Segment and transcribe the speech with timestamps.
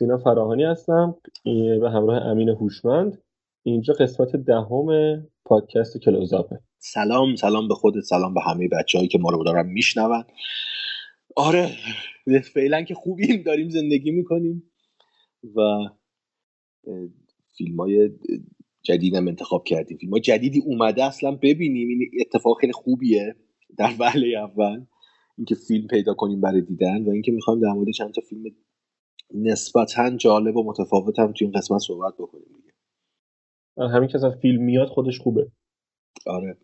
[0.00, 1.16] سینا فراهانی هستم
[1.80, 3.22] به همراه امین هوشمند.
[3.62, 4.86] اینجا قسمت دهم
[5.44, 6.60] پادکست کلوزاپه.
[6.78, 10.24] سلام سلام به خودت سلام به همه بچههایی که ما رو دارن میشنون.
[11.36, 11.70] آره
[12.54, 14.70] فعلا که خوبیم داریم زندگی می‌کنیم
[15.56, 15.60] و
[17.56, 18.10] فیلم های
[18.82, 19.96] جدیدم انتخاب کردیم.
[19.96, 21.88] فیلم های جدیدی اومده اصلا ببینیم.
[21.88, 23.36] این اتفاق خیلی خوبیه
[23.78, 24.84] در وهله اول
[25.38, 28.42] اینکه فیلم پیدا کنیم برای دیدن و اینکه می‌خوایم در مورد چند تا فیلم
[29.34, 33.88] نسبتا جالب و متفاوت هم تو این قسمت صحبت بکنیم دیگه.
[33.88, 35.50] همین که اصلا فیلم میاد خودش خوبه.
[36.26, 36.56] آره,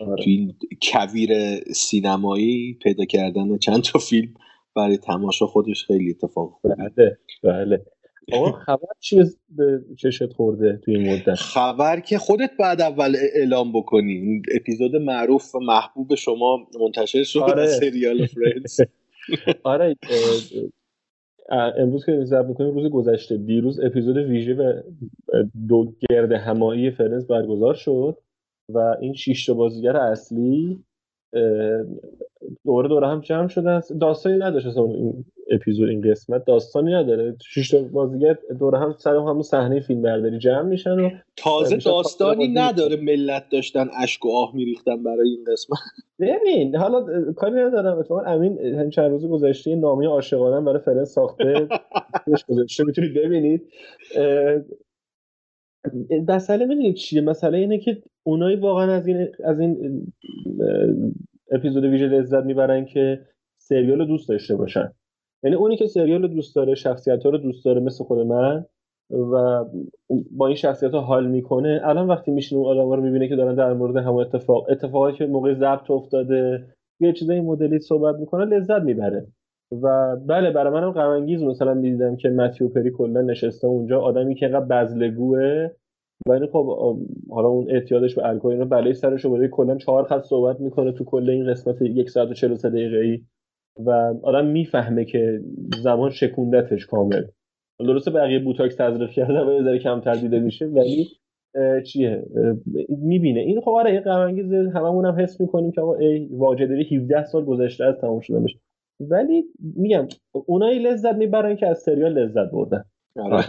[0.00, 0.24] آره.
[0.24, 4.34] تو این کویر سینمایی پیدا کردن چند تا فیلم
[4.76, 7.86] برای تماشا خودش خیلی اتفاق بله بله.
[8.32, 13.72] آقا خبر چی به چشت خورده توی این مدت؟ خبر که خودت بعد اول اعلام
[13.72, 14.42] بکنی.
[14.54, 17.66] اپیزود معروف و محبوب شما منتشر شد آره.
[17.66, 18.80] سریال فرندز.
[19.62, 19.96] آره
[21.50, 23.36] امروز که ضبط می‌کنیم روز گذشته.
[23.36, 24.82] دیروز اپیزود ویژه و
[25.68, 28.18] دو گرد همایی فرنز برگزار شد
[28.74, 30.84] و این شش بازیگر اصلی
[32.64, 33.80] دوره دوره هم جمع شدن.
[34.00, 36.44] داستانی نداشت اصلا این اپیزود این قسمت.
[36.44, 37.36] داستانی نداره.
[37.42, 42.96] شش بازیگر دوره هم سر همون صحنه فیلم برداری جمع میشن و تازه داستانی نداره
[42.96, 45.78] ملت داشتن اشک و آه میریختن برای این قسمت.
[46.20, 47.98] ببین حالا کاری ندارم.
[47.98, 51.68] اتفاقا امین همین چند روز گذشته نامه عاشقانه برای فرنس ساخته.
[52.48, 52.84] گذاشته.
[52.84, 53.62] می‌تونید ببینید.
[56.28, 60.02] مسئله می‌دونید چیه؟ مسئله اینه که اونایی واقعا از این از این
[61.50, 63.20] اپیزود ویژه لذت می‌برن که
[63.60, 64.92] سریال رو دوست داشته باشن.
[65.42, 68.64] یعنی اونی که سریال رو دوست داره شخصیت ها رو دوست داره مثل خود من
[69.10, 69.64] و
[70.30, 73.54] با این شخصیت ها حال می‌کنه الان وقتی میشینه اون آدم رو می‌بینه که دارن
[73.54, 76.66] در مورد همون اتفاق اتفاقی که موقع ضبط افتاده
[77.00, 79.26] یه چیزای مدلی صحبت می‌کنه لذت می‌بره.
[79.72, 84.34] و بله برای منم غم انگیز مثلا می‌دیدم که متیو پری کلا نشسته اونجا آدمی
[84.34, 85.68] که اینقدر بزلگوه.
[86.28, 86.98] ولی خب
[87.30, 91.04] حالا اون اعتیادش به الکل اینا بلای سرش رو کلا چهار خط صحبت می‌کنه تو
[91.04, 93.20] کل این قسمت یک ساعت و 43 دقیقه
[93.84, 93.90] و
[94.22, 95.40] آدم می‌فهمه که
[95.82, 97.22] زمان شکوندتش کامل.
[97.78, 101.06] درسته بقیه بوتاکس تزریق کرده و یه کمتر دیده میشه ولی
[101.86, 102.22] چیه؟
[102.88, 103.40] می‌بینه.
[103.40, 107.44] این خب آره غم انگیز هممون هم حس می‌کنیم که آقا ای واجدری 17 سال
[107.44, 108.56] گذشته از تمام شدنش.
[109.00, 109.44] ولی
[109.76, 112.84] میگم اونایی لذت می‌برن که از سریال لذت بردن.
[113.16, 113.44] آره.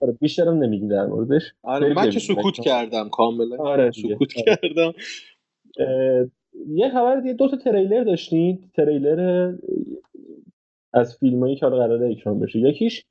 [0.00, 0.12] آره.
[0.20, 1.54] بیشترم نمیگیم در موردش.
[1.62, 3.56] آره من که سکوت کردم کاملا.
[3.56, 4.92] آره سکوت کردم.
[6.68, 8.70] یه خبر دیگه دو تا تریلر داشتین.
[8.74, 9.52] تریلر
[10.92, 12.58] از فیلمایی که حالا قراره اکرام بشه.
[12.58, 13.04] یکیش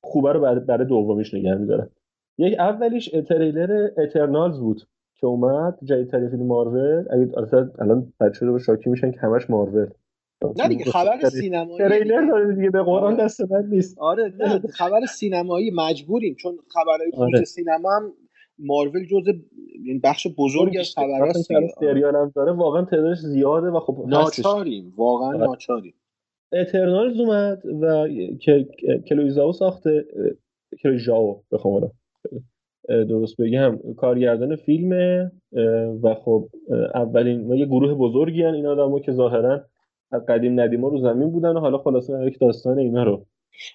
[0.00, 1.90] خوبه رو برای دومیش نگه میدارن
[2.38, 4.82] یک اولیش تریلر اترنالز بود
[5.14, 5.78] که اومد.
[5.84, 7.04] جدیدترین فیلم مارول.
[7.10, 7.30] اگه
[7.78, 9.90] الان بچه رو شاکی میشن که همش مارول.
[10.42, 13.24] نه دیگه خبر سینمایی تریلر داره دیگه به قرآن آره.
[13.24, 13.98] دست من نیست.
[13.98, 17.44] آره نه خبر سینمایی مجبوریم چون خبرهای آره.
[17.44, 18.12] سینما هم
[18.58, 19.32] مارول جزء
[19.84, 21.48] این بخش بزرگی از خبراست
[21.80, 25.38] سریال هم داره واقعا تعدادش زیاده و خب ناچاریم واقعا آره.
[25.38, 25.94] ناچاریم.
[26.52, 28.08] Eternals اومد و
[29.08, 30.04] Chloé Zhao ساخته
[30.82, 31.90] Chloé Zhao بخوام
[32.88, 33.78] درست بگم.
[33.96, 35.32] کارگردان فیلمه
[36.02, 36.48] و خب
[36.94, 39.64] اولین ما یه گروه بزرگی هن این آدم که ظاهرا
[40.28, 43.26] قدیم ندیما رو زمین بودن و حالا خلاصه یک داستان اینا رو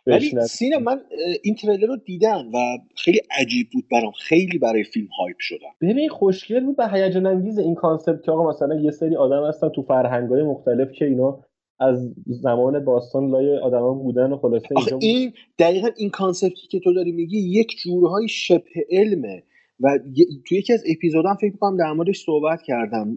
[0.07, 1.01] ولی سینا من
[1.43, 2.57] این تریلر رو دیدم و
[2.95, 4.11] خیلی عجیب بود برام.
[4.11, 5.69] خیلی برای فیلم hype شدم.
[5.81, 9.69] ببین خوشگل بود به هیجان انگیز این concept که آقا مثلا یه سری آدم هستن
[9.69, 11.39] تو فرهنگای مختلف که اینا
[11.79, 16.79] از زمان باستان لای آدما بودن و خلاصه اینجا این دقیقا این concept ی که
[16.79, 19.43] تو داری میگی یک جورهای شبه علمه.
[19.79, 19.99] و
[20.47, 23.15] توی یکی از اپیزودام فکر می‌کنم در موردش صحبت کردم.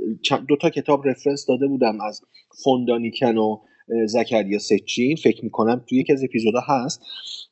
[0.48, 2.20] دو تا کتاب reference داده بودم از
[2.64, 3.58] فون دانیکن و
[4.06, 5.16] زکریا سیچین.
[5.16, 7.02] فکر می‌کنم توی یکی از اپیزودا هست.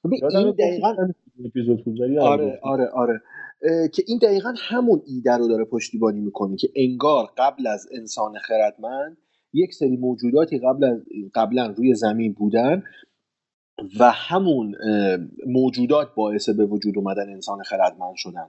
[0.05, 0.95] این دقیقا
[1.47, 2.59] اپیزود بود ولی آره.
[2.63, 3.21] آره آره
[3.93, 9.17] که این دقیقا همون ایده رو داره پشتیبانی می‌کنه که انگار قبل از انسان خردمند
[9.53, 10.99] یک سری موجوداتی قبل از
[11.35, 12.83] قبلا روی زمین بودن
[14.01, 14.75] و همون
[15.47, 18.47] موجودات باعث به وجود اومدن انسان خردمند شدن.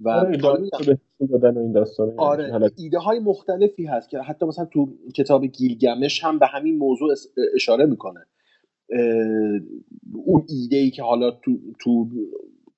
[0.00, 0.28] و آره,
[1.56, 6.46] این داستان آره ایده های مختلفی هست که حتی مثلا تو کتاب گیلگمش هم به
[6.46, 7.14] همین موضوع
[7.54, 8.20] اشاره می‌کنه.
[10.24, 12.08] اون ایده ای که حالا تو, تو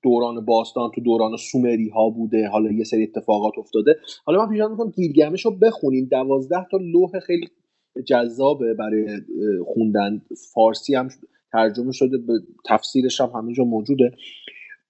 [0.03, 3.97] دوران باستان تو دوران سومری ها بوده حالا یه سری اتفاقات افتاده.
[4.25, 6.05] حالا من پیشنهاد می‌کنم گیلگمش رو بخونیم.
[6.05, 7.49] دوازده تا لوح خیلی
[8.07, 9.21] جذابه برای
[9.65, 10.23] خوندن.
[10.55, 11.09] فارسی هم
[11.53, 12.33] ترجمه شده به
[12.67, 14.13] تفسیرش هم همینجا موجوده.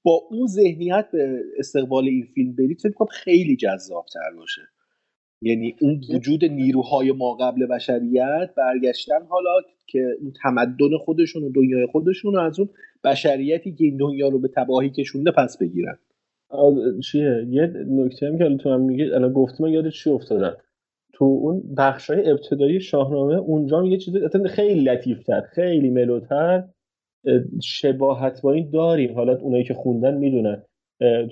[0.03, 4.63] با اون ذهنیت به استقبال این فیلم برید فکر کنم خیلی جذاب تر باشه.
[5.43, 9.51] یعنی اون وجود نیروهای ما قبل بشریت برگشتن حالا
[9.87, 12.69] که اون تمدن خودشون و دنیای خودشون و از اون
[13.05, 15.99] بشریتی که این دنیا رو به تباهی کشونده پس بگیرن.
[17.03, 20.53] چیه؟ یه نکته هم که تو هم میگه الان گفتم یاد چی افتادن
[21.21, 24.19] تو اون بخش های ابتدایی شاهنامه اونجا یه چیزی
[24.49, 26.65] خیلی لطیفتر خیلی ملوتر
[27.63, 29.15] شباهت با این داریم.
[29.15, 30.63] حالا اونایی که خوندن می‌دونن.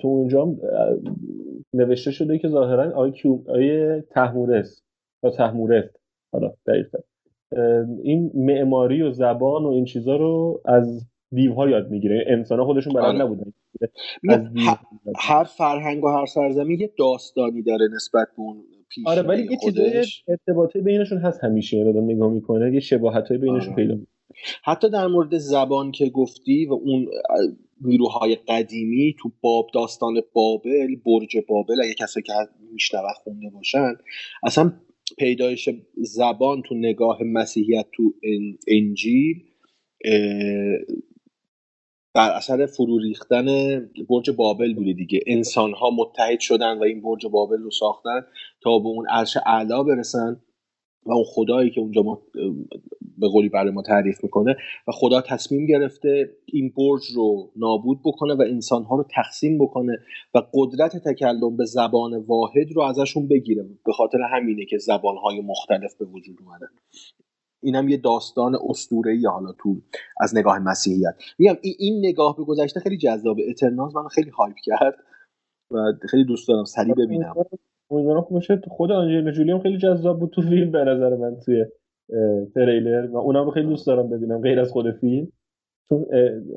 [0.01, 0.55] تو اونجا
[1.73, 4.81] نوشته شده که ظاهرا آی کیو آی تحمورس
[5.23, 5.85] یا تحمورس
[6.33, 6.99] حالا دقیقا
[8.03, 12.23] این معماری و زبان و این چیزا رو از دیوها یاد می‌گیره.
[12.27, 13.17] انسان ها خودشون بلد آره.
[13.17, 13.51] نبودن.
[15.19, 18.57] هر فرهنگ و هر سرزمین یه داستانی داره نسبت به اون
[18.89, 23.73] پیش آره ولی یه چیزای ارتباطی بینشون هست همیشه آدم نگاه می‌کنه یه شباهت بینشون
[23.73, 23.75] آره.
[23.75, 23.97] پیدا
[24.63, 27.07] حتی در مورد زبان که گفتی و اون
[27.81, 32.33] نیروهای قدیمی تو باب داستان بابل برج بابل اگه کسی که
[32.73, 33.93] میشنوه خونده باشن
[34.43, 34.73] اصلا
[35.17, 38.13] پیدایش زبان تو نگاه مسیحیت تو
[38.67, 39.43] انجیل
[42.19, 43.45] بر اثر فرو ریختن
[44.09, 45.19] برج بابل بوده دیگه.
[45.27, 48.21] انسان ها متحد شدن و این برج بابل رو ساختن
[48.61, 50.41] تا به اون عرش اعلا برسن
[51.05, 52.21] و اون خدایی که اونجا ما
[53.17, 54.55] به قولی برای ما تعریف می‌کنه
[54.87, 59.97] و خدا تصمیم گرفته این برج رو نابود بکنه و انسانها رو تقسیم بکنه
[60.33, 63.65] و قدرت تکلم به زبان واحد رو ازشون بگیره.
[63.85, 66.67] به خاطر همینه که زبانهای مختلف به وجود اومدن.
[67.63, 69.75] اینم یه داستان اسطوره‌ای حالا تو
[70.21, 71.15] از نگاه مسیحیت.
[71.39, 74.95] میگم این نگاه به گذشته خیلی جذابه اترناز من خیلی هایپ کرد
[75.71, 77.33] و خیلی دوست دارم سریع ببینم.
[77.91, 78.61] امیدوارم خوب باشه.
[78.67, 81.65] خود آنجلینا جولی هم خیلی جذاب بود تو فیلم به نظر من توی
[82.55, 83.07] تریلر.
[83.11, 85.31] و اونم رو خیلی دوست دارم ببینم غیر از خود فیلم.
[85.89, 86.05] چون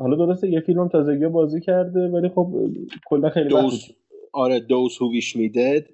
[0.01, 2.71] حالا درسته یه فیلم هم تازگی بازی کرده ولی خب
[3.07, 3.89] کلا خیلی دوز
[4.33, 5.85] آره دوز هو ویش میدد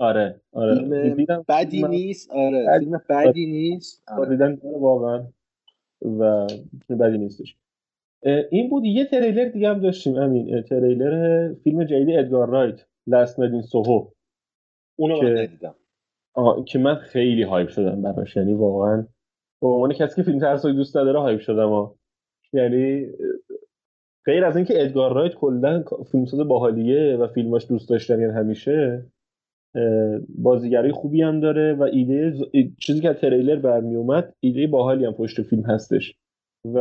[0.00, 1.14] آره آره.
[1.14, 2.66] فیلم بدی نیست آره.
[2.66, 2.78] بد...
[2.78, 4.02] فیلم بدی نیست.
[4.08, 4.28] آره.
[4.28, 5.26] دیدن واقعا.
[6.02, 6.46] و
[7.00, 7.56] بدی نیستش.
[8.50, 13.56] این بود یه تریلر دیگه هم داشتیم همین تریلر فیلم جدید ادگار رایت Last Night
[13.56, 14.06] in Soho
[14.98, 15.74] اونو من ندیدم.
[16.66, 18.36] که من خیلی hype شدم براش.
[18.36, 19.06] یعنی واقعا
[19.62, 21.94] به عنوان کسی که فیلم ترسایی دوست نداره hype شدم ها.
[22.52, 23.06] یعنی
[24.24, 29.06] غیر از اینکه ادگار رایت کلا فیلمساز باحالیه و فیلماش دوست داشتنی یعنی همیشه
[30.38, 32.32] بازیگری خوبی هم داره و ایده
[32.80, 36.14] چیزی که تریلر برمی اومد ایده باحالی هم پشت فیلم هستش.
[36.74, 36.80] و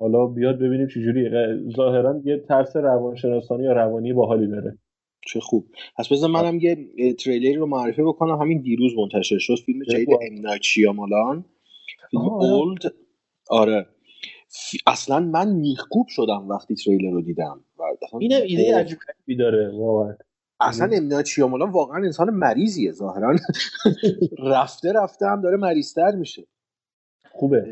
[0.00, 1.30] حالا بیاد ببینیم چجوریه
[1.76, 4.78] ظاهرا یه ترس روانشناسانی یا روانی باحالی داره.
[5.26, 5.66] چه خوب.
[5.98, 6.76] پس بذار منم یه
[7.14, 8.40] تریلری رو معرفی بکنم.
[8.40, 9.54] همین دیروز منتشر شد.
[9.66, 10.08] فیلم جدید
[10.88, 11.44] ام مالان.
[12.10, 12.94] فیلم اولد.
[13.50, 13.86] آره.
[14.86, 17.60] اصلا من میخکوب شدم وقتی تریلر رو دیدم.
[18.20, 18.98] اینم ایده عجیب
[19.38, 20.16] داره واقعا.
[20.62, 23.36] اصلا امنا چیامولان واقعا انسان مریضیه ظاهرا.
[24.54, 26.46] رفته رفته هم داره مریضتر میشه.
[27.30, 27.66] خوبه.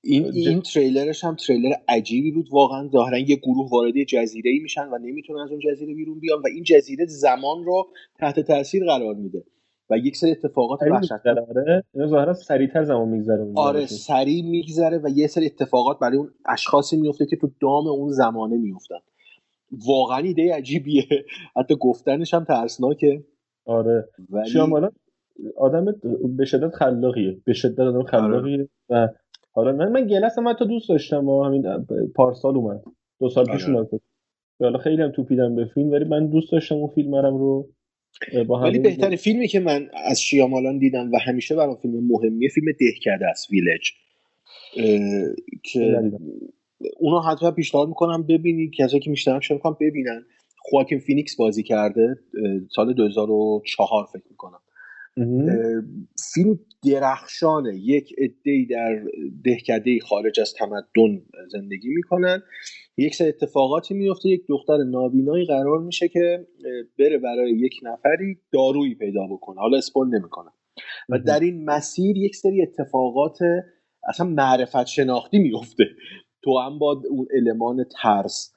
[0.00, 2.48] این این تریلرش هم تریلر عجیبی بود.
[2.52, 6.38] واقعا ظاهرا یه گروه وارد جزیره ای میشن و نمی‌تونن از اون جزیره بیرون بیان
[6.38, 9.44] و این جزیره زمان رو تحت تاثیر قرار میده
[9.90, 11.84] و یک سری اتفاقات وحشتناک.
[12.06, 17.26] ظاهرا سریعتر زمان میگذره آره سریع میگذره و یه سری اتفاقات برای اون اشخاصی میفته
[17.26, 18.98] که تو دام اون زمانه میفتن
[19.86, 21.04] واقعا ایده عجیبیه.
[21.56, 23.24] حتی گفتنش هم ترسناکه.
[23.64, 24.08] آره.
[24.30, 24.60] ولی...
[25.56, 25.84] آدم
[26.36, 27.40] به شدت خلاقیه.
[27.44, 29.04] به شدت آدم خلاقیه آره.
[29.04, 29.08] و
[29.52, 32.82] حالا من من گلس هم حتی دوست داشتم و همین پارسال اومد.
[33.20, 33.74] دو سال پیش آره.
[33.74, 33.88] اومد.
[34.60, 37.68] حالا خیلی هم توپیدم به فیلم ولی من دوست داشتم اون فیلمرم رو
[38.46, 42.66] با ولی بهترین فیلمی که من از شیامالان دیدم و همیشه برام فیلم مهمیه فیلم
[42.80, 43.92] دهکده است ویلج
[45.62, 46.12] که
[46.98, 50.24] اونو حتما پیشنهاد می‌کنم ببینید کسایی که میشنم شما می‌کنم ببینن.
[50.58, 52.16] خواکین فینیکس بازی کرده
[52.74, 54.60] سال 2004 فکر می‌کنم.
[56.34, 57.76] فیلم درخشانه.
[57.76, 59.02] یک عده در
[59.44, 62.42] دهکده خارج از تمدن زندگی می‌کنن.
[62.96, 66.46] یک سری اتفاقاتی میفته یک دختر نابینایی قرار میشه که
[66.98, 69.60] بره برای یک نفری دارویی پیدا بکنه.
[69.60, 70.52] حالا اسپول نمی‌کنم.
[71.08, 73.38] و در این مسیر یک سری اتفاقات
[74.08, 75.84] اصلا معرفت شناختی میفته
[76.44, 78.54] تو هم با اون المان ترس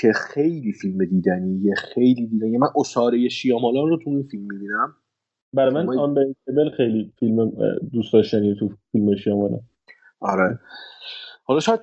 [0.00, 2.58] که خیلی فیلم دیدنیه خیلی دیدنیه.
[2.58, 4.96] من اساره شیامالان رو تو این فیلم می‌بینم.
[5.54, 7.50] برای من آنبریکبل خیلی فیلم
[7.92, 9.60] دوست داشتنی تو فیلم شیامالان.
[10.20, 10.58] آره.
[11.46, 11.80] حالا شاید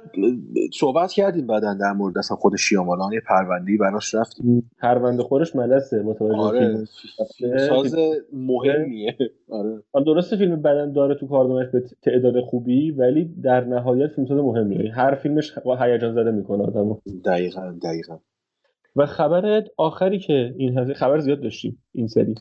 [0.73, 3.13] صحبت کردیم بعدا در مورد اصلا خود شیامالان.
[3.13, 4.71] یه پروندهی براش رفتیم.
[4.79, 6.85] پرونده خورش ملسه متوجه آره.
[7.69, 7.95] ساز
[8.33, 9.17] مهمیه.
[9.49, 9.83] آره.
[10.05, 14.93] درسته فیلم بدن داره تو کاردمش به تعداد خوبی ولی در نهایت فیلم ساز مهمیه.
[14.93, 16.97] هر فیلمش هیجان زده می‌کنه آدمو.
[17.25, 18.19] دقیقا دقیقا.
[18.95, 22.35] و خبر آخری که این هزینه خبر زیاد داشتیم این سری.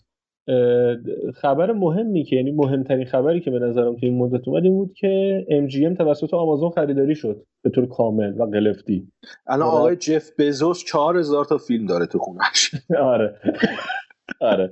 [1.35, 4.95] خبر مهمی که یعنی مهمترین خبری که به نظرم تو این مدت اومد این بود
[4.95, 9.09] که MGM توسط آمازون خریداری شد به طور کامل و قلفتی.
[9.47, 12.71] الان آقای جف بزوس چهار هزار تا فیلم داره تو خونش.
[13.15, 13.35] آره.
[14.41, 14.71] آره.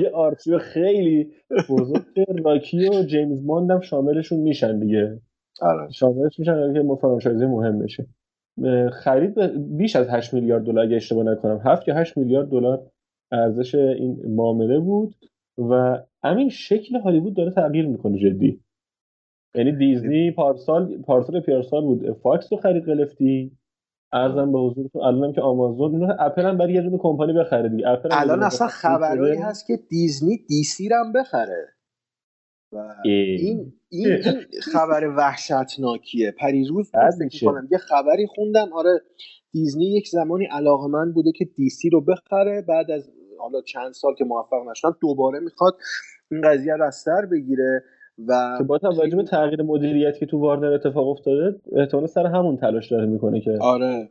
[0.00, 1.30] یه آرشیو خیلی
[1.68, 2.04] بزرگ
[2.44, 5.20] راکی و جیمز باند هم شاملشون میشن دیگه.
[5.60, 5.90] آره.
[5.90, 8.06] شاملش میشن که فرانچایزی مهم بشه.
[8.92, 9.38] خرید
[9.76, 12.90] بیش از 8 میلیارد دلار اگه اشتباه نکنم 7 یا 8 میلیارد دلار
[13.32, 15.14] ارزش این معامله بود
[15.58, 18.60] و همین شکل هالیوود داره تغییر می‌کنه جدی.
[19.54, 22.12] یعنی دیزنی پارسال پارسال پیارسال بود.
[22.12, 23.58] فاکس رو خرید قلفتی
[24.12, 27.88] عرضم به حضورتون الانم که آمازون اینو اپل هم برای یه دونه کمپانی بخره دیگه.
[27.88, 31.76] اپل الان اصلا خبرایی هست که دیزنی DC هم بخره.
[32.72, 34.22] و این این, این
[34.72, 36.30] خبر وحشتناکیه.
[36.30, 36.90] پریروز
[37.70, 39.00] یه خبری خوندم آره
[39.56, 42.64] دیزنی یک زمانی علاقه‌مند بوده که DC رو بخره.
[42.68, 45.76] بعد از حالا چند سال که موفق نشدن دوباره می‌خواد
[46.30, 47.84] این قضیه رو از سر بگیره
[48.28, 52.56] و که با توجه به تغییر مدیریت که تو واردر اتفاق افتاده احتمال سر همون
[52.56, 54.08] تلاش داره می‌کنه که آره.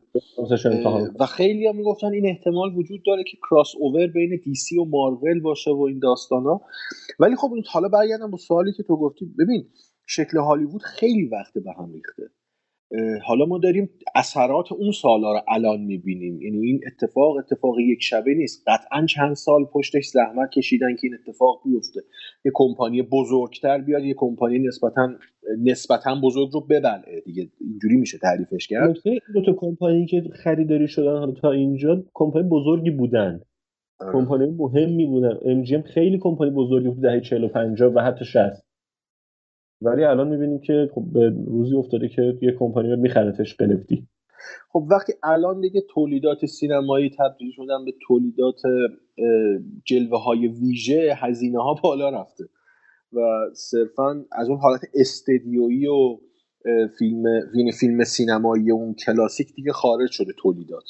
[1.19, 5.41] و خیلی ها می‌گفتن این احتمال وجود داره که کراس اوور بین دیسی و مارول
[5.41, 6.61] باشه و این داستان ها
[7.19, 9.25] ولی خب حالا برگردم با سوالی که تو گفتی.
[9.39, 9.67] ببین
[10.07, 12.23] شکل هالیوود خیلی وقت به هم ریخته.
[13.25, 16.41] حالا ما داریم اثرات اون سالا رو الان می‌بینیم.
[16.41, 18.63] یعنی این اتفاق اتفاق یک شبه نیست.
[18.67, 22.01] قطعا چند سال پشتش زحمت کشیدن که این اتفاق بیفته.
[22.45, 25.09] یه کمپانی بزرگتر بیاد یه کمپانی نسبتا
[25.63, 28.95] نسبتا بزرگ رو ببلعه دیگه اینجوری میشه تعریفش کرد.
[29.33, 33.41] دو تا کمپانی که خریداری شدن حالا تا اینجا کمپانی بزرگی بودن.
[34.13, 35.37] کمپانی مهمی بودن.
[35.45, 38.64] ام خیلی کمپانی بزرگی بود دهه 40 و 50 و حتی 60
[39.85, 44.07] ولی الان می‌بینیم که خب به روزی افتاده که یه کمپانی رو میخرتش قلفتی
[44.69, 48.61] خب وقتی الان دیگه تولیدات سینمایی تبدیل شدن به تولیدات
[49.85, 52.43] جلوه های ویژه هزینه ها بالا رفته.
[53.13, 53.19] و
[53.53, 56.17] صرفا از اون حالت استدیویی و
[56.99, 57.23] فیلم
[57.55, 60.83] یعنی فیلم سینمایی اون کلاسیک دیگه خارج شده تولیدات.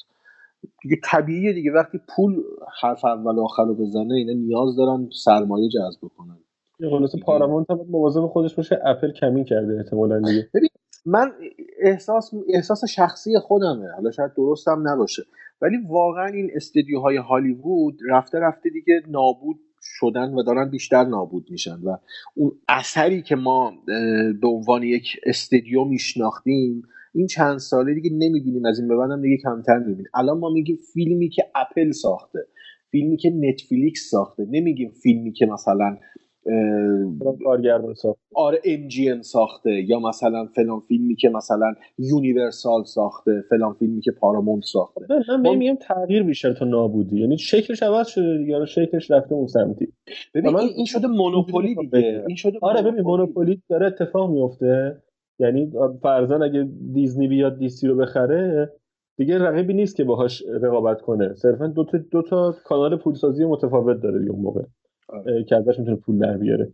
[0.81, 1.71] دیگه طبیعیه دیگه.
[1.71, 2.43] وقتی پول
[2.81, 6.37] حرف اول آخر رو بزنه اینا نیاز دارن سرمایه جذب کنن
[6.79, 10.49] خلاص پارامونت هم مواظب خودش باشه اپل کمین کرده احتمالاً دیگه.
[10.53, 10.69] ببین
[11.05, 11.31] من
[11.79, 13.91] احساس احساس شخصی خودمه.
[13.95, 15.23] حالا شاید درست هم نباشه.
[15.61, 21.79] ولی واقعا این استدیوهای هالیوود رفته رفته دیگه نابود شدن و دارن بیشتر نابود میشن
[21.83, 21.97] و
[22.35, 23.73] اون اثری که ما
[24.41, 26.81] به عنوان یک استدیو میشناختیم
[27.13, 28.65] این چند ساله دیگه نمی‌بینیم.
[28.65, 30.05] از این به بعدم دیگه کمتر می‌بینیم.
[30.13, 32.39] الان ما میگیم فیلمی که اپل ساخته
[32.91, 34.47] فیلمی که نتفلیکس ساخته.
[34.49, 35.97] نمیگیم فیلمی که مثلا
[37.43, 38.21] کارگردان ساخته.
[38.35, 39.71] آره ام ساخته.
[39.89, 45.05] یا مثلا فلان فیلمی که مثلا یونیورسال ساخته فلان فیلمی که پارامونت ساخته.
[45.43, 47.19] من میگم تغییر بیشتر تا نابودی.
[47.19, 48.65] یعنی شکلش عوض شده دیگه.
[48.65, 49.87] شکلش رفته اون سمتی.
[50.33, 52.23] ببین این شده مونوپولی دیگه.
[52.27, 53.61] این شده آره ببین مونوپولی.
[53.69, 55.01] داره اتفاق میفته
[55.39, 55.71] یعنی
[56.01, 58.71] فرضاً اگه دیزنی بیاد دیسی رو بخره
[59.17, 61.33] دیگه رقیبی نیست که باهاش رقابت کنه.
[61.33, 64.61] صرفا دو تا دو تا کانال پولسازی متفاوت داره دیگه اون موقع.
[65.47, 66.71] که ازش می‌تونه پول در بیاره.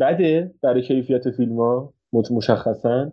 [0.00, 3.12] بده برای کیفیت فیلم ها مشخصا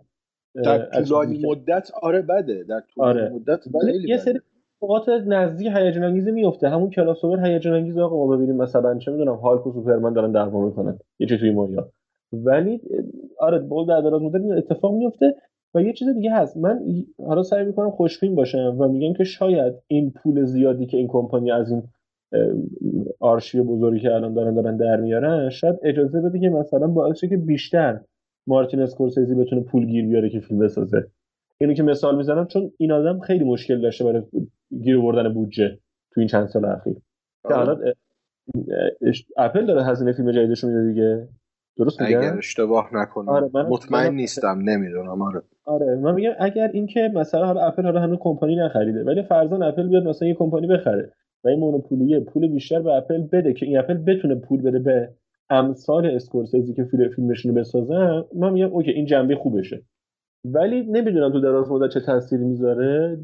[0.64, 2.64] در طولانی مدت؟ آره بده.
[2.64, 3.30] در طولانی آره.
[3.30, 4.40] مدت ولی یه سری
[4.82, 9.12] اوقات نزدیک هیجان انگیزی میفته همون کلاس اوور هیجان انگیز آقا ما ببینیم مثلا چه
[9.12, 10.98] می‌دونم هالک و سوپرمن دارن دعوا می‌کنن.
[11.18, 11.92] یه چیزی توی مایا
[12.32, 12.80] ولی
[13.38, 15.34] آره بول در دراز مدت اتفاق میفته
[15.74, 16.56] و یه چیز دیگه هست.
[16.56, 16.80] من
[17.26, 21.50] حالا سعی می‌کنم خوشبین باشم و میگم که شاید این پول زیادی که این کمپانی
[21.50, 21.82] از این
[23.20, 27.36] آرشیو بزرگی که الان دارن دارن در میارن شاید اجازه بده که مثلا باعث که
[27.36, 28.00] بیشتر
[28.46, 31.06] مارتین اسکورسیزی بتونه پول گیر بیاره که فیلم بسازه.
[31.60, 34.22] اینو که مثال می‌زنم چون این آدم خیلی مشکل داشته برای
[34.82, 35.78] گیر آوردن بودجه
[36.12, 36.96] تو این چند سال اخیر.
[37.48, 37.92] که الان
[39.36, 41.28] اپل داره هزینه فیلم جدیدش میده دیگه.
[41.78, 43.28] درست میگم؟ اگر اشتباه نکنم.
[43.28, 45.22] آره، من- مطمئن من- نیستم نمی‌دونم.
[45.22, 45.42] آره.
[45.64, 49.88] آره من میگم اگر اینکه مثلا حالا اپل حالا هنوز کمپانی نخریده ولی فرضاً اپل
[49.88, 51.12] بیاد مثلا یه کمپانی بخره.
[51.44, 54.78] و این monopoly ه پول بیشتر به اپل بده که این اپل بتونه پول بده
[54.78, 55.10] به
[55.50, 58.24] امثال اسکورسیزی که فیلم فیلمشون رو بسازن.
[58.34, 59.82] من میگم okay این جنبه خوبشه.
[60.44, 63.18] ولی نمی‌دونم تو دراز مدت چه تاثیری می‌ذاره.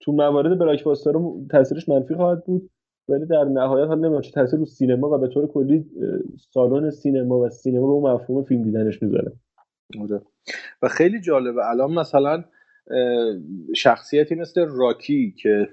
[0.00, 1.12] تو موارد blockbuster
[1.50, 2.70] تاثیرش منفی خواهد بود.
[3.08, 5.84] ولی در نهایت حالا نمی‌دونم چه تاثیر رو سینما و به طور کلی
[6.50, 9.32] سالن سینما و سینما به مفهوم فیلم دیدنش می‌ذاره.
[10.00, 10.20] آره.
[10.82, 11.70] و خیلی جالبه.
[11.70, 12.44] الان مثلا
[13.76, 15.68] شخصیتی مثل راکی که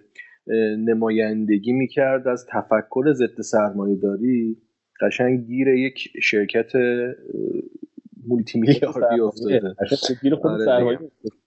[0.78, 4.58] نمایندگی می‌کرد از تفکر ضد سرمایه داری
[5.02, 6.72] قشنگ گیر یک شرکت
[8.28, 9.62] مولتی میلیاردی افتاده.
[10.22, 11.00] گیر خود آره سرمایه.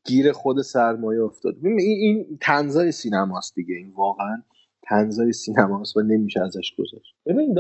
[0.05, 1.55] گیر خود سرمایه افتاد.
[1.65, 3.75] این این تنزای سینماست دیگه.
[3.75, 4.43] این واقعا
[4.89, 7.59] تنزای سینماست و نمیشه ازش گذاشت ببین.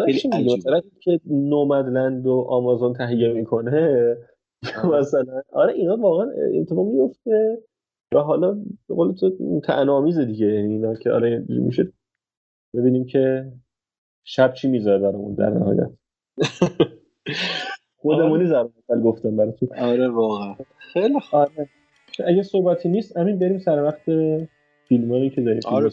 [0.56, 4.16] مثلا که نومدلند و آمازون تهیه می‌کنه.
[5.00, 5.42] مثلا.
[5.52, 6.30] آره اینا واقعا
[6.60, 7.58] اتفاق میفته
[8.14, 8.52] و حالا
[8.88, 11.92] به قول تو تنامیزه دیگه یعنی اینا که آره اینجوری میشه.
[12.74, 13.52] ببینیم که
[14.24, 15.90] شب چی می‌ذاره برامون در نهایت.
[18.02, 19.68] خودمونی ضرب مثل گفتم براتون.
[19.78, 20.54] آره واقعا.
[20.78, 21.14] خیلی.
[21.32, 21.68] آره.
[22.26, 24.02] اگه صحبتی نیست امین بریم سر وقت
[24.88, 25.90] فیلمایی که داریم آره.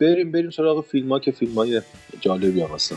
[0.00, 1.80] بریم بریم سراغ فیلم ها که فیلم های
[2.20, 2.96] جالبی هم هستن.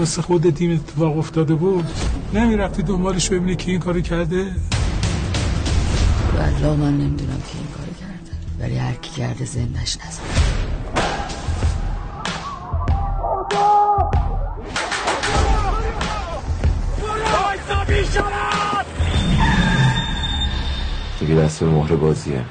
[0.00, 1.86] واسه خود تیم اتفاق افتاده بود
[2.34, 4.46] نمی‌رفتی دنبالش ببینی کی این کارو کرده؟
[6.34, 10.22] والله من نمی‌دونم کی این کارو کرده ولی هر کی کرده زندش نزن.
[21.20, 22.44] دیگه دست به مهر بازیه.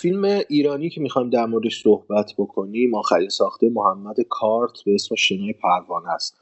[0.00, 5.52] فیلم ایرانی که می‌خوایم در موردش صحبت بکنیم آخرین ساخته محمد کارت به اسم شنای
[5.52, 6.36] پروانه است.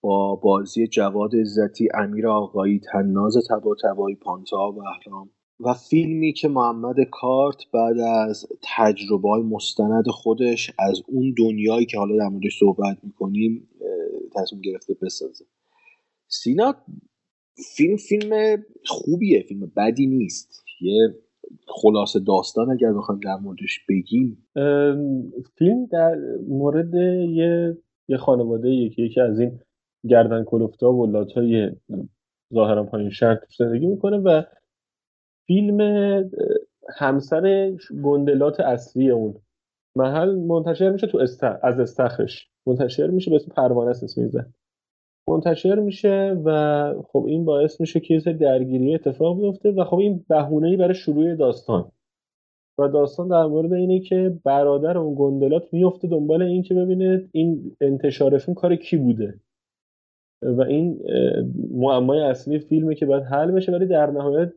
[0.00, 6.48] با بازی جواد عزتی امیر آقایی تناز تبا تبایی پانتا و بهرام و فیلمی که
[6.48, 12.58] محمد کارت بعد از تجربه های مستند خودش از اون دنیایی که حالا در موردش
[12.58, 13.68] صحبت می‌کنیم
[14.36, 15.44] تصمیم گرفته بسازه.
[16.28, 16.74] سینا
[17.76, 20.64] فیلم فیلم خوبیه فیلم بدی نیست.
[20.80, 21.14] یه
[21.66, 24.46] خلاصه داستان اگر بخوایم در موردش بگیم.
[25.58, 26.16] فیلم در
[26.48, 29.60] مورد یه یه خانواده که یکی از این
[30.08, 31.70] گردن کلفتا و لاتای
[32.54, 34.42] ظاهرا پایین شهر زندگی می‌کنه و
[35.46, 35.80] فیلم
[36.96, 37.72] همسر
[38.04, 39.34] گندلات اصلی اون.
[39.96, 41.44] محل منتشر میشه تو است...
[41.62, 42.48] از استخرش.
[42.66, 44.52] منتشر میشه به اسم پروانه اسم این زن.
[45.28, 50.24] منتشر میشه و خب این باعث میشه که یه درگیری اتفاق بیفته و خب این
[50.28, 51.92] بهونه‌ای برای شروع داستان.
[52.78, 57.76] و داستان در مورد اینه که برادر اون گندلات میفته دنبال این که ببینه این
[57.80, 59.40] انتشار فیلم کار کی بوده.
[60.42, 61.00] و این
[61.70, 64.52] معمای اصلی فیلمه که باید حل بشه ولی در نهایت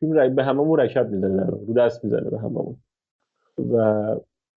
[0.00, 2.76] فیلم به همه مرکب می‌زنه رو دست می‌زنه به هممون.
[3.58, 4.04] و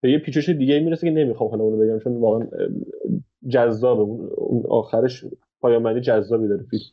[0.02, 2.48] به یه پیچش دیگه می‌رسه که نمی‌خوام حالا اونو بگم چون واقعا
[3.84, 5.26] اون اون آخرش
[5.66, 6.84] پایان بندی جذابی داره فیلم.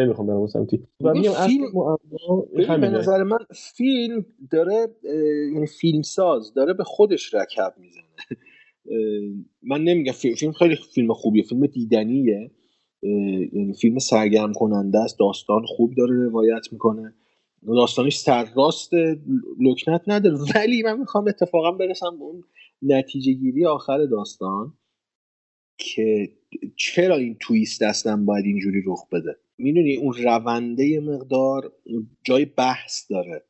[0.00, 0.86] نمی‌خوام برم اون سمتی.
[1.00, 1.72] و میگم فیلم-
[2.80, 3.38] به نظر من
[3.76, 4.88] فیلم داره
[5.54, 8.02] یعنی فیلم ساز داره به خودش رکب می‌زنه.
[9.62, 11.42] من نمیگم فیلم, فیلم خیلی فیلم خوبیه.
[11.42, 12.50] فیلم دیدنیه.
[13.52, 15.18] یعنی فیلم سرگرم کننده است.
[15.18, 17.14] داستان خوب داره روایت می‌کنه.
[17.66, 18.90] داستانش سرراست
[19.60, 20.36] لکنت نداره.
[20.56, 22.44] ولی من می‌خوام اتفاقا برسم به اون
[22.82, 24.72] نتیجه گیری آخر داستان.
[25.78, 26.28] که
[26.76, 31.72] چرا این twist اصلا باید اینجوری رخ بده؟ می‌دونی اون رونده مقدار
[32.24, 33.44] جای بحث داره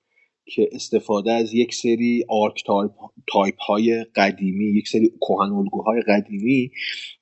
[0.46, 2.90] که استفاده از یک سری archetype,
[3.32, 6.70] type های قدیمی یک سری کهن الگوهای قدیمی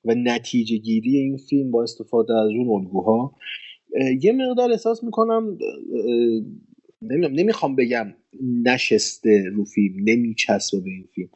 [0.05, 3.35] و نتیجه گیری این فیلم با استفاده از اون الگوها.
[4.21, 5.57] یه مقدار احساس می‌کنم
[7.01, 8.13] نمی‌دونم نمی‌خوام بگم
[8.63, 11.29] نشسته رو فیلم نمیچسبه به این فیلم.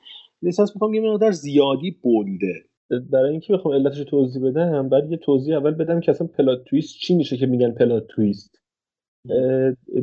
[0.43, 2.70] احساس می‌کنم یه مقدار زیادی بلده.
[2.99, 6.63] برای اینکه بخوام علتش رو توضیح بدم بعد یه توضیح اول بدم که اصلا پلات
[6.63, 8.61] تویست چی میشه که میگن پلات تویست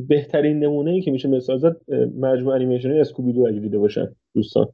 [0.08, 4.68] بهترین نمونه ای که میشه مثال زد اه، مجموعه انیمیشن اسکوبیدو اگه دیده باشن دوستان.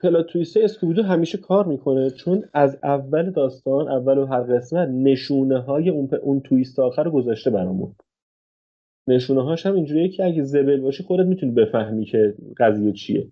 [0.00, 5.58] پلات تویست اسکوبیدو همیشه کار می‌کنه چون از اول داستان اول و هر قسمت نشونه
[5.60, 7.94] های اون, پ- اون تویست آخر رو گذاشته برامون.
[9.08, 13.30] نشونه هاش هم اینجوریه که اگه زبل باشی خودت می‌تونی بفهمی که قضیه چیه.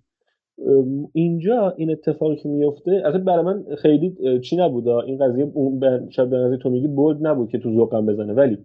[1.12, 4.95] اینجا این اتفاقی که میفته اصلا برای من خیلی چی نبوده.
[4.95, 8.33] این قضیه اون شاید به نظر تو میگی بولد نبود که تو ذوقم بزنه.
[8.33, 8.59] ولی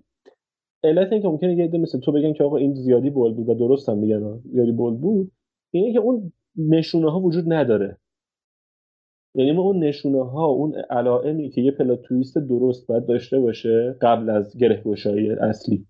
[0.83, 3.53] علت اینکه ممکنه یه عده مثل تو بگن که آقا این زیادی بولد بود و
[3.53, 5.31] درست هم میگن زیادی بولد بود
[5.71, 7.97] اینه که اون نشونه ها وجود نداره.
[9.35, 13.95] یعنی ما اون نشونه ها اون علائمی که یه پلات تویست درست باید داشته باشه
[14.01, 14.83] قبل از گره
[15.41, 15.85] اصلی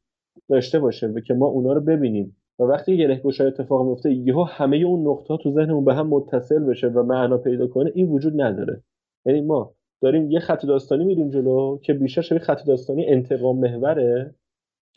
[0.49, 2.35] داشته باشه و که ما اونا رو ببینیم.
[2.61, 6.07] و وقتی گره گشایی اتفاق میفته یهو همه اون نقطه ها تو ذهنمون به هم
[6.07, 8.83] متصل بشه و معنا پیدا کنه این وجود نداره.
[9.25, 14.35] یعنی ما داریم یه خط داستانی میریم جلو که بیشتر شبیه خط داستانی انتقام محوره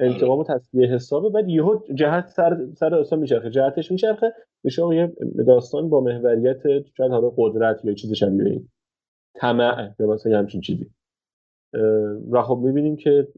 [0.00, 4.32] انتقام و تصفیه حسابه بعد یهو جهت سر سر داستان میچرخه جهتش میچرخه
[4.64, 5.12] میشه یه
[5.46, 6.62] داستان با محوریت
[6.96, 8.68] شاید حالا قدرت یا چیز شبیه این.
[9.34, 10.90] طمع یا مثلا همچین چیزی.
[12.30, 13.28] و خب می‌بینیم که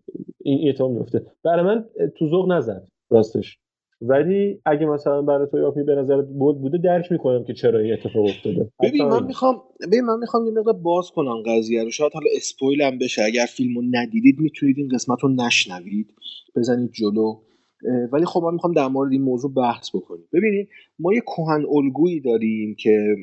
[0.41, 1.85] این اتفاق میفته برای من
[2.17, 3.59] تو ذوق نزد راستش.
[4.01, 7.93] ولی اگه مثلا برای تو یاپی به نظر بود بوده درک می‌کنم که چرا این
[7.93, 8.71] اتفاق افتاده.
[8.83, 9.27] ببین من.
[9.27, 11.91] می‌خوام ببین من می‌خوام یه مقدار باز کنم قضیه رو.
[11.91, 13.23] شاید حالا اسپویل هم بشه.
[13.23, 16.15] اگر فیلمو ندیدید می‌تونید این قسمت رو نشنوید.
[16.57, 17.41] بزنید جلو.
[18.13, 20.29] ولی خب من می‌خوام در مورد این موضوع بحث بکنیم.
[20.33, 23.17] ببینید ما یه کهن الگویی داریم که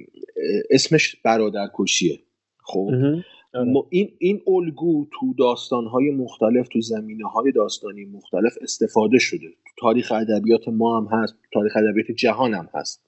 [0.72, 2.20] اسمش برادرکشیه.
[2.64, 3.24] خب؟ مهم.
[3.54, 3.72] آره.
[3.72, 9.48] ما این این الگو تو داستانهای مختلف تو زمینه های داستانی مختلف استفاده شده.
[9.78, 13.06] تاریخ ادبیات ما هم هست تاریخ ادبیات جهان هم هست.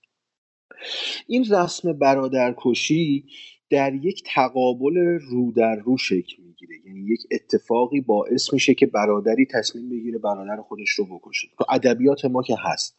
[1.27, 3.25] این رسم برادرکشی
[3.69, 6.75] در یک تقابل رو در رو شکل می‌گیره.
[6.85, 11.47] یعنی یک اتفاقی باعث میشه که برادری تصمیم بگیره برادر خودش رو بکشه.
[11.57, 12.97] تو ادبیات ما که هست.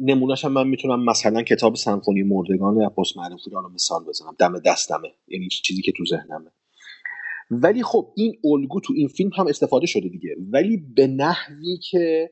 [0.00, 4.36] نمونهش هم من می‌تونم مثلا کتاب سمفونی مردگان عباس معروفی رو مثال بزنم.
[4.38, 5.08] دم دستمه.
[5.28, 6.50] یعنی چیزی که تو ذهنمه.
[7.50, 10.36] ولی خب این الگو تو این فیلم هم استفاده شده دیگه.
[10.52, 12.30] ولی به نحوی که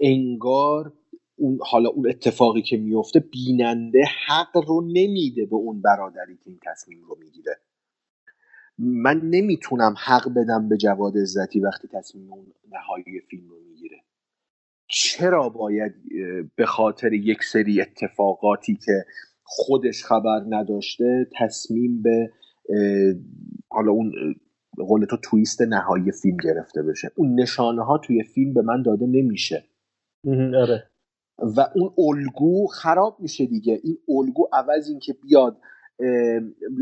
[0.00, 0.92] انگار
[1.36, 6.58] اون حالا اون اتفاقی که میفته بیننده حق رو نمیده به اون برادری که این
[6.66, 7.60] تصمیم رو می‌گیره.
[8.78, 13.96] من نمی‌تونم حق بدم به جواد عزتی وقتی تصمیم اون نهایی فیلم رو می‌گیره.
[14.88, 15.94] چرا باید
[16.56, 19.04] به خاطر یک سری اتفاقاتی که
[19.42, 22.30] خودش خبر نداشته تصمیم به
[23.70, 24.12] حالا اون
[24.78, 27.10] قول تو تویست نهایی فیلم گرفته بشه.
[27.16, 29.64] اون نشانه ها توی فیلم به من داده نمیشه.
[30.54, 30.90] آره.
[31.56, 33.80] و اون الگو خراب میشه دیگه.
[33.84, 35.60] این الگو عوض این که بیاد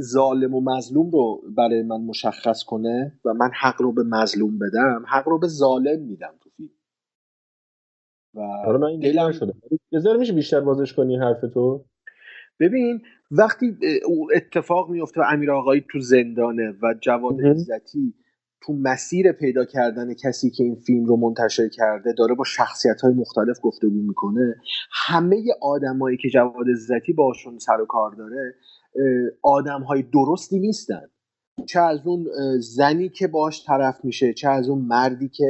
[0.00, 5.04] ظالم و مظلوم رو برای من مشخص کنه و من حق رو به مظلوم بدم
[5.08, 6.74] حق رو به ظالم میدم تو فیلم.
[8.34, 9.52] و آره من این دلم شده
[9.98, 11.84] ذره میشه بیشتر بازش کنی حرف تو؟
[12.60, 13.78] ببین وقتی
[14.34, 17.40] اتفاق میفته و امیر آقایی تو زندانه و جواد.
[17.46, 18.14] عزتی
[18.60, 23.14] تو مسیر پیدا کردن کسی که این فیلم رو منتشر کرده داره با شخصیت های
[23.14, 24.56] مختلف گفتگو می‌کنه
[24.92, 28.54] همه آدمایی که جواد عزتی باشون سر و کار داره
[29.42, 31.08] آدم های درستی نیستن.
[31.66, 32.26] چه از اون
[32.60, 35.44] زنی که باش طرف میشه چه از اون مردی که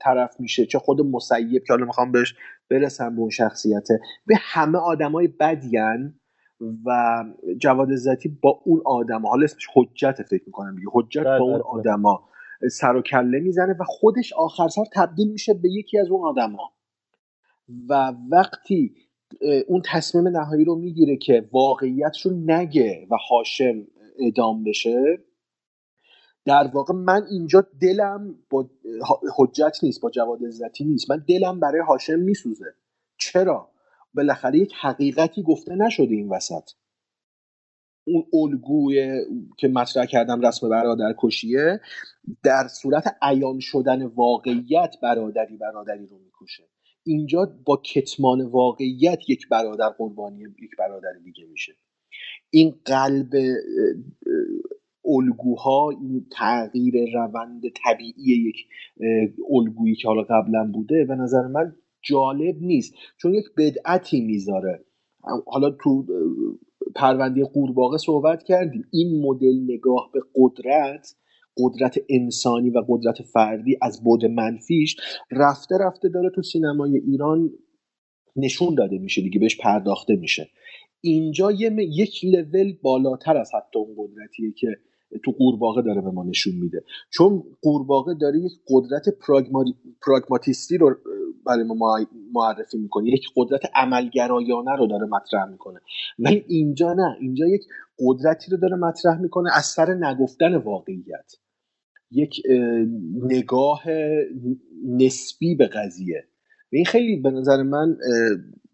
[0.00, 2.34] طرف میشه چه خود مسیب که حالا می‌خوام بهش
[2.70, 4.00] برسم به اون شخصیته.
[4.26, 6.14] به همه آدمای بدین
[6.60, 7.24] و
[7.58, 11.52] جواد عزتی با اون آدم حالا اسمش حجت فکر می‌کنم دیگه حجت بله، با اون
[11.52, 11.62] بله.
[11.62, 12.28] آدما
[12.70, 16.72] سر و کله می‌زنه و خودش آخر سر تبدیل میشه به یکی از اون آدما
[17.88, 18.94] و وقتی
[19.66, 23.86] اون تصمیم نهایی رو می‌گیره که واقعیت رو نگه و هاشم
[24.18, 25.18] اعدام بشه
[26.44, 28.70] در واقع من اینجا دلم با
[29.36, 31.10] حجت نیست با جواد عزتی نیست.
[31.10, 32.74] من دلم برای هاشم میسوزه.
[33.18, 33.70] چرا؟
[34.16, 36.70] بالاخره یک حقیقتی گفته نشده این وسط.
[38.06, 39.24] اون الگوی
[39.58, 41.80] که مطرح کردم رسم برادر کشیه
[42.42, 46.64] در صورت عیان شدن واقعیت برادری برادری رو می‌کشه.
[47.06, 51.72] اینجا با کتمان واقعیت یک برادر قربانی یک برادر دیگه میشه.
[52.50, 53.30] این قلب
[55.04, 58.56] الگوها این تغییر روند طبیعی یک
[59.50, 62.94] الگویی که حالا قبلا بوده به نظر من جالب نیست.
[63.20, 64.84] چون یک بدعتی می‌ذاره.
[65.46, 66.06] حالا تو
[66.94, 68.84] پرونده قورباغه صحبت کردیم.
[68.92, 71.14] این مدل نگاه به قدرت
[71.58, 74.96] قدرت انسانی و قدرت فردی از بود منفیش
[75.30, 77.50] رفته رفته داره تو سینمای ایران
[78.36, 80.48] نشون داده میشه دیگه بهش پرداخته میشه.
[81.00, 84.68] اینجا یک لول بالاتر از حتی اون قدرتیه که
[85.24, 86.84] تو قورباغه داره به ما نشون میده.
[87.10, 89.04] چون قورباغه داره یک قدرت
[90.06, 90.96] پراگماتیستی رو
[91.46, 93.08] برای ما معرفی می‌کنه.
[93.08, 95.80] یک قدرت عملگرایانه رو داره مطرح می‌کنه.
[96.18, 97.16] ولی اینجا نه.
[97.20, 97.62] اینجا یک
[97.98, 101.32] قدرتی رو داره مطرح می‌کنه از سر نگفتن واقعیت.
[102.10, 102.42] یک
[103.22, 103.82] نگاه
[104.86, 106.24] نسبی به قضیه.
[106.70, 107.96] این خیلی به نظر من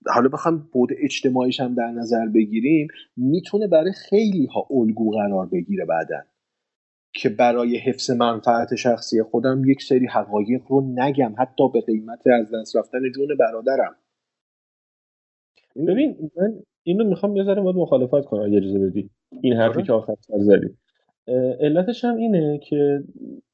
[0.06, 5.84] حالا بخوام بود اجتماعیش هم در نظر بگیریم می‌تونه برای خیلی ها الگو قرار بگیره
[5.84, 6.22] بعدا.
[7.14, 12.54] که برای حفظ منفعت شخصی خودم یک سری حقایق رو نگم حتی به قیمت از
[12.54, 13.94] دست رفتن جون برادرم.
[15.76, 19.10] ببین من اینو می‌خوام یه ذره مخالفت کنم اگه اجازه بدی.
[19.42, 19.86] این حرفی آره.
[19.86, 20.76] که آخر سر زدی.
[21.60, 23.04] علتش هم اینه که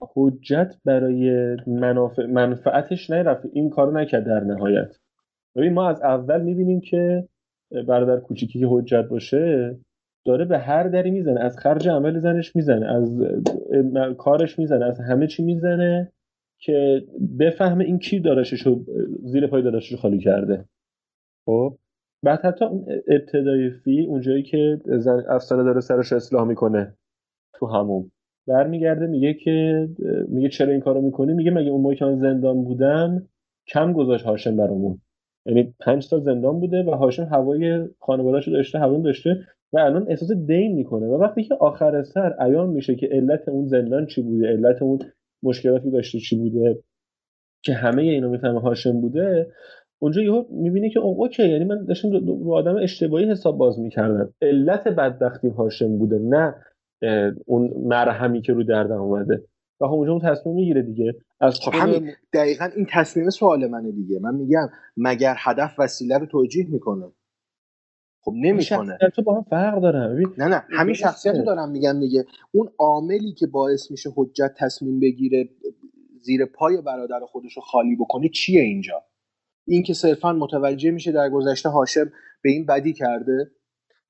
[0.00, 3.46] حجت برای منافع منفعتش نرفت.
[3.52, 4.96] این کارو نکرد در نهایت.
[5.56, 7.28] ببین ما از اول می‌بینیم که
[7.88, 9.76] برادر کوچیکی که حجت باشه
[10.26, 13.22] داره به هر دری می‌زنه از خرج عمل زنش می‌زنه از
[14.18, 16.12] کارش می‌زنه از همه چی می‌زنه
[16.60, 17.04] که
[17.38, 18.84] بفهمه این کی دارشش رو
[19.22, 20.64] زیر پای دارشش خالی کرده.
[21.46, 21.76] خب؟
[22.22, 26.94] بعد حتی اون ابتدای فی اونجایی که زن افسانه داره سرش اصلاح می‌کنه
[27.54, 28.10] تو همون.
[28.46, 29.88] برمیگرده میگه که
[30.28, 33.28] میگه چرا این کارو می‌کنی؟ میگه مگه اون موقع که زندان بودم
[33.66, 35.00] کم گذاشت هاشم برامون.
[35.48, 39.36] یعنی پنج سال زندان بوده و هاشم هوای خانواده‌شو داشته هوایی داشته
[39.72, 41.06] و الان احساس دین می‌کنه.
[41.06, 44.98] و وقتی که آخر سر عیان میشه که علت اون زندان چی بوده علت اون
[45.42, 46.78] مشکلاتی داشته چی بوده
[47.64, 49.52] که همه اینا می‌فهمه هاشم بوده
[49.98, 54.34] اونجا یهو می‌بینی که اوکی یعنی من داشتم رو آدم اشتباهی حساب باز می‌کردم.
[54.42, 56.54] علت بدبختی هاشم بوده نه
[57.46, 59.42] اون مرهمی که رو دردم اومده.
[59.80, 61.14] و خب اونجا اون تصمیم می‌گیره دیگه.
[61.40, 64.18] از خب همین دقیقا این تصمیم سوال منه دیگه.
[64.18, 67.12] من میگم مگر هدف وسیله رو توجیه می‌کنه؟
[68.20, 68.98] خب نمی‌کنه.
[69.14, 70.22] تو با هم فرق داره.
[70.38, 72.24] نه نه همین شخصیت رو دارم میگم دیگه.
[72.52, 75.48] اون عاملی که باعث میشه حجت تصمیم بگیره
[76.20, 79.04] زیر پای برادر خودش رو خالی بکنه چیه اینجا؟
[79.66, 82.12] این که صرفا متوجه میشه در گذشته هاشم
[82.42, 83.50] به این بدی کرده؟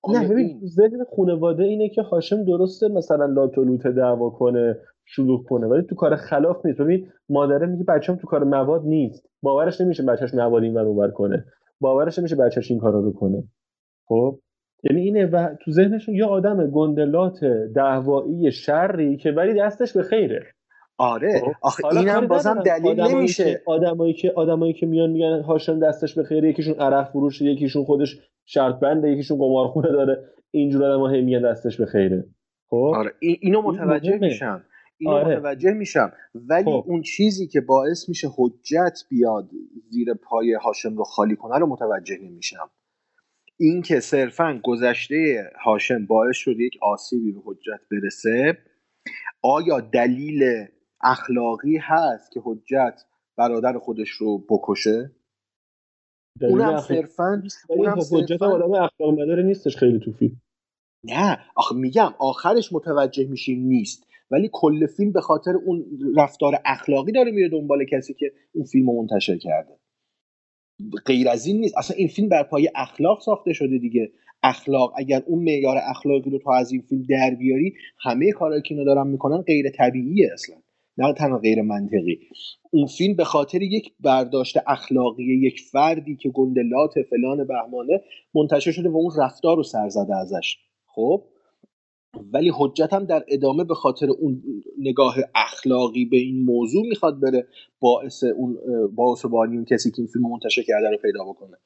[0.08, 5.82] نه ببین ذهن خانواده اینه که هاشم درسته مثلا لاتولوت دعوا کنه شلوغ کنه ولی
[5.82, 6.80] تو کار خلاف نیست.
[6.80, 9.26] ببین مادره میگه بچه‌م تو کار مواد نیست.
[9.42, 11.44] باورش نمیشه بچه‌ش مواد این اونور کنه.
[11.80, 13.44] باورش نمیشه بچه‌ش این کارا رو کنه.
[14.08, 14.38] خب؟
[14.84, 20.42] یعنی اینه و تو ذهنشون یه آدم گندلات دعوایی شری که ولی دستش به خیره.
[20.98, 21.40] آره.
[21.40, 23.62] خب، آخه اینم بازم دلیل نمیشه.
[23.66, 28.16] آدمایی که آدمایی که میان میگن هاشم دستش به خیره یکیشون عرق فروشه یکیشون خودش
[28.46, 30.24] شرط بنده یکیشون قمارخونه داره.
[30.50, 32.24] اینجور آدم‌ها هی میگن دستش به خیره.
[32.70, 34.64] خب؟ آره اینو متوجه میشم.
[34.98, 35.36] اینو آره.
[35.36, 36.12] متوجه میشم.
[36.34, 36.84] ولی خب.
[36.86, 39.50] اون چیزی که باعث میشه حجت بیاد
[39.90, 42.70] زیر پای هاشم رو خالی کنه رو متوجه نمیشم.
[43.56, 48.58] این که صرفا گذشته هاشم باعث شد یک آسیبی به حجت برسه
[49.42, 50.66] آیا دلیل
[51.00, 53.04] اخلاقی هست که حجت
[53.36, 55.10] برادر خودش رو بکشه؟
[56.40, 60.40] اونم صرفا اونم حجت آدم اخلاق مداره نیستش خیلی تو فیلم.
[61.04, 61.38] نه.
[61.56, 64.06] آخه میگم آخرش متوجه میشیم نیست.
[64.30, 65.84] ولی کل فیلم به خاطر اون
[66.16, 69.78] رفتار اخلاقی داره میره دنبال کسی که اون فیلم رو منتشر کرده.
[71.06, 71.78] غیر از این نیست.
[71.78, 74.12] اصلا این فیلم بر پای اخلاق ساخته شده دیگه.
[74.42, 78.74] اخلاق اگر اون معیار اخلاقی رو تو از این فیلم در بیاری همه کارهایی که
[78.74, 80.56] اینا دارن می‌کنن غیر طبیعیه اصلا.
[80.98, 82.18] نه تنها غیر منطقی.
[82.70, 88.02] اون فیلم به خاطر یک برداشت اخلاقی یک فردی که گندلات فلان بهمانه
[88.34, 90.56] منتشر شده و اون رفتار رو سر زده ازش.
[90.86, 91.24] خب؟
[92.32, 94.42] ولی حجتم در ادامه به خاطر اون
[94.78, 97.46] نگاه اخلاقی به این موضوع می‌خواد بره
[97.80, 98.58] باعث اون
[98.94, 101.56] باعث بانی اون کسی که این فیلم منتشر کرده رو پیدا بکنه.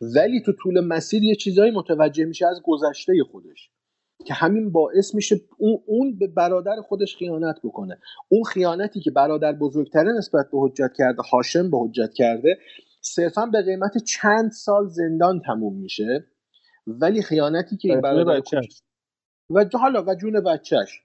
[0.00, 3.70] ولی تو طول مسیر یه چیزایی متوجه میشه از گذشته خودش.
[4.22, 7.98] که همین باعث میشه اون, اون به برادر خودش خیانت بکنه.
[8.28, 12.58] اون خیانتی که برادر بزرگتره نسبت به حجت کرده هاشم به حجت کرده
[13.00, 16.26] صرفا به قیمت چند سال زندان تموم میشه.
[16.86, 18.42] ولی خیانتی که این برادر
[19.50, 21.00] و حالا و جون بچهش.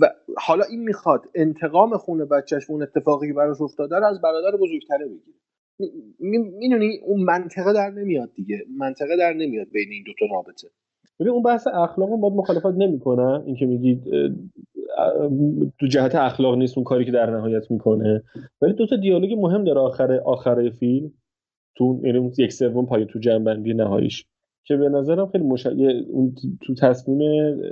[0.00, 5.06] و حالا این می‌خواد انتقام خون بچهش اون اتفاقی براش افتاده رو از برادر بزرگتره
[5.06, 5.38] بگیره.
[6.58, 8.64] می‌دونی؟ اون منطقه در نمیاد دیگه.
[8.76, 10.68] منطقه در نمیاد بین این دوتا رابطه.
[11.20, 13.42] ببین اون بحث اخلاق باید مخالفت نمی‌کنه.
[13.46, 14.04] اینکه میگید
[15.80, 18.22] تو جهت اخلاق نیست اون کاری که در نهایت می‌کنه.
[18.62, 21.12] ولی دو تا دیالوگ مهم داره آخر آخره فیلم.
[21.76, 24.24] تو یعنی یک سوم پای تو جنبندی نهاییش.
[24.66, 25.66] که به نظرم خیلی مش...
[25.66, 27.20] اون تو تصمیم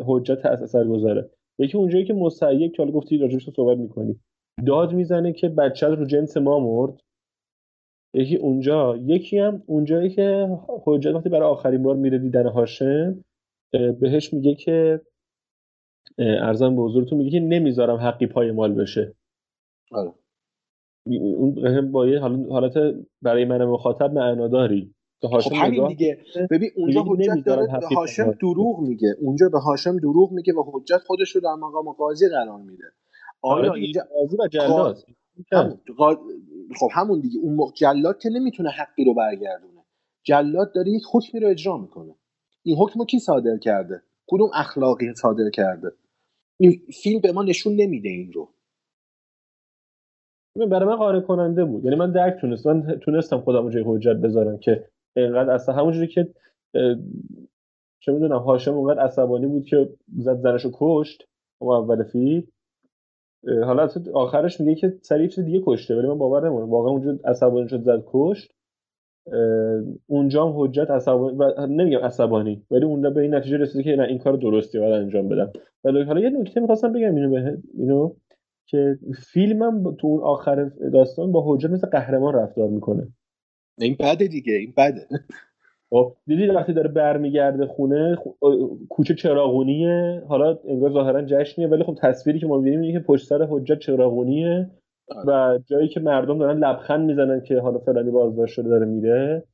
[0.06, 4.20] حجت اثر گذاره یکی اونجایی که مسیب که حالا گفتی راجبش صحبت می‌کنی.
[4.66, 7.00] داد می‌زنه که بچه رو جنس ما مرد.
[8.14, 10.48] یکی اونجا یکی هم اونجایی که
[10.84, 13.24] حجت وقتی برای آخرین بار میره دیدن هاشم
[13.72, 15.00] بهش میگه که
[16.18, 19.14] ارزم به حضورتون میگه که نمی‌ذارم حقی پای مال بشه.
[19.92, 20.12] آره.
[21.06, 22.74] اون با یه حالت
[23.22, 26.18] برای من مخاطب معناداری خب همین دیگه.
[26.50, 29.16] ببین اونجا حجت داره به هاشم دروغ میگه.
[29.20, 32.84] اونجا به هاشم دروغ میگه و حجت خودش رو در مقام قاضی قرار میده.
[33.42, 34.98] آیا آره اینجا قاضی و جلاد.
[35.52, 35.80] همون.
[36.80, 37.40] خب همون دیگه.
[37.40, 39.84] اون جلاد که نمی‌تونه حقی رو برگردونه.
[40.22, 42.14] جلاد داره یک حکمی رو اجرا می‌کنه.
[42.66, 45.92] این حکم رو کی صادر کرده؟ کدوم اخلاقی صادر کرده؟
[46.60, 48.48] این فیلم به ما نشون نمیده این رو.
[50.70, 51.84] برای من قانع کننده بود.
[51.84, 56.34] یعنی من درک تونستم تونستم خودم جای حجت بذارم که اینقدر اصلا همونجوری که
[58.00, 62.48] چه می‌دونم هاشم اونقدر عصبانی بود که زد زنشو کشت اون اول فیلم.
[63.44, 66.70] حالا آخرش میگه که سریع دیگه کشته ولی من باور نمی‌کنم.
[66.70, 68.55] واقعا اونجا عصبانی شد زد کشت.
[70.06, 74.02] اونجا هم حجت عصبانی و نمیگم عصبانی ولی اونجا به این نتیجه رسیده که نه
[74.02, 75.52] این کار درستی باید انجام بدم.
[75.84, 78.14] ولی حالا یه نکته می‌خواستم بگم اینو به اینو
[78.66, 78.98] که
[79.32, 83.08] فیلمم تو اون آخر داستان با حجت مثل قهرمان رفتار می‌کنه.
[83.78, 85.06] این بده دیگه این بده.
[85.90, 88.16] خب دیدی وقتی داره برمیگرده خونه
[88.88, 93.26] کوچه چراغونیه حالا انگار ظاهرا جشنیه ولی خب تصویری که ما می‌بینیم اینه که پشت
[93.26, 94.70] سر حجت چراغونیه.
[95.26, 95.58] و.
[95.66, 99.44] جایی که مردم دارن لبخند می‌زنن که حالا فلانی بازداشت شده داره میره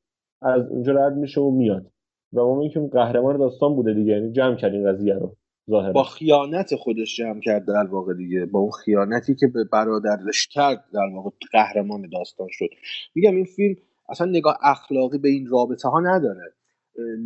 [0.42, 1.86] از اونجا رد میشه و میاد.
[2.32, 5.36] و ما که قهرمان داستان بوده دیگه یعنی جمع کرد این قضیه رو
[5.70, 5.92] ظاهرا.
[5.92, 8.46] با خیانت خودش جمع کرد در واقع دیگه.
[8.46, 12.68] با اون خیانتی که به برادرش کرد در واقع قهرمان داستان شد.
[13.14, 13.76] میگم این فیلم
[14.08, 16.52] اصلا نگاه اخلاقی به این رابطه ها نداره.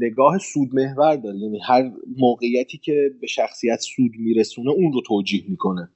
[0.01, 1.37] نگاه سود محور داره.
[1.37, 5.91] یعنی هر موقعیتی که به شخصیت سود میرسونه اون رو توجیه می‌کنه.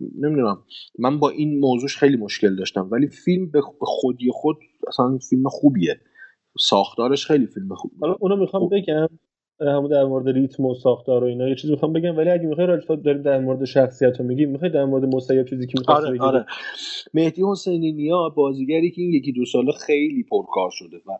[0.00, 0.58] نمی‌دونم.
[0.98, 2.88] من با این موضوعش خیلی مشکل داشتم.
[2.92, 4.56] ولی فیلم به خودی خود
[4.88, 6.00] اصلا فیلم خوبیه.
[6.60, 7.92] ساختارش خیلی فیلم خوب.
[8.00, 9.08] حالا اونو می‌خوام بگم
[9.60, 12.66] همون در مورد ریتم و ساختار و اینا یه چیزی می‌خوام بگم ولی اگه می‌خوای
[12.66, 16.20] راجع داریم در مورد شخصیت رو میگیم می‌خوای در مورد مسیب چیزی که می‌خوای آره,
[16.20, 16.46] آره.
[17.14, 21.18] مهدی حسینی نیا بازیگری که این یکی دو ساله خیلی پرکار شده و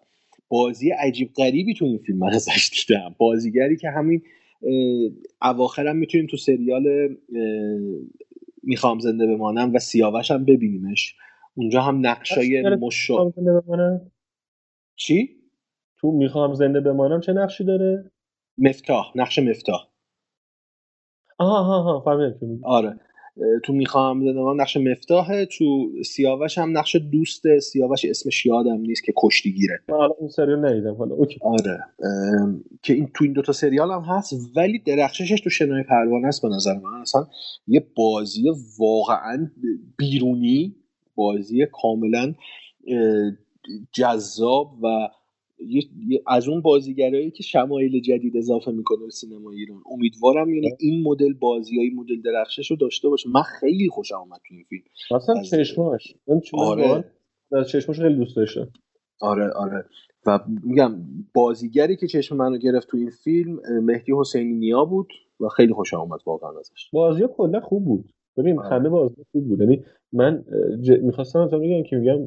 [0.48, 3.14] بازی عجیب غریبی تو این فیلم من ازش دیدم.
[3.18, 4.22] بازیگری که همین
[5.42, 6.84] اواخرم می‌تونیم تو سریال
[8.68, 11.16] می‌خوام زنده بمانم و سیاوش هم ببینیمش.
[11.54, 13.32] اونجا هم نقشای مشا
[14.96, 15.28] چی؟
[15.96, 18.10] تو می‌خوام زنده بمانم چه نقشی داره؟
[18.58, 19.88] مفتاح نقش مفتاح.
[21.38, 23.00] آها ها ها فهمیدم آره.
[23.64, 25.46] تو می‌خوام زنده بمانم نقش مفتاحه.
[25.46, 30.94] تو سیاوش هم نقش دوست سیاوش اسمش یادم نیست که کشتیگیره حالا اون سریال ندیدم.
[30.94, 31.38] حالا اوکی.
[31.42, 31.78] آره.
[32.82, 36.48] که این تو این دوتا سریال هم هست ولی درخششش تو شنای پروانه است به
[36.48, 37.00] نظر من.
[37.00, 37.26] اصلا
[37.66, 38.44] یه بازی
[38.78, 39.50] واقعا
[39.96, 40.76] بیرونی
[41.14, 42.34] بازی کاملا
[43.92, 45.08] جذاب و
[46.26, 49.82] از اون بازیگرایی که شمایل جدید اضافه می‌کنه به سینما ایران.
[49.90, 53.28] امیدوارم یعنی این مدل بازی های مدل درخشش رو داشته باشه.
[53.28, 54.82] من خیلی خوشم آمد تو این فیلم.
[55.10, 56.14] مثلا چشماش.
[56.26, 57.04] من آره.
[57.64, 58.68] چشماش خیلی دوست داشتم.
[59.20, 59.84] آره آره.
[60.26, 60.94] و میگم
[61.34, 65.08] بازیگری که چشم منو گرفت تو این فیلم مهدی حسینی نیا بود
[65.40, 66.90] و خیلی خوشم آمد واقعا ازش.
[66.92, 68.12] بازی کلا خوب بود.
[68.36, 68.58] ببین.
[68.58, 69.60] همه بازی خوب بود.
[69.60, 70.44] یعنی من
[70.82, 70.90] ج...
[70.90, 72.18] می‌خواستم تا بگم که میگم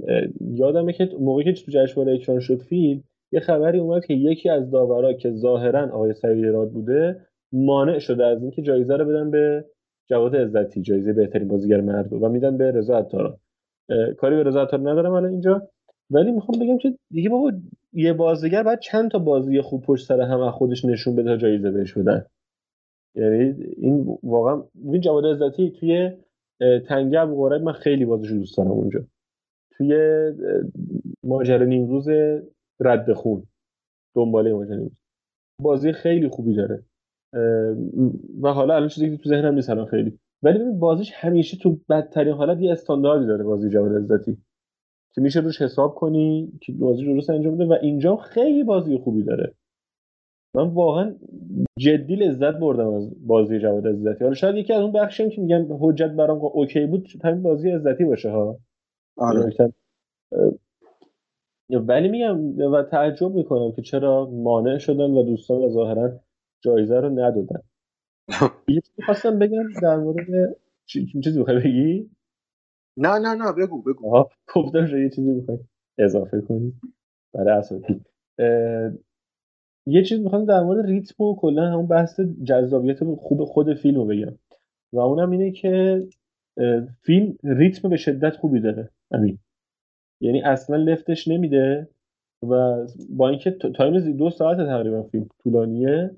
[0.56, 4.72] یادمه که موقعی که تو جشنواره اکران شد فیلم یه خبری اومد که یکی از
[4.72, 9.66] داورا که ظاهرا آقای سعید راد بوده مانع شده از اینکه جایزه رو بدن به
[10.10, 13.38] جواد عزتی جایزه بهترین بازیگر مرد و میدن به رضا عطاران
[14.18, 15.68] کاری به رضا عطاران ندارم الان اینجا
[16.10, 17.52] ولی می‌خوام بگم که دیگه بابا
[17.94, 21.72] یه بازیگر بعد چند تا بازی خوب پشت سر هم خودش نشون بده تا جایزه
[21.72, 22.26] بهش بدن.
[23.16, 26.12] یعنی این واقعا این جواد عزتی توی
[26.88, 29.00] تنگه ابو من خیلی بازیش دوست دارم اونجا.
[29.72, 29.96] توی
[31.24, 32.08] ماجرا نیمروز
[32.82, 33.44] رد خون.
[34.16, 34.90] دنباله ماجرا
[35.62, 36.84] بازی خیلی خوبی داره.
[38.42, 40.20] و حالا الان چیزی که تو ذهنم نیست الان خیلی.
[40.44, 44.38] ولی ببین بازیش همیشه تو بدترین حالت یه استانداردی داره بازی جواد عزتی.
[45.14, 49.24] که میشه روش حساب کنی که بازی درست انجام بده و اینجا خیلی بازی خوبی
[49.24, 49.54] داره.
[50.56, 51.16] من واقعا
[51.80, 54.24] جدی لذت بردم از بازی جواد عزتی.
[54.24, 58.06] حالا شاید یکی از اون بخشیم که میگم حجت برام اوکی بود همین بازی عزتی
[58.06, 58.60] باشه ها.
[59.18, 59.74] آره.
[61.80, 66.20] ولی میگم و تعجب می‌کنم که چرا مانع شدن و دوستان و ظاهرا
[66.62, 67.62] جایزه رو ندادن.
[68.68, 72.12] یه چیزی خواستم بگم در مورد چیزی بخوای بگی؟
[72.98, 74.26] نه نه نه بگو بگو.
[74.56, 75.60] گفتم یه چیزی بخوای
[75.98, 76.74] اضافه کنی.
[77.34, 78.02] برای اساسی
[79.88, 84.06] یه چیز می‌خوام در مورد ریتم و کلا همون بحث جذابیت خوب خود فیلم رو
[84.06, 84.38] بگم.
[84.94, 86.00] و اونم اینه که
[87.02, 88.90] فیلم ریتم به شدت خوبی داره.
[89.14, 89.40] همین
[90.22, 91.88] یعنی اصلا لفتش نمیده
[92.50, 96.12] و با اینکه تایم دو ساعت تقریبا فیلم طولانیه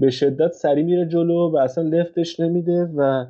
[0.00, 3.26] به شدت سری میره جلو و اصلا لفتش نمیده و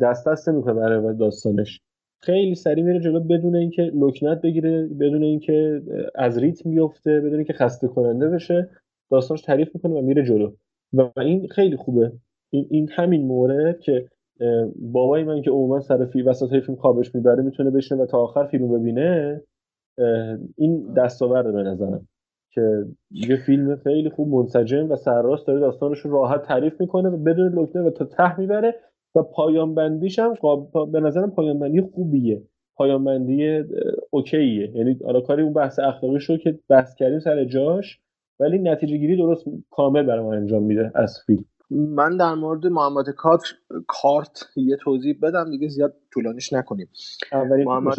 [0.00, 1.80] دست دست نمی‌کنه برای داستانش.
[2.22, 5.82] خیلی سری میره جلو بدون اینکه لکنت بگیره بدون اینکه
[6.14, 8.70] از ریتم بیفته بدون اینکه خسته کننده بشه
[9.10, 10.52] داستانش تعریف می‌کنه و میره جلو.
[10.92, 12.12] و این خیلی خوبه.
[12.50, 14.08] این, این همین مورد که
[14.76, 18.46] بابای من که عموما سر فی وسط فیلم خوابش می‌بره می‌تونه بشینه و تا آخر
[18.46, 19.42] فیلم ببینه.
[20.56, 22.08] این دستاورده به نظرم
[22.50, 27.16] که یه فیلم خیلی خوب منسجم و سرراست داره داستانش رو راحت تعریف می‌کنه و
[27.16, 28.74] بدون لکنه و تا ته می‌بره
[29.14, 30.34] و پایان بندیش هم
[30.92, 32.42] به نظرم پایان بندی خوبیه.
[32.76, 33.64] پایان بندی
[34.10, 34.76] اوکیه.
[34.76, 38.00] یعنی حالا کاری اون بحث اخلاقی شو که بحث کردیم سر جاش
[38.40, 41.44] ولی نتیجه گیری درست کامل برای ما انجام میده از فیلم.
[41.70, 43.42] من در مورد محمد کارت
[43.86, 46.88] کارت یه توضیح بدم دیگه زیاد طولانیش نکنیم.
[47.32, 47.96] اولین محمد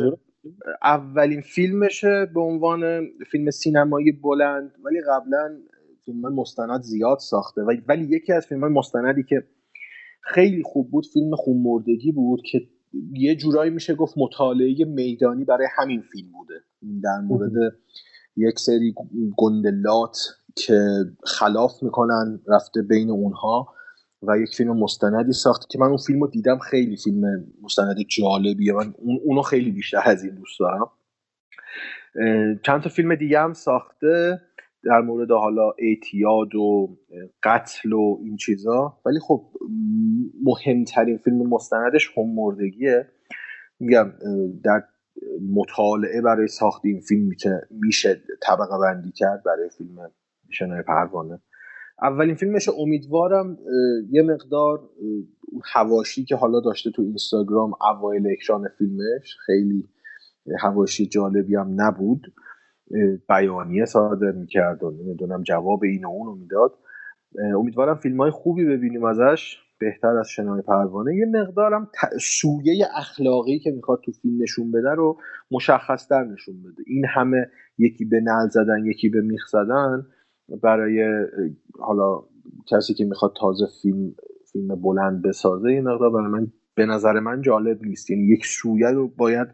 [0.84, 5.58] اولین فیلمشه به عنوان فیلم سینمایی بلند ولی قبلا
[6.06, 7.62] فیلم مستند زیاد ساخته.
[7.62, 9.44] ولی یکی از فیلم مستندی که
[10.22, 12.68] خیلی خوب بود فیلم خونمردگی بود که
[13.14, 16.54] یه جورایی میشه گفت مطالعه میدانی برای همین فیلم بوده.
[17.04, 17.76] در مورد
[18.36, 18.96] یک سری
[19.38, 20.18] گندلات
[20.58, 23.68] که خلاف می‌کنن رفته بین اونها
[24.22, 26.58] و یک فیلم مستندی ساخته که من اون فیلم رو دیدم.
[26.58, 28.74] خیلی فیلم مستند جالبیه.
[28.74, 28.94] من
[29.26, 30.90] اونو خیلی بیشتر از این دوست دارم.
[32.64, 34.42] چند تا فیلم دیگه هم ساخته
[34.84, 36.98] در مورد حالا اعتیاد و
[37.44, 38.98] قتل و این چیزا.
[39.06, 39.52] ولی خب
[40.44, 43.08] مهمترین فیلم مستندش هم مردگیه.
[43.80, 44.12] میگم
[44.64, 44.84] در
[45.56, 47.30] مطالعه برای ساخت این فیلم
[47.72, 50.12] میشه طبقه بندی کرد برای فیلم
[50.50, 51.40] شنای پروانه.
[52.02, 53.58] اولین فیلمش امیدوارم
[54.12, 54.90] یه مقدار
[55.74, 59.90] هواشی که حالا داشته تو اینستاگرام اوایل اکران فیلمش خیلی
[60.60, 62.34] هواشی جالبی هم نبود.
[63.30, 66.74] بیانیه صادر می‌کرد و نمی‌دونم جواب این و اون رو می‌داد
[67.56, 71.16] امیدوارم فیلم های خوبی ببینیم ازش بهتر از شنای پروانه.
[71.16, 71.90] یه مقدارم
[72.22, 75.18] سویه اخلاقی که می‌خواد تو فیلم نشون بده رو
[75.52, 76.84] مشخصتر نشون بده.
[76.88, 80.06] این همه یکی به نل زدن یکی به میخ زدن
[80.64, 81.26] برای
[81.80, 82.24] حالا
[82.72, 84.16] کسی که می‌خواد تازه فیلم
[84.52, 88.10] فیلم بلند بسازه یه مقدار برای من به نظر من جالب نیست.
[88.10, 89.48] یعنی یک سویه رو باید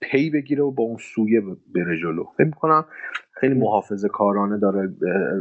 [0.00, 1.40] پی بگیره و با اون سویه
[1.74, 2.24] بره جلو.
[2.36, 2.84] فکر می‌کنم
[3.32, 4.94] خیلی محافظه کارانه داره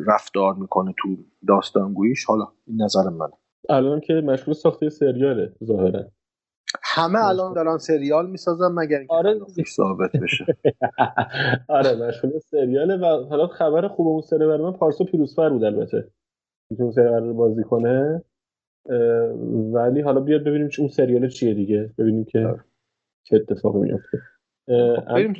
[0.08, 1.18] رفتار می‌کنه تو
[1.48, 2.26] داستانگوییش.
[2.26, 3.30] حالا این نظر من.
[3.70, 6.04] الان که مشغول ساخته سریاله ظاهرا.
[6.82, 9.40] همه الان دارن سریال می‌سازن مگر اینکه آره
[9.76, 10.46] ثابت بشه.
[11.68, 16.08] آره مشغول سریاله و حالا خبر خوب اون سری برای من پارسا پیروزفر بود البته.
[16.80, 18.24] اون سریال رو بازی کنه.
[19.74, 21.94] ولی حالا بیاد ببینیم اون سریال چیه دیگه.
[21.98, 22.64] ببینیم که آره.
[23.24, 24.18] چه اتفاقی میفته
[24.68, 25.34] خب، بریم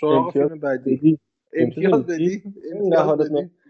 [0.00, 1.18] سراغ فیلم بعدی.
[1.52, 2.42] امتیاز بدی؟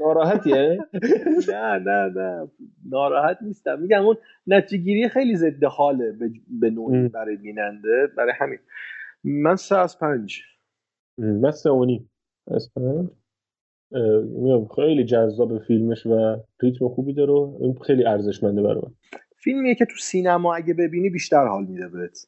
[0.00, 0.78] ناراحتیه؟
[1.48, 2.50] نه نه نه.
[2.90, 3.80] ناراحت نیستم.
[3.80, 4.16] میگم اون
[4.46, 6.16] نتیجه خیلی ضد حاله
[6.60, 8.58] به نوعی برای بیننده برای همین.
[9.24, 10.42] من سه از پنج.
[11.18, 12.10] من سه و نیم.
[12.50, 13.08] از پنج.
[14.76, 18.94] خیلی جذاب فیلمش و ریتم خوبی داره این خیلی ارزشمنده برای من.
[19.36, 22.26] فیلمیه که تو سینما اگه ببینی بیشتر حال میده بهت.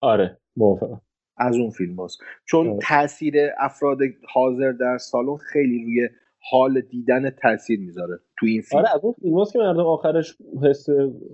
[0.00, 1.00] آره موافقم.
[1.36, 2.18] از اون فیلم هست.
[2.44, 2.78] چون آه.
[2.88, 3.98] تاثیر افراد
[4.34, 6.08] حاضر در سالن خیلی روی
[6.50, 10.86] حال دیدن تاثیر می‌ذاره تو این فیلم آره از اون فیلم که مردم آخرش حس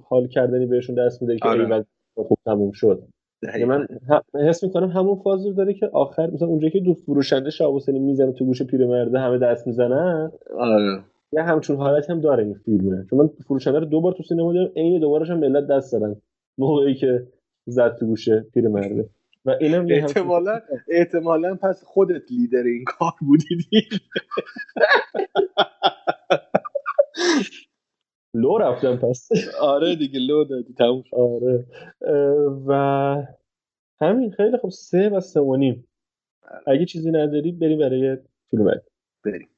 [0.08, 1.86] حال کردنی بهشون دست میده که آره.
[2.14, 3.02] خوب تموم شد
[3.66, 3.86] من
[4.34, 8.44] حس می‌کنم همون فاز داره که آخر مثلا اونجا که دو فروشنده حسینی می‌زنه تو
[8.44, 11.00] گوش پیرمرده همه دست می‌زنن آره
[11.32, 14.52] یه همچون حالت هم داره این فیلمه چون من فروشنده رو دو بار تو سینما
[14.52, 16.16] دیدم عین دوبارش هم ملت دست دادن
[16.58, 17.26] موقعی که
[17.66, 19.08] زد تو گوش پیرمرده
[19.44, 23.46] و اینم احتمالا احتمالا پس خودت لیدر این کار بودی.
[28.34, 29.28] لو رفتم پس.
[29.60, 31.66] آره دیگه لو دادی تموم آره.
[32.66, 32.72] و
[34.00, 35.86] همین خیلی خوب سه و سه و نیم.
[36.66, 38.16] اگه چیزی نداری بریم برای
[38.50, 38.80] فیلم
[39.24, 39.48] بریم.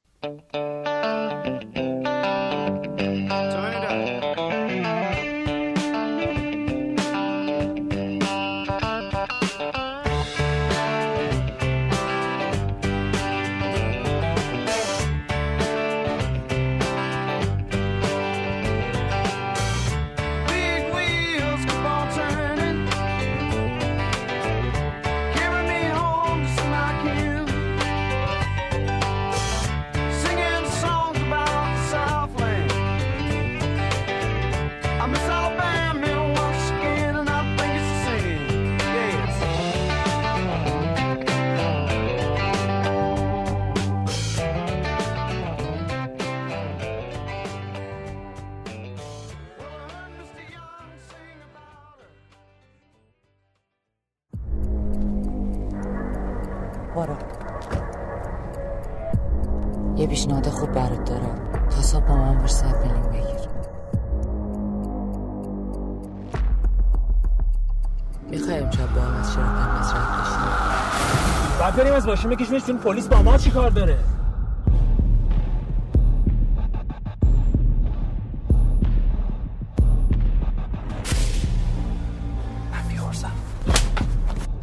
[72.25, 73.97] ماشین بکشیمش چون پلیس با ما چی کار داره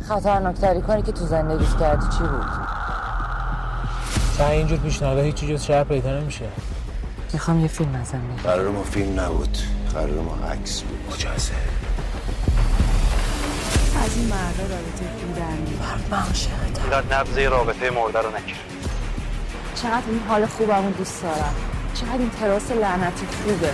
[0.09, 2.47] خطرناکتری کاری که تو زندگیت کردی چی بود؟
[4.39, 6.45] تا اینجور پیشنهادها هیچی جز شهر پیدا نمیشه.
[7.33, 9.59] می‌خوام یه فیلم ازم بگیر قرار ما فیلم نبود.
[9.95, 10.99] قرار ما عکس بود.
[11.15, 11.53] مجازه.
[14.05, 18.61] از این مردا رابطه فیلم در میاد میلاد نبضه رابطه مرده رو نکرد.
[19.75, 21.55] چقدر این حال خوبمو دوست دارم.
[21.95, 23.73] چقدر این تراس لعنتی خوبه.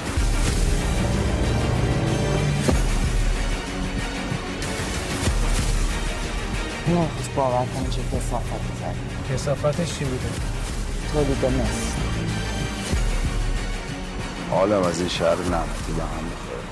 [6.88, 8.46] نمیخوش باور کنی چه کسافت
[8.80, 10.28] زدی کسافتش چی بوده؟
[11.12, 11.96] تولید مثل
[14.50, 16.62] حالم از این شهر لعنتی به هم می‌خوره.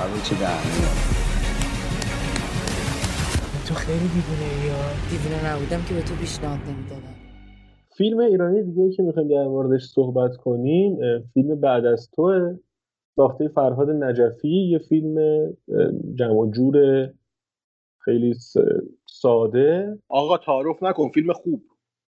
[0.00, 1.21] همه چی دهنی تو
[3.92, 4.80] خیلی دیوونه یا
[5.10, 7.14] دیوونه نبودم که به تو پیشنهاد نمی‌دادم.
[7.96, 10.98] فیلم ایرانی دیگه که می‌خوایم در موردش صحبت کنیم
[11.34, 12.54] فیلم بعد از تو
[13.16, 15.16] ساخته فرهاد نجفی یه فیلم
[16.14, 17.08] جمع جور
[17.98, 18.34] خیلی
[19.06, 19.98] ساده.
[20.08, 21.62] آقا تعارف نکن فیلم خوب.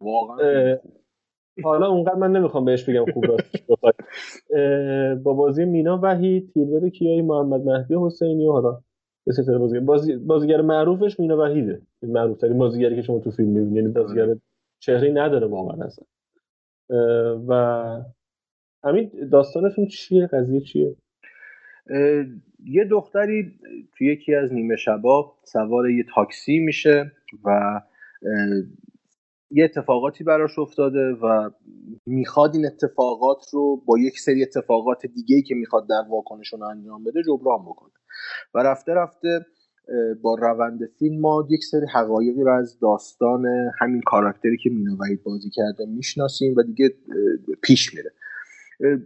[0.02, 0.78] واقعا
[1.64, 3.62] حالا اونقدر من نمی‌خوام بهش بگم خوب راستش
[5.24, 8.82] با بازی مینا وحید تیردار کیایی محمد مهدی حسینی و حالا
[9.26, 9.80] به بازیگر.
[9.80, 10.16] بازی...
[10.16, 11.82] بازیگر معروفش مینا وحیده.
[12.02, 14.36] معروف ترین بازیگری که شما تو فیلم می‌بینید یعنی بازیگر
[14.80, 16.06] چهره نداره واقعا اصلا.
[17.48, 18.02] و
[18.84, 20.96] همین داستانشون چیه؟ قضیه چیه؟
[22.66, 23.60] یه دختری
[23.98, 27.12] توی یکی از نیمه شبا سوار یه تاکسی میشه
[27.46, 27.82] و
[29.52, 31.50] یه اتفاقاتی براش افتاده و
[32.06, 37.24] می‌خواد این اتفاقات رو با یک سری اتفاقات دیگه که می‌خواد در واکنشون انجام بده
[37.24, 37.92] جبران بکنه.
[38.54, 39.46] و رفته رفته
[40.22, 43.46] با روند فیلم ما یک سری حقایقی رو از داستان
[43.80, 46.94] همین کاراکتری که مینا وحید بازی کرده می‌شناسیم و دیگه
[47.62, 48.12] پیش میره.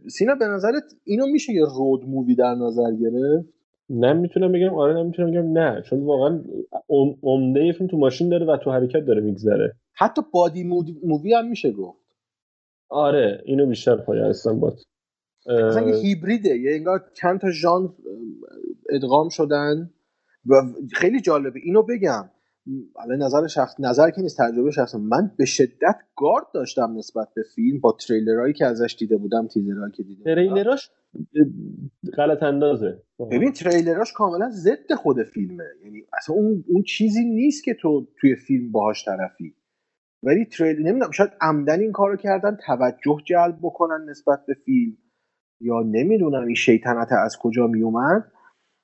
[0.08, 3.50] سینا به نظرت اینو میشه یه رود مووی در نظر گرفت؟
[3.90, 4.74] نه می‌تونم بگم.
[4.74, 5.82] آره نه می‌تونم بگم نه.
[5.82, 6.44] چون واقعا
[7.24, 9.76] عمده فیلم تو ماشین داره و تو حرکت داره میگذره.
[9.94, 10.64] حتی بادی
[11.04, 12.00] مووی هم میشه گفت.
[12.90, 14.78] آره اینو بیشتر پایه هستم باد
[15.48, 17.90] مثلا یه هیبریده یه انگار چند تا ژانر
[18.90, 19.90] ادغام شدن.
[20.46, 20.54] و
[20.94, 22.30] خیلی جالبه اینو بگم.
[23.00, 24.96] الان نظر شخص نظر که نیست تجربه شخص.
[24.96, 29.92] من به شدت گارد داشتم نسبت به فیلم با تریلرهایی که ازش دیده بودم تیزرهایی
[29.92, 30.92] که دیده تریلراش
[32.18, 33.04] غلط اندازه.
[33.32, 35.64] ببین تریلراش کاملا ضد خود فیلمه.
[35.84, 39.56] یعنی اصلا اون اون چیزی نیست که تو توی فیلم باهاش طرفی.
[40.24, 44.98] ولی تریلر نمی‌دونم شاید عمدن این کارو کردن توجه جلب بکنن نسبت به فیلم.
[45.62, 48.32] یا نمی‌دونم این شیطنت از کجا میومد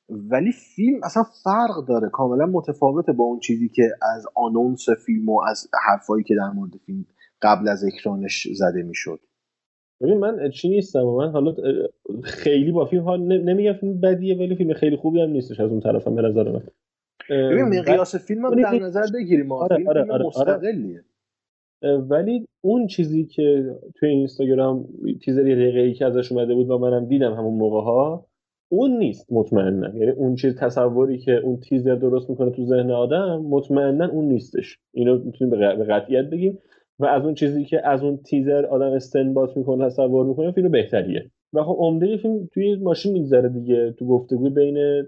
[0.10, 2.10] ولی فیلم اصلا فرق داره.
[2.10, 3.84] کاملا متفاوته با اون چیزی که
[4.16, 7.06] از آنونس فیلم و از حرفایی که در مورد فیلم
[7.42, 9.20] قبل از اکرانش زده می‌شد.
[10.02, 11.02] ببین من چی نیستم.
[11.02, 11.56] من حالا
[12.24, 15.80] خیلی با فیلم حال نمیگم فیلم بدیه ولی فیلم خیلی خوبی هم نیستش از اون
[15.80, 16.64] طرفم به نظر من.
[17.30, 19.52] ببین مقیاس فیلم هم در نظر بگیریم.
[19.52, 20.26] آره فیلم, آره فیلم آره.
[20.26, 21.04] مستقلیه.
[21.82, 24.88] ولی اون چیزی که توی اینستاگرام
[25.26, 28.26] تیزر یه دقیقه ای که ازش اومده بود و منم دیدم همون موقع ها
[28.72, 29.98] اون نیست مطمئنا.
[29.98, 34.78] یعنی اون چیز تصوری که اون تیزر درست می‌کنه تو ذهن آدم مطمئنا اون نیستش.
[34.94, 36.60] اینو می‌تونیم به قطعیت بگیم
[37.00, 41.32] و از اون چیزی که از اون تیزر آدم استنباط می‌کنه تصور می‌کنه فیلم بهتریه.
[41.54, 43.92] و خب عمده فیلم توی ماشین میگذره دیگه.
[43.92, 45.04] تو گفتگوی بین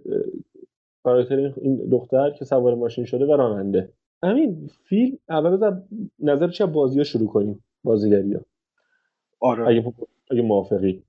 [1.04, 3.90] کاراکتر این دختر که سوار ماشین شده و راننده.
[4.24, 5.84] همین فیلم اول بذار
[6.20, 8.42] نظر چه بازی ها شروع کنیم؟ بازیگری ها
[9.40, 9.68] آره.
[9.68, 9.94] اگه,
[10.32, 11.04] اگه موافقی.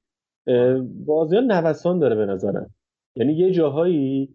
[1.06, 2.70] بازی ها نوسان داره به نظرم.
[3.16, 4.34] یعنی یه جاهایی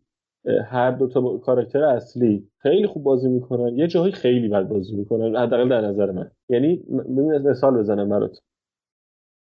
[0.66, 5.36] هر دو تا کاراکتر اصلی خیلی خوب بازی می‌کنن یه جاهایی خیلی بد بازی می‌کنن
[5.36, 6.32] حداقل در نظر من.
[6.50, 6.84] یعنی
[7.46, 8.40] مثال بزنم برات.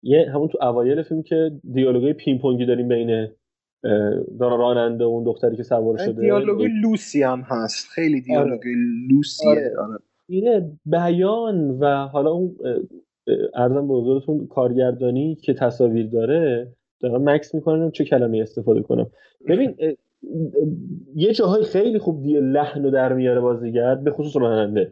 [0.04, 3.28] یه همون تو اوایل فیلم که دیالوگای پینگ پونگی داریم بین
[4.40, 6.22] راننده اون دختری که سوار شده.
[6.22, 7.88] دیالوگ لوسی هم هست.
[7.90, 8.76] خیلی دیالوگ آره.
[9.12, 9.50] لوسیه.
[9.50, 9.74] آره.
[9.80, 10.00] آره.
[10.28, 12.56] اینه بیان و حالا اون
[13.54, 16.68] ارزم به حضورتون کارگردانی که تصاویر داره
[17.00, 19.08] دارم مکس می‌کنم چه کلمه استفاده کنم.
[19.48, 19.76] ببین
[21.16, 24.92] یه جاهای خیلی خوب دیگه لحن رو در میاره بازیگر به خصوص راننده.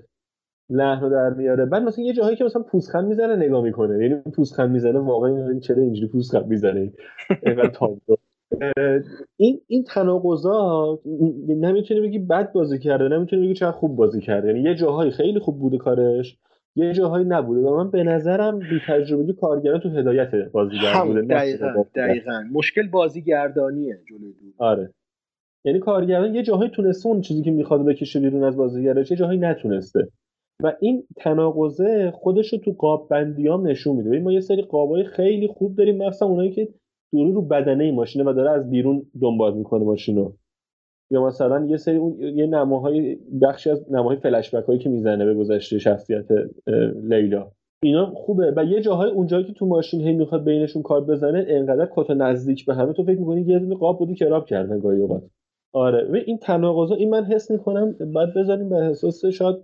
[0.70, 1.66] لحن رو در میاره.
[1.66, 4.08] بعد مثلا یه جاهایی که مثلا پوزخند می‌زنه نگاه می‌کنه.
[4.08, 6.94] یعنی پوزخند می‌زنه واقعا چرا اینجوری پوزخند می‌زنه؟
[7.46, 8.16] اینقدر تابلو.
[9.38, 11.00] این این تناقضا
[11.48, 14.48] نمی‌تونی بگی بد بازی کرده نمی‌تونی بگی چقدر خوب بازی کرده.
[14.48, 16.38] یعنی یه جاهایی خیلی خوب بوده کارش
[16.76, 17.62] یه جاهایی نبوده.
[17.62, 22.44] و من به نظرم بی تجربگی کارگران تو هدایت بازیگر بوده دقیقاً دقیقاً.
[22.54, 24.94] مشکل بازیگردانیه جلوی آره.
[25.66, 29.40] یعنی کارگردان یه جاهایی تونسته اون چیزی که می‌خواد بکشه بیرون از بازیگرش یه جاهایی
[29.40, 30.08] نتونسته.
[30.64, 34.20] و این تناقضه خودش رو تو قاب بندیام نشون میده.
[34.20, 36.68] ما یه سری قابای خیلی خوب داریم مثلا اونایی که
[37.14, 40.32] دورو رو بدنه ماشینه و داره از بیرون دنبال می‌کنه ماشینو.
[41.12, 45.34] یا مثلا یه سری اون یه نماهای بخشی از نماهای فلش هایی که می‌زنه به
[45.34, 46.26] گذشته شخصیت
[47.04, 47.52] لیلا.
[47.84, 48.54] اینا خوبه.
[48.56, 52.66] و یه جاهای اونجایی که تو ماشین هی می‌خواد بینشون کار بزنه انقدر کتا نزدیک
[52.66, 55.24] به همه تو فکر می‌کنی یه دونه قاب بودی کراب کردن گاهی اوقات.
[55.74, 56.08] آره.
[56.12, 59.56] و این تناقضا این من حس می‌کنم بعد بذاریم به اساس شاید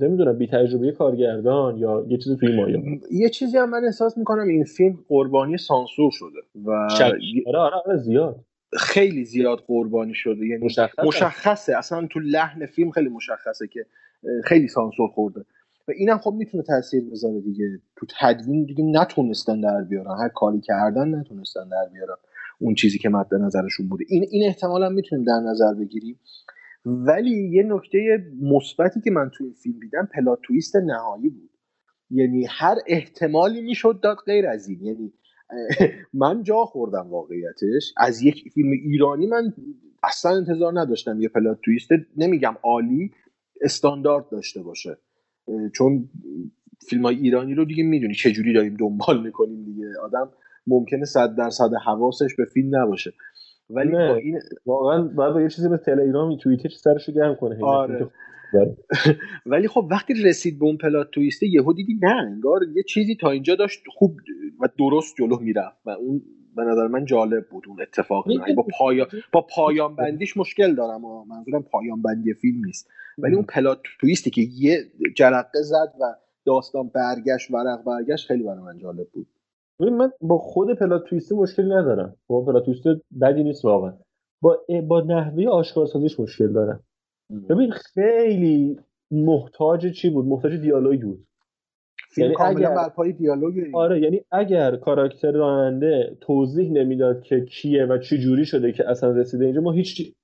[0.00, 4.48] نمی‌دونم بی تجربه کارگردان یا یه چیزی توی مایا یه چیزی هم من احساس می‌کنم
[4.48, 8.44] این فیلم قربانی سانسور شده و آره آره, آره زیاد.
[8.78, 10.46] خیلی زیاد قربانی شده.
[10.46, 11.06] یعنی مشخصه.
[11.06, 11.76] مشخصه.
[11.78, 13.86] اصلا تو لحن فیلم خیلی مشخصه که
[14.44, 15.40] خیلی سانسور خورده.
[15.88, 17.64] و اینم خب می‌تونه تاثیر بذاره دیگه.
[17.96, 20.16] تو تدوین دیگه نتونستن در بیارن.
[20.20, 22.16] هر کاری کردن نتونستن در بیارن.
[22.60, 24.04] اون چیزی که مد نظرشون بوده.
[24.08, 26.20] این این احتمال هم می‌تونیم در نظر بگیریم.
[26.84, 31.50] ولی یه نکته مثبتی که من تو این فیلم دیدم پلات تویست نهایی بود.
[32.10, 34.84] یعنی هر احتمالی می‌شد داد غیر از این.
[34.84, 35.12] یعنی
[36.22, 37.94] من جا خوردم واقعیتش.
[37.96, 39.54] از یک فیلم ایرانی من
[40.02, 43.10] اصلا انتظار نداشتم یه پلات تویست نمیگم عالی
[43.60, 44.98] استاندارد داشته باشه.
[45.74, 46.10] چون
[46.88, 49.86] فیلم های ایرانی رو دیگه می‌دونی چجوری داریم دنبال می‌کنیم دیگه.
[50.02, 50.32] آدم
[50.66, 53.12] ممکنه صد درصد حواسش به فیلم نباشه.
[53.70, 57.64] ولی با این واقعا باید با یه چیزی به تلگرام توییتر سرشو گرم کنه.
[57.64, 58.10] آره.
[59.46, 63.30] ولی خب وقتی رسید به اون پلات تویسته یهو دیدی نه انگار یه چیزی تا
[63.30, 64.16] اینجا داشت خوب
[64.60, 66.22] و درست جلو می‌رفت و اون
[66.56, 68.24] به نظر من جالب بود اون اتفاق.
[68.56, 69.06] با پایا...
[69.32, 72.88] با پایان بندیش مشکل دارم و منظورم پایان بندی فیلم نیست.
[73.18, 74.84] ولی اون پلات تویستی که یه
[75.16, 76.04] جرقه زد و
[76.46, 79.26] داستان برگشت ورق برگشت خیلی برای من جالب بود.
[79.80, 82.16] ببین من با خود پلات تویست مشکلی ندارم.
[82.26, 82.84] با پلات تویست
[83.20, 83.92] بدی نیست واقعا.
[84.42, 84.58] با
[84.88, 86.80] با نحوه آشکارسازیش مشکل دارم
[87.48, 88.78] ببین خیلی
[89.10, 91.26] محتاج چی بود؟ محتاج دیالوگ بود.
[92.16, 97.98] یعنی اگر بر پای دیالوگ آره یعنی اگر کاراکتر راننده توضیح نمی‌داد که کیه و
[97.98, 100.14] چی جوری شده که اصلا رسیده اینجا ما هیچ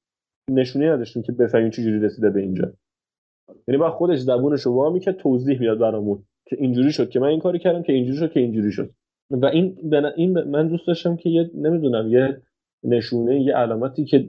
[0.50, 2.72] نشونی نداشتیم که بفهمیم چی جوری رسیده به اینجا.
[3.68, 7.28] یعنی با خودش زبونش رو وا که توضیح می‌داد برامون که اینجوری شد که من
[7.28, 8.90] این کاری کردم که اینجوری شد که اینجوری شد.
[9.30, 9.76] و این
[10.16, 12.42] این من دوست داشتم که یه نمی‌دونم یه
[12.84, 14.28] نشونه یه علامتی که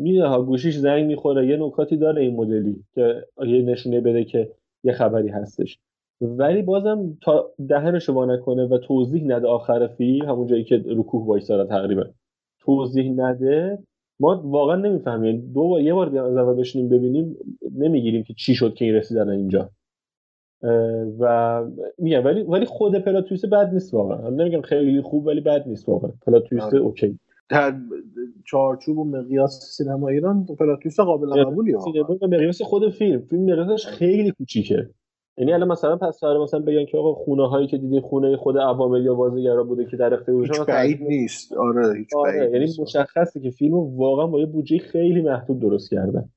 [0.00, 4.50] میده ها گوشیش زنگ می‌خوره یه نکاتی داره این مدلی که یه نشونه بده که
[4.84, 5.78] یه خبری هستش.
[6.20, 11.26] ولی بازم تا دهنش رو نکنه و توضیح نده آخر فی همون جایی که رکوه
[11.26, 12.04] وایساره تقریبا.
[12.60, 13.78] توضیح نده.
[14.20, 15.24] ما واقعا نمی‌فهمیم.
[15.24, 17.36] یعنی دو بار یه بار از اول بشینیم ببینیم
[17.78, 19.70] نمی‌گیریم که چی شد که این رسیدن اینجا.
[21.18, 21.64] و
[21.98, 24.30] میگم ولی ولی خود plot twist بد نیست واقعا.
[24.30, 26.10] نمیگم خیلی خوب ولی بد نیست واقعا.
[26.26, 26.78] plot twist آره.
[26.78, 27.18] okay.
[27.48, 27.74] در
[28.44, 33.20] چارچوب و مقیاس سینما ایران plot twist قابل قبولی سینما مقیاس خود فیلم.
[33.20, 34.88] فیلم مقیاسش خیلی کوچیکه.
[35.38, 38.58] یعنی الان مثلا پس سر مثلا بگن که آقا خونه هایی که دیدین خونه خود
[38.58, 41.52] عوامل یا بازیگرا بوده که در اختیارشون بعید نیست.
[41.52, 42.50] آره هیچ آره.
[42.52, 46.28] یعنی مشخصه که فیلمو واقعا با یه بودجه خیلی محدود درست کردن.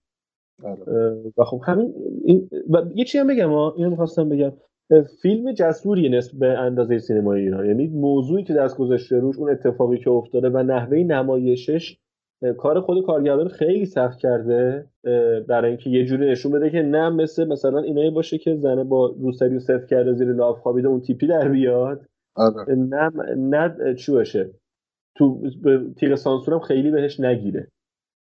[1.38, 1.94] و خب همین
[2.24, 4.54] این و یه چیزی هم بگم ها اینو می‌خواستم بگم.
[5.22, 7.66] فیلم جسوری نسبت به اندازه سینما ایران.
[7.66, 11.98] یعنی موضوعی که دست گذاشته روش اون اتفاقی که افتاده و نحوه نمایشش
[12.58, 14.86] کار خود کارگردان خیلی سخت کرده.
[15.48, 19.16] برای اینکه یه جوری نشون بده که نه مثل مثلا اینایی باشه که زنه با
[19.20, 22.06] روسری و صفر کرده زیر لاف خوابیده اون تیپی در بیاد.
[22.36, 22.76] آره.
[22.76, 24.50] نه نه چی باشه.
[25.18, 25.42] تو
[25.98, 27.68] تیر سانسورم خیلی بهش نگیره.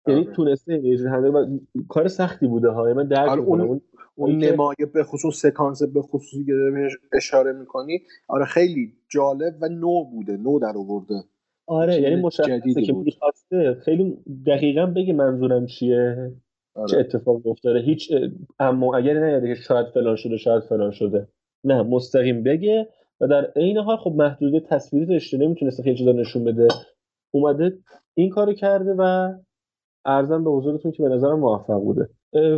[0.07, 0.33] یعنی آره.
[0.33, 3.81] تونسته اجرا و کار سختی بوده ها من درک آره اون اون
[4.15, 6.53] اون نمایه به خصوص سکانس به خصوصی که
[7.13, 10.37] اشاره می‌کنی آره خیلی جالب و نو بوده.
[10.37, 11.15] نو در آورده.
[11.67, 12.93] آره یعنی مشخصه که.
[12.93, 13.75] می‌خواسته.
[13.85, 16.33] خیلی دقیقا بگه منظورم چیه.
[16.75, 16.89] آره.
[16.91, 17.79] چه اتفاقی افتاده.
[17.79, 18.13] هیچ
[18.59, 21.29] اما اگر نیاده که شاید فلان شده شاید فلان شده.
[21.65, 22.89] نه مستقیم بگه
[23.21, 25.39] و در عین حال خب محدوده تصویری داشته.
[25.39, 26.69] نمی‌تونسته خیلی چیزا نشون بده.
[27.31, 27.79] اومده
[28.15, 29.33] این کارو کرده و
[30.05, 32.09] ارزم به حضورتون که به نظرم موفق بوده.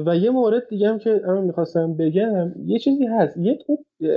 [0.06, 3.36] و یه مورد دیگه هم که من می‌خواستم بگم یه چیزی هست.
[3.36, 3.58] یه
[4.00, 4.08] اه،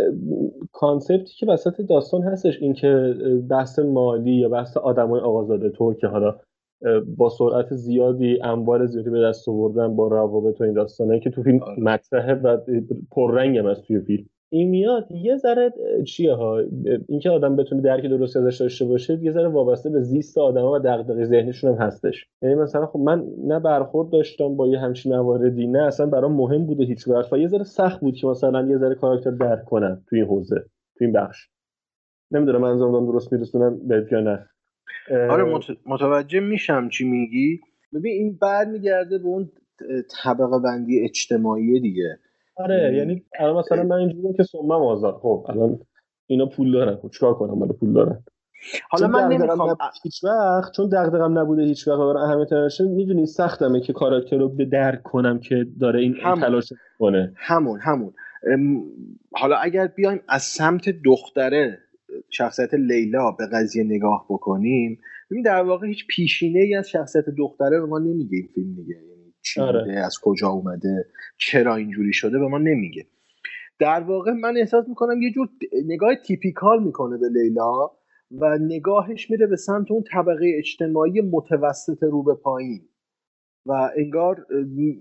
[0.72, 5.96] کانسپتی که وسط داستان هستش این که اه، بحث مالی یا بحث آدمای آقازاده طور
[5.96, 6.36] که حالا
[7.18, 11.44] با سرعت زیادی اموال زیادی به دست آوردن با روابط و این داستانه که تو
[11.44, 12.58] فیلم مطرحه و
[13.12, 14.26] پررنگ هم از توی فیلم.
[14.56, 15.74] این میاد یه ذره
[16.08, 16.60] چیه ها؟
[17.08, 20.80] اینکه آدم بتونه درک درستی ازش داشته باشه یه ذره وابسته به زیست آدما و
[20.80, 22.26] دغدغه ذهنیشون هم هستش.
[22.42, 26.66] یعنی مثلا خب من نه برخورد داشتم با یه همچین مواردی نه اصلا برام مهم
[26.66, 30.04] بوده هیچ وقت و یه ذره سخت بود که مثلا یه ذره کاراکتر درک کنم
[30.10, 30.66] توی این حوزه
[30.98, 31.50] توی این بخش.
[32.32, 34.50] نمی‌دونم منظورم درست میرسونم به یا نه.
[35.30, 37.60] آره مت- متوجه میشم چی میگی.
[37.94, 39.52] ببین این برمیگرده به اون
[40.24, 42.20] طبقه بندی اجتماعی دیگه.
[42.58, 45.80] آره یعنی الان مثلا من اینجوریه که سمم آزاد خب الان
[46.28, 46.96] اینا پول دارن.
[46.96, 48.24] خب چیکار کنم؟ من پول دارن.
[48.90, 53.82] حالا من نمی‌خوام هیچ وقت چون دغدغم نبوده هیچ وقت برای اهمیت نداشته می‌دونی سختمه
[53.82, 56.40] که کاراکتر رو به درک کنم که داره این همون.
[56.40, 58.14] تلاش کنه همون همون.
[58.54, 58.84] ام،
[59.34, 61.78] حالا اگر بیایم از سمت دختره
[62.30, 65.00] شخصیت لیلا به قضیه نگاه بکنیم
[65.32, 68.96] ببین در واقع هیچ پیشینه ای از شخصیت دختره به ما نمیگه این فیلم دیگه.
[68.96, 69.15] یعنی
[69.46, 69.80] چی آره.
[69.80, 71.06] بوده از کجا اومده
[71.38, 73.08] چرا اینجوری شده به ما نمیگه
[73.80, 75.50] در واقع من احساس می‌کنم یه جور
[75.86, 77.92] نگاه تیپیکال می‌کنه به لیلا
[78.32, 82.90] و نگاهش میره به سمت اون طبقه اجتماعی متوسط رو به پایین
[83.66, 84.46] و انگار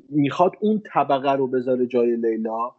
[0.08, 2.70] می‌خواد اون طبقه رو بذاره جای لیلا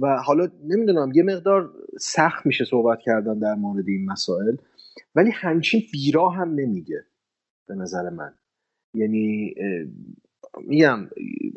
[0.00, 1.70] و حالا نمی‌دونم یه مقدار
[2.00, 4.56] سخت میشه صحبت کردن در مورد این مسائل
[5.14, 7.04] ولی همچین بیرا هم نمیگه
[7.68, 8.34] به نظر من
[8.94, 9.54] یعنی
[10.60, 11.08] میگم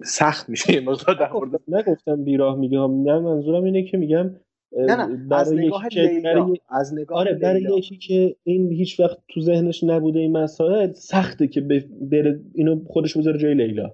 [0.03, 2.91] سخت میشه یه مقدار در مورد نگفتم بیراه میگم.
[2.91, 4.35] من منظورم اینه که میگم
[4.77, 5.35] نه نه.
[5.35, 6.33] از برای نگاه که لیلا.
[6.33, 7.77] برای از نگاه آره برای.
[7.77, 11.61] یکی که این هیچ وقت تو ذهنش نبوده این مسائل سخته که
[12.01, 13.93] بره اینو خودش بذاره جای لیلا.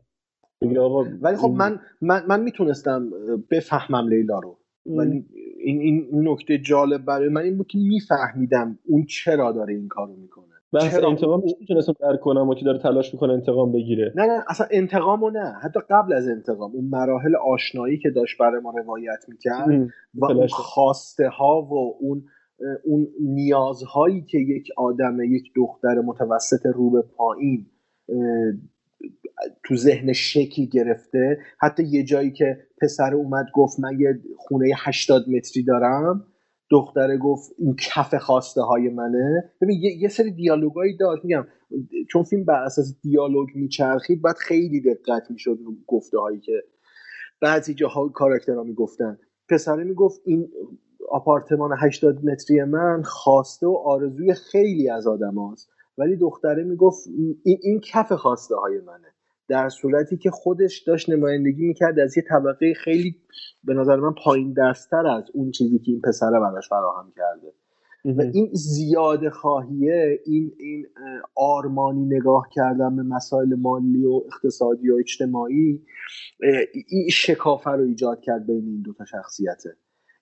[0.80, 3.10] آقا ولی خب من من, من می‌تونستم
[3.52, 4.58] بفهمم لیلا رو.
[4.86, 5.26] ولی
[5.60, 10.16] این این نکته جالب برای من این بود که میفهمیدم اون چرا داره این کارو
[10.16, 10.51] می‌کنه.
[10.74, 14.14] بحث چرا؟ انتقام می‌تونستم درک کنم و که داره تلاش می‌کنه انتقام بگیره.
[14.16, 15.54] نه نه اصلا انتقامو نه.
[15.64, 20.26] حتی قبل از انتقام اون مراحل آشنایی که داشت برای ما روایت می‌کرد ام، و
[20.26, 20.48] اون.
[20.48, 22.24] خواسته ها و اون
[22.86, 27.66] اون نیازهایی که یک آدم یک دختر متوسط رو به پایین
[29.66, 35.30] تو ذهن شکل گرفته حتی یه جایی که پسر اومد گفت من یه خونه 80
[35.30, 36.26] متری دارم
[36.72, 39.52] دختره گفت این کف خواسته های منه.
[39.62, 41.26] ببین یه, یه سری دیالوگایی داشت.
[41.26, 41.48] میگم
[42.10, 46.64] چون فیلم بر اساس دیالوگ میچرخید باید خیلی دقت می‌شد رو گفته هایی که
[47.42, 49.18] بعضی جاها کاراکترها می‌گفتن.
[49.50, 50.50] پسره می‌گفت این
[51.10, 55.70] آپارتمان 80 متری من خواسته و آرزوی خیلی از آدم هاست.
[55.98, 59.14] ولی دختره می‌گفت این, این کف خواسته های منه.
[59.48, 63.16] در صورتی که خودش داشت نمایندگی می‌کرد از یه طبقه خیلی
[63.64, 67.54] به نظر من پایین دستتر از اون چیزی که این پسره براش فراهم کرده.
[68.06, 70.88] و این زیاده خواهیه این این
[71.36, 75.82] آرمانی نگاه کردن به مسائل مالی و اقتصادی و اجتماعی
[76.88, 79.70] این شکافه رو ایجاد کرد بین این دوتا شخصیته.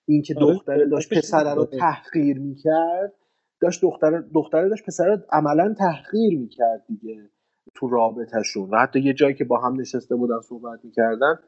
[0.06, 1.80] این که آره، دختره داشت دلچسبش پسره رو می‌کنه.
[1.80, 3.12] تحقیر می‌کرد
[3.60, 7.30] داشت دختره دختره داشت پسره رو عملا تحقیر می‌کرد دیگه.
[7.74, 11.38] تو رابطهشون و حتی یه جایی که با هم نشسته بودن صحبت می‌کردن.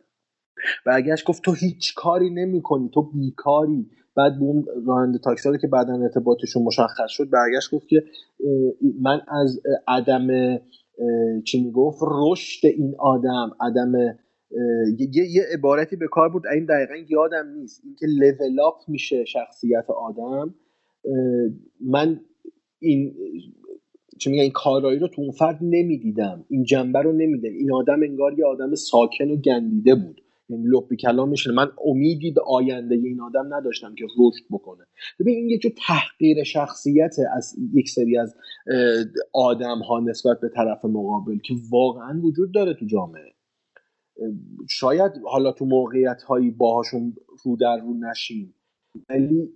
[0.86, 3.86] برگشت گفت تو هیچ کاری نمی کنی تو بیکاری.
[4.16, 8.04] بعد به اون راننده تاکسی که بعدا ارتباطشون مشخص شد برگشت گفت که
[9.00, 10.28] من از عدم
[11.44, 13.92] چی می‌گفت؟ رشد این آدم عدم
[14.98, 17.82] یه, یه عبارتی به کار بود این دقیقا یادم نیست.
[17.84, 20.54] اینکه لول اپ میشه شخصیت آدم.
[21.80, 22.20] من
[22.78, 23.14] این
[24.22, 26.44] چه میگن این کارایی رو تو اون فرد نمی‌دیدم.
[26.48, 27.54] این جنبه رو نمی‌دیدم.
[27.54, 30.20] این آدم انگار یه آدم ساکن و گندیده بود.
[30.48, 34.84] یعنی لب کلامش من امیدی به آینده این آدم نداشتم که رشد بکنه.
[35.20, 38.34] ببین این یه جور تحقیر شخصیت از یک سری از
[39.34, 43.32] آدم ها نسبت به طرف مقابل که واقعا وجود داره تو جامعه.
[44.68, 47.14] شاید حالا تو موقعیت هایی باهاشون
[47.44, 48.54] رو در رو نشیم
[49.08, 49.48] ولی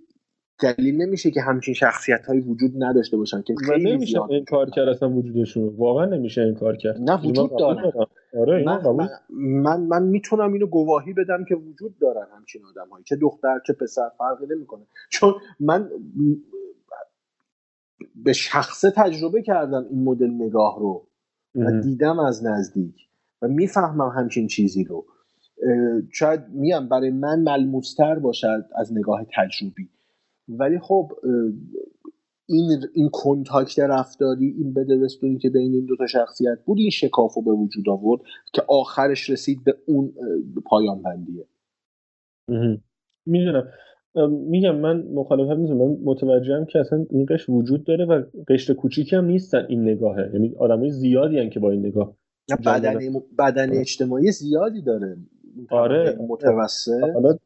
[0.61, 5.09] دلیل نمیشه که همچین شخصیت هایی وجود نداشته باشن که خیلی نمیشه انکار کرد اصلا
[5.09, 7.01] وجودشون واقعا نمیشه انکار کرد.
[7.01, 7.91] نه وجود دارن.
[8.39, 13.03] آره من, من, من, من می‌تونم اینو گواهی بدم که وجود دارن همچین آدم هایی
[13.03, 14.83] چه دختر چه پسر فرقی نمی‌کنه.
[15.09, 15.89] چون من
[18.15, 21.07] به شخصه تجربه کردم این مدل نگاه رو
[21.55, 21.81] و.
[21.81, 22.95] دیدم از نزدیک
[23.41, 25.05] و می‌فهمم همچین چیزی رو.
[26.11, 29.89] شاید میم برای من ملموستر باشد از نگاه تجربی.
[30.49, 31.11] ولی خب
[32.49, 37.33] این این کنتاکت رفتاری این بدبستونی که بین این دو تا شخصیت بود این شکاف
[37.33, 38.21] رو به وجود آورد
[38.53, 40.13] که آخرش رسید به اون
[40.65, 41.45] پایان بندیه.
[43.25, 43.67] می‌دونم.
[44.29, 49.15] میگم من مخالفت نیستم من متوجهم که اصلا این قشر وجود داره و قشر کوچیکی
[49.15, 50.29] هم نیستن این نگاهه.
[50.33, 52.15] یعنی آدمای زیادی هن که با این نگاه
[52.65, 52.99] بدن.
[53.39, 55.17] بدن اجتماعی زیادی داره.
[55.69, 56.17] آره.
[56.29, 57.03] متوسط.
[57.13, 57.37] حالا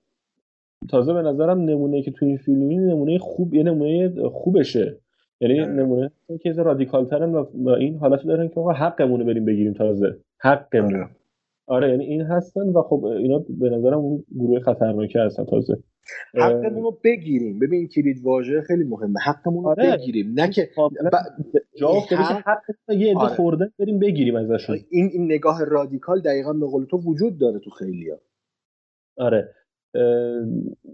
[0.89, 4.97] تازه به نظرم نمونه که تو این فیلم این نمونه خوب یه نمونه خوبشه.
[5.41, 6.11] یعنی نمونه
[6.41, 10.17] که یه رادیکال ترن و این حالت دارن که آقا حقمون بریم بگیریم تازه.
[10.39, 11.09] حقمون.
[11.67, 15.77] آره یعنی این هستن و خب اینا به نظرم اون گروه خطرناکه هستن تازه.
[16.33, 17.59] حقمون رو بگیریم.
[17.59, 19.19] ببین کلید واژه خیلی مهمه.
[19.25, 19.97] حقمون رو آره.
[19.97, 20.33] بگیریم.
[20.37, 20.69] نه که
[21.79, 23.35] جا افتاده که حق- حق یه عده آره.
[23.35, 24.77] خوردن بریم بگیریم ازشون.
[24.89, 28.19] این این نگاه رادیکال دقیقا به قول تو وجود داره تو خیلیا
[29.17, 29.49] آره.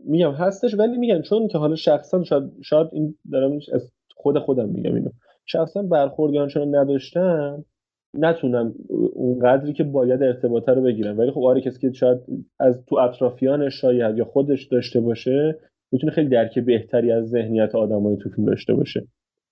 [0.05, 4.69] میگم هستش ولی میگم چون که حالا شخصا شاید, شاید این دارم از خود خودم
[4.69, 5.09] میگم اینو.
[5.45, 7.65] شخصا برخوردی آنچنان نداشتم
[8.13, 8.75] نتونم
[9.13, 11.19] اون قدری که باید ارتباطه رو بگیرم.
[11.19, 12.17] ولی خب آره کسی که شاید
[12.59, 15.59] از تو اطرافیانش شاید یا خودش داشته باشه
[15.91, 19.07] می‌تونه خیلی درک بهتری از ذهنیت آدمای تو فیلم داشته باشه.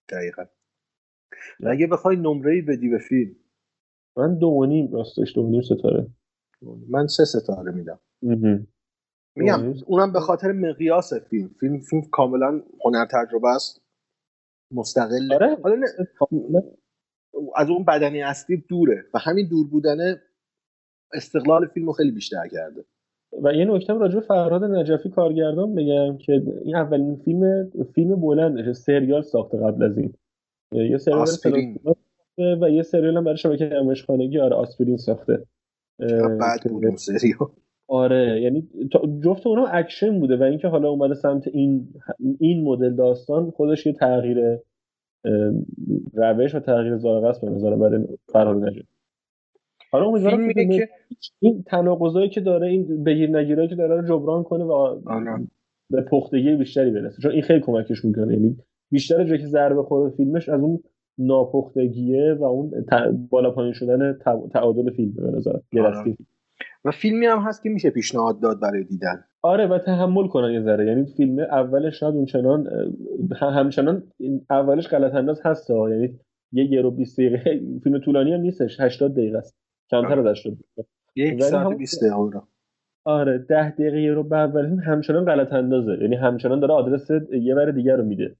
[0.09, 0.43] دقیقا.
[1.59, 3.35] و اگه بخوای نمره ای بدی به فیلم.
[4.17, 6.07] من دو و نیم راستش دو و نیم ستاره.
[6.89, 7.99] من سه ستاره میدم.
[9.35, 11.49] میگم اونم به خاطر مقیاس فیلم.
[11.59, 13.81] فیلم فیلم کاملا هنر تجربه است.
[14.71, 15.33] مستقل.
[15.33, 15.57] آره.
[15.63, 15.75] حالا
[16.31, 16.63] نه
[17.55, 20.21] از اون بدنه‌ی اصلی دوره و همین دور بودن
[21.13, 22.85] استقلال فیلم رو خیلی بیشتر کرده.
[23.43, 28.73] و یه نکته راجع به فرهاد نجفی کارگردان بگم که این اولین فیلم فیلم بلندشه
[28.73, 30.13] سریال ساخته قبل از این.
[30.71, 31.27] یه سریال
[32.61, 35.45] و یه سریال هم برای شبکه نمایش خانگی آره آسپرین ساخته.
[36.39, 37.49] بعد بود اون سریال.
[37.87, 38.69] آره یعنی
[39.23, 41.87] جفت اونها اکشن بوده و اینکه حالا اومده سمت این
[42.39, 44.59] این مدل داستان خودش یه تغییر
[46.13, 48.87] روش و تغییر ذائقه است به نظرم برای فرهاد نجفی
[49.91, 50.89] حالا امیدوارم که که-
[51.39, 55.47] این تناقضایی که داره این بگیر نگیرایی که داره رو جبران کنه و آره.
[55.89, 57.21] به پختگی بیشتری برسه.
[57.21, 58.33] چون این خیلی کمکش می‌کنه.
[58.33, 58.57] یعنی
[58.91, 60.79] بیشتر جایی که ضربه خورده فیلمش از اون
[61.17, 64.19] ناپختگیه و اون ت- بالا پایین شدن
[64.53, 65.59] تعادل فیلم به نظر
[66.85, 69.23] و فیلمی هم هست که میشه پیشنهاد داد برای دیدن.
[69.41, 70.85] آره و تحمل کنن یه ذره.
[70.85, 72.67] یعنی فیلم اولش شاید اونچنان
[73.41, 74.03] همچنان
[74.49, 75.69] اولش غلط انداز هست.
[75.69, 76.19] یعنی
[76.51, 79.55] یه یه رو 20 دقیقه فیلم طولانی هم نیستش 80 دقیقه است.
[79.91, 80.89] کمتر از 80 دقیقه.
[81.15, 82.41] یک ساعت همون- 20 دقیقه
[83.05, 87.07] آره ده دقیقه یه رو به اول فیلم همچنان غلط اندازه یعنی همچنان داره آدرس
[87.31, 88.35] یه ور دیگر رو میده.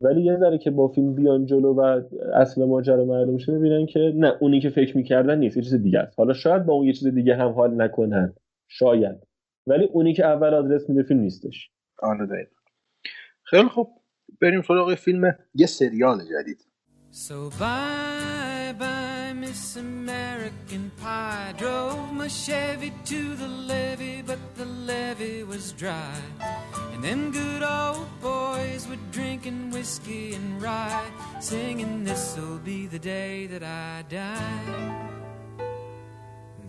[0.00, 2.02] ولی یه ذره که با فیلم بیان جلو و
[2.34, 5.98] اصل ماجرا معلوم شه ببینن که نه اونی که فکر می‌کردن نیست یه چیز دیگه
[5.98, 6.18] است.
[6.18, 8.34] حالا شاید با اون یه چیز دیگه هم حال نکنن.
[8.68, 9.16] شاید.
[9.66, 11.70] ولی اونی که اول آدرس میده فیلم نیستش.
[11.98, 12.50] آره دقیقا.
[13.42, 13.88] خیلی خوب.
[14.40, 16.58] بریم سراغ فیلم یه سریال جدید.
[17.14, 21.54] So bye bye, Miss American Pie.
[21.56, 24.40] Drove my Chevy to the levee, but
[24.84, 26.14] levee was dry.
[26.92, 31.10] And them good old boys were drinking whiskey and rye,
[31.40, 35.08] singing, This'll be the day that I die.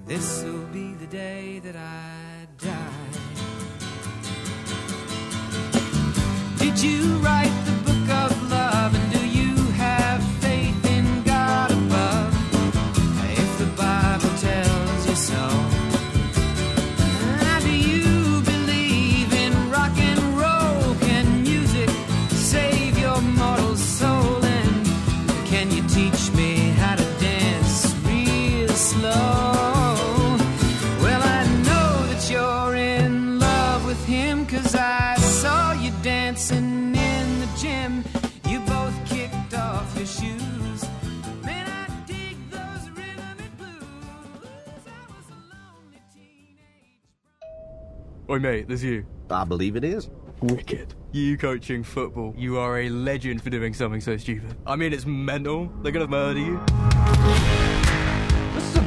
[0.08, 3.26] This'll be the day that I die.
[6.58, 9.05] Did you write the book of love?
[48.36, 49.06] Oi, mate, there's you.
[49.30, 50.10] I believe it is.
[50.42, 50.94] Wicked.
[51.14, 52.34] You coaching football.
[52.38, 54.58] You are a legend for doing something so stupid.
[54.68, 55.72] I mean, it's mental.
[55.82, 57.75] They're gonna murder you.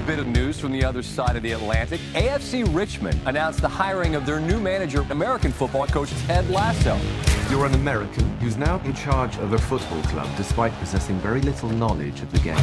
[0.09, 2.01] This is a bit of news from the other side of the Atlantic.
[2.15, 6.99] AFC Richmond announced the hiring of their new manager, American football coach Ted Lasso.
[7.51, 11.69] You're an American who's now in charge of a football club despite possessing very little
[11.69, 12.57] knowledge of the game.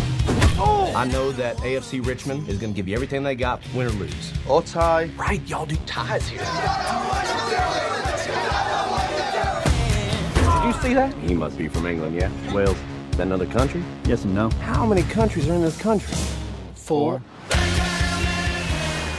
[0.57, 0.91] Oh!
[0.95, 3.91] I know that AFC Richmond is going to give you everything they got, win or
[3.91, 4.33] lose.
[4.49, 5.11] Or tie.
[5.15, 6.39] Right, y'all do ties here.
[10.39, 11.13] Did you see that?
[11.21, 12.31] He must be from England, yeah?
[12.55, 12.77] Wales.
[13.11, 13.83] Is that another country?
[14.05, 14.49] Yes and no.
[14.61, 16.15] How many countries are in this country?
[16.73, 17.21] Four.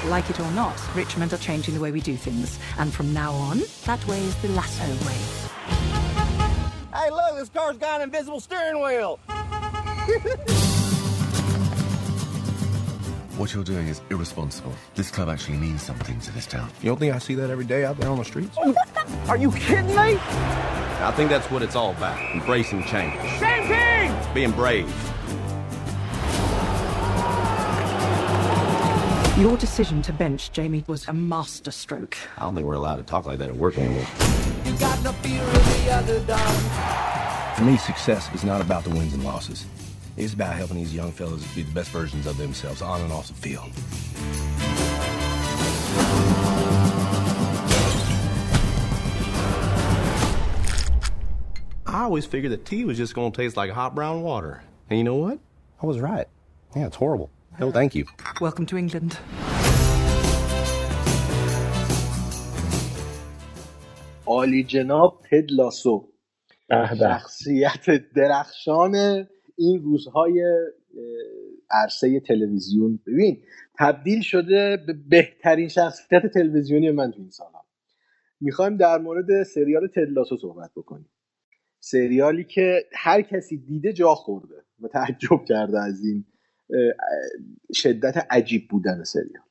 [0.07, 2.61] Like it or not, Richmond are changing the way we do things.
[2.79, 5.19] And from now on, that way is the lasso way.
[6.95, 9.19] Hey, look, this car's got an invisible steering wheel.
[13.37, 14.73] What you're doing is irresponsible.
[14.95, 16.71] This club actually means something to this town.
[16.81, 18.57] You don't think I see that every day out there on the streets?
[18.59, 18.75] Oh,
[19.29, 19.95] are you kidding me?
[20.19, 22.19] I think that's what it's all about.
[22.35, 23.13] Embracing change.
[23.39, 24.33] Same thing!
[24.33, 24.89] Being brave.
[29.39, 32.17] Your decision to bench Jamie was a masterstroke.
[32.39, 34.07] I don't think we're allowed to talk like that at work anymore.
[34.65, 37.59] You got no fear of the underdog.
[37.59, 39.67] For me, success is not about the wins and losses.
[40.17, 43.29] It's about helping these young fellas be the best versions of themselves on and off
[43.29, 43.71] the field.
[51.87, 54.63] I always figured that tea was just going to taste like hot brown water.
[54.89, 55.39] And you know what?
[55.83, 56.27] I was right.
[56.75, 57.31] Yeah, it's horrible.
[57.59, 58.05] No, thank you.
[58.41, 59.15] Welcome to England.
[64.27, 66.09] عالی جناب تد لاسو.
[66.99, 68.95] شخصیت درخشان
[69.57, 70.45] این روزهای
[71.71, 73.01] عرصه تلویزیون.
[73.07, 73.43] ببین
[73.79, 77.65] تبدیل شده به بهترین شخصیت تلویزیونی من تو این سالها.
[78.41, 81.11] می‌خوایم در مورد سریال تد لاسو صحبت بکنیم.
[81.81, 86.25] سریالی که هر کسی دیده جا خورده و تعجب کرده از این
[87.75, 89.43] شدت عجیب بودن سریال.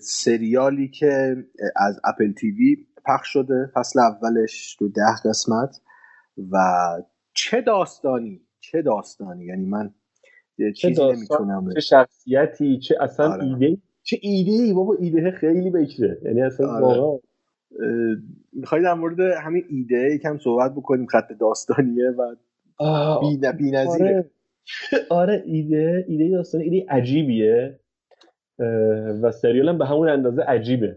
[0.00, 1.36] سریالی که
[1.76, 2.76] از اپل تیوی
[3.06, 5.80] پخش شده فصل اولش تو ده قسمت
[6.50, 6.56] و
[7.34, 9.94] چه داستانی چه داستانی؟ یعنی من
[10.56, 13.44] چه چیزی داستان نمی‌تونم چه شخصیتی چه اصلا آره.
[13.44, 16.20] ایده چه ایده ای بابا ایده خیلی بکره.
[16.24, 16.82] یعنی اصلا آره.
[16.84, 17.18] واقعا.
[18.52, 22.34] می‌خوای در مورد همین ایده یکم صحبت بکنیم خط داستانیه و
[23.20, 24.30] بی بی آره.
[25.10, 27.78] آره ایده ایده داستان ایده عجیبیه.
[29.22, 30.96] و سریال هم به همون اندازه عجیبه.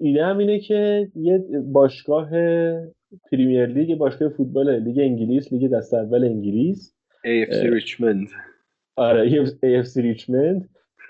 [0.00, 2.30] ایده هم اینه که یه باشگاه
[3.32, 6.94] Premier League یه باشگاه فوتبال لیگ انگلیس لیگ دست اول انگلیس.
[7.24, 8.28] AFC اه، ریچموند
[8.96, 9.98] آره AFC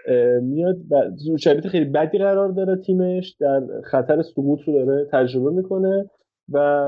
[0.07, 5.51] اه، میاد و شرایط خیلی بدی قرار داره تیمش در خطر سقوط رو داره تجربه
[5.51, 6.11] می‌کنه
[6.53, 6.87] و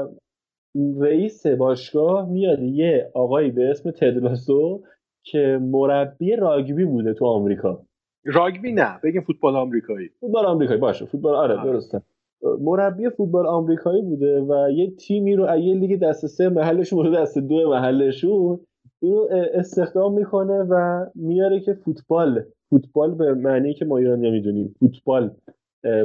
[1.01, 4.83] رئیس باشگاه میاد یه آقایی به اسم تدلاسو
[5.23, 7.83] که مربی راگبی بوده تو آمریکا.
[8.25, 10.09] راگبی نه بگیم فوتبال آمریکایی.
[10.21, 12.03] فوتبال آمریکایی باشه فوتبال آره درسته.
[12.61, 17.39] مربی فوتبال آمریکایی بوده و یه تیمی رو یه لیگ دست سه محلشون برده دست
[17.39, 18.61] دو محلشون
[19.03, 25.31] اینو استخدام می‌کنه و میاره که فوتبال فوتبال به معنی که ما ایرانی می‌دونیم فوتبال.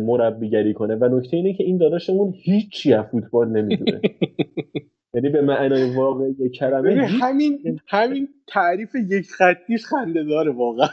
[0.02, 0.96] مربیگری کنه.
[0.96, 4.02] و نکته اینه که این داداشمون هیچی از فوتبال نمی‌دونه.
[5.14, 10.88] یعنی به معنای واقعی کلمه همین همین تعریف یک خطیش خنده داره واقعا.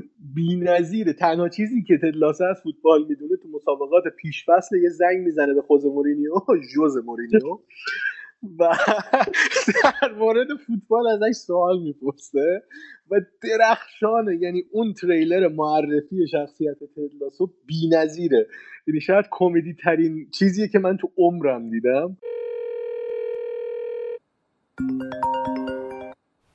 [0.34, 5.18] بی نظیره تنها چیزی که تدلاسه از فوتبال می‌دونه تو مسابقات پیش فصل یه زنگ
[5.24, 6.32] می‌زنه به خوز مورینیو.
[6.74, 7.58] جوز مورینیو.
[8.58, 8.76] و
[9.82, 12.62] در مورد فوتبال ازش سوال می‌پرسه
[13.10, 18.46] و درخشانه یعنی اون تریلر معرفی شخصیت تدلاسو بی نظیره
[18.86, 22.16] یعنی شاید کمدی ترین چیزیه که من تو عمرم دیدم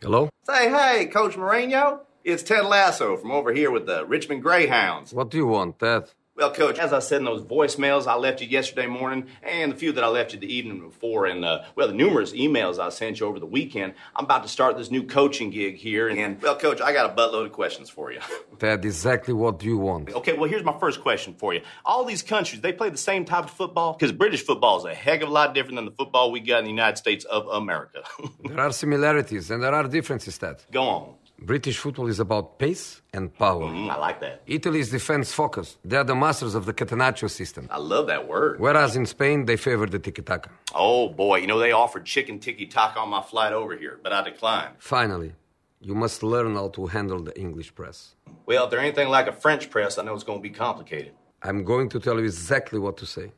[0.03, 0.29] Hello?
[0.43, 1.99] Say, hey, Coach Mourinho.
[2.23, 5.13] It's Ted Lasso from over here with the Richmond Greyhounds.
[5.13, 6.03] What do you want, Ted?
[6.41, 9.75] Well, Coach, as I said in those voicemails I left you yesterday morning, and the
[9.75, 12.89] few that I left you the evening before, and uh, well, the numerous emails I
[12.89, 16.09] sent you over the weekend, I'm about to start this new coaching gig here.
[16.09, 18.21] And well, Coach, I got a buttload of questions for you.
[18.59, 20.09] Ted, exactly what do you want?
[20.15, 21.61] Okay, well, here's my first question for you.
[21.85, 23.93] All these countries, they play the same type of football?
[23.93, 26.57] Because British football is a heck of a lot different than the football we got
[26.57, 28.01] in the United States of America.
[28.43, 30.57] There are similarities and there are differences, Ted.
[30.71, 31.13] Go on.
[31.41, 33.63] British football is about pace and power.
[33.65, 34.43] Mm, I like that.
[34.45, 35.79] Italy is defense focused.
[35.83, 37.67] They are the masters of the catenaccio system.
[37.71, 38.59] I love that word.
[38.59, 40.51] Whereas in Spain, they favor the tiki-taka.
[40.75, 44.13] Oh boy, you know they offered chicken tiki taka on my flight over here, but
[44.13, 44.75] I declined.
[44.77, 45.33] Finally,
[45.79, 48.15] you must learn how to handle the English press.
[48.45, 51.13] Well, if they're anything like a French press, I know it's going to be complicated.
[51.41, 53.31] I'm going to tell you exactly what to say.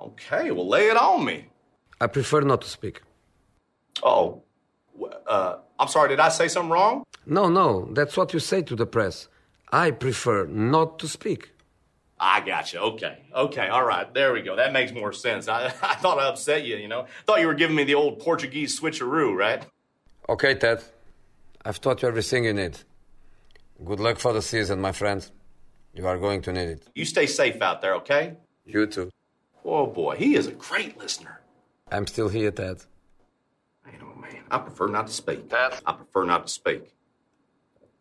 [0.00, 1.46] Okay, well lay it on me.
[2.00, 3.02] I prefer not to speak.
[4.04, 4.42] Oh,
[5.26, 7.04] uh, I'm sorry, did I say something wrong?
[7.26, 9.28] No, no, that's what you say to the press.
[9.72, 11.52] I prefer not to speak.
[12.18, 12.80] I got you.
[12.80, 13.18] Okay.
[13.34, 13.68] Okay.
[13.68, 14.12] All right.
[14.12, 14.54] There we go.
[14.54, 15.48] That makes more sense.
[15.48, 17.06] I, I thought I upset you, you know.
[17.26, 19.64] Thought you were giving me the old Portuguese switcheroo, right?
[20.28, 20.84] Okay, Ted.
[21.64, 22.78] I've taught you everything you need.
[23.82, 25.26] Good luck for the season, my friend.
[25.94, 26.86] You are going to need it.
[26.94, 28.36] You stay safe out there, okay?
[28.66, 29.10] You too.
[29.64, 31.40] Oh boy, he is a great listener.
[31.90, 32.84] I'm still here, Ted.
[34.50, 35.40] I prefer not to speak.
[35.86, 36.82] I prefer not to speak.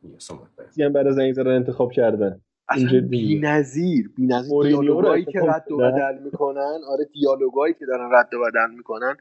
[0.03, 0.83] Yeah, something like that.
[0.85, 5.77] هم برای زنگ زدن انتخاب کردن اصلا بی‌نظیر دیالوگایی که انتخاب رد و.
[5.77, 9.15] بدل می‌کنن آره دیالوگایی که دارن رد و بدل می‌کنن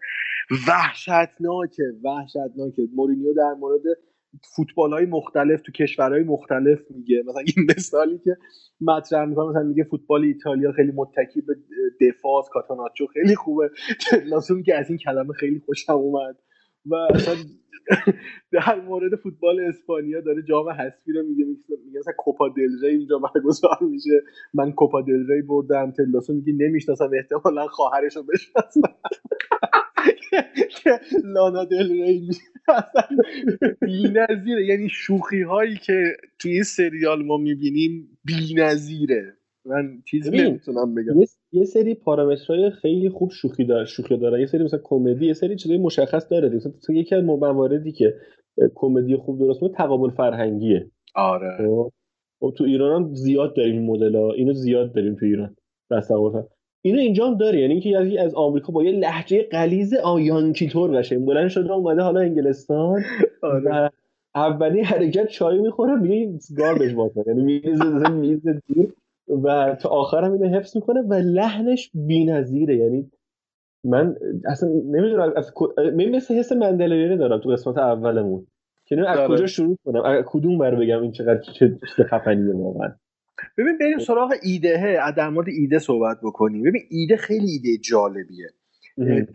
[0.69, 3.83] وحشتناکه وحشتناکه مورینیو در مورد
[4.57, 8.37] فوتبال های مختلف تو کشورهای مختلف میگه مثلا این مثالی که
[8.81, 11.55] مطرح می‌کنه مثلا میگه فوتبال ایتالیا خیلی متکی به
[12.01, 13.71] دفاع کاتاناچو خیلی خوبه
[14.31, 16.37] لازم میگه از این کلمه خیلی خوشم اومد
[16.87, 17.35] و اصلا
[18.53, 23.19] در مورد فوتبال اسپانیا داره جام حذفی رو میگه میگه مثلا کوپا دل ری اینجا
[23.19, 24.23] برگزار میشه.
[24.55, 28.81] من کوپا دل ری بردم تلاسو میگه نمی‌شناسم احتمالا خواهرش رو بشناسم.
[30.83, 32.41] که لانا دل ری میشه.
[33.81, 34.67] بی‌نظیره.
[34.67, 39.38] یعنی شوخی هایی که توی این سریال ما می‌بینیم بی‌نظیره.
[39.69, 41.21] من چیزی نمی‌تونم بگم.
[41.53, 44.41] یه, سری پارامترهای خیلی خوب شوخی داره شوخی داره.
[44.41, 48.15] یه سری مثلا کمدی یه سری چیزای مشخص داره مثلا تو یکی از مواردی که
[48.75, 50.91] کمدی خوب درست می‌کنه تقابل فرهنگیه.
[51.15, 51.57] آره.
[51.59, 51.93] خب؟
[52.41, 55.57] خب تو ایران هم زیاد داریم این مدل ها اینو زیاد داریم تو ایران.
[55.91, 56.45] تصور.
[56.83, 57.61] اینو اینجا هم داره.
[57.61, 62.03] یعنی اینکه یکی از آمریکا با یه لهجه غلیظ آیانکی طور قشنگ بلند شده اومده
[62.03, 63.03] حالا انگلستان.
[63.43, 63.91] و
[64.35, 68.93] اولین حرکت چای می‌خوره میگه گاربیج واتر یعنی میریزه میز دور
[69.43, 72.77] و تا آخر هم اینو حفظ می‌کنه و لحنش بی‌نظیره.
[72.77, 73.11] یعنی
[73.85, 78.47] من اصلا نمی‌دونم از من مثل حس مندلایری دارم تو قسمت اولمون.
[78.87, 79.29] که از.
[79.29, 80.03] کجا شروع کنم.
[80.03, 82.95] از کدوم بر بگم این چقدر چه خفنیه واقعا.
[83.59, 86.63] ببین بریم سراغ ایده در مورد ایده صحبت بکنیم.
[86.63, 88.49] ببین ایده خیلی ایده جالبیه.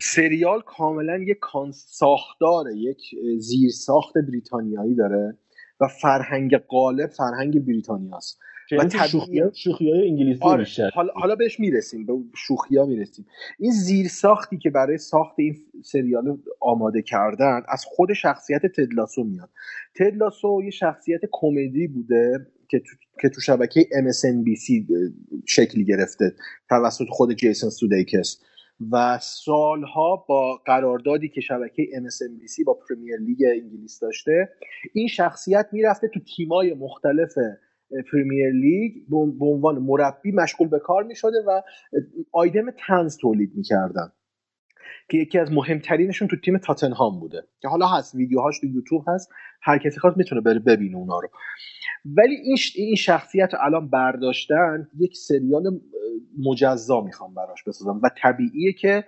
[0.02, 1.38] سریال کاملا یک
[1.72, 3.00] ساختار یک
[3.38, 5.36] زیر ساخت بریتانیایی داره
[5.80, 8.40] و فرهنگ غالب فرهنگ بریتانیاست.
[8.72, 10.64] این که شوخی شوخی های انگلیسی آره.
[10.64, 10.90] بیشتر.
[10.94, 13.26] حالا, حالا بهش می‌رسیم به شوخی ها می‌رسیم.
[13.58, 19.50] این زیر ساختی که برای ساخت این سریال آماده کردن از خود شخصیت تدلاسو میاد.
[19.94, 24.92] Ted Lasso یه شخصیت کمدی بوده که تو, که تو شبکه MSNBC
[25.46, 26.34] شکلی گرفته
[26.68, 28.40] توسط خود جیسون سودیکیس.
[28.92, 34.48] و سالها با قراردادی که شبکه MSNBC با Premier League انگلیس داشته
[34.94, 37.32] این شخصیت می‌رفته تو تیمای مختلف
[38.12, 38.92] Premier League
[39.38, 41.62] به عنوان مربی مشغول به کار می شده و
[42.32, 44.12] آیتم طنز تولید می‌کردن
[45.08, 49.30] که یکی از مهمترینشون تو تیم تاتنهام بوده که حالا هست ویدیوهاش تو یوتیوب هست
[49.62, 51.28] هر کسی خواست می‌تونه بره ببینه اونا رو.
[52.04, 55.80] ولی این این شخصیت رو الان برداشتن یک سریال
[56.38, 59.04] مجزا می‌خوام براش بسازم و طبیعیه که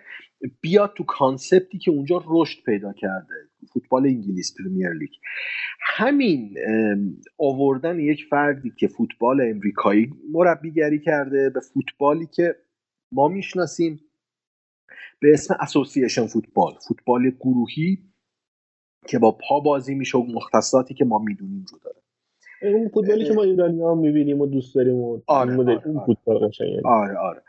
[0.61, 3.35] بیاد تو concept ی که اونجا رشد پیدا کرده
[3.73, 5.11] فوتبال انگلیس Premier League.
[5.81, 6.55] همین
[7.39, 12.57] آوردن یک فردی که فوتبال امریکایی مربیگری کرده به فوتبالی که
[13.13, 14.01] ما می‌شناسیم
[15.21, 17.99] به اسم اسوسییشن فوتبال فوتبال گروهی
[19.07, 21.97] که با پا بازی میشه و مختصاتی که ما می‌دونیم رو داره.
[22.63, 26.07] اون فوتبالی که ما ایرانی هم می‌بینیم و دوست داریم و آره، آره، اون آره.
[26.07, 26.81] فوتبال قشنگه.
[26.85, 27.43] آره آره.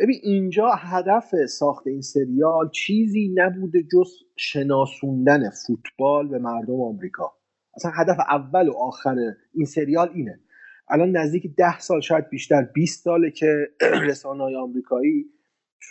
[0.00, 7.32] ببین اینجا هدف ساخت این سریال چیزی نبوده جز شناسوندن فوتبال به مردم آمریکا.
[7.76, 9.16] اصلا هدف اول و آخر
[9.54, 10.40] این سریال اینه.
[10.88, 13.68] الان نزدیک ده سال شاید بیشتر 20 ساله که
[14.08, 15.24] رسانه های آمریکایی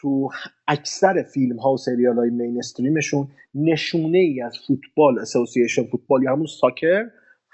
[0.02, 0.30] تو
[0.68, 6.46] اکثر فیلم ها و سریال های مینستریمشون نشونه ای از فوتبال اسوسییشن فوتبال یا همون
[6.46, 7.10] ساکر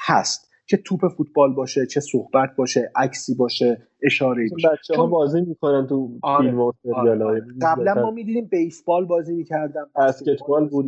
[0.08, 0.51] هست.
[0.66, 5.88] چه توپ فوتبال باشه چه صحبت باشه عکسی باشه اشاره باشه بچه ها بازی می‌کنن
[5.88, 7.46] تو آره، فیلم و سریال آره.
[7.62, 10.86] قبلا ما می‌دیدیم بیسبال بازی می‌کردن بسکتبال بود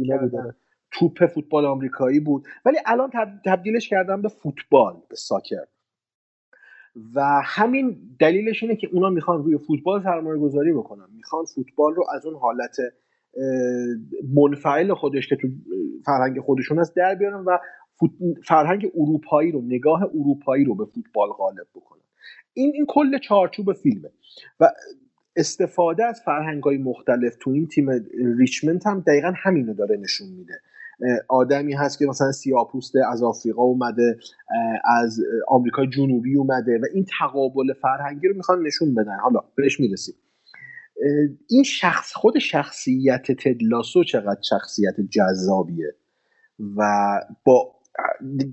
[0.91, 2.47] توپ فوتبال آمریکایی بود.
[2.65, 5.65] ولی الان تب- تبدیلش کردن به فوتبال به ساکر.
[7.15, 11.05] و همین دلیلش اینه که اونا می‌خوان روی فوتبال سرمایه گذاری بکنن.
[11.15, 12.77] می‌خوان فوتبال رو از اون حالت
[14.35, 15.47] منفعل خودش که تو
[16.05, 17.57] فرهنگ خودشون هست در بیارن و
[17.99, 22.01] فوت- فرهنگ اروپایی رو نگاه اروپایی رو به فوتبال غالب بکنن
[22.53, 24.09] این این کل چارچوب فیلمه.
[24.59, 24.71] و
[25.35, 27.89] استفاده از فرهنگ های مختلف تو این تیم
[28.37, 30.61] ریچمنت هم دقیقا همینو داره نشون میده.
[31.29, 34.17] آدمی هست که مثلا سیاپوسته از آفریقا اومده
[34.85, 39.17] از آمریکای جنوبی اومده و این تقابل فرهنگی رو می‌خوان نشون بدن.
[39.23, 40.15] حالا بهش می‌رسیم.
[41.49, 45.95] این شخص خود شخصیت تدلاسو چقدر شخصیت جذابیه؟
[46.77, 46.81] و
[47.45, 47.75] با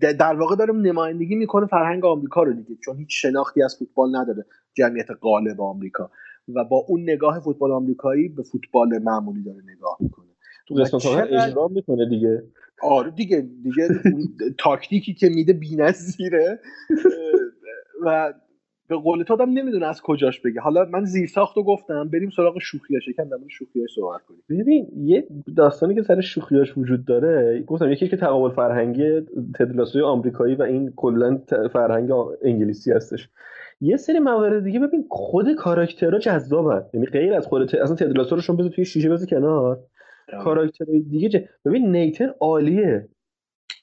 [0.01, 4.47] در واقع داره نمایندگی می‌کنه فرهنگ آمریکا رو دیگه چون هیچ شناختی از فوتبال نداره
[4.75, 6.11] جمعیت غالب آمریکا.
[6.55, 10.27] و با اون نگاه فوتبال آمریکایی به فوتبال معمولی داره نگاه می‌کنه.
[10.69, 12.43] تو قسمت اجرا می‌کنه دیگه.
[12.83, 13.89] آره دیگه دیگه
[14.59, 16.61] تاکتیکی که میده بی‌نظیره.
[18.07, 18.33] و
[18.91, 20.61] به قول تو آدم نمی‌دونه از کجاش بگه.
[20.61, 23.09] حالا من زیر ساختو گفتم بریم سراغ شوخیاش.
[23.09, 24.43] یکم در مورد شوخیاش صحبت کنیم.
[24.49, 25.27] ببین یه
[25.57, 29.21] داستانی که سر شوخیاش وجود داره گفتم یکی که تقابل فرهنگی
[29.59, 31.41] تدلاسوی آمریکایی و این کلا
[31.73, 32.11] فرهنگ
[32.43, 33.29] انگلیسی هستش.
[33.81, 36.85] یه سری موارد دیگه ببین خود کاراکترها جذابن.
[36.95, 39.79] یعنی غیر از خود ت- اصلا تدلاسو رو شما بذار توی شیشه بذار کنار.
[40.45, 41.45] کاراکترهای دیگه ج...
[41.65, 43.09] ببین نیتن عالیه.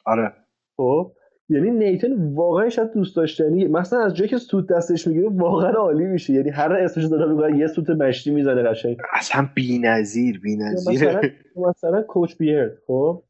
[0.06, 0.34] آره.
[0.78, 1.12] خب؟
[1.50, 6.06] یعنی نیتن واقعا شاید دوست داشتنی مثلا از جایی که سوت دستش می‌گیره واقعا عالی
[6.06, 6.34] میشه.
[6.34, 8.98] یعنی هر اسمش داره میگه یه سوت مشتی می‌زنه قشنگ.
[9.14, 11.22] اصلا بی‌نظیر بی‌نظیر مثلا
[11.56, 13.24] مثلا کوچ بیرد خب؟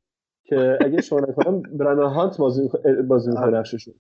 [0.43, 3.91] که اگه شما نکنم برندان هانت بازی می‌کنه- بازی می‌کنه نقششو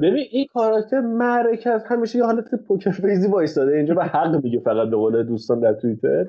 [0.00, 4.60] ببین این کاراکتر معرکه از همیشه یه حالت پوکر فیزی وایساده اینجا و حق میگه
[4.60, 6.26] فقط به قول دوستان در توییتر.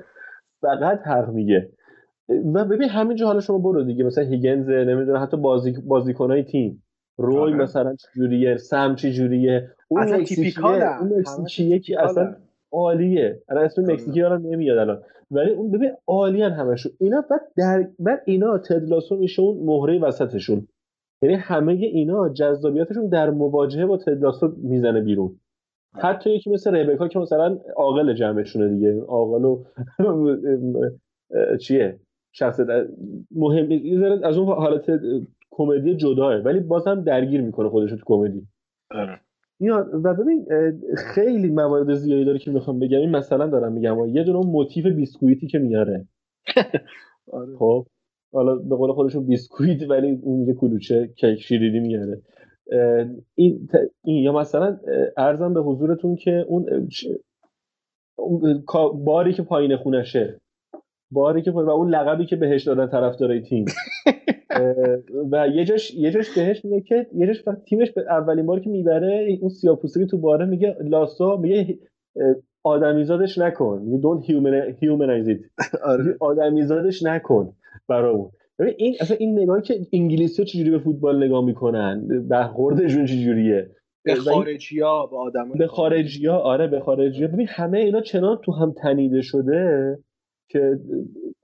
[0.60, 1.68] فقط حق میگه.
[2.54, 4.04] و ببین همینجا حالا شما برو دیگه.
[4.04, 6.82] مثلا هیگنز نمی‌دونه حتی بازی بازیکنای تیم.
[7.20, 7.54] روی آره.
[7.54, 10.82] مثلا چجوریه سم چجوریه اون تیپیکالن.
[10.82, 12.02] اون همه مکزیکیه که.
[12.02, 12.36] اصلا
[12.72, 13.42] عالیه.
[13.48, 15.02] الان اسم مکزیکی یادم نمیاد الان.
[15.30, 16.92] ولی اون ببین عالیان همشون.
[16.98, 20.68] اینا بعد در بعد اینا تدلاسو میشه اون مهره وسطشون.
[21.22, 25.40] یعنی همه اینا جذابیتشون در مواجهه با تدلاسو می‌زنه بیرون.
[25.94, 29.00] حتی یکی مثل ربکا که مثلا عاقل جمعشونه دیگه.
[29.00, 29.64] عاقل و
[31.62, 31.98] چیه؟
[32.32, 32.66] شخصیت
[33.30, 33.68] مهم
[34.24, 34.90] از اون حالت
[35.60, 38.48] کمدی جداه ولی بازم درگیر می‌کنه خودش تو کمدی.
[38.90, 39.20] آره.
[40.04, 40.46] و ببین
[40.96, 42.98] خیلی موارد زیادی داره که می‌خوام بگم.
[42.98, 43.98] این مثلا دارم میگم.
[43.98, 46.08] و یه دونه موتیف بیسکویتی که میاره.
[47.32, 47.56] آره.
[47.58, 47.86] خب
[48.34, 52.22] حالا به قول خودشون بیسکویت ولی اون یه کلوچه کیک شیرینی میاره.
[53.36, 54.78] این, ت- این یا مثلا
[55.16, 56.88] ارزم به حضورتون که اون
[58.18, 58.64] اون
[59.04, 60.40] باری که پایین خونشه.
[61.10, 63.64] باری که و اون لقبی که بهش دادن طرفدارای تیم.
[65.32, 68.70] و یه جاش یه جاش بهش میگه که یه جاش تیمش به اولین بار که
[68.70, 71.78] می‌بره اون سیاپوستی تو باره میگه لاسو میگه
[72.64, 73.82] آدمیزادش نکن.
[73.84, 75.66] میگه don't human- humanize it.
[75.84, 76.16] آره.
[76.20, 77.52] آدمیزادش نکن
[77.88, 78.30] برای اون.
[78.58, 83.70] ببین این اصلا این نگاهی که انگلیسی ها چجوری به فوتبال نگاه می‌کنن برخوردشون چجوریه؟
[84.04, 88.00] به خارجی ها به آدم به خارجی ها آره به خارجی ها ببین همه اینا
[88.00, 89.98] چنان تو هم تنیده شده
[90.50, 90.80] که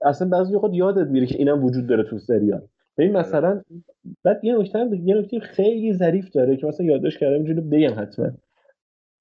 [0.01, 2.61] اصلا بعضی خود یادت میره که اینم وجود داره تو سریال.
[2.97, 3.61] ببین مثلا
[4.23, 8.31] بعد یه نکته یه نکته خیلی ظریف داره که مثلا یادداشت کردم اینجوری بگم حتما.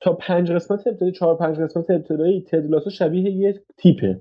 [0.01, 4.21] تا پنج قسمت ابتدایی چهار پنج قسمت ابتدایی تدلاسو شبیه یه تیپه.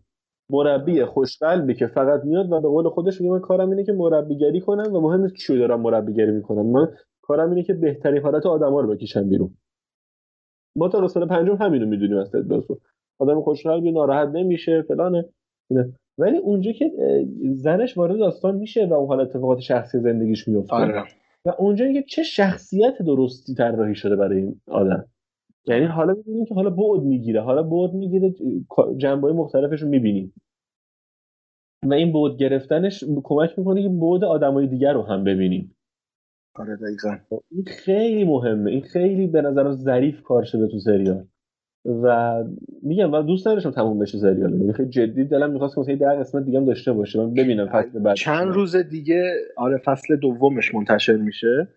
[0.50, 4.62] مربی خوشقلبی که فقط میاد و به قول خودش میگه من کارم اینه که مربیگری
[4.62, 6.66] کنم و مهم نیست چیو دارم مربیگری می‌کنم.
[6.66, 6.88] من
[7.22, 9.58] کارم اینه که بهترین حالت آدما رو بکشم بیرون.
[10.76, 12.80] ما تا قسمت پنجم همینو می‌دونیم از تدلاسو
[13.20, 15.26] آدم خوشقلبی ناراحت نمیشه فلانه.
[16.18, 16.92] ولی اونجا که
[17.54, 20.76] زنش وارد داستان میشه و اون حال اتفاقات شخصی زندگیش میفته.
[20.76, 21.04] آره.
[21.46, 25.06] و اونجا که چه شخصیت درستی طراحی شده برای این آدم.
[25.68, 27.42] یعنی حالا می‌بینیم که حالا بعد می‌گیره.
[27.42, 28.34] حالا بعد می‌گیره
[28.98, 30.34] جنبه مختلفش رو می‌بینیم.
[31.84, 35.76] و این بعد گرفتنش کمک می‌کنه که بعد آدمای دیگر رو هم ببینیم.
[36.56, 37.18] آره دقیقا.
[37.52, 38.72] این خیلی مهمه.
[38.72, 41.28] این خیلی به نظرم ظریف کار شده تو سریال.
[41.86, 42.36] و
[42.82, 44.52] میگم و دوست نداشتم تموم بشه سریال.
[44.54, 47.20] یعنی خیلی جدی دلم می‌خواست که ده قسمت دیگه هم داشته باشه.
[47.20, 51.68] من ببینم فصل بعد چند روز دیگه آره فصل دومش منتشر میشه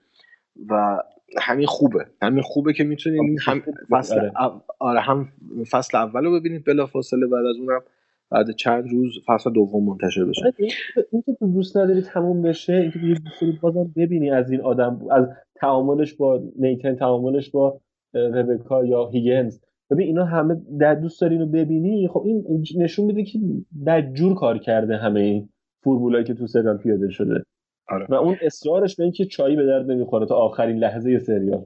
[0.69, 0.99] و
[1.39, 2.07] همین خوبه.
[2.23, 4.33] همین خوبه که می‌تونین هم فصل آره.
[4.45, 5.29] او- آره هم
[5.71, 7.81] فصل اول رو ببینید بلا فاصله بعد از اونم
[8.31, 10.43] بعد چند روز فصل دوم منتشر بشه.
[10.45, 10.55] آره،
[11.13, 14.61] این که تو دوست نداری تموم بشه این که دوست داری بازم ببینی از این
[14.61, 17.81] آدم از تعاملش با نیتن تعاملش با
[18.15, 19.59] ربکا یا هیگنز.
[19.91, 23.39] ببین اینا همه در دوست داری اینو ببینی؟ خب این نشون میده که
[23.87, 25.49] بدجور کار کرده همه این
[25.85, 27.45] فرمولایی که تو سریال پیاده شده.
[27.89, 28.07] آره.
[28.09, 31.65] و اون اصرارش به اینکه چایی به درد نمی‌خوره تا آخرین لحظه سریال.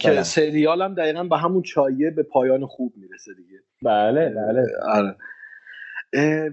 [0.00, 3.58] که سریال هم دقیقا به همون چایه به پایان خوب می‌رسه دیگه.
[3.82, 4.66] بله بله.
[4.82, 5.16] آره.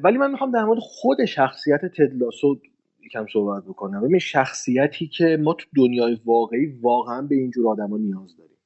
[0.03, 2.60] ولی من می‌خوام در مورد خود شخصیت تدلاسو
[3.06, 4.02] یکم صحبت بکنم.
[4.02, 8.57] ببین شخصیتی که ما تو دنیای واقعی واقعا به اینجور آدما نیاز داریم.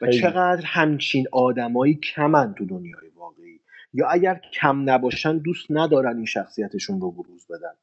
[0.00, 0.18] و خیلی.
[0.20, 3.60] چقدر همچین آدمایی کمن تو دنیای واقعی.
[3.92, 7.74] یا اگر کم نباشن دوست ندارن این شخصیتشون رو بروز بدن.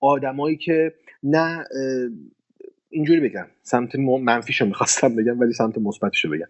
[0.00, 1.64] آدمایی که نه
[2.90, 6.46] اینجوری بگم سمت منفیشو می‌خواستم بگم ولی سمت مثبتشو بگم.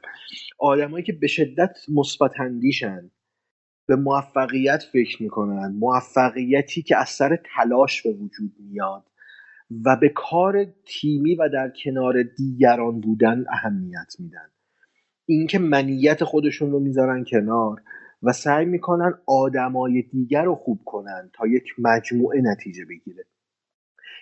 [0.58, 3.10] آدمایی که به شدت مثبت اندیشن
[3.86, 9.04] به موفقیت فکر می‌کنن موفقیتی که از سر تلاش به وجود میاد
[9.84, 14.50] و به کار تیمی و در کنار دیگران بودن اهمیت میدن.
[15.28, 17.82] اینکه منیت خودشون رو می‌ذارن کنار
[18.22, 23.24] و سعی می‌کنن آدمای دیگر رو خوب کنن تا یک مجموعه نتیجه بگیره.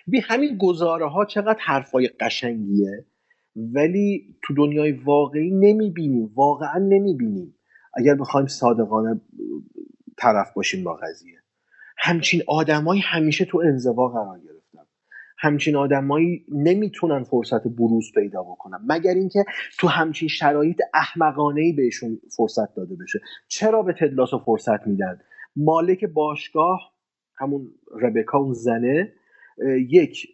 [0.07, 3.05] بی همین گزاره ها چقدر حرفای قشنگیه
[3.55, 7.55] ولی تو دنیای واقعی نمی‌بینیم واقعا نمی‌بینیم.
[7.93, 9.21] اگر بخوایم صادقانه
[10.17, 11.37] طرف باشیم با قضیه.
[11.97, 14.56] همچین آدمایی همیشه تو انزوا قرار گرفتن.
[15.39, 18.79] همچین آدمایی نمی‌تونن فرصت بروز پیدا بکنن.
[18.87, 19.45] مگر اینکه
[19.79, 23.19] تو همچین شرایط احمقانه ای بهشون فرصت داده بشه.
[23.47, 25.19] چرا به تدلاسو فرصت میدن؟
[25.55, 26.93] مالک باشگاه
[27.35, 27.67] همون
[28.01, 29.13] ربکا اون زنه
[29.89, 30.27] یک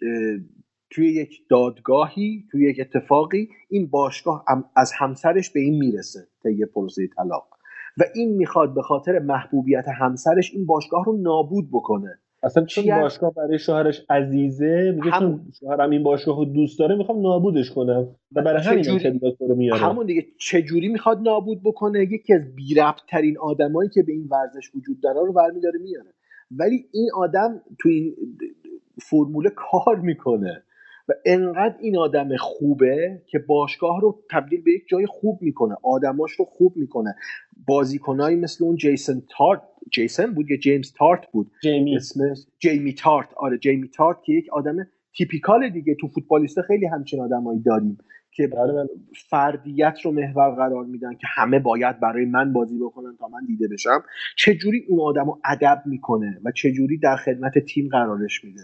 [0.89, 7.07] توی یک دادگاهی توی یک اتفاقی این باشگاه از همسرش به این می‌رسه طی پروسه
[7.07, 7.47] طلاق.
[7.97, 12.19] و این می‌خواد به خاطر محبوبیت همسرش این باشگاه رو نابود بکنه.
[12.43, 17.21] اصلا چون باشگاه برای شوهرش عزیزه میگه چون شوهرم این باشگاه رو دوست داره می‌خوام
[17.21, 18.07] نابودش کنم.
[18.35, 22.55] و برای همین هم تدلاس رو میاره همون دیگه چجوری می‌خواد نابود بکنه؟ یکی از
[22.55, 22.75] بی
[23.09, 26.13] ترین آدمایی که به این ورزش وجود داره رو برمیداره میاره.
[26.51, 28.15] ولی این آدم تو این
[29.01, 30.63] فرموله کار می‌کنه.
[31.07, 36.31] و انقدر این آدم خوبه که باشگاه رو تبدیل به یک جای خوب می‌کنه آدماش
[36.31, 37.15] رو خوب می‌کنه.
[37.67, 39.61] بازیکنایی مثل اون جیسن تارت
[39.91, 41.95] جیسن بود یا جیمز تارت بود؟ جیمی.
[41.95, 42.19] اسم
[42.59, 43.33] جیمی تارت.
[43.37, 44.75] آره جیمی تارت که یک آدم
[45.17, 47.97] تیپیکال دیگه تو فوتبالیستا خیلی همچین آدمایی داریم
[48.31, 48.49] که
[49.29, 53.67] فردیت رو محور قرار میدن که همه باید برای من بازی بکنن تا من دیده
[53.67, 54.03] بشم.
[54.37, 58.61] چجوری اون آدم رو ادب می‌کنه و چجوری در خدمت تیم قرارش میده؟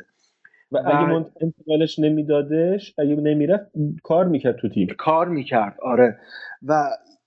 [0.72, 3.72] و اگه من انتقالش نمیدادش اگه نمی‌رفت
[4.04, 4.88] کار می‌کرد تو تیم.
[4.98, 6.18] کار می‌کرد آره.
[6.64, 6.84] و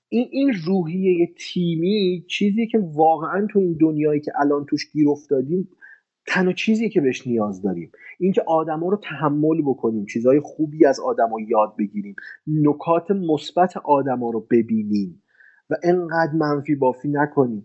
[0.09, 5.69] این این روحیه تیمی چیزی که واقعا تو این دنیایی که الان توش گیر افتادیم
[6.27, 7.93] تنها چیزی که بهش نیاز داریم.
[8.21, 12.15] اینکه آدما رو تحمل بکنیم چیزهای خوبی از آدما یاد بگیریم
[12.47, 15.23] نکات مثبت آدما رو ببینیم
[15.71, 17.65] و انقدر منفی بافی نکنیم.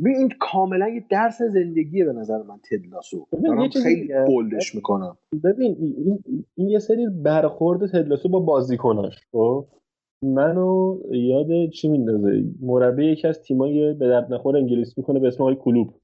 [0.00, 4.12] ببین این کاملا یه درس زندگیه به نظر من تدلاسو دارم خیلی.
[4.26, 5.16] بولدش می‌کنم.
[5.44, 6.18] ببین این,
[6.54, 9.66] این یه سری برخورد تدلاسو با بازیکناش خب؟
[10.22, 15.42] منو یاد چی میندازه؟ مربی یکی از تیمای به درد نخور انگلیس می‌کنه به اسم
[15.42, 15.94] آقای کلوب.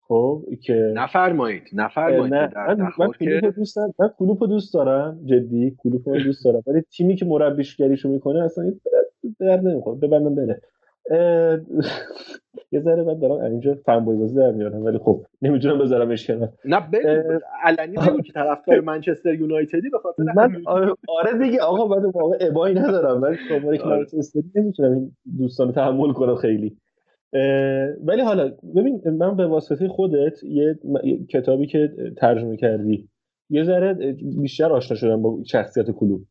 [0.00, 3.94] خب؟ که نفرمایید نفرمایید نه من, من دوست دارم.
[3.98, 6.62] من کلوپ رو دوست دارم جدی کلوپ رو دوست دارم.
[6.66, 8.74] ولی تیمی که مربیشگریشو می‌کنه اصلا
[9.22, 9.98] به درد نمی‌خوره.
[9.98, 10.60] ببندم بره.
[12.72, 16.80] یه ذره من دارم اینجا فنبوی بازی در میارم ولی خب نمی‌تونم بذارمش کنار نه
[16.80, 17.38] بگو.
[17.64, 22.38] علنی بگو که طرفدار منچستر یونایتدی به خاطر من آره آره دیگه آقا من واقعا
[22.40, 23.98] ابایی ندارم من شماره که آره.
[23.98, 26.76] منچستر نمی‌تونم این دوستان تحمل کنم خیلی.
[28.04, 30.78] ولی حالا ببین من به واسطه خودت یه
[31.30, 33.08] کتابی که ترجمه کردی
[33.50, 33.94] یه ذره
[34.40, 36.22] بیشتر آشنا شدم با شخصیت کلوب.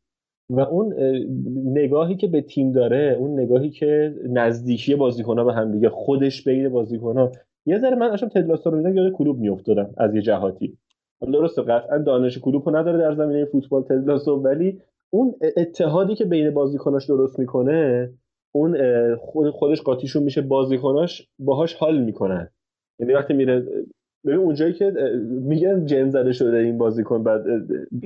[0.50, 1.20] و اون اه،
[1.66, 6.70] نگاهی که به تیم داره اون نگاهی که نزدیکی بازیکن‌ها به هم دیگه خودش بین
[6.70, 7.32] بازیکن‌ها.
[7.66, 10.78] یه ذره من داشتم تدلاس رو یاد کلوب میافتادم از یه جهاتی.
[11.22, 16.50] درسته قطعا دانش کلوب رو نداره در زمینه فوتبال تدلاسو ولی اون اتحادی که بین
[16.50, 18.10] بازیکناش درست می‌کنه
[18.56, 18.78] اون
[19.52, 22.50] خودش قاطیشون میشه بازیکناش باهاش حال می‌کنن.
[23.00, 23.66] یعنی وقتی میره
[24.28, 24.92] ببین اونجایی که
[25.42, 27.46] میگن جن زده شده این بازیکن بعد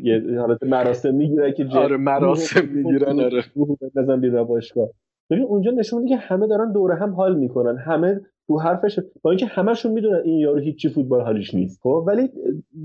[0.03, 3.43] یه حالت مراسم می‌گیره که جن آره مراسم می‌گیرن آره.
[3.95, 4.89] بندازن بیرون باشگاه
[5.30, 7.77] ببین اونجا نشون میده که همه دارن دوره هم حال می‌کنن.
[7.77, 12.30] همه تو حرفش با اینکه همشون می‌دونن این یارو هیچی فوتبال حالیش نیست خب؟ ولی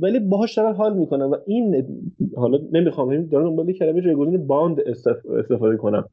[0.01, 1.87] ولی باهاش دارن حال می‌کنن و این
[2.37, 6.09] حالا نمی‌خوام این دارن دنبال کلمه جایگزین باند استف- استفاده کنم.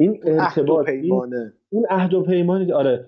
[0.00, 1.52] این ارتباط این پیمانه.
[1.70, 3.06] اون عهد و پیمانی که آره.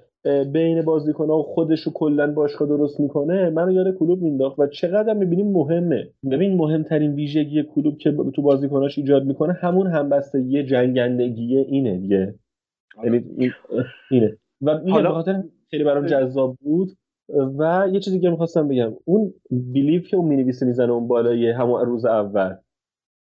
[0.52, 5.12] بین بازیکن‌ها و خودش رو کلا باشگاه درست می‌کنه منو یاد کلوب مینداخت و چقدر
[5.14, 6.08] می‌بینیم مهمه.
[6.30, 12.34] ببین مهمترین ویژگی کلوب که تو بازیکناش ایجاد می‌کنه همون همبستگی جنگندگی اینه دیگه.
[13.04, 13.52] یعنی این-
[14.10, 14.36] اینه.
[14.62, 16.88] و به خاطر خیلی برام جذاب بود
[17.58, 18.92] و یه چیزی که می‌خواستم بگم.
[19.04, 22.54] اون بیلیف که اون می‌نویسه می‌زنه اون بالای همون روز اول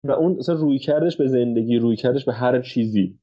[0.04, 3.18] و اون اصلا روی کردش به زندگی روی کردش به هر چیزی.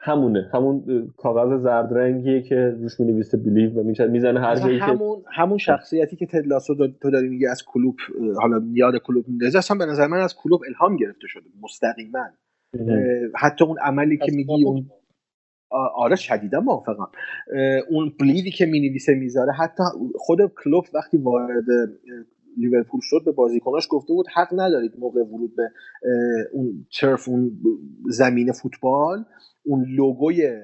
[0.00, 0.50] همونه.
[0.54, 5.22] همون کاغذ زرد رنگیه که روش می‌نویسه بیلیف و میشه- می‌زنه هر جایی که همون
[5.32, 7.96] همون شخصیتی که تدلاسو دا- تو داری میگه از کلوب
[8.40, 12.24] حالا یاد کلوب میندازه اصلا به نظر من از کلوب الهام گرفته شده مستقیما.
[13.36, 14.90] حتی اون عملی که میگی اون
[15.96, 17.08] آره شدیدا موافقم.
[17.90, 19.82] اون بلیدی که می‌نویسه می‌ذاره حتی
[20.14, 21.64] خود کلوب وقتی وارد
[22.58, 25.70] لیورپول شد به بازیکناش گفته بود حق ندارید موقع ورود به
[26.52, 27.50] اون ترف اون
[28.08, 29.24] زمین فوتبال
[29.64, 30.62] اون لوگوی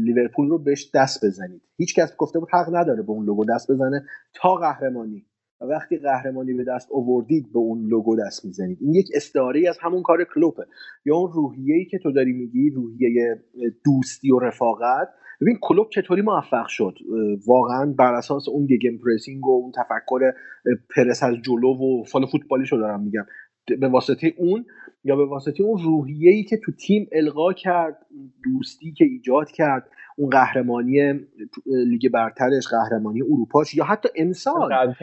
[0.00, 1.62] لیورپول رو بهش دست بزنید.
[1.76, 4.04] هیچ کس گفته بود حق نداره به اون لوگو دست بزنه
[4.34, 5.26] تا قهرمانی.
[5.60, 8.78] و وقتی قهرمانی به دست آوردید به اون لوگو دست می‌زنید.
[8.80, 10.66] این یک استعاره از همون کار کلوپه.
[11.06, 13.42] یا اون روحیه‌ای که تو داری میگی روحیه
[13.84, 15.08] دوستی و رفاقت
[15.40, 16.94] ببین کلوب چطوری موفق شد؟
[17.46, 20.20] واقعا بر اساس اون gegenpressing و اون تفکر
[20.96, 23.26] پرس از جلو و حالا فوتبالی شو دارم میگم.
[23.80, 24.64] به واسطه اون
[25.04, 28.06] یا به واسطه اون روحیه‌ای که تو تیم القا کرد
[28.44, 31.12] دوستی که ایجاد کرد اون قهرمانی
[31.66, 34.94] لیگ برترش قهرمانی اروپاش یا حتی امسال.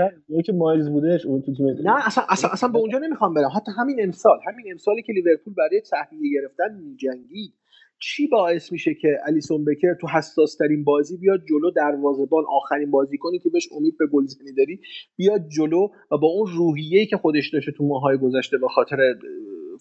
[0.45, 3.49] که مایلز بودش اون تو تیم نه اصلا اصلا, اصلا به اونجا نمی‌خوام برم.
[3.55, 7.53] حتی همین امسال همین امسالی که لیورپول برای سهمیه گرفتن میجنگید
[8.01, 13.17] چی باعث میشه که الیسون بکر تو حساس ترین بازی بیاد جلو دروازه‌بان آخرین بازی
[13.17, 14.79] کنی که بهش امید به گلزنی داری
[15.15, 18.97] بیاد جلو و با اون روحیه‌ای که خودش داشته تو ماهای گذشته به خاطر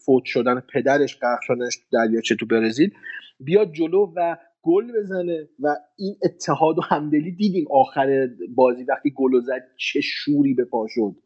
[0.04, 2.90] فوت شدن پدرش غرق شدنش دریاچه تو برزیل
[3.40, 9.40] بیاد جلو و گل بزنه و این اتحاد و همدلی دیدیم آخر بازی وقتی گل
[9.40, 11.16] زد چه شوری به پا شد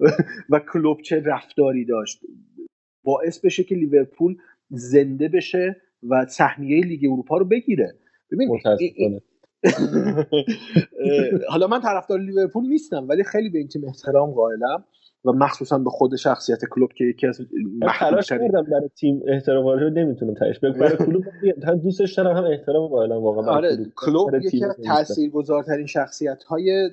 [0.50, 2.20] و کلوب چه رفتاری داشت.
[3.04, 4.36] باعث بشه که لیورپول
[4.70, 7.94] زنده بشه و سهمیه لیگ اروپا رو بگیره.
[8.32, 8.60] ببین
[11.48, 14.84] حالا من طرفدار لیورپول نیستم ولی خیلی به این تیم احترام قائلم
[15.24, 17.40] و مخصوصا به خود شخصیت کلوب که یکی از
[17.98, 21.24] تلاش کردم برای تیم احترام قائل نمی‌تونم تاش برای کلوب
[21.66, 24.34] هم دوستش دارم هم احترام قائلم واقعا آره کلوب.
[24.34, 26.90] یکی از تاثیرگذارترین شخصیت های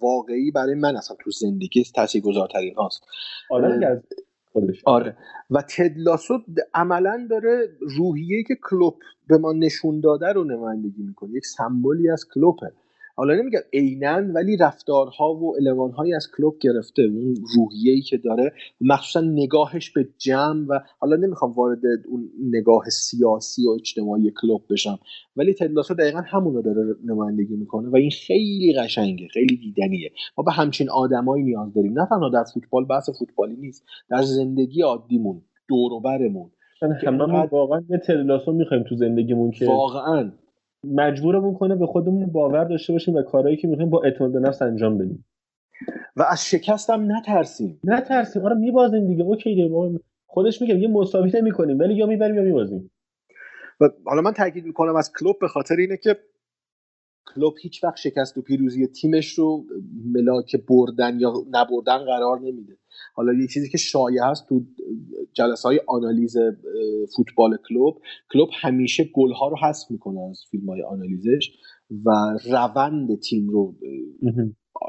[0.00, 3.02] واقعی برای من اصلا تو زندگی تاثیرگذارترین هاست.
[3.50, 4.02] آره
[4.52, 4.82] خودش.
[4.86, 5.16] آره.
[5.50, 6.38] و تدلاسو
[6.74, 8.96] عملا داره روحیه که کلوب
[9.28, 11.30] به ما نشون داده رو نمایندگی می‌کنه.
[11.30, 12.72] یک سمبولی از کلوپه.
[13.20, 19.20] حالا نمیگم عینا ولی رفتارها و المانهایی از کلوب گرفته اون روحیه‌ای که داره مخصوصا
[19.20, 24.98] نگاهش به جمع و حالا نمی‌خوام وارد اون نگاه سیاسی و اجتماعی کلوب بشم
[25.36, 30.10] ولی تدلاسو دقیقا همون رو داره نمایندگی می‌کنه و این خیلی قشنگه خیلی دیدنیه.
[30.38, 31.98] ما به همچین آدمایی نیاز داریم.
[31.98, 36.50] نه تنها در فوتبال بحث فوتبالی نیست در زندگی عادیمون دور و برمون.
[37.06, 40.32] هممون واقعا یه تدلاسو می‌خوایم تو زندگیمون که واقعا.
[40.84, 44.62] مجبورمون کنه به خودمون باور داشته باشیم و کارهایی که می‌خوایم با اعتماد به نفس
[44.62, 45.24] انجام بدیم.
[46.16, 47.80] و از شکست هم نترسیم.
[47.84, 48.44] نترسیم.
[48.44, 49.24] آره میبازیم دیگه.
[49.24, 50.00] اوکی دیگه.
[50.26, 51.78] خودش میگم یه مساوی نمی‌کنیم.
[51.78, 52.90] ولی یا می‌بریم یا میبازیم.
[53.80, 56.16] و حالا من تاکید می‌کنم از کلوب به خاطر اینه که
[57.34, 59.64] کلوب هیچ وقت شکست و پیروزی تیمش رو
[60.04, 62.76] ملاک بردن یا نبردن قرار نمیده.
[63.14, 64.60] حالا یه چیزی که شایع هست تو
[65.32, 66.36] جلسه های آنالیز
[67.16, 68.02] فوتبال کلوب
[68.32, 71.50] کلوب همیشه گل ها رو حذف می‌کنه از فیلم های آنالیزش
[72.04, 72.10] و
[72.50, 73.74] روند تیم رو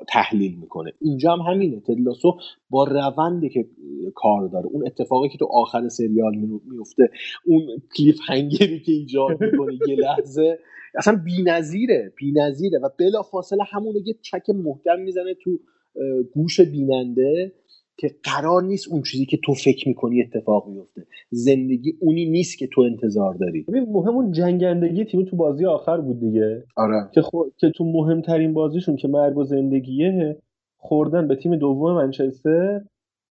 [0.08, 0.92] تحلیل می‌کنه.
[1.02, 1.80] اینجا هم همینه.
[1.80, 2.38] تدلاسو
[2.70, 3.70] با روندی که
[4.16, 6.36] کار داره اون اتفاقی که تو آخر سریال
[6.66, 7.10] میفته
[7.46, 7.62] اون
[7.98, 10.60] کلیف هنگری که ایجاد می‌کنه یه لحظه
[10.96, 15.60] اصلا بی‌نظیره بی‌نظیره و بلا فاصله همون یه چک محکم می‌زنه تو
[16.36, 17.52] گوش بیننده
[17.98, 22.68] که قرار نیست اون چیزی که تو فکر می‌کنی اتفاق میفته زندگی اونی نیست که
[22.68, 23.62] تو انتظار داری.
[23.62, 26.64] ببین مهم اون جنگندگی تیم تو بازی آخر بود دیگه.
[26.76, 27.10] آره.
[27.14, 27.44] که, خو...
[27.58, 30.38] که تو مهمترین بازیشون که مرگ و زندگیه
[30.78, 32.82] خوردن به تیم دوم منچستر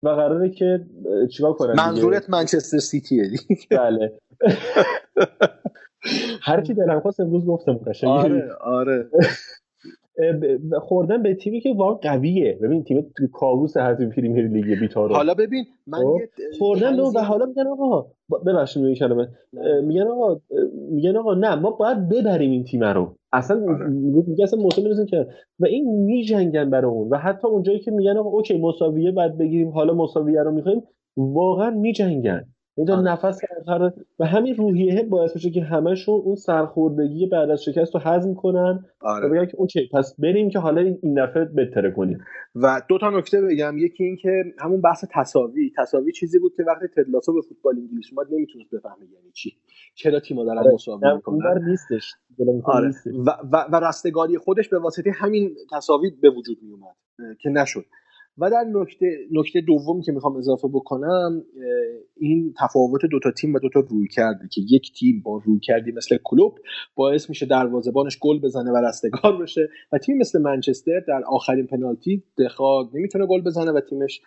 [0.03, 0.85] و قراره که
[1.31, 3.23] چیکار کنن منظورت منچستر سیتیه.
[3.71, 4.13] بله.
[6.41, 9.09] هر کی دلم خواست امروز گفتم قشنگ آره آره.
[10.81, 12.59] خوردن به تیمی که واقعا قویه.
[12.61, 15.99] ببین تیم کابوس هر تیم پریمیر لیگ بیتارو حالا ببین من
[16.59, 18.07] خوردن و حالا میگن آقا
[18.45, 19.27] ببخشید این کلمه.
[19.83, 20.41] میگن آقا
[20.91, 23.15] میگن آقا نه ما باید ببریم این تیم رو.
[23.33, 23.59] اصلا
[24.25, 25.27] میگه اصلا موسم می‌رسیم که
[25.59, 27.09] و این میجنگن برای اون.
[27.09, 30.81] و حتی اونجایی که میگن آقا OK مساویه بعد بگیریم حالا مساویه رو می‌خوایم
[31.17, 32.45] واقعا میجنگن.
[32.77, 33.11] اینجا آره.
[33.11, 38.01] نفس آخر و همین روحیه باعث میشه که همشون اون سرخوردگی بعد از شکست رو
[38.03, 39.27] هضم کنن آره.
[39.27, 42.19] و بگن که OK پس بریم که حالا این دفعه بهتره کنیم.
[42.55, 43.77] و دو تا نکته بگم.
[43.77, 45.71] یکی این که همون بحث تساوی.
[45.77, 49.51] تساوی چیزی بود که وقتی تدلاسو به فوتبال انگلیس اومد نمی‌تونست بفهمه یعنی چی.
[49.95, 50.73] چرا تیم‌ها دارن آره.
[50.73, 52.13] مساوی می‌کنن؟ نیستش.
[52.63, 52.91] آره.
[53.25, 56.95] و, و, و رستگاری خودش به واسطه همین تساوی به وجود میومد
[57.41, 57.85] که نشد.
[58.37, 61.43] و در نکته نکته دومی که می‌خوام اضافه بکنم
[62.17, 66.17] این تفاوت دوتا تیم و دوتا روی کرده که یک تیم با روی کردی مثل
[66.23, 66.59] کلوب
[66.95, 72.23] باعث میشه دروازه‌بانش گل بزنه و رستگار بشه و تیم مثل منچستر در آخرین پنالتی
[72.37, 74.21] دخا نمی‌تونه گل بزنه و تیمش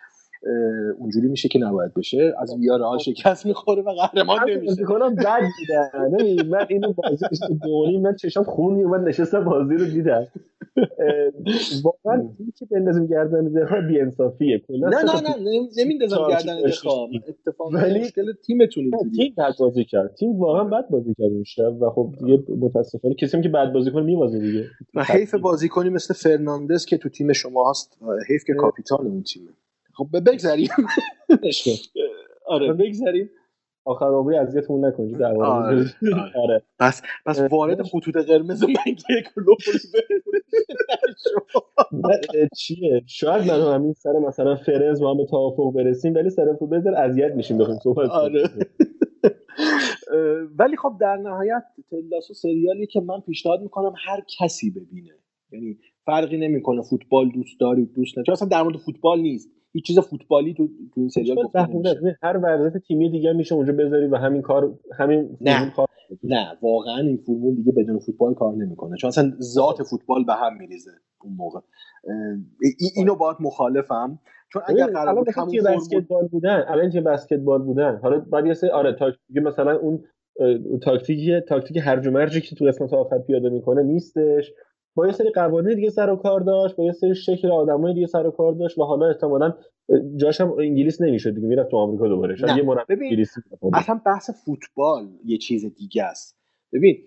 [0.99, 2.33] اونجوری میشه که نباید بشه.
[2.39, 4.83] از ویار آل شکست می‌خوره و قهرمان نمیشه.
[4.83, 7.25] کنم بد دیدم من اینو بازی
[7.97, 10.27] من چشام خون من نشستم بازی رو دیدم.
[11.83, 14.59] واقعا که بندازیم گردن دفاع بی‌انصافیه.
[14.67, 16.61] کلا نه نه نه تیم نمی- نمیندازم گردن.
[16.61, 20.15] دخواه اتفاقا ولی- مشکل تیمتون نه، تیم بد بازی کرد.
[20.15, 23.91] تیم واقعا بد بازی کرد اون شب و خب دیگه متاسفانه کسی که بد بازی
[23.91, 24.65] کنه میبازه دیگه.
[24.95, 27.97] و حیف بازیکنی مثل فرناندز که تو تیم شما هست
[28.29, 29.51] حیف که کاپیتان اون تیمه.
[29.97, 30.69] خب بگذریم.
[32.47, 33.29] آره بگذاریم
[33.85, 35.85] آخر عمری اذیتمون نکنید در آره،
[36.43, 36.63] آره.
[36.79, 38.73] پس پس وارد خطوط قرمز من
[41.91, 46.13] بعد، اه، چیه؟ شاید من و همین سر مثلا فرنز با هم به توافق برسیم
[46.13, 48.09] ولی سر فوتبال اذیت میشیم بخویم صحبت.
[48.09, 48.49] آره.
[50.59, 55.15] ولی خب در نهایت تلاسو سریالی که من پیشنهاد می‌کنم هر کسی ببینه.
[55.51, 58.25] یعنی فرقی نمی‌کنه فوتبال دوست دارید دوست ندارید.
[58.25, 59.56] چون اصلا در مورد فوتبال نیست.
[59.73, 62.17] هیچ چیز فوتبالی تو تو این سریال گفته نمیشه.
[62.23, 65.71] هر ورزش تیمی دیگه میشه اونجا بذاری و همین کار همین نه.
[65.75, 65.87] کار
[66.23, 68.97] نه واقعا این فرمول دیگه بدون فوتبال کار نمی‌کنه.
[68.97, 70.91] چون اصلا ذات فوتبال به هم میریزه
[71.23, 71.59] اون موقع.
[72.61, 74.19] ای- اینو باید مخالفم.
[74.53, 78.69] چون اگر قرار بود همون بسکتبال بودن الان تیم بسکتبال بودن حالا بعد یه سری
[78.69, 80.03] آره تاکتیک مثلا اون
[80.83, 84.51] تاکتیک تاکتیک هرج و مرجی که تو قسمت آخر پیاده می‌کنه نیستش.
[84.97, 88.07] با یه سری قوانین دیگه سر و کار داشت با یه سری شکل آدمای دیگه
[88.07, 89.53] سر و کار داشت و حالا احتمالاً
[90.17, 92.35] جاش هم انگلیس نمی‌شد دیگه می‌رفت تو آمریکا دوباره.
[92.35, 93.41] شاید یه مربی انگلیسی.
[93.73, 96.37] اصلا بحث فوتبال یه چیز دیگه است.
[96.73, 96.97] ببین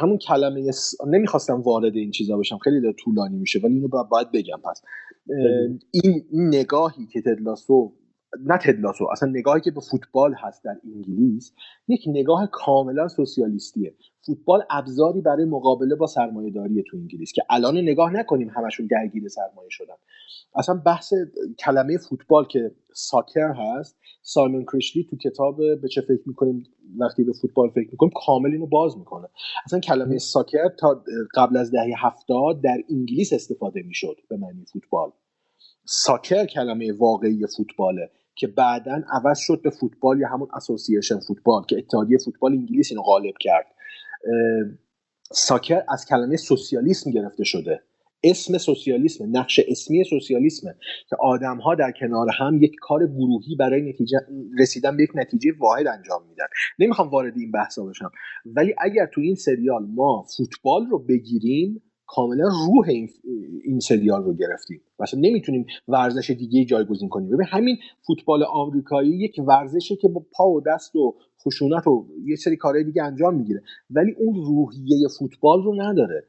[0.00, 0.94] همون کلمه س...
[1.06, 4.82] نمی‌خواستم وارد این چیزا بشم خیلی داره طولانی میشه ولی اینو با- باید بگم پس.
[5.90, 7.92] این نگاهی که تدلاسو
[8.40, 11.52] نه تدلاسو اصلا نگاهی که به فوتبال هست در انگلیس
[11.88, 13.94] یک نگاه کاملا سوسیالیستیه.
[14.26, 16.52] فوتبال ابزاری برای مقابله با سرمایه
[16.90, 19.94] تو انگلیس که الان نگاه نکنیم همشون درگیر سرمایه شدن.
[20.54, 21.12] اصلا بحث
[21.58, 26.64] کلمه فوتبال که ساکر هست سایمون کریشلی تو کتاب به چه فکر می‌کنیم
[26.98, 29.28] وقتی به فوتبال فکر می‌کنیم کامل اینو باز می‌کنه.
[29.64, 31.04] اصلا کلمه ساکر تا
[31.34, 35.10] قبل از دهه هفتاد در انگلیس استفاده می‌شد به معنی فوتبال.
[35.84, 38.10] ساکر کلمه واقعی فوتباله.
[38.36, 43.02] که بعدا عوض شد به فوتبال یا همون اسوسییشن فوتبال که اتحادیه فوتبال انگلیس اینو
[43.02, 43.66] غالب کرد.
[45.32, 47.80] ساکر از کلمه سوسیالیسم گرفته شده.
[48.24, 50.74] اسم سوسیالیسم نقش اسمی سوسیالیسمه
[51.10, 54.18] که آدم ها در کنار هم یک کار گروهی برای نتیجه
[54.58, 56.44] رسیدن به یک نتیجه واحد انجام میدن.
[56.78, 58.10] نمی‌خوام وارد این بحثا بشم.
[58.46, 63.08] ولی اگر تو این سریال ما فوتبال رو بگیریم کاملا روح این,
[63.64, 64.80] این سریال رو گرفتیم.
[65.00, 67.28] مثلا نمی‌تونیم ورزش دیگه جایگزین کنیم.
[67.28, 67.76] ببین همین
[68.06, 71.14] فوتبال آمریکایی یک ورزشه که با پا و دست و
[71.44, 73.62] خشونت و یه سری کارهای دیگه انجام می‌گیره.
[73.90, 76.24] ولی اون روحیه فوتبال رو نداره.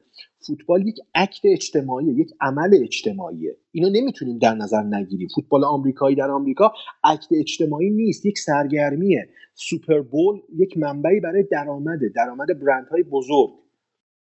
[0.46, 3.56] فوتبال یک عکت اجتماعی یک عمل اجتماعیه.
[3.72, 5.28] اینو نمی‌تونیم در نظر نگیریم.
[5.34, 6.72] فوتبال آمریکایی در آمریکا
[7.04, 9.28] عکت اجتماعی نیست یک سرگرمیه.
[9.54, 12.08] سوپر بول یک منبعی برای درآمده.
[12.16, 13.65] درآمد برندهای بزرگ.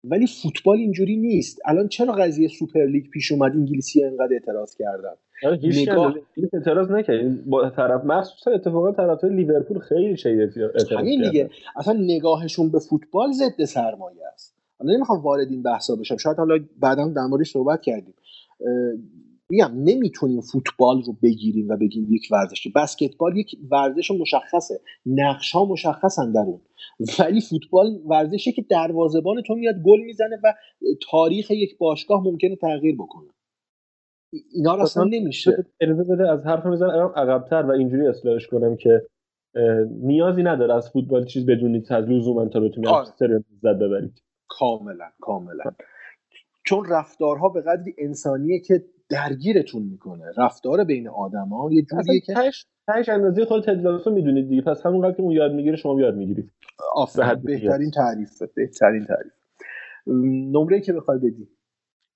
[0.03, 1.59] ولی فوتبال اینجوری نیست.
[1.65, 5.13] الان چرا قضیه سوپر لیگ پیش اومد انگلیسی اینقدر اعتراض کردن؟
[5.43, 6.15] آره، نگاه-
[6.53, 11.43] اعتراض نکرد با طرف مخصوصا اتفاقا طرفدار لیورپول خیلی شدید اعتراض همین دیگه.
[11.43, 11.53] کردن.
[11.76, 14.55] اصلا نگاهشون به فوتبال ضد سرمایه است.
[14.80, 16.17] حالا نمی‌خوام وارد این بحثا بشم.
[16.17, 18.13] شاید حالا بعدا در موردش صحبت کردیم.
[19.49, 22.67] میگم نمی‌تونیم فوتبال رو بگیریم و بگیم یک ورزش.
[22.76, 24.80] بسکتبال یک ورزش مشخصه.
[25.05, 26.61] نقش ها مشخصن در اون.
[27.19, 30.53] ولی فوتبال ورزشی که دروازه‌بان تو میاد گل می‌زنه و
[31.11, 33.30] تاریخ یک باشگاه ممکنه تغییر بکنه.
[34.53, 35.65] اینا رو اصلا نمیشه.
[35.81, 39.05] اجازه بده از حرف می‌زنم الان عقبتر و اینجوری اصلاحش کنم که
[40.01, 43.07] نیازی نداره از فوتبال چیز بدونید از لزوما تا بتونید آره.
[43.21, 44.21] لذت ببرید.
[44.47, 45.63] کاملا کاملا.
[46.65, 50.26] چون رفتارها به قدری انسانیه که درگیرتون می‌کنه.
[50.38, 54.61] رفتار بین آدما یه جوریه که تهش تهش اندازه خود تدلاسو می‌دونید دیگه.
[54.61, 56.52] پس همونقدر که اون یاد می‌گیره شما یاد می‌گیرید.
[56.95, 57.41] آفرین.
[57.44, 58.49] بهترین تعریفه.
[58.56, 59.34] بهترین تعریف.
[60.52, 61.48] نمره که بخوای بدی؟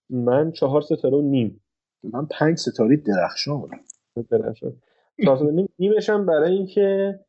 [0.10, 1.62] من چهار ستاره و نیم.
[2.04, 3.70] من پنج ستاره درخشان.
[4.30, 4.74] درخشان.
[5.24, 5.70] چهار ستاره نیم.
[5.80, 7.20] نیمش هم برای اینکه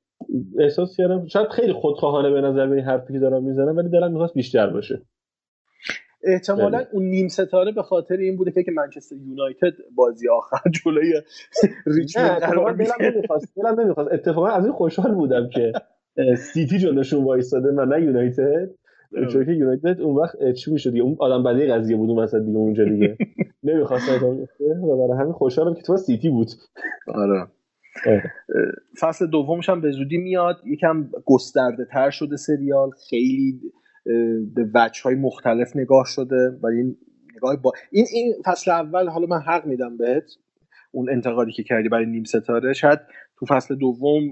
[0.59, 4.13] احساس کردم شاید خیلی خودخواهانه به نظر به این حرفی که دارم می‌زنم ولی دلم
[4.13, 5.03] می‌خواست بیشتر باشه.
[6.27, 6.89] احتمالا بله.
[6.93, 11.13] اون نیم ستاره به خاطر این بوده که منچستر یونایتد بازی آخر جلوی
[11.87, 14.13] ریچموند قرار نمی‌خواست نمی‌خواست.
[14.13, 15.73] اتفاقا از این خوشحال بودم که
[16.37, 18.71] سیتی جلوشون وایستاده و نه یونایتد.
[19.33, 22.39] چون که یونایتد اون وقت چی می‌شد؟ دیگه اون آدم بدی قضیه بود اون وسط
[22.39, 23.17] دیگه اونجا دیگه.
[23.63, 26.49] نمی‌خواستم و برای همین خوشحالم که تو سیتی بود.
[27.15, 27.47] آره.
[29.01, 30.57] فصل دومش هم به زودی میاد.
[30.67, 32.91] یکم گسترده تر شده سریال.
[33.11, 33.61] خیلی
[34.55, 36.97] به وجه های مختلف نگاه شده و این
[37.37, 40.25] نگاه با این این فصل اول حالا من حق میدم بهت
[40.93, 42.73] اون انتقادی که کردی برای نیم ستاره.
[42.73, 42.99] شاید
[43.39, 44.23] تو فصل دوم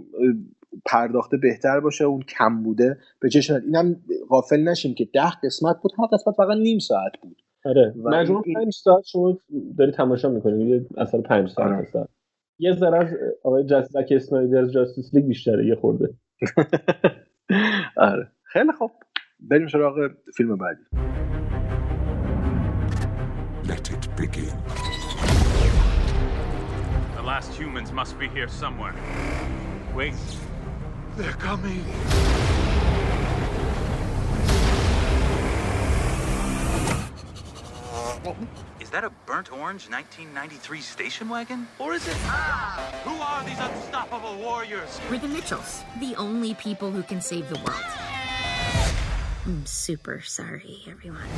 [0.84, 3.96] پرداخته بهتر باشه اون کم بوده به چشم اینم
[4.28, 7.42] غافل نشیم که ده قسمت بود هر قسمت فقط نیم ساعت بود.
[7.64, 7.94] آره.
[7.96, 9.38] مجموع این- پنج ساعت شما
[9.78, 11.76] داری تماشا می‌کنی یه اثر پنج ساعت آره.
[11.76, 11.96] هست.
[12.58, 16.08] یه ذره از آقای جستک اسنایدر جاستیس لیگ بیشتره یه خورده.
[17.96, 18.28] آره.
[18.42, 18.90] خیلی خوب.
[19.41, 19.95] بریم سراغ
[20.37, 20.83] فیلم بعدی
[23.67, 24.55] Let it begin.
[27.15, 28.95] The last humans must be here somewhere.
[29.93, 30.13] Wait.
[31.17, 31.83] They're coming.
[38.79, 41.67] Is that a burnt orange 1993 station wagon?
[41.77, 42.13] Or is it?
[42.13, 45.01] Who are these unstoppable warriors?
[45.09, 48.10] We're the Mitchells, the only people who can save the world.
[49.44, 51.28] I'm super sorry, everyone.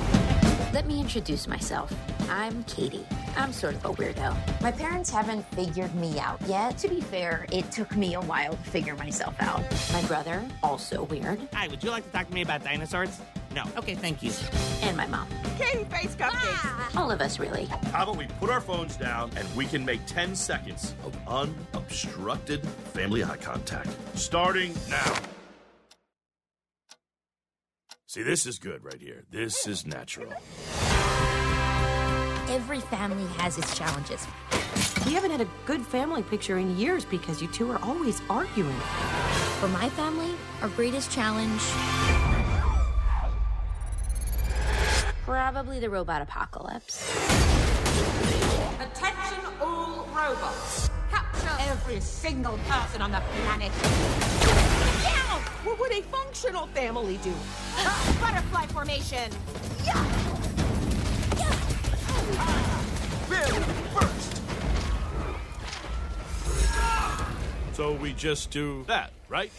[0.75, 1.91] Let me introduce myself.
[2.29, 3.07] I'm Katie.
[3.35, 4.61] I'm sort of a weirdo.
[4.61, 6.77] My parents haven't figured me out yet.
[6.79, 9.63] To be fair, it took me a while to figure myself out.
[9.95, 11.41] My brother, also weird.
[11.55, 13.21] Hi, would you like to talk to me about dinosaurs?
[13.55, 13.65] No.
[13.79, 14.33] Okay, thank you.
[14.83, 15.27] And my mom.
[15.57, 16.33] Katie face cupcakes.
[16.35, 16.91] Ah!
[16.97, 17.65] All of us, really.
[17.91, 22.67] How about we put our phones down and we can make 10 seconds of unobstructed
[22.93, 23.89] family eye contact.
[24.15, 25.15] Starting now.
[28.15, 29.24] See, this is good right here.
[29.32, 30.32] This is natural.
[32.49, 34.24] Every family has its challenges.
[35.05, 38.78] We haven't had a good family picture in years because you two are always arguing.
[39.59, 40.31] For my family,
[40.62, 41.61] our greatest challenge.
[45.24, 47.11] Probably the robot apocalypse.
[48.78, 50.89] Attention all robots.
[51.15, 53.70] Capture every single person on the planet.
[55.03, 55.39] Yeah!
[55.62, 57.32] What would a functional family do?
[58.20, 59.31] Butterfly formation.
[59.85, 60.05] Yeah!
[63.28, 63.61] Bill,
[63.95, 64.43] first.
[67.74, 69.53] So we just do that, right?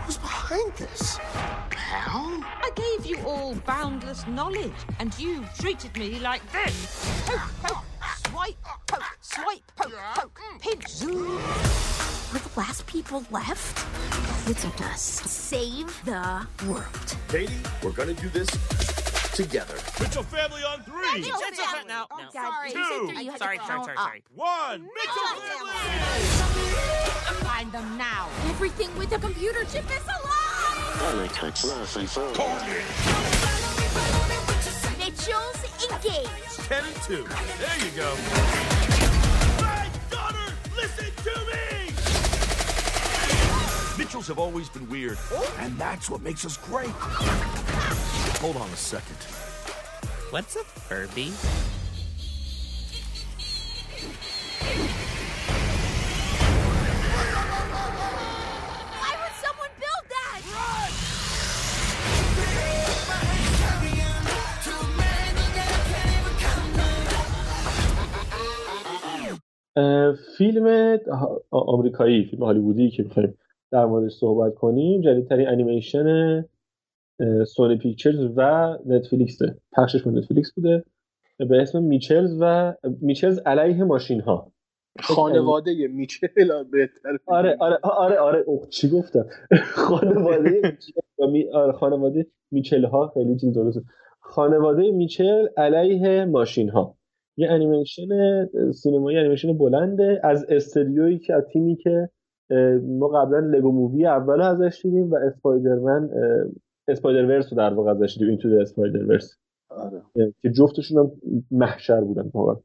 [0.00, 1.18] Who's behind this?
[1.70, 2.42] Pal?
[2.42, 7.24] I gave you all boundless knowledge, and you treated me like this.
[7.26, 7.84] Poke, poke,
[8.26, 8.56] swipe,
[8.86, 10.60] poke, swipe, poke, poke, mm.
[10.60, 11.36] pinch, zoom.
[12.32, 13.84] We're the last people left.
[14.48, 15.02] It's up to us.
[15.02, 17.16] Save the world.
[17.28, 18.48] Katie, we're gonna do this
[19.34, 19.74] together.
[20.00, 21.20] Mitchell family on three.
[21.20, 21.84] Mitchell family.
[21.88, 22.30] No, Oh, no.
[22.32, 22.72] sorry.
[22.72, 22.78] Two.
[22.78, 24.02] You said three, you had Sorry, to sorry, count sorry, up.
[24.04, 24.22] sorry.
[24.34, 24.82] One.
[24.82, 25.72] Mitchell family.
[27.44, 28.28] Find them now.
[28.48, 30.36] Everything with a computer chip is alive!
[34.98, 36.68] Mitchell's engaged.
[36.68, 37.24] Ten and two.
[37.58, 38.75] There you go.
[43.98, 45.18] Mitchells have always been weird,
[45.58, 46.90] and that's what makes us great.
[48.40, 49.16] Hold on a second.
[50.30, 51.32] What's a Furby?
[70.38, 70.98] فیلم
[71.50, 73.38] آمریکایی فیلم هالیوودی که می‌خوایم
[73.70, 76.44] در موردش صحبت کنیم جدیدترین انیمیشن
[77.46, 80.84] سونی پیکچرز و نتفلیکسه پخشش به نتفلیکس بوده.
[81.38, 84.52] به اسم میچلز و میچلز علیه ماشین ها
[85.00, 86.28] خانواده میچل
[86.72, 88.38] بهتر آره آره آره آره.
[88.46, 89.26] اوه، چی گفتم؟
[89.88, 93.82] خانواده میچل آره خانواده میچل ها خیلی چیز درسته.
[94.20, 96.96] خانواده میچل علیه ماشین ها
[97.36, 98.06] یه انیمیشن
[98.72, 102.08] سینمایی انیمیشن بلنده از استدیویی که از تیمی که
[102.82, 106.10] ما قبلا Lego Movie اول ازش دیدیم و Spider-Man
[106.88, 109.36] Spider-Verse رو در واقع ازش دیدیم این تو Spider-Verse
[109.70, 110.02] آره.
[110.42, 111.12] که جفتشون هم
[111.50, 112.56] محشر بودن واقعا.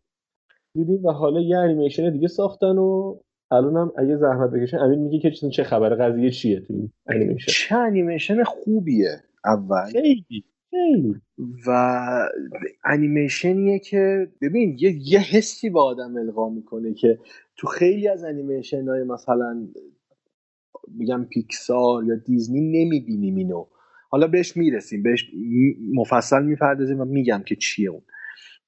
[0.75, 3.19] دیدیم و حالا یه انیمیشن دیگه ساختن و
[3.51, 6.91] الان هم اگه زحمت بکشن امین میگه که چه- چه خبره قضیه چیه تو این
[7.07, 9.09] انیمیشن؟ چه انیمیشن خوبیه
[9.45, 10.43] اول؟ خیلی.
[10.71, 11.15] خیلی.
[11.67, 12.29] و
[12.83, 17.19] انیمیشنیه که ببین یه, یه حسی به آدم القا می‌کنه که
[17.57, 19.67] تو خیلی از انیمیشن های مثلا
[20.87, 23.65] میگم پیکسار یا دیزنی نمی‌بینیم اینو.
[24.09, 25.31] حالا بهش می‌رسیم بهش
[25.93, 28.01] مفصل می‌پردازیم و میگم که چیه اون.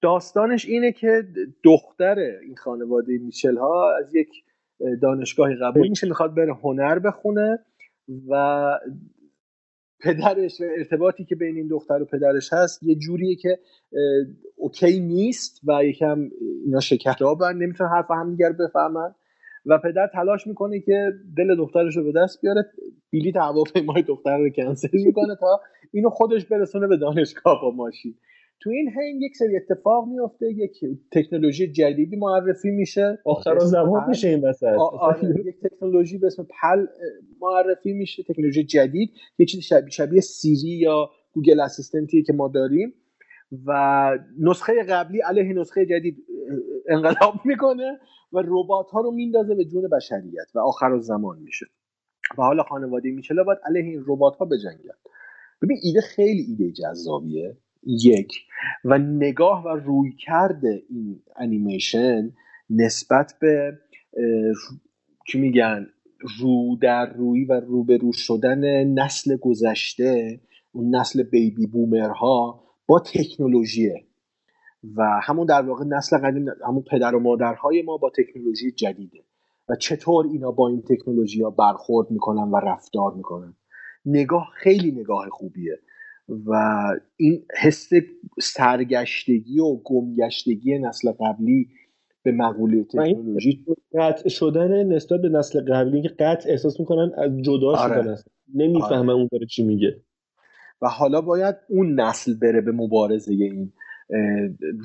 [0.02, 1.28] داستانش اینه که
[1.64, 4.30] دختر این خانواده میچل ها از یک
[5.02, 7.60] دانشگاهی قبول میشه می‌خواد بره هنر بخونه
[8.30, 8.36] و
[10.04, 13.60] پدرش و ارتباطی که بین این دختر و پدرش هست یه جوریه که
[14.56, 16.30] اوکی نیست و یکم
[16.66, 19.16] اینا شکرابن نمی‌تونن حرف همدیگر رو بفهمن.
[19.66, 22.66] و پدر تلاش می‌کنه که دل دخترش رو به دست بیاره
[23.14, 25.62] بلیط هواپیمای دختر رو کنسل می‌کنه تا
[25.92, 28.16] اینو خودش برسونه به دانشگاه با ماشین.
[28.64, 33.20] تو این حین یک سری اتفاق میفته یک تکنولوژی جدیدی معرفی میشه.
[33.26, 34.64] آخر زمان میشه این وسط.
[35.00, 36.86] آره یک تکنولوژی به اسم پال
[37.42, 39.10] معرفی میشه تکنولوژی جدید.
[39.40, 42.94] یه چیز شبیه, شبیه Siri یا Google Assistant یه که ما داریم.
[43.66, 43.72] و
[44.40, 46.18] نسخه قبلی علیه نسخه جدید
[46.90, 48.00] انقلاب می‌کنه
[48.34, 51.66] و ربات ها رو میندازه به جون بشریت و آخر زمان میشه.
[52.38, 54.96] و حالا خانواده میچله باید علیه این ربات ها بجنگن.
[55.62, 57.58] ببین ایده خیلی ایده جذابیه.
[57.86, 58.34] یک.
[58.86, 62.34] و نگاه و رویکرد این انیمیشن
[62.70, 63.80] نسبت به
[65.28, 65.88] چی میگن
[66.40, 70.42] رو در روی و روبرو شدن نسل گذشته
[70.72, 74.06] اون نسل بیبی بومرها با تکنولوژیه
[74.96, 79.20] و همون در واقع نسل قدیم همون پدر و مادرهای ما با تکنولوژی جدیده.
[79.70, 83.56] و چطور اینا با این تکنولوژی ها برخورد می‌کنن و رفتار می‌کنن.
[84.06, 85.80] نگاه خیلی نگاه خوبیه.
[86.28, 86.54] و
[87.18, 87.90] این حس
[88.42, 91.68] سرگشتگی و گمگشتگی نسل قبلی
[92.24, 97.68] به مقوله تکنولوژی قطع شدن نسبت به نسل قبلی که قطع احساس می‌کنن از جدا
[97.68, 98.02] آره.
[98.02, 98.28] شدن است.
[98.56, 100.02] نمی‌فهمن اون داره چی میگه.
[100.82, 103.74] و حالا باید اون نسل بره به مبارزه این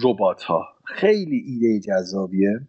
[0.04, 2.60] ربات ها خیلی ایده جذابیه.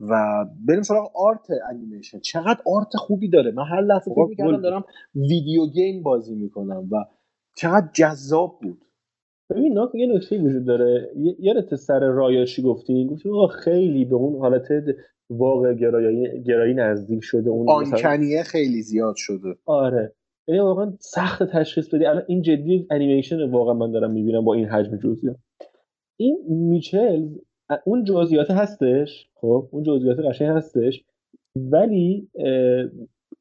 [0.00, 2.18] و بریم سراغ آرت انیمیشن.
[2.20, 3.50] چقدر آرت خوبی داره.
[3.50, 4.84] من هر لحظه فکر می‌کردم دارم
[5.14, 7.04] ویدیو گیم بازی می‌کنم و
[7.56, 8.84] چقدر جذاب بود.
[9.50, 11.10] ببین ناکو یه نکته وجود داره.
[11.38, 14.68] یادت سر رایاشی گفتی؟ گفتی آقا خیلی به اون حالت
[15.30, 19.56] واقع گرایی, گرایی نزدیک شده اون مثلا- آنکنیه خیلی زیاد شده.
[19.64, 20.12] آره.
[20.48, 22.06] یعنی واقعا سخت تشخیص بدی.
[22.06, 25.36] الان این جدی انیمیشن واقعا من دارم می‌بینم با این حجم جزئیات
[26.16, 27.28] این میچل
[27.84, 31.04] اون جزئیات هستش خب اون جزئیات قشنگ هستش
[31.56, 32.28] ولی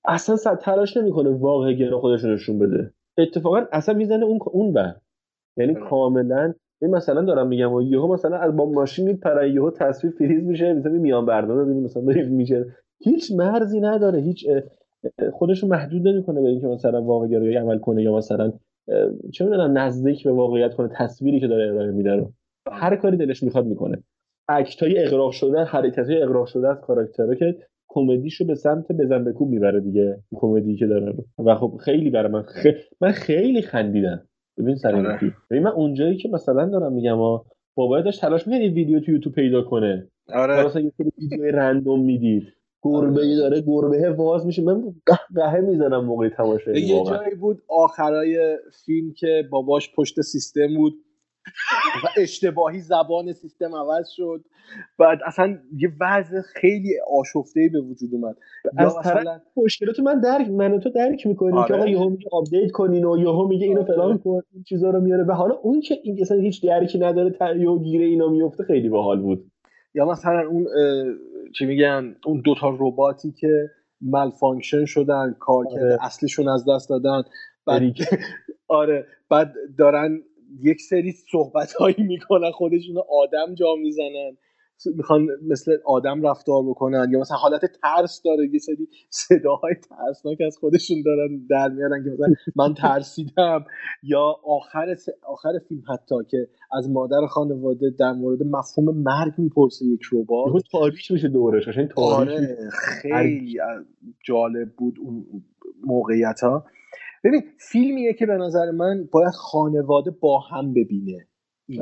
[0.06, 2.94] اصلا تلاش نمی‌کنه واقع گرا خودش نشون بده.
[3.22, 4.96] اتفاقا اصلا می‌زنه اون اون بر.
[5.58, 10.14] یعنی کاملا این مثلا دارم میگم و یهو مثلا از با ماشین میپره یهو تصویر
[10.14, 12.66] فریز میشه مثلا میان بردار مثلا میشه
[13.00, 14.48] هیچ مرزی نداره هیچ
[15.34, 18.54] خودش رو محدود نمی‌کنه به اینکه مثلا واقع گرایی عمل کنه یا مثلا
[19.32, 22.32] چه می‌دونم نزدیک به واقعیت کنه تصویری که داره ارائه میده رو.
[22.72, 24.04] هر کاری دلش می‌خواد می‌کنه.
[24.50, 27.58] اکت های اقراق شده حرکت های اقراق شده از کاراکتره که
[27.94, 31.14] کمدیشو به سمت بزن بکوب می‌بره دیگه کمدی که داره.
[31.46, 32.68] و خب خیلی برای من خ...
[33.02, 34.28] من خیلی خندیدم.
[34.58, 35.20] ببین سر آره.
[35.52, 37.18] ببین من اونجایی که مثلا دارم میگم
[37.76, 40.08] بابا داشت تلاش می‌کنه ویدیو تو یوتیوب پیدا کنه.
[40.34, 40.66] آره.
[40.66, 42.44] مثلا یه سری ویدیو رندوم می‌دید.
[42.84, 44.62] گربه ای داره گربه واز میشه.
[44.62, 50.94] من قهقهه می‌زنم موقع تماشای یه جایی بود آخرای فیلم که باباش پشت سیستم بود.
[52.04, 54.46] و اشتباهی زبان سیستم عوض شد.
[54.98, 58.36] بعد اصلا یه وضع خیلی آشفته به وجود اومد.
[58.78, 61.68] از طرف مثلا مشکلات من درک من تو درک می‌کنیم آره.
[61.68, 65.02] که آقا یهو میگه update کنین و یهو میگه اینو فلان کن این چیزا رو
[65.02, 68.90] میاره و حالا اون که این اصلا هیچ درکی نداره یهو گیره اینا میفته خیلی
[68.90, 69.52] باحال بود.
[69.94, 70.68] یا مثلا اون
[71.58, 73.70] چی میگن اون دوتا رباتی که
[74.02, 76.06] مال function شدن کارکرد آره.
[76.06, 77.22] اصلیشون از دست دادن.
[77.66, 77.82] بعد.
[78.68, 79.06] آره.
[79.30, 80.20] بعد دارن
[80.64, 84.38] یک سری صحبت هایی می‌کنن خودشون رو آدم جا می‌زنن.
[84.96, 90.58] می‌خوان مثل آدم رفتار بکنن یا مثلا حالت ترس داره یه سری صداهای ترسناک از
[90.58, 93.66] خودشون دارن در میارن که مثلا من ترسیدم.
[94.04, 99.86] یا آخر س- آخر فیلم حتی که از مادر خانواده در مورد مفهوم مرگ می‌پرسه
[99.86, 101.68] یک یهو ربات تاریک میشه دورش.
[101.68, 102.42] قشنگ تاریک میشه.
[102.42, 102.70] آره
[103.02, 103.60] خیلی
[104.24, 105.26] جالب بود اون
[105.86, 106.66] موقعیت ها
[107.24, 111.28] ببین فیلمیه که به نظر من باید خانواده با هم ببینه.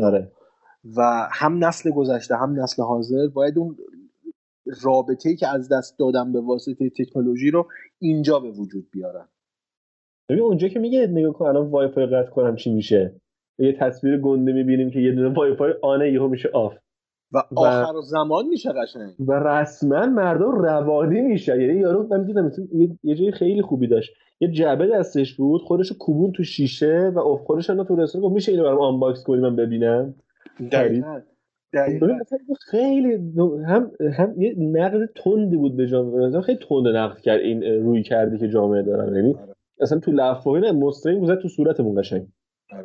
[0.04, 0.32] آره.
[0.98, 3.78] و هم نسل گذشته هم نسل حاضر باید اون
[4.84, 7.68] رابطه ای که از دست دادن به واسطه تکنولوژی رو
[8.00, 9.28] اینجا به وجود بیارن
[10.30, 13.22] ببین اونجا که میگه نگاه کن الان وای فای قطع کنم چی میشه.
[13.60, 16.74] یه تصویر گنده می‌بینیم که یه دونه Wi-Fi on ه یهو میشه off.
[17.32, 19.14] و آخر و زمان میشه قشنگ.
[19.20, 21.62] و رسما مردم روانی میشه.
[21.62, 22.52] یعنی یارو من دیدم
[23.04, 24.12] یه- جای خیلی خوبی داشت.
[24.40, 28.52] یه جعبه دستش بود خودشو کوبون تو شیشه و اف خودش تو رستوران گفت میشه
[28.52, 30.16] اینو برام unbox کنی من ببینم؟
[31.74, 32.20] دقیقا
[32.72, 33.14] خیلی
[33.68, 38.48] هم هم یه نقد تندی بود به جامعه خیلی تند نقد کرد این رویکردی که
[38.48, 39.16] جامعه دارن.
[39.16, 39.36] یعنی
[39.80, 42.28] اصلا تو لفظی نه مستقیم گذاشت تو صورتمون قشنگ.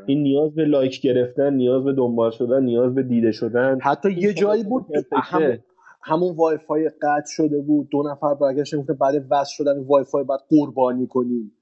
[0.06, 3.78] این نیاز به like گرفتن نیاز به دنبال شدن نیاز به دیده شدن.
[3.82, 5.58] حتی یه جایی بود هم
[6.02, 7.88] همون وای فای قطع شده بود.
[7.90, 11.52] دو نفر برگشتن گفتن بعد وصل شدن وای فای بعد قربانی کنیم.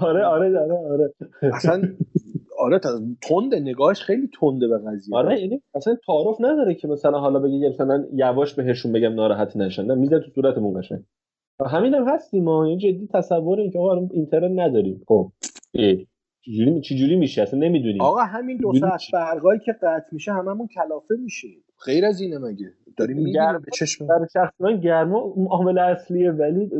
[0.00, 1.14] آره آره آره آره.
[1.42, 1.82] اصلا
[2.58, 3.60] آره تا- تنده.
[3.60, 5.16] نگاهش خیلی تنده به قضیه.
[5.16, 9.56] آره یعنی اصلا تعارف نداره که مثلا حالا بگه یه مثلا یواش بهشون بگم ناراحت
[9.56, 9.84] نشن.
[9.84, 11.00] نه میزه تو صورتمون قشنگ.
[11.66, 12.68] همین هم هستیم ما.
[12.68, 15.02] یعنی جدی تصور این که آقا اینترنت نداریم.
[15.08, 15.32] خب.
[16.44, 18.00] چجوری چجوری میشه؟ اصلا نمی‌دونیم.
[18.00, 21.64] آقا همین دو ساعت برقایی که قطع میشه هممون کلافه میشیم.
[21.86, 26.70] غیر از اینه مگه؟ داریم گرما به چشم در شخص من گرما عامل اصلیه ولی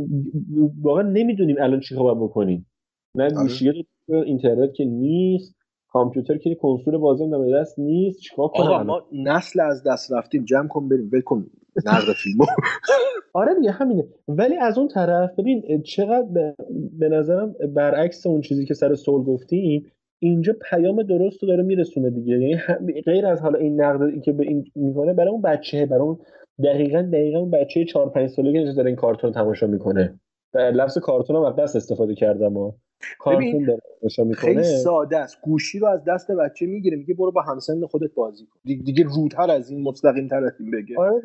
[0.83, 2.67] واقعا نمی‌دونیم الان چی باید بکنیم.
[3.15, 3.35] نه آره.
[3.35, 5.55] گوشی اینترنت که نیست
[5.89, 10.13] کامپیوتر که کنسول بازی هم دم دست نیست چیکار کنم آقا؟ ما نسل از دست
[10.13, 10.45] رفتیم.
[10.45, 11.11] جمع کن بریم.
[11.13, 11.47] ول کن.
[11.87, 12.45] نقد فیلمو.
[13.35, 14.05] آره دیگه همینه.
[14.29, 16.55] ولی از اون طرف ببین چقدر به,
[16.99, 22.11] به نظرم برعکس اون چیزی که سر سول گفتیم اینجا پیام درست رو داره میرسونه
[22.11, 22.39] دیگه.
[22.39, 22.61] یعنی
[23.07, 26.19] غیر از حالا این نقد که به این می‌کنه برای اون بچه برای اون
[26.65, 30.21] دقیقا دقیقا اون بچه 4 5 سالگی که داره این کارتون رو تماشا می‌کنه.
[30.55, 32.75] لفظ کارتون هم از دست استفاده کردم ها.
[33.19, 35.39] کارتون داره خیلی ساده است.
[35.43, 38.61] گوشی رو از دست بچه می‌گیره میگه برو با همسن خودت بازی کن.
[38.65, 40.99] دیگه, دیگه رودتر از این مستقیم تر از این بگه.
[40.99, 41.23] آره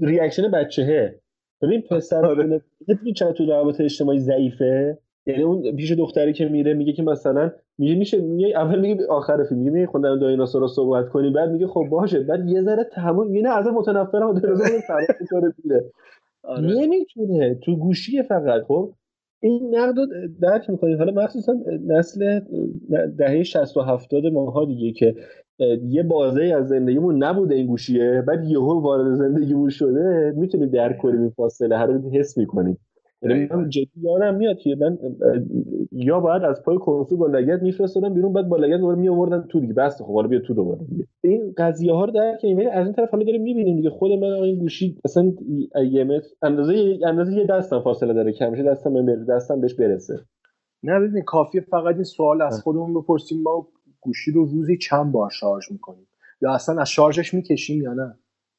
[0.00, 1.20] ریاکشن بچهه
[1.62, 2.60] ببین پسر آره.
[3.14, 7.94] چقدر تو روابط اجتماعی ضعیفه؟ یعنی اون پیش دختری که میره میگه که مثلا میگه
[7.94, 11.86] میشه میگه اول میگه آخر فیلم میگه میگه خوندن دایناسورا صحبت کنی بعد میگه خب
[11.90, 12.20] باشه.
[12.20, 15.54] بعد یه ذره تمام یعنی از متنفرم دایناسور رو فرار می‌کنه.
[15.64, 15.90] میره.
[16.80, 18.92] نمی‌تونه تو گوشی فقط خب؟
[19.42, 20.06] این نقد رو
[20.40, 21.54] درک می‌کنید حالا مخصوصا
[21.86, 22.40] نسل
[23.18, 25.14] دهه 60 و 70 ماها دیگه که
[25.82, 31.20] یه بازه از زندگیمون نبوده این گوشیه بعد یهو وارد زندگیمون شده می‌تونیم درک کنیم
[31.20, 32.66] این فاصله هر رو حس می‌کنیم.
[32.66, 32.89] یعنی
[33.22, 34.98] من جدی یادم میاد که من
[35.92, 39.60] یا باید از پای کنسول با لگد میفرستادم بیرون بعد با لگد دوباره میآوردن تو
[39.60, 39.72] دیگه.
[39.72, 41.06] بس خب حالا بیا تو دوباره دیگه.
[41.24, 43.90] این قضیه ها رو درک کنیم ولی از این طرف حالا داریم می‌بینیم دیگه.
[43.90, 45.22] خود من این گوشی اصلا
[46.06, 50.20] متر اندازه اندازه یه دستم فاصله داره کمشه دستم بهم دستم بهش برسه.
[50.82, 53.42] نه ببین کافیه فقط این سوال از خودمون بپرسیم.
[53.42, 53.68] ما
[54.00, 56.06] گوشی رو روزی چند بار شارژ می‌کنیم؟
[56.42, 58.18] یا اصلا از شارژش می‌کشیم یا نه؟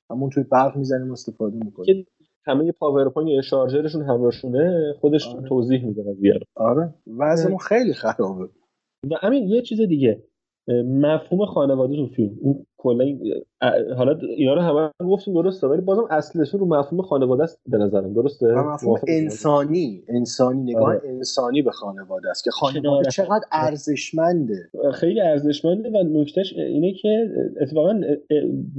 [0.10, 1.86] همون توی برق می‌زنیم استفاده می‌کنیم.
[1.86, 2.06] که
[2.46, 5.48] همه power bank شارژرشون همراهشونه خودش آره.
[5.50, 6.94] توضیح میده قضیه آره.
[7.08, 8.50] وضعمون خیلی خرابه.
[9.12, 10.24] و همین یه چیز دیگه.
[10.86, 13.46] مفهوم خانواده تو فیلم این کلا این-
[13.98, 18.14] حالا اینا رو همه گفتیم درسته ولی بازم اصلشون رو مفهوم خانواده است به نظرم
[18.14, 21.02] درسته؟ و مفهوم؟ انسانی انسانی نگاه آره.
[21.06, 24.70] انسانی به خانواده است که خانواده چقدر ارزشمنده.
[24.94, 27.30] خیلی ارزشمنده و نکتهش اینه که
[27.62, 28.02] اتفاقا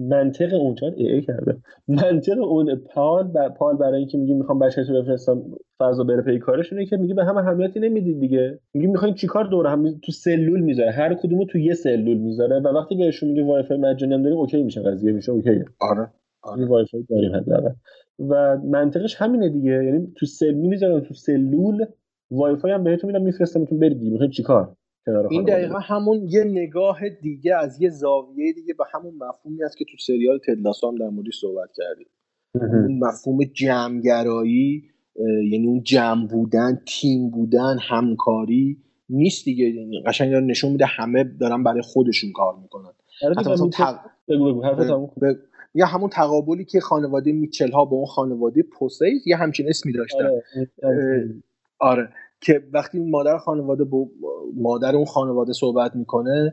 [0.09, 1.57] منطق اون چون ای, ای کرده.
[1.89, 3.49] منطق اون پال ب...
[3.49, 5.43] پال برای اینکه میگه می‌خوام بچه‌تو بفرستم
[5.79, 8.59] فضا بره پی کارش اینه که میگه به هم اهمیتی نمی‌دید دیگه.
[8.75, 10.91] میگه می‌خواین چیکار دور هم تو سلول می‌ذاره.
[10.91, 14.39] هر کدومو تو یه سلول می‌ذاره و وقتی بهشون میگه وای فای مجانی هم داریم
[14.39, 16.11] OK میشه قضیه میشه OK آره
[16.57, 17.73] این وای فای داریم حداقل.
[18.19, 21.85] و منطقش همینه دیگه یعنی تو سلول می‌ذارن تو سلول
[22.31, 24.11] وای فای هم بهتون میدم میفرستمتون برید دیگه.
[24.11, 24.77] می‌خواین چیکار
[25.31, 25.45] این.
[25.45, 29.97] دقیقا همون یه نگاه دیگه از یه زاویه دیگه به همون مفهومی است که تو
[30.07, 32.07] سریال تدلاسو هم در موردش صحبت کردیم.
[32.55, 34.83] اون مفهوم جمعگرایی
[35.51, 38.79] یعنی اون جمع بودن تیم بودن همکاری
[39.09, 39.65] نیست دیگه.
[39.65, 42.93] یعنی قشنگ داره نشون میده همه دارن برای خودشون کار می‌کنن.
[43.23, 45.11] آره حتی مثلا تق- بگو بگو تموم
[45.75, 50.29] یا همون تقابلی که خانواده میچل ها با اون خانواده پوسیس یه همچین اسمی داشتن.
[50.83, 51.35] آره،
[51.79, 52.09] آره.
[52.41, 54.09] که وقتی مادر خانواده با
[54.55, 56.53] مادر اون خانواده صحبت می‌کنه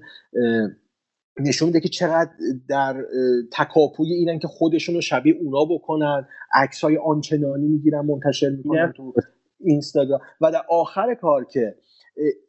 [1.40, 2.30] نشون میده که چقدر
[2.68, 3.06] در
[3.52, 9.14] تکاپوی اینن که خودشون رو شبیه اونا بکنن عکس های آنچنانی می‌گیرن منتشر می‌کنن تو
[9.60, 10.22] اینستاگرام.
[10.42, 11.76] و در آخر کار که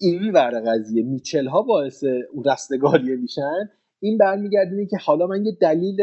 [0.01, 3.70] این ور قضیه میچل ها باعث اون رستگاریه میشن
[4.01, 5.97] این برمیگردینه که حالا من یه دلیل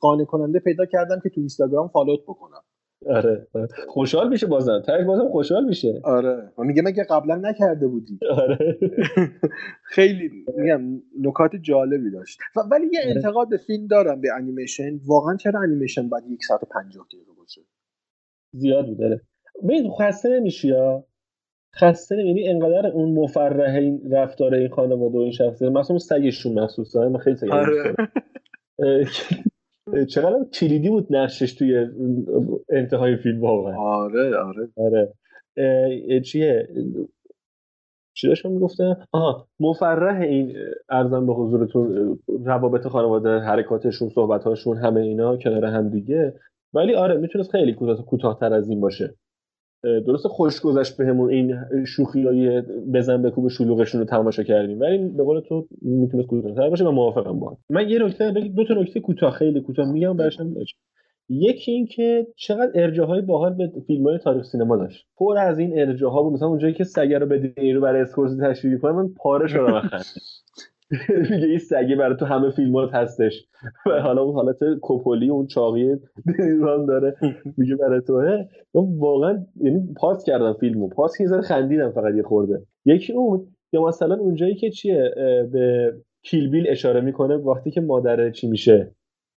[0.00, 2.62] قانع کننده پیدا کردم که تو اینستاگرام فالوت بکنم.
[3.06, 3.68] آره آره.
[3.88, 4.82] خوشحال میشه بازم.
[4.86, 6.00] تاش بازم خوشحال میشه.
[6.04, 6.52] آره.
[6.58, 8.78] و میگه مگه قبلا نکرده بودی؟ آره.
[9.94, 12.38] خیلی میگم نکات جالبی داشت.
[12.56, 13.10] و ولی یه آره.
[13.16, 15.00] انتقاد به فیلم دارم به انیمیشن.
[15.06, 17.60] واقعا چرا انیمیشن باید یک ساعت و پنجاه دقیقه باشه؟
[18.52, 19.20] زیاد بود داره
[19.62, 21.04] ببین خسته نمیشی یا؟
[21.76, 27.08] خسته یعنی انقدر اون مفرح این رفتار این خانواده و این شخصیت مثلا سگشون مخصوصا
[27.08, 27.94] من خیلی سگ آره.
[30.08, 31.86] چقدر کلیدی بود نقشش توی
[32.68, 33.76] انتهای فیلم واقعا.
[33.76, 34.68] آره آره.
[34.76, 35.12] آره.
[36.20, 36.68] چیه؟
[38.14, 40.56] چی داشتم می‌گفتم؟ آها مفرح این
[40.88, 46.34] ارزم به حضورتون روابط خانواده حرکاتشون صحبتهاشون همه اینا کنار هم دیگه.
[46.74, 49.14] ولی آره می‌تونست خیلی کوتاه کوتاهتر از این باشه.
[49.84, 52.62] اه، درسته خوش گذشت بهمون این شوخی های
[52.94, 54.80] بزن بکوب شلوغشون رو تماشا کردیم.
[54.80, 58.74] ولی به قول تو می‌تونست کوتاهتر باشه و موافقم با من یه نکته دو تا
[58.74, 60.54] نکته کوتاه خیلی کوتاه میگم برشم
[61.32, 65.06] یکی این که چقدر ارجاهای باحال به فیلم های تاریخ سینما داشت.
[65.16, 66.32] پر از این ارجاها بود.
[66.32, 69.90] مثلا اونجایی که سگه رو به رو برای اسکورسی تشریح کنه من پاره شدم.
[71.30, 73.46] میگه این سگه برای تو همه فیلمات هستش.
[73.86, 75.96] و حالا اون حالت کوپولی اون چاقی
[76.38, 77.16] هم داره.
[77.56, 78.00] میگه برای
[78.74, 80.88] من واقعا یعنی پاس کردم فیلمو.
[80.88, 82.62] پاس که ذره خندیدم فقط یه خورده.
[82.84, 85.10] یکی اون یا مثلا اونجایی که چیه
[85.52, 85.92] به
[86.22, 88.94] کیل بیل اشاره می‌کنه وقتی که مادر چی میشه.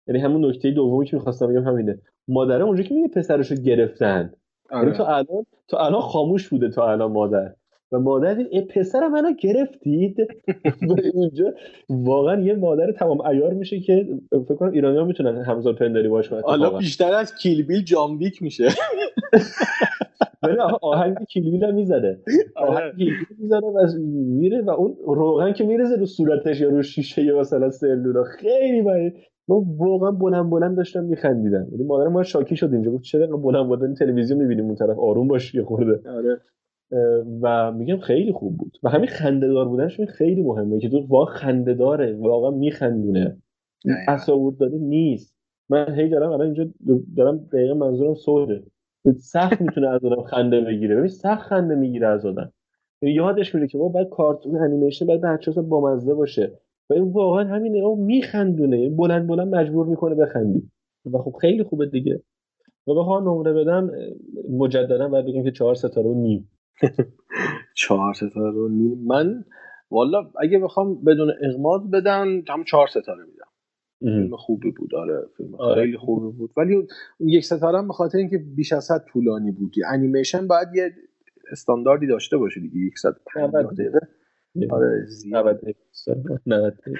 [0.07, 1.99] یعنی همون نکته دومی که می‌خواستم بگم همینه.
[2.27, 4.33] مادره اونجا که میگه پسرشو گرفتن.
[4.71, 4.83] آره.
[4.83, 7.53] یعنی تا الان تا الان خاموش بوده تا الان مادر.
[7.91, 10.17] و مادر دید ای پسر منو گرفتید.
[10.89, 11.53] و اونجا
[11.89, 16.29] واقعا یه مادر تمام ایار میشه که فکر کنم ایرانی ها می‌تونن همزاد پنداری باش
[16.29, 16.41] کنن.
[16.41, 16.69] حالا.
[16.77, 18.67] بیشتر از کیل بیل جان ویک میشه.
[20.43, 22.19] ولی آها، آهنگ کیلبیل هم می‌زنه
[22.55, 23.87] آهنگ کیلبیل می‌زنه و
[24.39, 28.81] میره و اون روغن که میرزه رو صورتش یا رو شیشه یا مثلا سلولا خیلی
[28.81, 29.13] باید
[29.47, 31.67] ما واقعا بلند بلند داشتم میخندیدم.
[31.71, 32.91] یعنی مادر ما شاکی شد اینجا.
[32.91, 36.09] گفت چرا بلند بلند تلویزیون می‌بینیم؟ اون طرف آروم باش یه خورده.
[36.09, 36.41] آره.
[37.41, 38.77] و میگم خیلی خوب بود.
[38.83, 43.37] و همین خندهدار بودنش خیلی مهمه که تو واقعا خندهداره واقعا میخندونه.
[44.07, 45.35] تصاور داده نیست.
[45.69, 46.67] من هی دارم الان اینجا
[47.17, 48.63] دارم دقیقا منظورم سوده
[49.17, 50.95] سخت می‌تونه از آدم خنده بگیره.
[50.95, 52.51] ببین سخت خنده می‌گیره از آدم.
[53.01, 56.51] یادش میره که ما باید کارتون انیمیشن باید بچه ها بامزه باشه.
[56.89, 57.79] و این واقعا همینه.
[57.79, 58.89] او میخندونه.
[58.89, 60.71] بلند بلند مجبور می‌کنه بخندی.
[61.13, 62.21] و خب خیلی خوبه دیگه.
[62.87, 63.91] و بخوام نمره بدم
[64.49, 66.49] مجددا باید بگم که چهار ستاره و نیم.
[67.81, 69.03] چهار ستاره و نیم.
[69.07, 69.45] من
[69.91, 73.45] والا اگه بخوام بدون اغماض بدم هم چهار ستاره میدم.
[73.99, 74.95] فیلم خوبی بود.
[74.95, 75.81] آره فیلم آره.
[75.81, 76.51] خیلی خوبی بود.
[76.57, 76.87] ولی اون
[77.19, 79.75] یک ستاره هم به خاطر اینکه بیش از حد طولانی بود.
[79.87, 80.91] انیمیشن باید یه
[81.51, 82.77] استانداردی داشته باشه دیگه.
[82.77, 83.73] یک ساعت پنجاه نود.
[83.73, 83.99] دقیقه.
[84.69, 85.45] آره زیاد.
[85.45, 85.79] 90 دقیقه.
[86.45, 86.99] 90 دقیقه.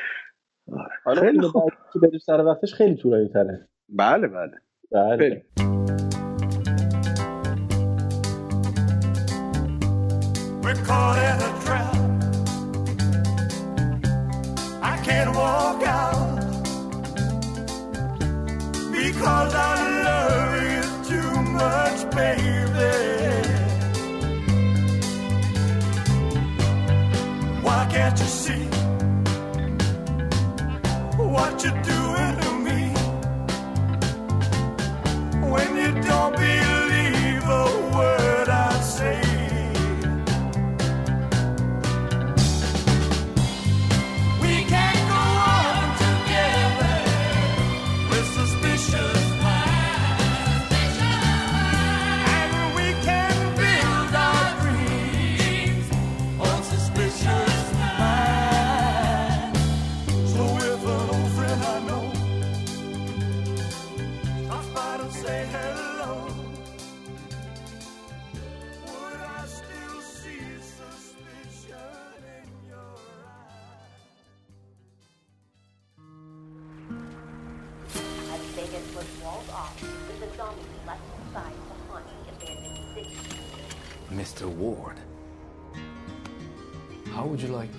[1.03, 1.71] حالا خیلی خوب.
[1.93, 4.51] که بریم سر وقتش خیلی طولانی تره بله بله.
[4.91, 5.17] بله.
[5.17, 5.80] بریم.
[10.91, 11.95] Caught in a trap.
[14.93, 16.35] I can't walk out
[18.99, 19.73] because I
[20.07, 22.93] love you too much, baby.
[27.65, 28.65] Why can't you see
[31.33, 32.10] what you're doing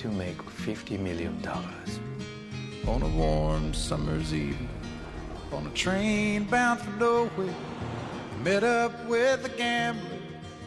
[0.03, 1.41] to make $50 million?
[2.89, 4.69] On a warm summer's evening,
[5.53, 7.55] on a train bound for nowhere,
[8.43, 10.19] met up with a gambler.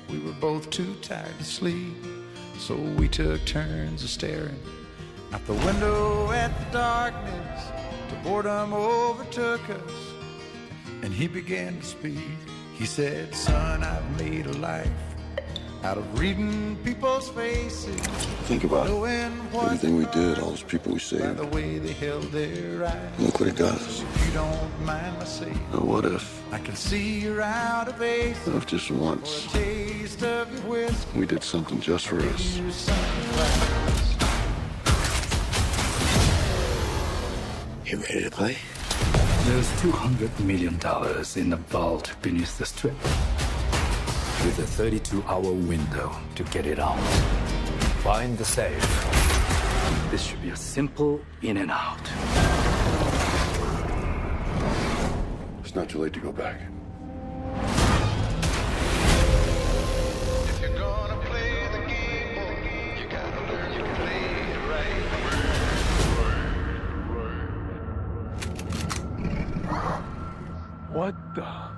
[0.10, 1.98] We were both too tired to sleep,
[2.58, 4.58] so we took turns of staring
[5.34, 7.66] out the window at the darkness.
[8.10, 9.92] The boredom overtook us,
[11.02, 12.38] and he began to speak.
[12.74, 15.15] He said, Son, I've made a life
[15.86, 17.96] out of reading people's faces.
[18.50, 18.90] Think about it.
[18.90, 21.38] knowing what Everything we did, all those people we by saved.
[21.38, 23.20] the way they held their eyes.
[23.20, 24.02] Look what it got us.
[24.02, 28.02] If you don't mind my saying, Now, what if, I can see you're out of
[28.02, 28.36] ace.
[28.48, 31.20] what if just once Taste of your whiskey.
[31.20, 32.58] we did something just for us?
[32.58, 32.64] you.
[37.86, 38.58] You ready to play?
[39.46, 40.74] There's $200 million
[41.36, 42.96] in the vault beneath the strip.
[44.46, 47.00] With a 32 hour window to get it out.
[48.04, 48.80] Find the safe.
[50.12, 52.00] This should be a simple in and out.
[55.62, 56.62] It's not too late to go back.
[70.94, 71.75] What the?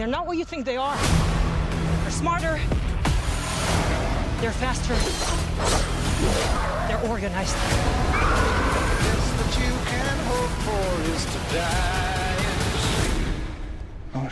[0.00, 0.96] They're not what you think they are.
[0.96, 2.58] They're smarter.
[4.40, 4.94] They're faster.
[6.88, 7.54] They're organized.
[7.54, 11.38] Best that you can hope for is to
[14.14, 14.28] oh,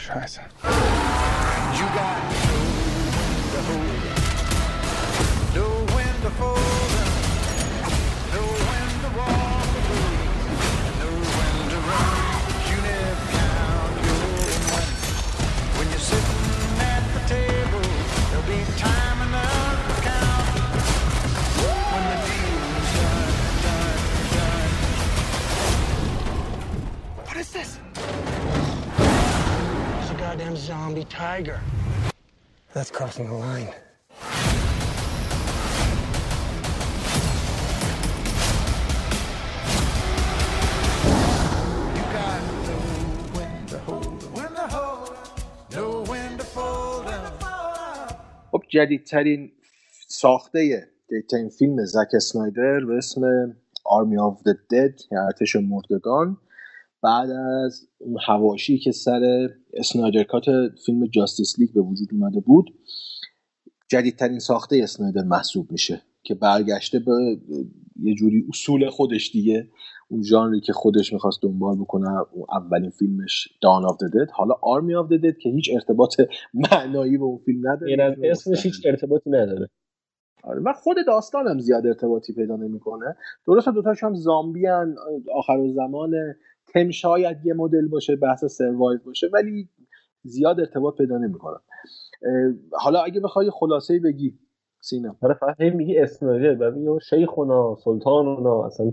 [27.25, 27.79] What is this?
[30.01, 31.61] It's a goddamn zombie tiger.
[32.75, 33.73] That's crossing the line.
[48.69, 49.53] جدیدترین
[50.09, 53.23] ساخته جدیدترین فیلم زک اسنایدر به اسم
[53.85, 56.37] Army of the Dead یا ارتش مردگان.
[57.03, 60.45] بعد از اون حواشی که سر Snyder Cut
[60.87, 62.75] فیلم Justice League به وجود اومده بود
[63.89, 67.13] جدیدترین ساخته اسنایدر محسوب میشه که برگشته به
[68.03, 69.69] یه جوری اصول خودش دیگه.
[70.11, 74.95] اون ژانری که خودش می‌خواست دنبال بکنه اون اولین فیلمش Dawn of Dead حالا Army
[74.95, 76.15] of Dead که هیچ ارتباط
[76.73, 77.93] معنایی به اون فیلم نداره.
[77.93, 79.69] این اسمش هیچ ارتباطی نداره.
[80.43, 83.17] آره و خود داستان هم زیاد ارتباطی پیدا نمی‌کنه.
[83.47, 84.97] درسته دوتاش هم زامبی هن.
[85.35, 86.15] آخر زمان
[86.75, 89.69] تم شاید یه مدل باشه بحث سروایو باشه ولی
[90.23, 91.59] زیاد ارتباط پیدا نمی‌کنن
[92.73, 94.39] حالا اگه بخوای خلاصه بگی.
[94.91, 95.17] سینا.
[95.23, 98.93] آره فقط هی میگی اسنایدر بعد میگی شیخونا سلطانونا اصلا.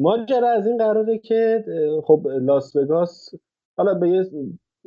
[0.00, 1.64] ماجرا از این قراره که
[2.04, 3.30] خب لاس وگاس
[3.78, 4.24] حالا به یه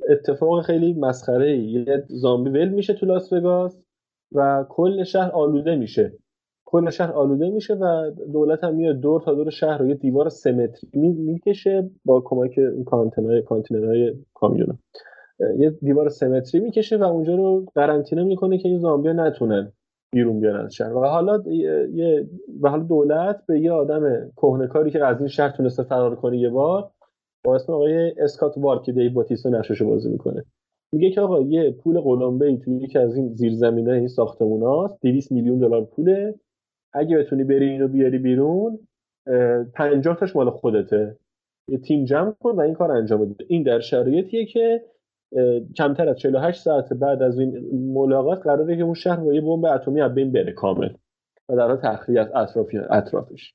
[0.09, 3.83] اتفاق خیلی مسخره یه زامبی ول میشه تو لاس وگاس
[4.31, 6.13] و کل شهر آلوده میشه.
[6.65, 10.29] کل شهر آلوده میشه و دولت هم میاد دور تا دور شهر رو یه دیوار
[10.29, 14.77] سه متری می- می‌کشه با کمک کانتینرهای کانتینرهای کامیونا
[15.57, 19.71] یه دیوار سه متری می‌کشه و اونجا رو قرنطینه می‌کنه که این زامبیا نتونن
[20.13, 20.93] بیرون بیان از شهر.
[20.93, 21.43] و حالا
[21.93, 22.27] یه-
[22.61, 26.49] و حالا دولت به یه آدم کهنکاری که از این شهر تونسته فرار کنه یه
[26.49, 26.91] بار
[27.45, 30.43] با اسم آقای اسکات وارد که دیو باتیستا بازی می‌کنه.
[30.93, 35.59] میگه که آقا یه پول قلمبه توی یکی از این زیرزمینای این ساختموناست 200 میلیون
[35.59, 36.35] دلار پوله.
[36.93, 38.79] اگه بتونی بری اینو بیاری بیرون
[39.27, 41.17] اه، 50 تاش مال خودته.
[41.69, 43.45] یه تیم جمع کن و این کار انجام بده.
[43.47, 44.81] این در شرایطیه که
[45.75, 49.65] کمتر از 48 ساعت بعد از این ملاقات قراره که اون شهر با یه بمب
[49.65, 50.89] اتمی از بین بره کامل
[51.49, 53.53] و در حال تخلیه از اطراف اطرافش.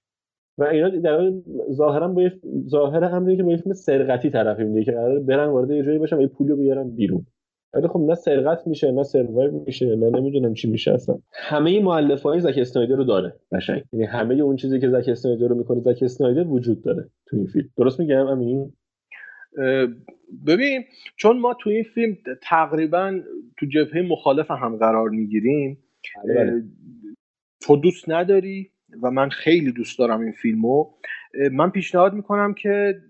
[0.59, 1.32] و اینا در
[1.73, 2.28] ظاهرا با
[2.69, 5.99] ظاهر امری که با یه فیلم سرقتی طرفی میده که قراره برن وارد یه جایی
[5.99, 7.27] باشن و یه پولی رو بیارن بیرون.
[7.74, 11.19] ولی خب نه سرقت میشه نه سروایو میشه نه نمی‌دونم چی میشه اصلا.
[11.32, 13.82] همه مؤلفه های زک اسنایدر رو داره قشنگ.
[13.93, 17.47] یعنی همه اون چیزی که زک اسنایدر رو می‌کنه زک اسنایدر وجود داره تو این
[17.47, 17.69] فیلم.
[17.77, 18.73] درست میگم امین؟
[20.47, 20.85] ببین
[21.16, 23.20] چون ما تو این فیلم تقریبا
[23.59, 25.79] تو جبهه مخالف هم قرار می‌گیریم
[26.29, 26.65] بله.
[27.61, 28.70] تو دوست نداری
[29.03, 30.95] و من خیلی دوست دارم این فیلمو
[31.53, 33.03] من پیشنهاد می‌کنم که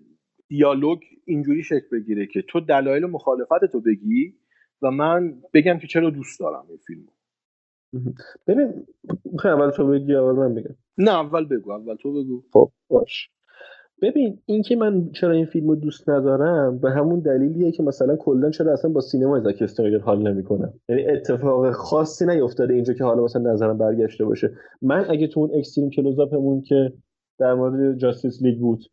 [0.49, 4.35] دیالوگ اینجوری شکل بگیره که تو دلایل مخالفت تو بگی
[4.83, 7.13] و من بگم که چرا دوست دارم این فیلمو.
[8.47, 8.87] ببین
[9.45, 10.75] اول تو بگی اول من بگم.
[10.99, 12.45] نه اول بگو اول تو بگو.
[12.53, 13.31] خب باش.
[14.03, 18.51] ببین اینکه من چرا این فیلم رو دوست ندارم به همون دلیلیه که مثلا کلا
[18.51, 20.73] چرا اصلا با سینما زک استرایدر حال نمی‌کنم.
[20.89, 24.51] یعنی اتفاق خاصی نیفتاده اینجا که حالا مثلا نظرم برگشته باشه.
[24.83, 26.93] من اگه تو اون اکستریم کلوزاپمون که
[27.39, 28.85] در مورد جاستیس لیگ بود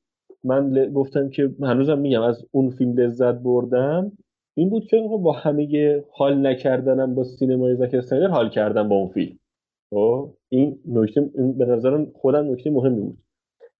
[0.43, 4.11] من ل- گفتم که هنوزم میگم از اون فیلم لذت بردم
[4.57, 9.07] این بود که با همه حال نکردنم با سینمای زک استرایدر حال کردم با اون
[9.07, 9.39] فیلم.
[9.89, 11.21] خب این نکته
[11.57, 13.17] به نظرم خودم نکته مهمی بود.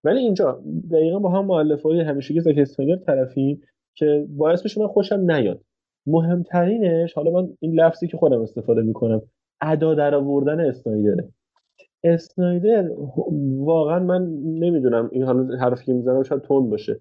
[0.04, 3.62] ولی اینجا دقیقا با هم مؤلفه های همیشگی زک اسنایدر طرفیم
[3.96, 5.62] که باعث میشه من خوشم نیاد.
[6.08, 9.22] مهمترینش حالا من این لفظی که خودم استفاده می‌کنم
[9.62, 11.30] ادا در آوردن اسنایدره.
[12.04, 12.90] اسنایدر
[13.58, 17.00] واقعا من نمی‌دونم این حالا حرفی که می‌زنم شاید تند باشه.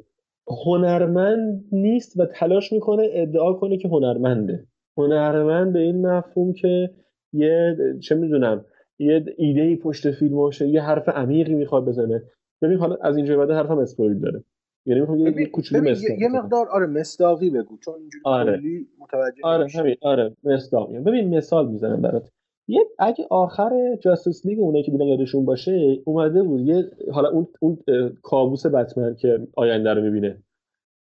[0.67, 4.65] هنرمند نیست و تلاش می‌کنه ادعا کنه که هنرمنده.
[4.97, 6.91] هنرمند به این مفهوم که
[7.33, 8.65] یه چه می‌دونم
[8.99, 12.23] یه ایده ای پشت فیلم باشه یه حرف عمیقی می‌خواد بزنه.
[12.63, 14.45] ببین حالا از اینجا بعد حرفم اسپویل داره
[14.87, 15.85] یعنی می‌خوام یه- کوچولو
[16.21, 16.29] یه.
[16.29, 18.59] مقدار آره مصداقی بگو چون اینجوری آره.
[18.59, 19.67] کلی متوجه آره.
[19.75, 22.31] همین آره مصداق میگم ببین مثال می‌زنم برات
[22.69, 27.47] یه اگه آخر Justice League اونایی که دیدن یادشون باشه اومده بود یه حالا اون
[27.61, 27.79] اون
[28.23, 30.43] کابوس بتمن که آینده رو می‌بینه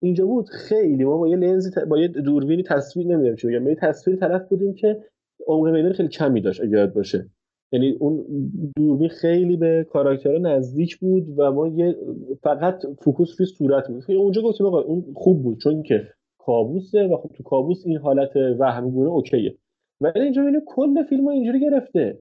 [0.02, 3.68] اینجا بود خیلی ما با یه لنزی ت- با یه دوربینی تصویر نمی‌دونم چی بگم
[3.68, 5.04] یه تصویر طرف بودیم که
[5.46, 7.30] عمق میدان خیلی کمی داشت اگه یاد باشه
[7.74, 8.24] یعنی اون
[8.76, 11.96] دوربین خیلی به character ها نزدیک بود و ما یه
[12.42, 14.04] فقط focus روی صورت بود.
[14.08, 18.36] اونجا گفتیم آقا اون خوب بود چون که کابوسه و خب تو کابوس این حالت
[18.36, 19.54] وهم‌گونه OK یه.
[20.00, 22.18] ولی اینجا می‌بینیم کل فیلم اینجوری گرفته.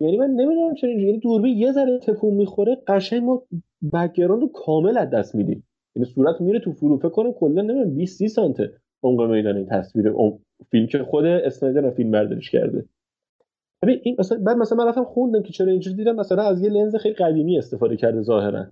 [0.00, 1.08] یعنی من نمی‌دونم چرا اینجوری.
[1.08, 3.42] یعنی دوربین یه ذره تکون می‌خوره قشنگ ما
[3.92, 5.64] background رو کامل از دست میدیم.
[5.96, 6.98] یعنی صورت میره تو فلو.
[6.98, 10.12] فکر کنم کلا نمی‌دونم 20 30 سانته عمق میدان این تصویر
[10.70, 12.84] فیلم که خود اسنایدر فیلم برداریش کرده.
[13.82, 16.70] ببین این مثلا بعد مثلا من رفتم خوندم که چرا اینجوری دیدم مثلا از یه
[16.70, 18.66] لنز خیلی قدیمی استفاده کرده ظاهرا.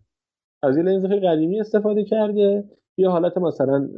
[0.63, 2.65] از یه لنز خیلی قدیمی استفاده کرده.
[2.99, 3.89] یه حالت مثلا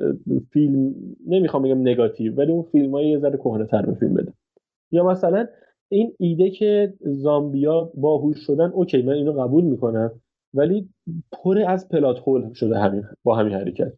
[0.53, 0.95] فیلم
[1.27, 4.33] نمی‌خوام بگم نگاتیو ولی اون فیلم های یه ذره کهنه تر به فیلم بده.
[4.93, 5.47] یا مثلا
[5.89, 10.13] این ایده که زامبیا باهوش شدن اوکی من اینو قبول می‌کنم
[10.55, 10.89] ولی
[11.33, 13.93] پر از پلات هول شده همین با همین حرکت.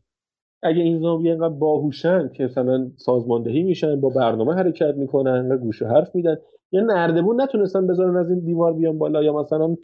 [0.62, 5.82] اگه این زامبی اینقدر باهوشن که مثلا سازماندهی میشن با برنامه حرکت می‌کنن و گوش
[5.82, 6.36] و حرف میدن
[6.74, 9.22] یا نردبون نتونستن بذارن از این دیوار بیان بالا.
[9.22, 9.76] یا مثلا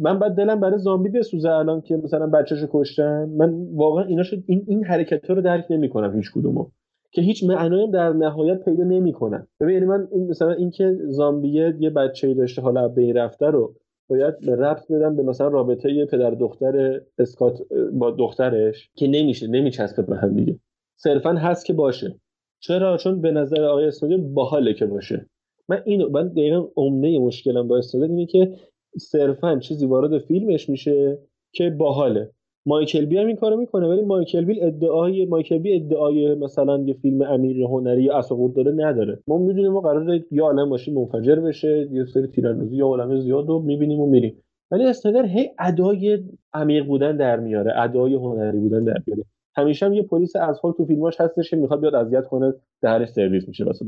[0.00, 3.28] من بعد دلم برای زامبی بسوزه الان که مثلا بچه‌شو کشتن.
[3.28, 6.66] من واقعا اینا شد این این حرکت رو درک نمی‌کنم هیچ کدومو.
[7.12, 9.46] که هیچ معنایی در نهایت پیدا نمی‌کنن.
[9.60, 13.74] ببین یعنی من این مثلا اینکه زامبیه یه بچه‌ای داشته حالا به رفته رو
[14.08, 17.58] باید ربط بدم به مثلا رابطه پدر دختر اسکات
[17.92, 20.58] با دخترش که نمیشه نمیچسبه به هم دیگه.
[20.96, 22.14] صرفا هست که باشه.
[22.60, 25.26] چرا؟ چون به نظر آقای اسنودر باحاله که باشه.
[25.68, 28.52] من اینو من دقیقا عمده مشکلم با اسنودر اینه که
[28.98, 31.18] صرفا چیزی وارد فیلمش میشه
[31.52, 32.30] که باحاله.
[32.66, 36.94] مایکل بی هم این کارو می‌کنه ولی مایکل بی ادعای مایکل بی ادعای مثلا یه
[36.94, 39.18] فیلم امیر هنری یا اساقور داره نداره.
[39.26, 43.48] ما می‌دونیم ما قراره یا عالم ماشین منفجر بشه یه سری تیراندازی یا عالم زیاد
[43.48, 44.42] رو می‌بینیم و میریم.
[44.70, 46.24] ولی استنر هی ادای
[46.54, 49.24] عمیق بودن در میاره ادای هنری بودن در میاره.
[49.56, 53.48] همیشه هم یه پلیس ازهال تو فیلماش هستش که می‌خواد بیاد اذیت کنه درش سرویس
[53.48, 53.84] میشه واسه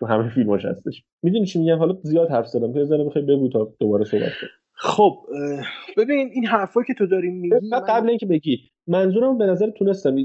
[0.00, 1.04] تو همه فیلماش هستش.
[1.22, 2.72] می‌دونی چی میگم؟ حالا زیاد حرف زدم.
[2.72, 4.52] که زنه بخوای بگو تا دوباره صحبت کنیم.
[4.80, 5.18] خب
[5.96, 10.16] ببین این حرفایی که تو داری میگی و قبل اینکه بگی منظورم به نظر تونستم.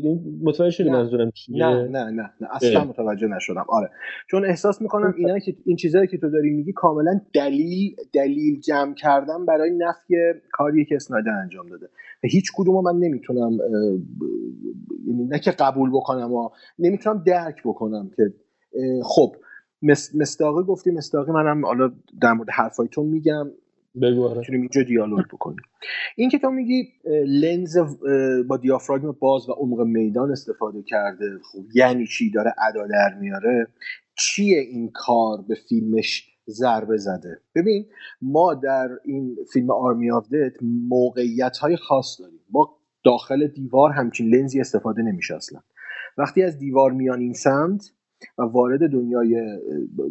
[0.44, 0.90] متوجه شدی.
[0.90, 2.48] منظورم چیه؟ نه نه نه نه.
[2.52, 2.88] اصلا اه.
[2.88, 3.66] متوجه نشدم.
[3.70, 3.90] آره.
[4.30, 8.94] چون احساس می‌کنم اینا که این چیزایی که تو داری میگی کاملا دلیل دلیل جمع
[8.94, 10.16] کردن برای نفی
[10.52, 11.86] کاری که اسنایدر انجام داده.
[12.24, 13.58] و هیچ کدومو من نمی‌تونم
[15.08, 18.24] یعنی نه که قبول بکنم و نمی‌تونم درک بکنم که
[19.04, 19.36] خب
[20.14, 21.91] مستاقی گفتی مستاقی منم حالا
[22.22, 23.51] در مورد حرفای تو میگم.
[24.01, 24.35] بگو.
[24.35, 25.61] می‌تونیم اینجا دیالوگ بکنیم.
[26.15, 26.88] این که تو میگی
[27.26, 27.77] لنز
[28.47, 33.68] با دیافراگم باز و عمق میدان استفاده کرده خب یعنی چی؟ داره ادا در میاره.
[34.18, 37.85] چیه این کار به فیلمش ضربه زده؟ ببین
[38.22, 40.53] ما در این فیلم آرمی آف دت
[40.89, 42.39] موقعیت های خاص داریم.
[42.51, 45.60] ما داخل دیوار همچین لنزی استفاده نمیشه اصلا
[46.18, 47.91] وقتی از دیوار میان این سمت
[48.38, 49.60] و وارد دنیای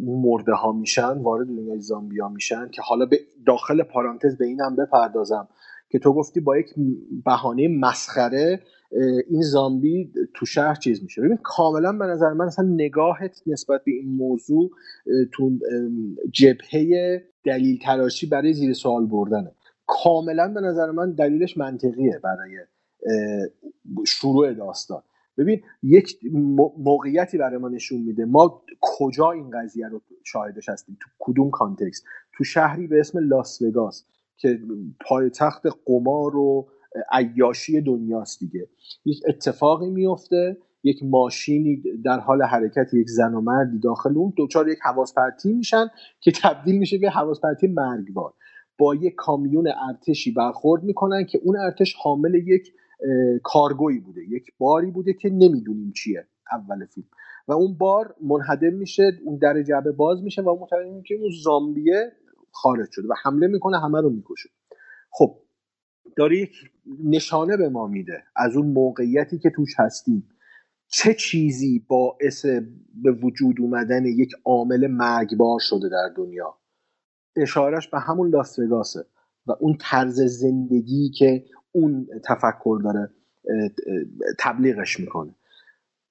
[0.01, 4.75] مرده ها میشن وارد دنیای زامبی ها میشن که حالا به داخل پارانتز به اینم
[4.75, 5.47] بپردازم
[5.89, 6.73] که تو گفتی با یک
[7.25, 8.59] بهانه مسخره
[9.29, 11.21] این زامبی تو شهر چیز میشه.
[11.21, 14.69] ببین کاملا به نظر من اصلا نگاهت نسبت به این موضوع
[15.31, 15.51] تو
[16.31, 19.51] جبهه دلیل تراشی برای زیر سوال بردنه.
[19.87, 22.57] کاملا به نظر من دلیلش منطقیه برای
[24.07, 25.03] شروع داستان.
[25.37, 26.19] ببین یک
[26.77, 28.25] موقعیتی برای ما نشون میده.
[28.25, 33.61] ما کجا این قضیه رو شاهدش هستیم؟ تو کدوم کانتکست؟ تو شهری به اسم لاس
[33.61, 34.05] وگاس
[34.37, 34.59] که
[34.99, 36.67] پایتخت قمار و
[37.11, 38.67] عیاشی دنیاست دیگه.
[39.05, 44.69] یک اتفاقی میفته یک ماشینی در حال حرکت یک زن و مردی داخل اون دچار
[44.69, 45.87] یک حواس پرتی میشن
[46.21, 48.33] که تبدیل میشه به حواس پرتی مرگبار.
[48.77, 52.73] با یک کامیون ارتشی برخورد می‌کنن که اون ارتش حامل یک
[53.43, 54.21] کارگویی بوده.
[54.29, 57.07] یک باری بوده که نمی‌دونیم چیه اول فیلم.
[57.47, 62.11] و اون بار منهدم میشه اون در جعبه باز میشه و متوجه که اون زامبیه
[62.51, 64.49] خارج شده و حمله می‌کنه همه رو می‌کشه.
[65.11, 65.39] خب
[66.17, 66.55] داره یک
[67.03, 70.29] نشانه به ما میده از اون موقعیتی که توش هستیم.
[70.87, 72.45] چه چیزی باعث
[73.03, 76.57] به وجود اومدن یک عامل مرگبار شده در دنیا؟
[77.35, 78.95] اشارش به همون لاس
[79.47, 83.09] و اون طرز زندگی که اون تفکر داره
[84.39, 85.35] تبلیغش می‌کنه.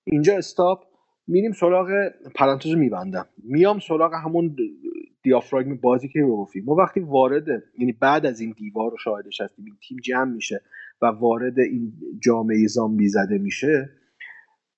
[0.05, 0.85] اینجا استاپ
[1.27, 1.89] میریم سراغ
[2.35, 3.27] پرانتز میبندم.
[3.45, 4.57] میام سراغ همون
[5.23, 6.65] دیافراگم بازی که گفتیم.
[6.65, 7.49] ما وقتی وارد
[7.79, 10.61] یعنی بعد از این دیوار رو شاهدش هستیم این تیم جمع میشه
[11.03, 13.91] و وارد این جامعه زامبی زده میشه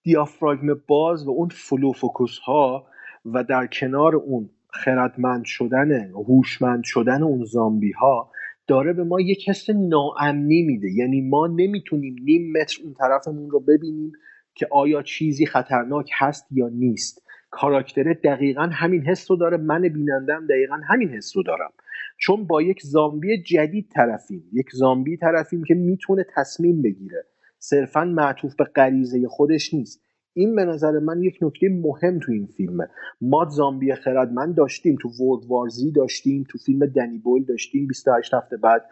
[0.03, 2.87] دیافراگم باز و اون فلو focus ها
[3.25, 8.31] و در کنار اون خردمند شدن هوشمند شدن اون زامبی ها
[8.67, 10.89] داره به ما یک حس ناامنی میده.
[10.93, 14.13] یعنی ما نمی‌تونیم نیم متر اون طرفمون رو ببینیم
[14.55, 17.23] که آیا چیزی خطرناک هست یا نیست.
[17.51, 21.73] character ه دقیقا همین حس رو داره من بینندم دقیقا همین حس رو دارم.
[22.19, 27.25] چون با یک زامبی جدید طرفیم یک زامبی طرفیم که می‌تونه تصمیم بگیره.
[27.59, 30.05] صرفا معطوف به غریزه خودش نیست.
[30.35, 32.89] این به نظر من یک نکته مهم تو این فیلمه.
[33.21, 38.57] ما زامبی خردمند داشتیم تو ورد وارزی داشتیم تو فیلم دنی بویل داشتیم 28 هفته
[38.57, 38.85] بعد.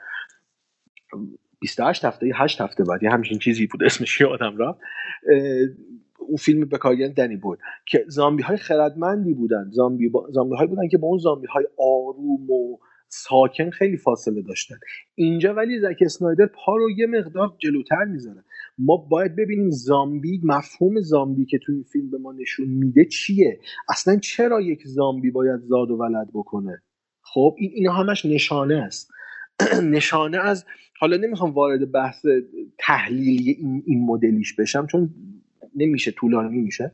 [1.60, 4.77] 28 هفته یا 8 هفته بعد یه همچین چیزی بود اسمش یادم اه،
[6.19, 7.59] اون فیلم به کارگردان دنی بویل.
[7.86, 9.70] که زامبی های خردمندی بودن.
[9.70, 10.28] زامبی, با...
[10.31, 12.78] زامبی های بودن که با اون زامبی های آروم و
[13.09, 14.77] ساکن خیلی فاصله داشتن.
[15.14, 18.44] اینجا ولی زک اسنایدر پا رو یه مقدار جلوتر می‌ذاره.
[18.78, 23.61] ما باید ببینیم زامبی مفهوم زامبی که تو این فیلم به ما نشون میده چیه؟
[23.89, 26.82] اصلا چرا یک زامبی باید زاد و ولد بکنه؟
[27.23, 29.11] خب این اینا همش نشانه است.
[29.82, 30.65] نشانه از
[31.01, 32.27] حالا نمی‌خوام وارد بحث
[32.78, 35.15] تحلیلی این, این مدلیش بشم چون
[35.77, 36.93] نمیشه طولانی میشه.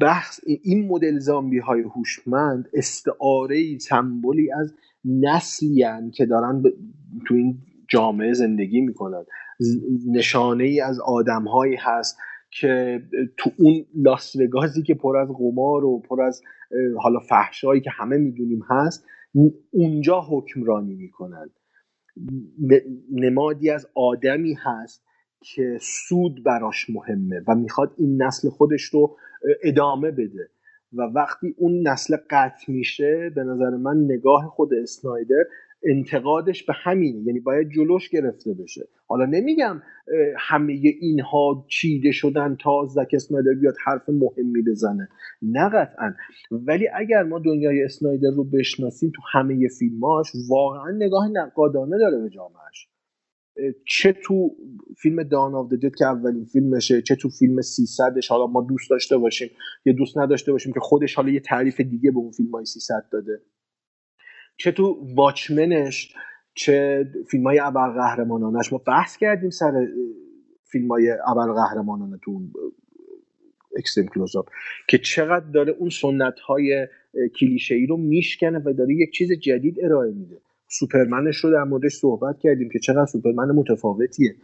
[0.00, 4.74] بحث این مدل زامبی های هوشمند استعاره سمبولی از
[5.04, 6.62] نسلی که دارن
[7.26, 7.58] تو این
[7.90, 9.24] جامعه زندگی می‌کنن.
[10.08, 12.18] نشانه ای از آدم هایی هست
[12.50, 13.02] که
[13.36, 16.42] تو اون لاس وگاسی که پر از قمار و پر از
[16.98, 19.06] حالا فحشایی که همه می‌دونیم هست
[19.70, 21.50] اونجا حکمرانی می‌کنن.
[23.12, 25.04] نمادی از آدمی هست
[25.40, 29.16] که سود براش مهمه و می‌خواد این نسل خودش رو
[29.62, 30.50] ادامه بده.
[30.92, 35.44] و وقتی اون نسل قطع میشه به نظر من نگاه خود اسنایدر
[35.84, 37.18] انتقادش به همینه.
[37.26, 38.88] یعنی باید جلوش گرفته بشه.
[39.06, 39.82] حالا نمیگم
[40.38, 45.08] همه اینها چیده شدن تا زک اسنایدر بیاد حرف مهمی بزنه.
[45.42, 46.14] نه قطعا.
[46.50, 52.30] ولی اگر ما دنیای اسنایدر رو بشناسیم تو همه فیلماش واقعا نگاه نقادانه داره به
[52.30, 52.90] جامعهش
[53.86, 54.56] چه تو
[54.96, 59.16] فیلم دان آف دد که اولین فیلمشه چه تو فیلم 300 حالا ما دوست داشته
[59.16, 59.48] باشیم
[59.84, 63.04] یا دوست نداشته باشیم که خودش حالا یه تعریف دیگه به اون فیلم های 300
[63.12, 63.40] داده.
[64.56, 66.14] چه تو واچمنش
[66.54, 68.72] چه فیلم های ابرقهرمانانش.
[68.72, 69.86] ما بحث کردیم سر
[70.64, 72.40] فیلم های ابرقهرمانانه تو
[73.78, 74.48] اکستریم کلوزاپ
[74.88, 76.88] که چقدر داره اون سنت های
[77.40, 80.40] کلیشه ای رو میشکنه و داره یک چیز جدید ارائه میده.
[80.68, 84.36] سوپرمنش رو در موردش صحبت کردیم که چقدر سوپرمن متفاوتیه.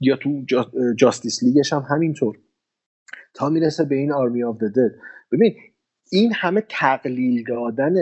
[0.00, 0.44] یا تو
[0.96, 2.38] جاستیس لیگش هم همینطور.
[3.34, 4.94] تا می‌رسه به این آرمی آف دد
[5.32, 5.54] ببین
[6.12, 7.94] این همه تقلیل دادن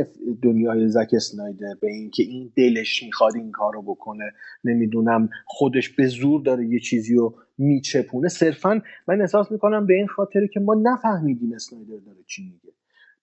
[0.42, 4.32] دنیای زک اسنایدر به اینکه این دلش می‌خواد این کار رو بکنه
[4.64, 8.28] نمی‌دونم خودش به زور داره یه چیزی رو میچپونه.
[8.28, 12.74] صرفا من احساس می‌کنم به این خاطره که ما نفهمیدیم اسنایدر داره چی میگه.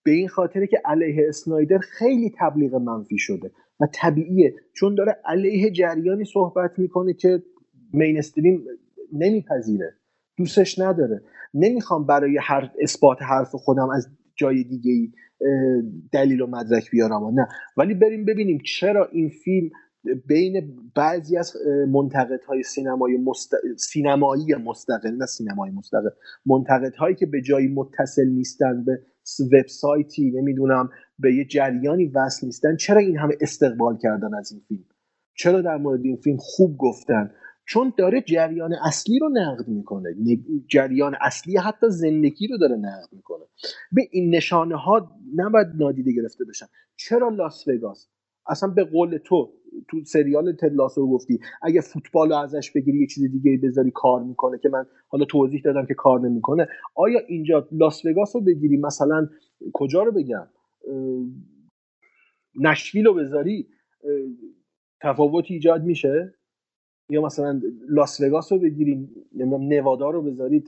[0.04, 4.56] به این خاطره که علیه اسنایدر خیلی تبلیغ منفی شده و طبیعیه.
[4.74, 7.44] چون داره علیه جریانی صحبت می‌کنه که
[7.94, 8.66] مینستریم
[9.14, 9.94] نمیپذیره.
[10.38, 11.22] دوستش نداره.
[11.54, 14.08] نمی‌خوام برای هر اثبات حرف خودم از
[14.40, 15.12] جای دیگه ای
[16.12, 17.48] دلیل و مدرک بیارم نه.
[17.78, 19.70] ولی بریم ببینیم چرا این فیلم
[20.28, 21.54] بین بعضی از
[21.92, 23.56] منتقدهای سینمای مست...
[23.78, 26.10] سینمایی مستقل نه سینمای مستقل
[26.46, 29.00] منتقدهایی که به جایی متصل نیستن به
[29.54, 30.90] وبسایتی نمی‌دونم
[31.20, 34.86] به یه جریانی وصل نیستن چرا این همه استقبال کردن از این فیلم؟
[35.34, 37.32] چرا در مورد این فیلم خوب گفتن؟
[37.70, 40.10] چون داره جریان اصلی رو نقد می‌کنه.
[40.68, 43.46] جریان اصلی حتی زندگی رو داره نقد می‌کنه.
[43.92, 46.66] به این نشانه ها نباید نادیده گرفته بشن.
[46.96, 48.10] چرا لاس وگاس؟
[48.48, 49.54] اصلا به قول تو
[49.88, 54.58] تو سریال تلاسو گفتی اگه فوتبال رو ازش بگیری یه چیز دیگه بذاری کار می‌کنه
[54.58, 56.68] که من حالا توضیح دادم که کار نمی‌کنه.
[56.96, 59.28] آیا اینجا لاس وگاس رو بگیری؟ مثلا
[59.74, 60.48] کجا رو بگم؟
[62.56, 63.68] نشویل رو بذاری؟
[65.02, 66.34] تفاوتی ایجاد میشه؟
[67.10, 70.64] یا مثلا لاس وگاس رو بگیریم نمی‌دونم نوادا رو بذاری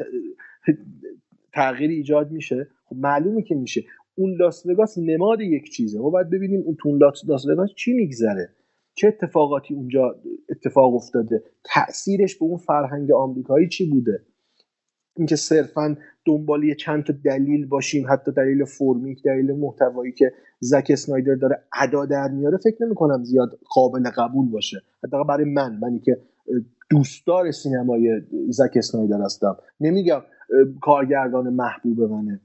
[1.53, 2.67] تغییری ایجاد میشه.
[2.85, 3.83] خب معلومه که میشه.
[4.15, 5.99] اون لاس وگاس نماد یک چیزه.
[5.99, 6.97] ما باید ببینیم اون تو
[7.27, 8.49] لاس وگاس چی میگذره.
[8.93, 10.15] چه اتفاقاتی اونجا
[10.49, 11.43] اتفاق افتاده.
[11.63, 14.25] تاثیرش به اون فرهنگ آمریکایی چی بوده؟
[15.17, 20.87] اینکه صرفا دنبال یه چند تا دلیل باشیم حتی دلیل فرمیک دلیل محتوایی که زک
[20.89, 24.81] اسنایدر داره ادا در میاره فکر نمی کنم زیاد قابل قبول باشه.
[25.03, 26.17] حتی برای من منی که
[26.89, 29.57] دوستدار سینمای زک اسنایدر هستم.
[29.79, 30.21] نمیگم
[30.81, 32.41] کارگردان محبوب منه.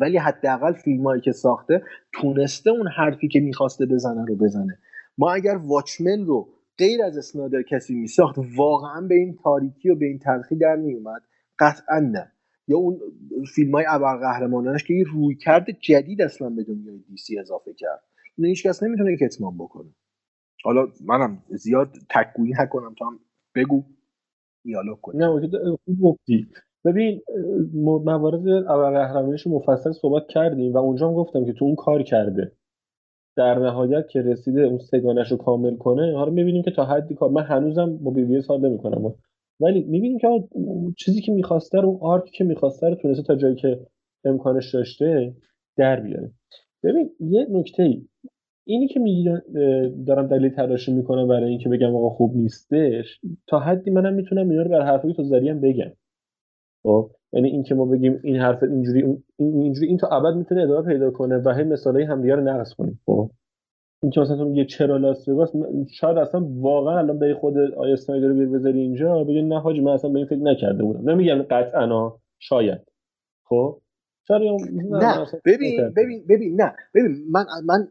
[0.00, 1.82] ولی حداقل فیلمایی که ساخته
[2.12, 4.78] تونسته اون حرفی که می‌خواسته بزنه رو بزنه.
[5.18, 10.06] ما اگر واچمن رو غیر از اسنایدر کسی میساخت واقعا به این تاریکی و به
[10.06, 11.22] این تلخی در میومد
[11.58, 12.32] قطعا نه.
[12.68, 13.00] یا اون
[13.54, 18.02] فیلم های ابرقهرمانانش که یه روی کرده جدید اصلا به دنیای دیسی اضافه کرد.
[18.36, 19.90] اینو هیچ کس نمی‌تونه یک اتمام بکنه.
[20.64, 23.18] حالا منم زیاد تکگویی نکنم تو هم
[23.54, 23.82] بگو.
[24.64, 25.50] دیالوگ کنی نه
[25.84, 26.46] خوب گفتی.
[26.84, 27.20] ببین
[28.04, 32.52] موارد ابرقهرمانیش مفصل صحبت کردیم و اونجا هم گفتم که تو اون کار کرده.
[33.36, 37.30] در نهایت که رسیده اون سگانش رو کامل کنه حالا می‌بینیم که تا حدی کار
[37.30, 39.14] من هنوزم با بی بی حال نمی‌کنم.
[39.60, 40.28] ولی می‌بینیم که
[40.96, 43.86] چیزی که می‌خواسته رو آرکی که می‌خواسته رو تونسته تا جایی که
[44.24, 45.34] امکانش داشته
[45.76, 46.30] در بیاره.
[46.82, 48.08] ببین یه نکته ای
[48.68, 49.42] اینی که میگن
[50.06, 54.62] دارم دلیل تلاشی می‌کنم برای اینکه بگم آقا خوب نیستش تا حدی منم می‌تونم اینا
[54.62, 55.92] رو بر حرفی تو زریم بگم.
[56.82, 59.04] خب؟ یعنی اینکه ما بگیم این حرف اینجوری
[59.38, 63.00] اینجوری این تا ابد می‌تونه ادامه پیدا کنه و هی مثالای همدیگه رو نقص کنیم.
[63.06, 63.30] خب؟
[64.02, 65.52] اینکه مثلا تو میگه چرا لاس وگاس
[65.90, 69.92] شاید اصلا واقعا الان به خود آی اسنایدر رو بذاری اینجا بگه نه حاجی من
[69.92, 71.10] اصلا به این فکر نکرده بودم.
[71.10, 72.80] نمیگم قطعا شاید.
[73.44, 73.78] خب؟
[74.30, 75.88] نه ببین.
[75.96, 77.88] ببین ببین نه ببین من من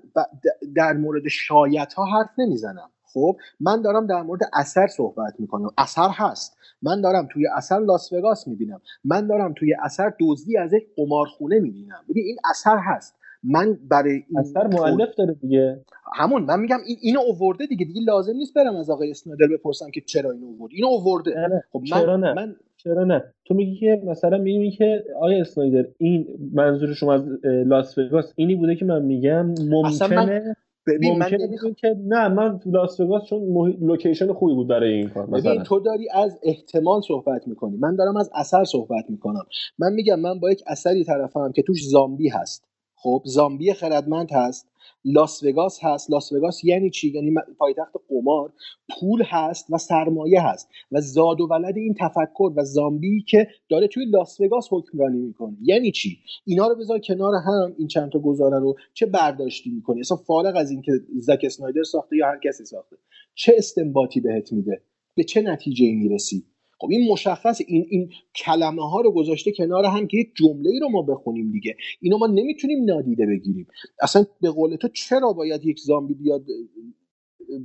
[0.75, 2.89] در مورد شایت ها حرف نمی‌زنم.
[3.03, 5.69] خب من دارم در مورد اثر صحبت می‌کنم.
[5.77, 6.57] اثر هست.
[6.81, 8.81] من دارم توی اثر لاس وگاس می‌بینم.
[9.03, 12.03] من دارم توی اثر دزدی از یک قمارخونه می‌بینم.
[12.09, 13.15] ببین این اثر هست.
[13.43, 15.85] من برای این اثر مؤلف داره دیگه.
[16.15, 17.85] همون من میگم این اینو اوورده دیگه.
[17.85, 20.71] دیگه لازم نیست برم از آقای اسنایدر بپرسم که چرا اینو اوورد.
[20.73, 21.63] اینو اوورده.
[21.71, 22.55] خب چرا من نه؟ من
[22.87, 27.99] چرا نه؟ تو میگی که مثلا میگی که آیا اسنایدر این منظور شما از لاس
[27.99, 30.57] وگاس اینی بوده که من میگم من ممکنه
[30.87, 34.55] ببین من ممکنه نمی‌خوام بگیم که نه من تو لاس وگاس چون محیط- لوکیشن خوبی
[34.55, 35.63] بود برای این کار ببین مثلا.
[35.63, 37.77] تو داری از احتمال صحبت می‌کنی.
[37.77, 39.45] من دارم از اثر صحبت می‌کنم.
[39.79, 42.65] من میگم من با یک اثری طرفم که توش زامبی هست.
[42.95, 44.69] خب زامبی خردمند هست.
[45.13, 46.11] لاس وگاس هست.
[46.11, 48.53] لاس وگاس یعنی چی؟ یعنی پایتخت قمار
[48.99, 53.87] پول هست و سرمایه هست و زاد و ولد این تفکر و زامبی که داره
[53.87, 55.57] توی لاس وگاس حکمرانی می‌کنه.
[55.61, 59.99] یعنی چی؟ اینا رو بذار کنار هم این چند تا گزاره رو چه برداشتی می‌کنی؟
[59.99, 62.95] اصلا فارغ از اینکه زک اسنایدر ساخته یا هر کسی ساخته
[63.35, 64.81] چه استنباطی بهت میده؟
[65.15, 66.43] به چه نتیجه ای می‌رسی؟
[66.79, 70.79] خب این مشخص این این کلمه ها رو گذاشته کنار هم که یک جمله ای
[70.79, 71.75] رو ما بخونیم دیگه.
[72.01, 73.67] اینو ما نمی‌تونیم نادیده بگیریم.
[74.01, 76.45] اصلا به قول تو چرا باید یک زامبی بیاد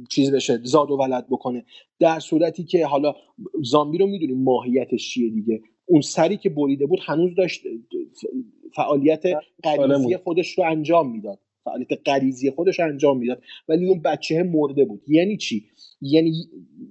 [0.09, 1.65] چیز بشه زاد و ولد بکنه؟
[1.99, 3.15] در صورتی که حالا
[3.63, 5.61] زامبی رو می‌دونیم ماهیتش چیه دیگه.
[5.87, 7.63] اون سری که بریده بود هنوز داشت
[8.77, 9.23] فعالیت
[9.65, 10.17] غریزی بود.
[10.17, 11.39] خودش رو انجام می‌داد.
[11.65, 15.03] فعالیت غریزی خودش انجام می‌داد ولی اون بچه مرده بود.
[15.09, 15.65] یعنی چی؟
[16.01, 16.33] یعنی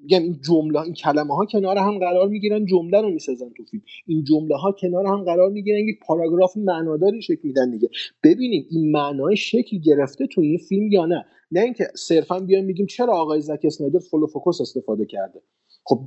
[0.09, 3.83] یعنی این جمله این کلمه ها کنار هم قرار می‌گیرن جمله رو می‌سازن تو فیلم.
[4.07, 7.89] این جمله ها کنار هم قرار می‌گیرن یک پاراگراف معناداری شکل میدن دیگه.
[8.23, 12.85] ببینیم این معنای شکل گرفته تو این فیلم یا نه؟ نه اینکه صرفا بیایم میگیم
[12.85, 15.41] چرا آقای زک اسنایدر فولو فوکوس استفاده کرده.
[15.83, 15.99] خب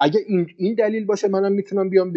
[0.00, 2.12] اگه این, این دلیل باشه منم می‌تونم بیام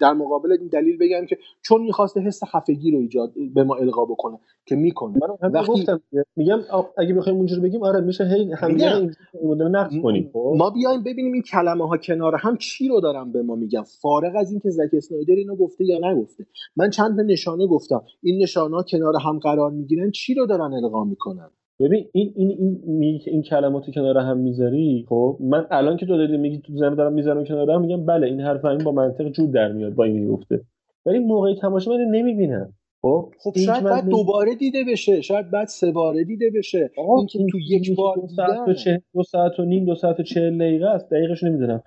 [0.00, 4.04] در مقابل این دلیل بگم که چون می‌خواسته حس خفگی رو ایجاد به ما القا
[4.04, 5.12] بکنه که می‌کنه.
[5.12, 6.02] من همین وقتی گفتم.
[6.36, 6.60] میگم
[6.98, 9.10] اگه بخوایم اونجوری بگیم آره میشه هی میگم.
[9.44, 13.32] مدل نقد کنیم خب؟ ما بیایم ببینیم این کلمه ها کنار هم چی رو دارن
[13.32, 13.82] به ما میگن.
[13.82, 16.46] فارغ از اینکه زک اسنایدر اینو گفته یا نگفته.
[16.76, 18.02] من چند تا نشانه گفتم.
[18.22, 22.48] این نشانه ها کنار هم قرار می‌گیرن چی رو دارن القا می‌کنن؟ ببین این این
[22.50, 26.76] این می- این کلماتو کنار هم می‌ذاری خب من الان که تو داری میگی تو
[26.76, 29.94] زنه دارم می‌ذارم کنار هم میگم بله این حرف همین با منطق جور در میاد
[29.94, 30.60] با این گفته.
[31.06, 32.72] ولی موقع تماشا من نمی‌بینم.
[33.02, 36.90] خب خب شاید بعد نمی- دوباره دیده بشه شاید بعد سه باره دیده بشه.
[36.98, 40.20] این که تو یک بار دو ساعت و چه دو ساعت و نیم دو ساعت
[40.20, 41.10] و چهل دقیقه است.
[41.10, 41.82] دقیقش نمی‌دونم.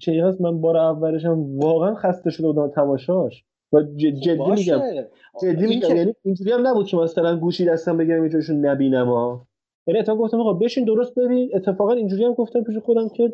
[0.00, 3.44] چه است؟ من بار اولش هم واقعا خسته شده بودم تماشاش.
[3.82, 4.80] جدی میگم.
[5.42, 5.88] جدی این میگم.
[5.88, 9.46] که یعنی اینجوری هم نبود که مثلا گوشی دستم بگیرم اینجاشون نبینم ها.
[9.86, 11.50] یعنی اتفاقا گفتم آقا بشین درست ببین.
[11.54, 13.32] اتفاقا اینجوری هم گفتم پیش خودم که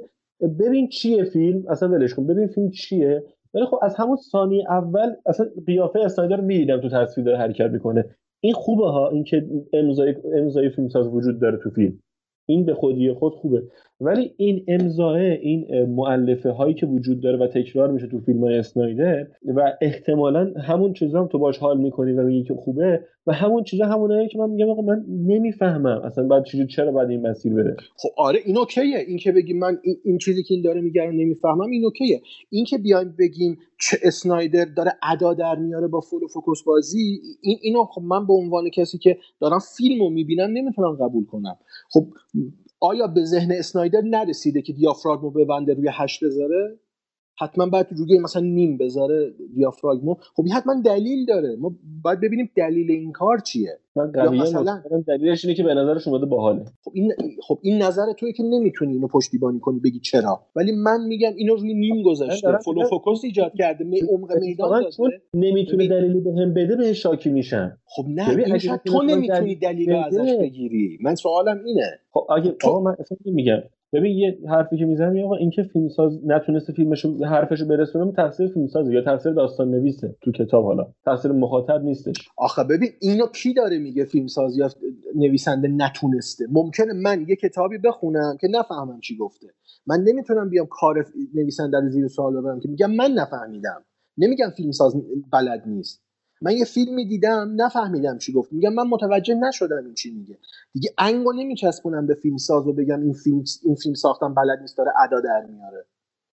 [0.59, 1.65] ببین چیه فیلم.
[1.69, 2.27] اصلا ولش کن.
[2.27, 3.25] ببین فیلم چیه.
[3.55, 7.71] ولی خب از همون ثانیه اول اصلا قیافه اسنایدر رو می‌دیدم تو تصویر داره حرکت
[7.71, 8.05] می‌کنه.
[8.41, 9.09] این خوبه ها.
[9.09, 11.99] اینکه امضای امضای فیلمساز وجود داره تو فیلم.
[12.49, 13.63] این به خودی خود خوبه.
[14.01, 18.59] ولی این امضاه این مؤلفه هایی که وجود داره و تکرار میشه تو فیلم های
[18.59, 23.33] اسنایدر و احتمالا همون چیزا هم تو باش حال می‌کنی و میگی که خوبه و
[23.33, 26.01] همون چیزا همونایی که من میگم آقا من نمی‌فهمم.
[26.05, 28.99] اصلا بعد چجوری چرا باید این مسیر بره؟ خب آره این اوکیه.
[29.07, 32.21] این که بگیم من این, این چیزی که این داره میگه رو نمی‌فهمم این اوکیه.
[32.51, 37.21] این که بیایم بگیم چه اسنایدر داره ادا در میاره با فول و فوکوس بازی
[37.43, 41.57] این اینو خب من به عنوان کسی که دارم فیلم رو می‌بینم نمی‌تونم قبول کنم.
[41.91, 42.07] خب
[42.81, 46.81] آیا به ذهن اسنایدر نرسیده که دیافراگمو ببنده روی هشت بذاره؟
[47.41, 51.57] حتما باید روی مثلا نیم بذاره دیافراگمو خب این حتما دلیل داره.
[51.57, 53.79] ما باید ببینیم دلیل این کار چیه.
[53.97, 56.65] یا مثلا دلیلش اینه که به نظرش اومده باحاله.
[56.85, 57.13] خب این
[57.43, 60.41] خب این نظر توی که نمی‌تونی اینو پشتیبانی کنی بگی چرا.
[60.57, 62.59] ولی من میگم اینو روی نیم گذاشته.
[62.59, 63.85] فلو میگم فوکوس ایجاد کرده.
[63.85, 64.85] می عمق میدان
[65.35, 67.77] نمی‌تونه ببین دلیلی به هم بده بهش شاکی میشن.
[67.85, 70.99] خب نه این تو به نمی‌تونی دلیل ازش بگیری.
[71.01, 71.91] من سوالم اینه.
[72.11, 73.63] خب اگه تو آقا من اصلا نمیگم.
[73.93, 79.03] ببین یه حرفی که می‌زنم آقا اینکه فیلمساز نتونسته فیلمشو حرفشو برسونه تقصیر فیلمسازه یا
[79.05, 80.87] تقصیر داستان نویسه تو کتاب حالا.
[81.05, 82.29] تقصیر مخاطب نیستش.
[82.37, 84.69] آخه ببین اینو کی داره میگه فیلمساز یا
[85.15, 89.47] نویسنده نتونسته؟ ممکنه من یه کتابی بخونم که نفهمم چی گفته.
[89.87, 93.85] من نمی‌تونم بیام کار نویسنده رو زیر سوال ببرم که میگم من نفهمیدم.
[94.19, 94.97] نمیگم فیلمساز
[95.33, 96.03] بلد نیست.
[96.41, 98.53] من یه فیلمی دیدم نفهمیدم چی گفت.
[98.53, 100.39] میگم من متوجه نشدم این چی میگه.
[100.73, 104.93] دیگه انگو نمیچسبونم به فیلمساز و بگم این فیلم این فیلم ساختن بلد نیست داره
[105.05, 105.87] ادا در میاره.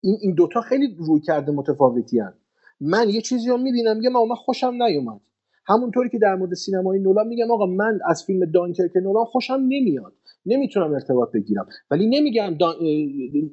[0.02, 2.34] این این دوتا خیلی روی کرده متفاوتی هن.
[2.82, 5.22] من یه چیزی رو می‌بینم میگم آقا من خوشم نیومد.
[5.66, 10.14] همونطوری که در مورد سینمای نولان میگم آقا من از فیلم دانکرک نولان خوشم نمیاد.
[10.46, 11.68] نمی‌تونم ارتباط بگیرم.
[11.92, 12.76] ولی نمیگم دان...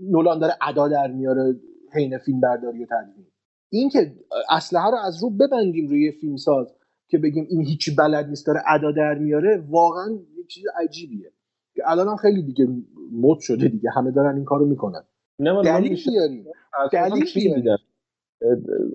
[0.03, 1.57] نولان داره ادا در میاره
[1.93, 3.27] حین فیلم برداری و تدوین.
[3.71, 4.13] این که
[4.51, 6.75] اسلحه رو از رو ببندیم روی فیلمساز
[7.09, 11.33] که بگیم این هیچی بلد نیست داره ادا در میاره واقعا یه چیز عجیبیه.
[11.75, 12.67] که الان هم خیلی دیگه
[13.13, 15.03] مد شده دیگه همه دارن این کارو می‌کنن.
[15.39, 16.45] نه دلیل بیاریم.
[16.93, 17.77] دلیل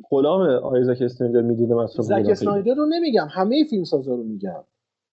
[0.10, 4.64] غلام آیزاک می‌دیدم از زک اسنایدر رو نمیگم همه فیلمسازا رو میگم.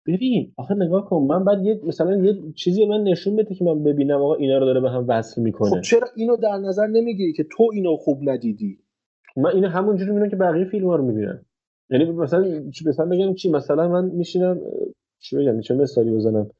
[0.06, 3.82] ببین آخه نگاه کن من بعد یه مثلا یه چیزی من نشون بده که من
[3.82, 5.70] ببینم آقا اینا رو داره به هم وصل می‌کنه.
[5.70, 8.78] خب چرا اینو در نظر نمی‌گیری که تو اینو خوب ندیدی؟
[9.36, 11.40] من اینو همونجوری می‌بینم که بقیه فیلم ها رو می‌بینم
[11.90, 14.60] یعنی مثلا چی مثلا بگم چی؟ مثلا من میشینم
[15.18, 16.50] چی بگم؟ چه مثالی بزنم؟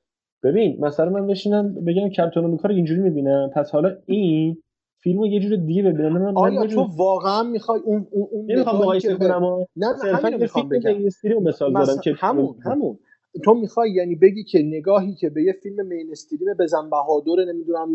[0.43, 3.51] ببین مثلا من بشینم بگم کپتن آمریکا رو اینجوری می‌بینم.
[3.55, 4.57] پس حالا این
[5.03, 6.13] فیلمو یه جور دیگه ببینم.
[6.13, 10.29] من, آیا یه جور- تو واقعا می‌خوای اون اون, اون نمی‌خوام مقایسه کنم نه صرفا
[10.31, 10.99] یه می‌خوام فیلم بگم.
[10.99, 12.99] مینستری رو مثال دارم که همون همون.
[13.45, 17.95] تو می‌خوای یعنی بگی که نگاهی که به یه فیلم مینستریم بزن بهادر نمی‌دونم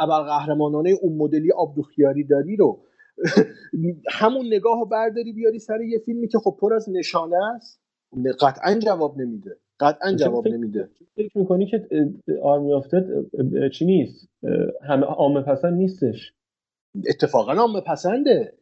[0.00, 2.80] ابرقهرمانانه اون مدلی آبدوخیاری داری رو
[4.20, 7.80] همون نگاه رو برداری بیاری سر یه فیلمی که خب پر از نشانه است.
[8.40, 9.56] قطعا جواب نمیده.
[9.80, 10.88] قطعا جواب نمیده.
[11.16, 11.88] فکر می‌کنی که
[12.42, 13.06] آرمی آفتد
[13.72, 14.28] چی نیست؟
[14.82, 16.32] همه عامه پسند نیستش.
[17.08, 18.52] اتفاقا عامه پسنده.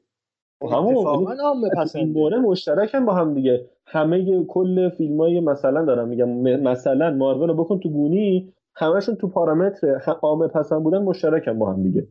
[0.62, 2.20] همون اتفاقا یعنی عامه تو این پسنده.
[2.20, 3.70] مورد مشترکن با هم دیگه.
[3.86, 6.28] همه کل فیلم های مثلا دارم میگم.
[6.60, 11.82] مثلا مارول رو بکن تو گونی همشون تو پارامتر عامه پسند بودن مشترکن با هم
[11.82, 12.08] دیگه.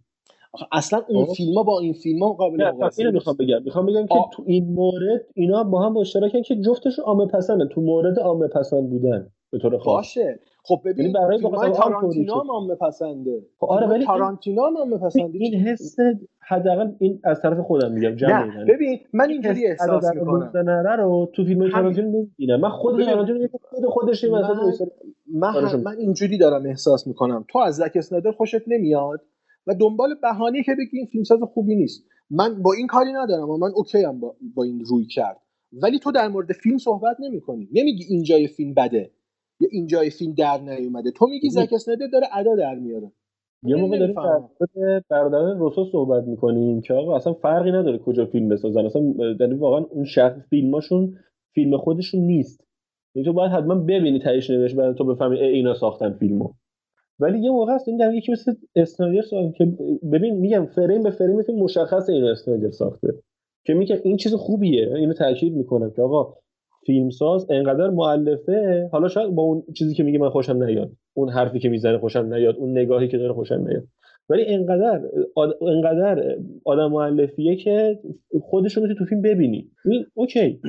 [0.71, 1.33] اصلا اون خب.
[1.33, 3.27] فیلم ها با این فیلم ها قابل مقایسه اینو نیست.
[3.27, 3.63] می‌خوام بگم.
[3.63, 7.67] می‌خوام بگم که تو این مورد اینا با هم مشترکن که جفتشون عامه پسندن.
[7.67, 9.95] تو مورد عامه پسند بودن به طور خاص.
[9.95, 10.39] باشه.
[10.63, 13.41] خب یعنی ببین برای فیلم تارانتینو هم عامه پسنده.
[13.59, 15.95] خب آره، فیلم‌های ولی این- تارانتینو هم عامه پسنده این حس
[16.47, 20.29] حداقل این از طرف خودم میگم جمع نه ببین من اینجوری حس احساس می‌کنم.
[20.29, 21.69] آوردنه رو تو فیلم.
[21.69, 22.59] تارانتینو نمی‌بینم.
[22.59, 24.71] من خود تارانتینو خود خودش مثلا
[25.33, 27.45] من, کارشو من اینجوری دارم احساس می‌کنم.
[27.47, 29.21] تو از زک اسنایدر خوشت نمیاد؟
[29.69, 32.03] و دنبال بهانه که بگی این فیلمساز خوبی نیست.
[32.29, 35.37] من با این کاری ندارم و من اوکی هم با, با این روی کرد.
[35.73, 37.69] ولی تو در مورد فیلم صحبت نمی‌کنی.
[37.73, 39.11] نمیگی اینجای فیلم بده
[39.59, 41.11] یا اینجای فیلم در نیومده.
[41.11, 43.11] تو میگی زک اسنایدر داره ادا در میاره.
[43.63, 48.49] یه موقع داریم در برادران روسو صحبت می‌کنیم که آقا اصلا فرقی نداره کجا فیلم
[48.49, 48.85] بسازن.
[48.85, 49.01] اصلا
[49.39, 51.17] یعنی واقعا اون شخص فیلماشون
[51.53, 52.63] فیلم خودشون نیست.
[53.15, 56.49] یعنی تو باید حتما ببینی تهش نوشت بعد تو بفهمی اه، اینا ساختن فیلمو.
[57.19, 59.21] ولی یه موقع هست این یکی مثل اسنایدر
[59.57, 59.65] که
[60.11, 63.13] ببین میگم فریم به فریم فیلم مشخص اینو اسنایدر ساخته
[63.65, 66.33] که میگه این چیز خوبیه اینو تاکید می‌کنم که آقا
[66.85, 71.59] فیلمساز انقدر مؤلفه حالا شاید با اون چیزی که میگه من خوشم نیاد اون حرفی
[71.59, 73.83] که می‌زنه خوشم نیاد اون نگاهی که داره خوشم نیاد.
[74.29, 75.01] ولی انقدر
[75.35, 75.63] آد...
[75.63, 76.35] انقدر
[76.65, 77.99] آدم مؤلفیه که
[78.41, 79.71] خودش رو می‌تونی تو فیلم ببینی.
[79.85, 80.61] این اوکی.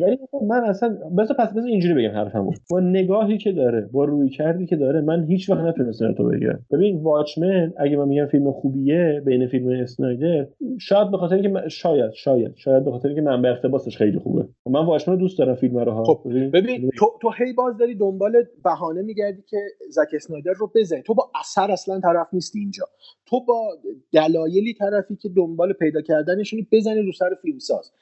[0.00, 0.18] ولی
[0.48, 0.88] من اصلا
[1.18, 2.52] بذار پس بذار اینجوری بگم حرفمو.
[2.70, 6.58] با نگاهی که داره با روی کردی که داره من هیچ وقت نتونستم تو بگم.
[6.72, 10.46] ببین واچمن اگه من میگم فیلم خوبیه بین فیلم اسنایدر
[10.80, 11.68] شاید به خاطر که من...
[11.68, 14.48] شاید شاید شاید به خاطر که منبع اقتباسش خیلی خوبه.
[14.66, 16.04] من واچمن رو دوست دارم فیلم رو ها.
[16.04, 16.20] خب
[16.52, 18.32] ببین تو تو هی باز داری دنبال
[18.64, 19.56] بهانه میگردی که
[19.90, 21.02] زک اسنایدر رو بزنی.
[21.02, 22.84] تو با اثر اصلا طرف نیستی اینجا.
[23.26, 23.68] تو با
[24.12, 27.92] دلایلی طرفی که دنبال پیدا کردنشونی بزنی رو سر فیلمساز.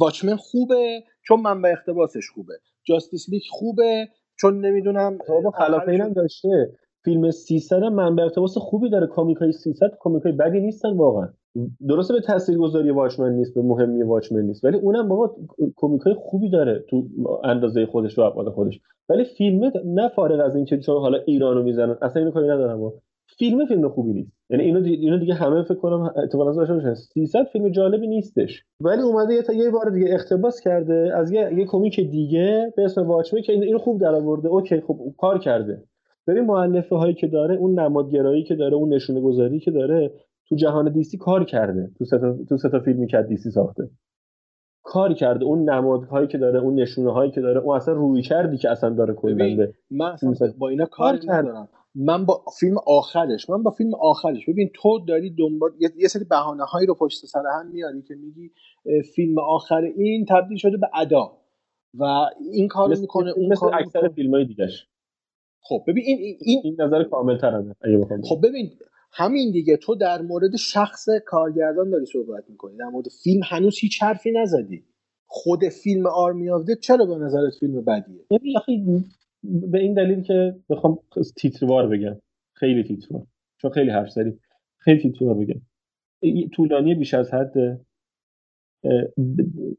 [0.00, 2.54] Watchmen خوبه چون منبع اقتباسش خوبه.
[2.84, 4.08] Justice League خوبه
[4.40, 6.72] چون نمی‌دونم بابا خلاف اینم داشته.
[7.04, 9.06] فیلم 300 هم منبع اقتباس خوبی داره.
[9.06, 11.28] کمیکای 300 کمیکای بدی نیستن واقعا.
[11.88, 15.36] درسته به تاثیرگذاری Watchmen نیست به مهمی Watchmen نیست ولی اونم بابا
[15.76, 17.08] کمیکای خوبی داره تو
[17.44, 18.80] اندازه خودش و ابعاد خودش.
[19.08, 21.96] ولی فیلم نه فارغ از اینکه چون حالا ایرانو می‌زنن.
[22.02, 22.80] اصلا اینو کاری ندارم.
[22.80, 22.94] با.
[23.38, 24.32] فیلم فیلم خوبی نیست.
[24.50, 28.06] یعنی اینو دیگه, اینو دیگه همه فکر کنم اتفاق نظر داشته باشن 300 فیلم جالبی
[28.06, 28.64] نیستش.
[28.80, 32.84] ولی اومده یه تا یه بار دیگه اقتباس کرده از یه, یه کمیک دیگه به
[32.84, 34.48] اسم Watchmen که اینو خوب درآورده.
[34.48, 35.82] اوکی خب کار کرده.
[36.26, 40.12] ببین مؤلفه هایی که داره اون نمادگرایی که داره اون نشونه گذاری که داره
[40.48, 41.90] تو جهان دیسی کار کرده.
[41.98, 42.18] تو سه
[42.48, 43.90] تو سه تا فیلمی که دیسی ساخته.
[44.82, 45.44] کار کرده.
[45.44, 48.90] اون نمادهایی که داره اون نشونه هایی که داره اون اصلا روی کردی که اصلا
[48.90, 51.68] داره کلا من اصلا با اینا کار ندارم.
[51.98, 54.48] من با فیلم آخرش من با فیلم آخرش.
[54.48, 58.50] ببین تو داری دنبال یه سری بهانه هایی رو پشت سر هم میاری که میگی
[59.14, 61.32] فیلم آخر این تبدیل شده به ادا.
[61.98, 62.04] و
[62.52, 64.86] این کارو می‌کنه اون مثل کار اکثر فیلم های دیگهش.
[65.60, 68.70] خب ببین این این, این نظر کامل ترانه بخوام خب ببین
[69.12, 69.76] همین دیگه.
[69.76, 72.76] تو در مورد شخص کارگردان داری صحبت می‌کنی.
[72.76, 74.84] در مورد فیلم هنوز هیچ حرفی نزدی.
[75.26, 78.54] خود فیلم آرمی آف چرا به نظرت فیلم بدیه؟ ببین
[79.70, 80.98] به این دلیل که بخوام
[81.36, 82.16] تیتروار بگم.
[82.54, 83.26] خیلی تیتروار.
[83.62, 84.40] چون خیلی حرف زدیم
[84.78, 85.60] خیلی تیتروار بگم.
[86.52, 87.80] طولانی بیش از حد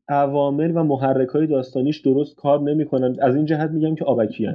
[0.09, 3.15] عوامل و محرک های داستانیش درست کار نمی‌کنن.
[3.21, 4.47] از این جهت میگم که آبکی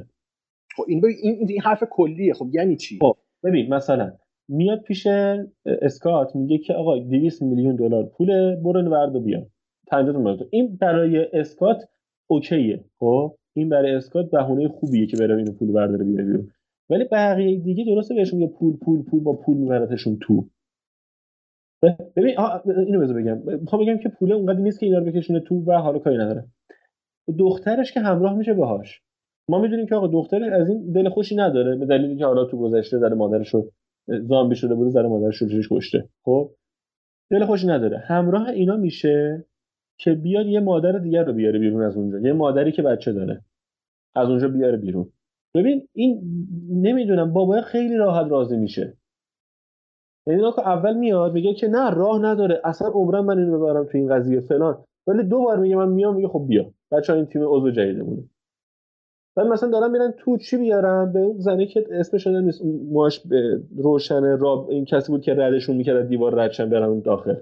[0.77, 2.35] خب این, این این حرف کلیه.
[2.35, 4.13] خب یعنی چی؟ خب ببین مثلا
[4.49, 5.07] میاد پیش
[5.67, 9.47] اسکات میگه که آقا 200 میلیون دلار پول برو ورد و بیا.
[9.87, 10.49] 50 میلیون.
[10.51, 11.83] این برای اسکات
[12.31, 12.85] اوکیه.
[12.99, 16.51] خب؟ این برای اسکات بهونه خوبیه که بره اینو پول برداره بیاره بیرون.
[16.91, 20.49] ولی بقیه دیگه درسته بهشون میگه پول پول پول با پول میبرتشون تو.
[22.17, 22.35] ببین
[22.87, 23.39] اینو بذار بگم.
[23.61, 26.45] می‌خوام بگم که پول اونقدر نیست که اینا رو بکشونه تو و حالا کاری نداره.
[27.39, 29.03] دخترش که همراه میشه باهاش.
[29.49, 32.59] ما می‌دونیم که آقا دخترش از این دل خوشی نداره به دلیلی که حالا تو
[32.59, 33.57] گذشته زده مادرش
[34.09, 36.09] زامبی شده بوده زده مادرش رو کشته.
[36.25, 36.51] خب؟
[37.31, 37.99] دل خوشی نداره.
[37.99, 39.45] همراه اینا میشه.
[39.99, 42.19] که بیاد یه مادر دیگر رو بیاره بیرون از اونجا.
[42.19, 43.45] یه مادری که بچه داره.
[44.15, 45.13] از اونجا بیاره بیرون.
[45.55, 46.23] ببین این
[46.71, 48.97] نمی‌دونم بابای خیلی راحت راضی میشه.
[50.27, 52.61] یعنی که اول میاد میگه که نه راه نداره.
[52.65, 54.85] اصلا عمرم من اینو ببرم تو این قضیه فلان.
[55.07, 56.71] ولی دو بار میگه من میام میگه خب بیا.
[56.93, 58.23] بچه این تیم عضو جدیدمونه.
[59.37, 62.63] بعد مثلا دارم میرن تو چی بیارم به اون زنه که اسمش نیست
[63.29, 67.37] به روشن راب این کسی بود که ردشون می‌کرد دیوار ردشن برن داخل.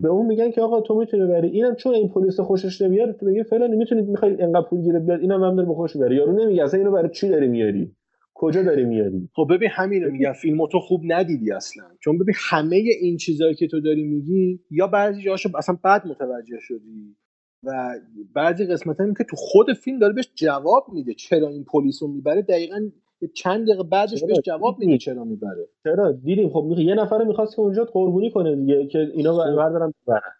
[0.00, 1.48] به اون میگن که آقا تو می‌تونی بری.
[1.48, 5.20] اینم چون این پلیس خوشش نمیاد تو میگه فلان می‌تونید می‌خوای انقدر پول گیرت بیاد
[5.20, 7.92] اینم هم داره به خوش بره یارو نمیگه اصلا اینو برای چی داری میاری؟
[8.34, 10.32] کجا داری میاری؟ خب ببین همینو میگم.
[10.32, 11.84] فیلمو تو خوب ندیدی اصلا.
[12.00, 16.58] چون ببین همه این چیزایی که تو داری میگی یا بعضی جاشو اصلا بد متوجه
[16.60, 17.16] شدی
[17.64, 17.94] و
[18.34, 22.08] بعضی قسمت هم که تو خود فیلم داره بهش جواب میده چرا این پلیس رو
[22.08, 22.42] می‌بره.
[22.42, 22.90] دقیقا
[23.28, 27.60] چند دقیقه بعدش بهش جواب میده چرا می‌بره؟ چرا؟ دیدیم خب یه نفر می‌خواست که
[27.62, 29.94] اونجا قربونی کنه دیگه که اینا بردارن.
[30.06, 30.39] ببرن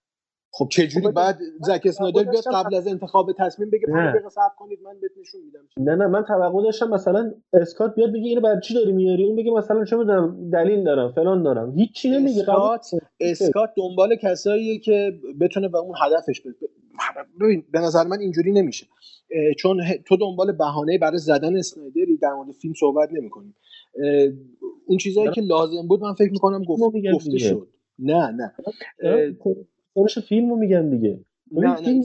[0.53, 4.55] خب چه جوری بعد زک اسنایدر بیاد قبل از انتخاب تصمیم بگه 5 دقیقه صبر
[4.57, 8.41] کنید من بهت نشون میدم نه نه من توقع داشتم مثلا اسکات بیاد بگه اینو
[8.41, 11.71] برای چی داری میاری؟ اون بگه مثلا چه می‌دونم دلیل دارم فلان دارم.
[11.71, 12.87] هیچی نمیگه اسکات
[13.21, 16.67] اسکات دنبال کساییه که بتونه به اون هدفش برسه
[17.41, 18.87] ببین به نظر من اینجوری نمیشه.
[19.59, 23.57] چون تو دنبال بهانه برای زدن اسنایدری در مورد فیلم صحبت نمی‌کنیم
[24.87, 26.83] اون چیزایی که لازم بود من فکر می‌کنم گفت
[27.15, 27.69] گفته شد.
[27.99, 28.53] نه نه.
[29.93, 31.21] خودش فیلمو میگن دیگه.
[31.53, 32.03] نه فیلم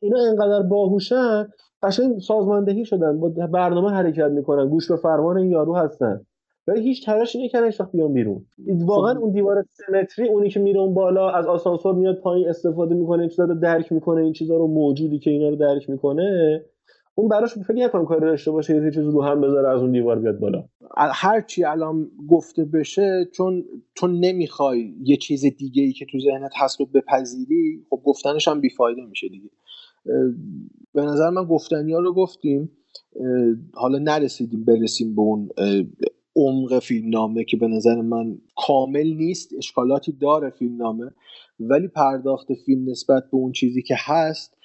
[0.00, 1.48] اینا انقدر باهوشن
[1.82, 6.20] قشنگ سازماندهی شدن با برنامه حرکت می‌کنن گوش به فرمان این یارو هستن.
[6.66, 8.46] ولی هیچ تلاشی نمی‌کنن هیچ وقت بیان بیرون.
[8.68, 13.20] واقعا اون دیوار سمتری اونی که میره اون بالا از آسانسور میاد پایین استفاده می‌کنه
[13.20, 16.60] این چیزا رو درک می‌کنه این چیزا رو موجودی که اینا رو درک می‌کنه
[17.18, 20.18] اون براش فکر نکنم کاری داشته باشه یه چیزی رو هم بذاره از اون دیوار
[20.18, 20.64] بیاد بالا.
[20.96, 23.64] هر چی الان گفته بشه چون
[23.94, 28.60] تو نمی‌خوای یه چیز دیگه ای که تو ذهنت هست رو بپذیری خب گفتنش هم
[28.60, 29.50] بیفایده میشه دیگه.
[30.94, 32.70] به نظر من گفتنی ها رو گفتیم.
[33.74, 35.48] حالا نرسیدیم برسیم به اون
[36.36, 41.10] عمق فیلمنامه که به نظر من کامل نیست اشکالاتی داره فیلمنامه
[41.60, 44.57] ولی پرداخت فیلم نسبت به اون چیزی که هست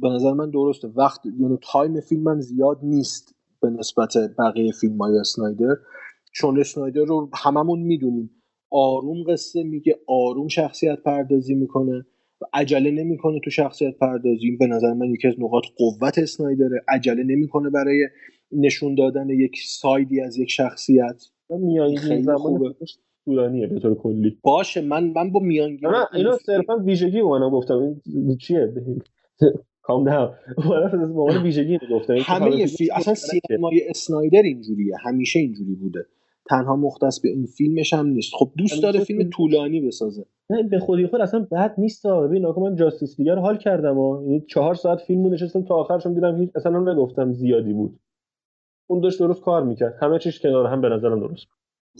[0.00, 0.88] به نظر من درسته.
[0.88, 5.76] وقت یعنی تایم فیلم هم زیاد نیست به نسبت بقیه فیلم های اسنایدر.
[6.32, 8.30] چون اسنایدر رو هممون می‌دونیم.
[8.70, 12.06] آروم قصه میگه آروم شخصیت پردازی می‌کنه
[12.40, 14.56] و عجله نمی‌کنه تو شخصیت پردازی.
[14.56, 16.84] به نظر من یکی از نقاط قوت اسنایدره.
[16.88, 18.08] عجله نمی‌کنه برای
[18.52, 21.24] نشون دادن یک سایدی از یک شخصیت.
[21.98, 22.74] خیلی خوبه.
[23.24, 24.38] طولانیه به طور کلی.
[24.42, 28.74] باشه من من با میانگین نه اینو صرفا ویژگی به من گفتم این چیه؟
[29.82, 30.34] calm down
[31.28, 32.14] man ویژگی گفتم.
[32.22, 32.90] همه فی...
[32.90, 34.94] اصلا سینمای اسنایدر اینجوریه.
[35.00, 36.06] همیشه اینجوری بوده.
[36.50, 38.34] تنها مختص به این فیلمش هم نیست.
[38.34, 40.24] خب دوست داره فیلم طولانی بسازه.
[40.50, 43.98] نه به خودی خود اصلا بد نیست ببین آقا من Justice League رو حال کردم
[43.98, 47.98] ها یعنی چهار ساعت فیلم نشستم تا آخرشم دیدم هیچ اصلا نگفتم زیادی بود.
[48.86, 49.98] اون داشت درست کار می‌کرد.
[50.02, 51.46] همه چیش کنار هم به نظرم درست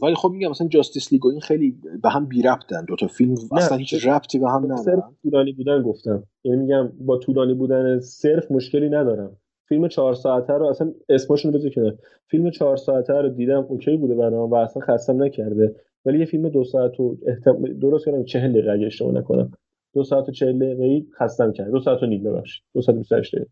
[0.02, 2.84] ولی خب میگم مثلا Justice League و این خیلی به هم بی ربطن.
[2.84, 5.02] دو تا فیلم اصلا هیچ ربطی به هم ندارن.
[5.22, 6.22] طولانی بودن گفتم.
[6.44, 9.36] یعنی میگم با طولانی بودن صرف مشکلی ندارم.
[9.68, 11.98] فیلم چهار ساعته رو اصلا اسمشون رو بذار کنار.
[12.26, 15.74] فیلم چهار ساعته رو دیدم اوکی بوده برام و اصلا خستم نکرده.
[16.04, 17.62] ولی یه فیلم دو ساعت و احتم...
[17.62, 19.50] درست کردم چهل دقیقه اگه اشتباه نکنم.
[19.94, 21.70] دو ساعت و چهل دقیقه خستم کرد.
[21.70, 22.64] دو ساعت و نیم ببخشید.
[22.74, 23.50] دو ساعت و 28 دقیقه.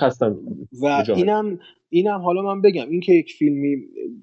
[0.00, 0.36] خستم.
[0.82, 3.76] و اینم اینم حالا من بگم این که یک فیلمی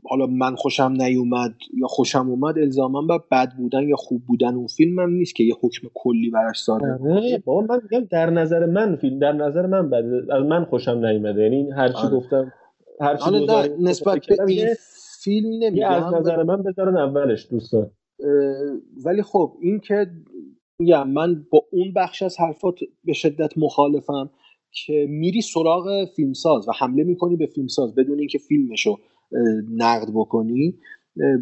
[0.09, 4.67] حالا من خوشم نیومد یا خوشم اومد الزاما با بد بودن یا خوب بودن اون
[4.67, 6.97] فیلم هم نیست که یه حکم کلی براش صادر
[7.45, 11.41] بابا من میگم در نظر من فیلم در نظر من بد از من خوشم نیومده.
[11.41, 12.53] یعنی هر چی گفتم
[13.01, 13.31] هر چی
[13.79, 14.67] نسبت به این
[15.23, 17.91] فیلم نمیگم از نظر من بذارن اولش دوستان.
[19.05, 20.07] ولی خب این که
[20.79, 24.29] میگم من با اون بخش از حرفات به شدت مخالفم.
[24.73, 28.97] که میری سراغ فیلمساز و حمله می‌کنی به فیلمساز بدون اینکه فیلمشو
[29.71, 30.77] نقد بکنی.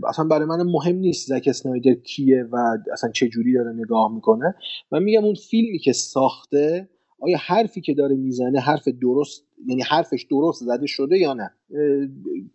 [0.07, 4.55] اصلا برای من مهم نیست زک اسنایدر کیه و اصلا چه جوری داره نگاه می‌کنه.
[4.91, 10.25] من میگم اون فیلمی که ساخته آیا حرفی که داره می‌زنه حرف درست یعنی حرفش
[10.29, 11.51] درست زده شده یا نه؟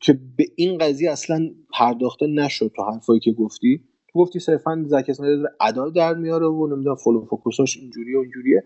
[0.00, 3.80] که به این قضیه اصلا پرداخته نشد تو حرفایی که گفتی.
[4.12, 8.64] تو گفتی صرفا زک اسنایدر ادا در میاره و نمی‌دونم فلو فوکوساش اینجوریه و اینجوریه.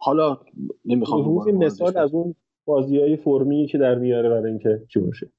[0.00, 0.38] حالا
[0.84, 5.32] نمی‌خوام مثال از اون بازی های فرمی که در میاره برای اینکه چی باشه.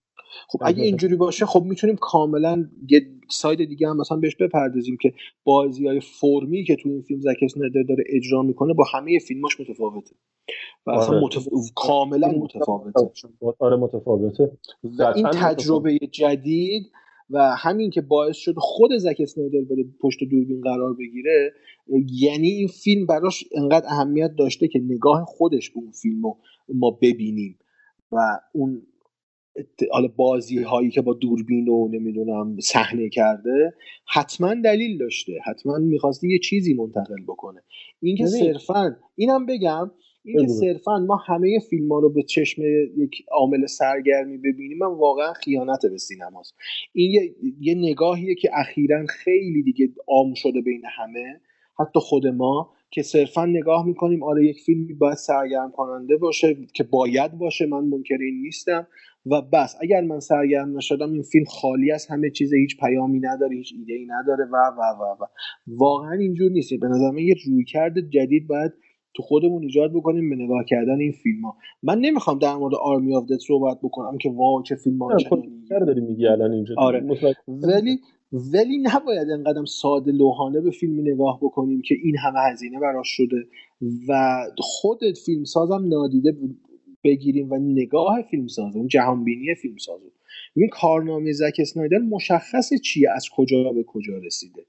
[0.47, 5.13] خب اگه اینجوری باشه خب می‌تونیم کاملا یه ساید دیگه هم مثلا بهش بپردازیم که
[5.43, 9.59] بازی های فرمی که تو این فیلم زک اسنایدر داره اجرا می‌کنه با همه فیلماش
[9.59, 10.15] متفاوته.
[10.85, 11.25] و اصلا آره.
[11.25, 11.47] متف...
[11.75, 13.11] کاملا متفاوته.
[13.59, 14.51] آره متفاوته.
[15.15, 16.91] این تجربه جدید
[17.29, 21.53] و همین که باعث شد خود زک اسنایدر بره پشت دوربین قرار بگیره
[22.21, 26.37] یعنی این فیلم براش انقدر اهمیت داشته که نگاه خودش به اون فیلم رو
[26.73, 27.59] ما ببینیم
[28.11, 28.17] و
[28.53, 28.81] اون
[29.91, 33.73] حالا بازی هایی که با دوربین و نمی‌دونم صحنه کرده
[34.13, 37.61] حتما دلیل داشته حتما می‌خواسته یه چیزی منتقل بکنه
[38.01, 38.25] اینکه.
[38.25, 39.91] صرفا اینم بگم
[40.25, 40.47] بگو.
[40.47, 42.61] صرفا ما همه فیلم ها رو به چشم
[42.97, 46.55] یک عامل سرگرمی ببینیم من واقعا خیانت به سینماست.
[46.93, 51.41] این یه, یه نگاهیه که اخیرا خیلی دیگه عام شده بین همه.
[51.79, 56.83] حتی خود ما که صرفا نگاه می‌کنیم آره یک فیلمی باید سرگرم کننده باشه که
[56.83, 58.87] باید باشه من منکر این نیستم.
[59.25, 63.55] و بس اگر من سرگرم نشدم این فیلم خالی از همه چیز هیچ پیامی نداره
[63.55, 65.25] هیچ ایده ای نداره و و و و.
[65.67, 66.73] واقعا اینجور نیست.
[66.73, 68.71] به نظر من یه رویکرد جدید باید
[69.13, 73.15] تو خودمون ایجاد بکنیم به نگاه کردن این فیلم ها من نمی‌خوام در مورد آرمی
[73.15, 77.05] آف دت صحبت بکنم که واو چه فیلم نه، کلیتر داری میگی الان اینجا آره.
[77.47, 77.99] ولی
[78.31, 83.47] ولی نباید انقدر ساده لوحانه به فیلمی نگاه بکنیم که این همه هزینه براش شده
[84.07, 86.37] و خود فیلم سازم نادیده
[87.03, 89.99] بگیریم و نگاه فیلم ساز اون جهانبینی فیلم ساز
[90.55, 94.65] ببین کارنامه زک اسنایدر مشخصه چیه؟ از کجا به کجا رسیده؟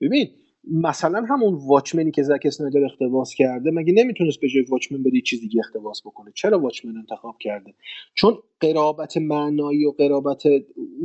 [0.00, 0.28] ببین
[0.70, 5.40] مثلا همون واچمنی که زک اسنایدر اقتباس کرده مگه نمی‌تونست به جای واچمن بده چیز
[5.40, 7.74] دیگه اقتباس بکنه؟ چرا واچمن انتخاب کرده؟
[8.14, 10.42] چون قرابت معنایی و قرابت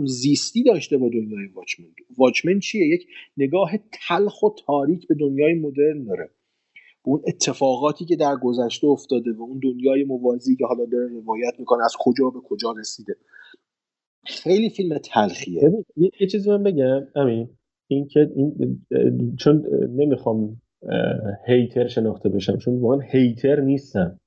[0.05, 1.87] زیستی داشته با دنیای واچمن.
[2.17, 3.71] واچمن چیه؟ یک نگاه
[4.07, 6.29] تلخ و تاریک به دنیای مدرن داره.
[7.03, 11.83] اون اتفاقاتی که در گذشته افتاده و اون دنیای موازی که حالا داره روایت می‌کنه
[11.83, 13.15] از کجا به کجا رسیده.
[14.25, 15.61] خیلی فیلم تلخیه.
[15.95, 17.49] یه چیزی من بگم امین.
[17.87, 18.85] این که این
[19.39, 20.61] چون نمی‌خوام
[21.45, 24.19] هیتر شناخته بشم چون واقعا هیتر نیستم.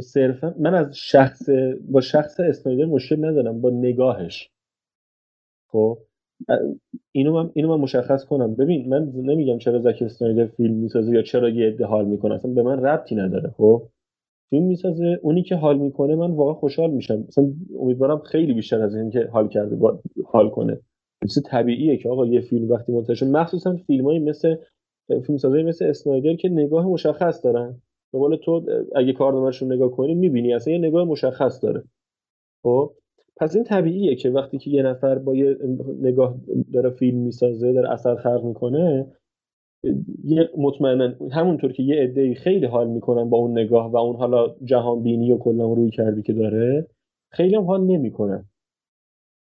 [0.00, 1.48] صرفا من از شخص
[1.90, 4.50] با شخص اسنایدر مشکل ندارم با نگاهش.
[5.68, 5.98] خب؟
[7.12, 8.54] اینو من اینو من مشخص کنم.
[8.54, 12.50] ببین من نمیگم چرا زک اسنایدر فیلم می‌سازه یا چرا یه عده حال می‌کنه اصلا
[12.50, 13.82] به من ربطی نداره خب؟
[14.50, 17.24] فیلم می‌سازه اونی که حال می‌کنه من واقعا خوشحال میشم.
[17.28, 20.80] مثلا امیدوارم خیلی بیشتر از این که حال کرده با حال کنه.
[21.22, 24.56] چیز طبیعیه که آقا یه فیلم وقتی منتشر مخصوصا فیلمایی مثل
[25.26, 27.82] فیلم سازایی مثل اسنایدر که نگاه مشخص دارن.
[28.12, 30.54] به قول تو اگه کارنامه‌شون نگاه کنی می‌بینی.
[30.54, 31.84] اصلا یه نگاه مشخص داره.
[32.62, 32.92] خب؟
[33.36, 35.56] پس این طبیعیه که وقتی که یه نفر با یه
[36.00, 36.36] نگاه
[36.72, 39.06] داره فیلم می‌سازه داره اثر خلق می‌کنه
[40.24, 44.54] یه مطمئنا همونطور که یه عده‌ای خیلی حال می‌کنن با اون نگاه و اون حالا
[44.64, 46.86] جهان بینی و کلا روی کردی که داره
[47.32, 48.44] خیلی هم حال نمی‌کنن.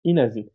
[0.05, 0.49] این از این.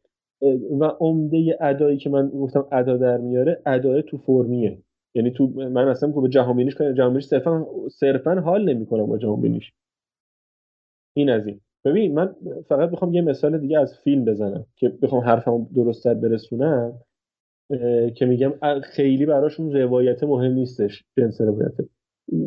[0.80, 4.78] و عمده ادایی که من گفتم ادا در میاره ادای تو فرمیه.
[5.14, 9.18] یعنی تو من اصلا به جهان بینیش کنم جهان بینیش صرفا صرفا حال نمی‌کنم با
[9.18, 9.72] جهان بینیش
[11.16, 11.60] این از این.
[11.84, 12.36] ببین من
[12.68, 17.00] فقط می‌خوام یه مثال دیگه از فیلم بزنم که بخوام حرفمو درستتر برسونم
[17.70, 18.52] اه، که میگم
[18.82, 21.88] خیلی براشون روایت مهم نیستش جنس روایته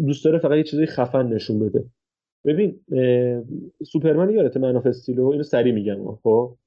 [0.06, 1.86] دوست داره فقط یه چیزی خفن نشون بده.
[2.46, 2.80] ببین
[3.84, 6.58] سوپرمن یادت Man of Steel و اینو سریع میگم خب؟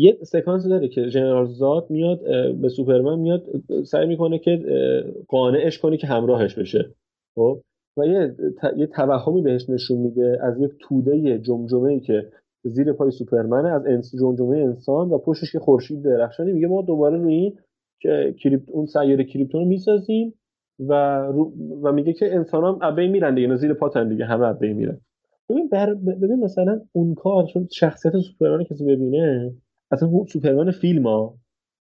[0.00, 2.20] یه سکانس داره که General Zod میاد
[2.60, 3.46] به سوپرمن میاد
[3.84, 4.64] سعی می‌کنه که
[5.28, 6.94] قانعش کنه که همراهش بشه.
[7.34, 7.60] خب؟
[7.96, 8.34] و یه,
[8.76, 12.28] یه توهمی بهش نشون میده از یک توده جمجمه ای که
[12.64, 16.52] زیر پای سوپرمنه از انس جمجمه انسان و پشتش یه خورشید درخشانی.
[16.52, 17.58] میگه ما دوباره روی این
[18.00, 20.34] که کریپت اون سیاره کریپتون رو می‌سازیم
[20.78, 20.92] و
[21.26, 21.52] رو
[21.82, 25.00] و میگه که انسان هم ابی میرن دیگه زیر پاتن دیگه همه ابی میرن.
[25.50, 25.94] ببین بر...
[25.94, 29.52] ببین مثلا اون کار چون شخصیت سوپرمن کسی ببینه
[29.90, 31.38] اصلا سوپرمن فیلم ها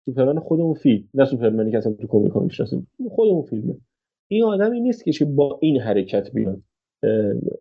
[0.06, 3.76] سوپرمن خود اون فیلم نه سوپرمنی که اصلا تو کمیک ها می‌شناسیم خود اون فیلمه.
[4.32, 6.62] این آدمی نیست که با این حرکت بیاد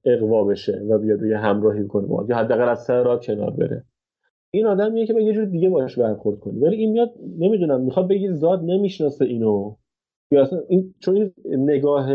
[0.05, 3.85] اقوا بشه و بیاد روی همراهی کنه با یا حداقل از سر راه کنار بره.
[4.55, 6.61] این آدمیه که یه جور دیگه باش برخورد کنه.
[6.61, 9.75] ولی این میاد نمی‌دونم می‌خواد بگه زاد نمی‌شناسه اینو.
[10.33, 12.11] یا اصلا این چون نگاه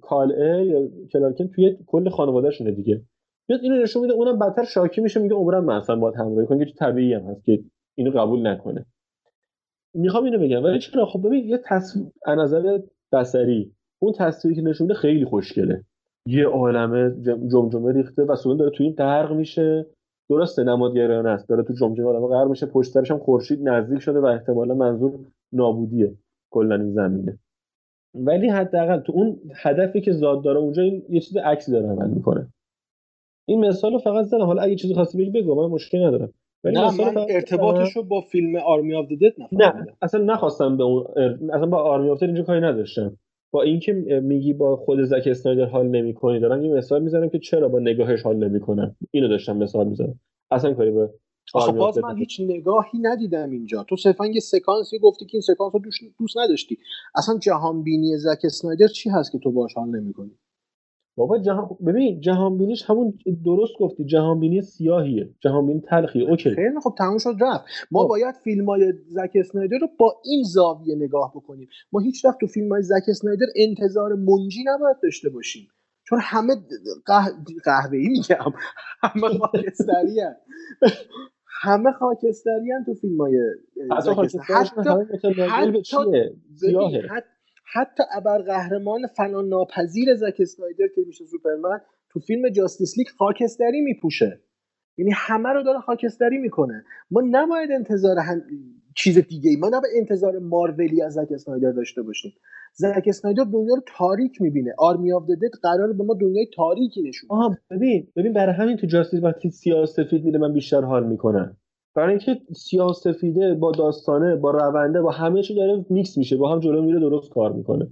[0.00, 3.02] کالعه یا کلارکن توی کل خانوادهشونه دیگه.
[3.50, 6.64] میاد اینو نشون میده اونم بدتر شاکی میشه میگه عمرم من اصلا باید همراهی کنم
[6.64, 7.64] که طبیعی هم هست که
[7.98, 8.86] اینو قبول نکنه.
[9.94, 12.78] می‌خوام اینو بگم ولی چرا؟ خب ببین یه تصویر از نظر
[13.12, 15.84] بصری اون تصویری که نشونده خیلی خوشگله.
[16.26, 19.86] یه عالمه جم- جمجمه ریخته و سون داره توی این غرق میشه.
[20.30, 24.20] درسته نمادگرایانه است داره تو جمجمه آدم غرق میشه پشت سرش هم خورشید نزدیک شده
[24.20, 25.18] و احتمالا منظور
[25.52, 26.14] نابودیه.
[26.50, 27.38] کلا این زمینه.
[28.14, 32.10] ولی حداقل تو اون هدفی که زاد داره اونجا این یه چیز عکسی داره عمل
[32.10, 32.48] می‌کنه.
[33.50, 34.44] این مثال فقط زدم.
[34.44, 36.32] حالا اگه چیزی خواستی بگی بگو من مشکلی ندارم.
[36.64, 40.76] ولی نه مثال من فقط ارتباطش رو با فیلم آرمی آف دد نه اصلا نخواستم
[40.76, 41.04] به اون
[41.52, 43.16] اصلا با آرمی آفتر اینجا کاری نداشتم.
[43.52, 47.68] با اینکه میگی با خود زک اسنایدر حال نمی‌کنی دارم یه مثال می‌زنم که چرا
[47.68, 48.96] با نگاهش حال نمی‌کنم.
[49.10, 50.20] اینو داشتم مثال می‌زنم
[50.50, 51.10] اصلا کاری به
[51.54, 53.84] آخه باز من هیچ نگاهی ندیدم اینجا.
[53.84, 55.80] تو صرفا یه سکانسی گفتی که این سکانس رو
[56.18, 56.78] دوست نداشتی.
[57.14, 60.30] اصلا جهان بینی زک اسنایدر چی هست که تو باش حال نمی‌کنی؟
[61.20, 64.04] بابا جهان ببین جهان بینیش همون درست گفتی.
[64.04, 65.34] جهان بینی سیاهیه.
[65.40, 66.30] جهان بینی تلخیه.
[66.30, 66.50] اوکی.
[66.50, 67.64] خیلی خب تموم شد رفت.
[67.90, 68.08] ما خب.
[68.08, 71.68] باید فیلم های زک اسنایدر رو با این زاویه نگاه بکنیم.
[71.92, 75.68] ما هیچ وقت تو فیلم های زک اسنایدر انتظار منجی نباید داشته باشیم.
[76.08, 76.54] چون همه
[77.06, 77.24] قه...
[77.64, 78.52] قهوه‌ای میگم.
[79.02, 80.20] همه خاکستری
[81.62, 83.38] همه خاکستری تو فیلم های
[85.72, 87.08] به چیه؟ سیاهه.
[87.10, 87.26] حتی,
[87.72, 94.40] حتی ابرقهرمان فنا ناپذیر زک اسنایدر که میشه سوپرمن تو فیلم جاستیس لیگ خاکستری میپوشه.
[94.98, 96.84] یعنی همه رو داره خاکستری می‌کنه.
[97.10, 98.42] ما نباید انتظار هم...
[98.96, 102.32] چیز دیگه ای ما نباید انتظار مارولی از زک اسنایدر داشته باشیم.
[102.74, 104.74] زک اسنایدر دنیا رو تاریک می‌بینه.
[104.78, 108.76] Army of the Dead قرار به ما دنیای تاریکی نشون آها ببین ببین برای همین
[108.76, 111.56] تو Justice وقتی سیاه سفید میده من بیشتر حال می‌کنم.
[111.94, 112.94] برای اینکه سیاه
[113.60, 117.30] با داستانه با رونده با همه چی داره میکس میشه با هم جلو میره درست
[117.30, 117.88] کار می‌کنه.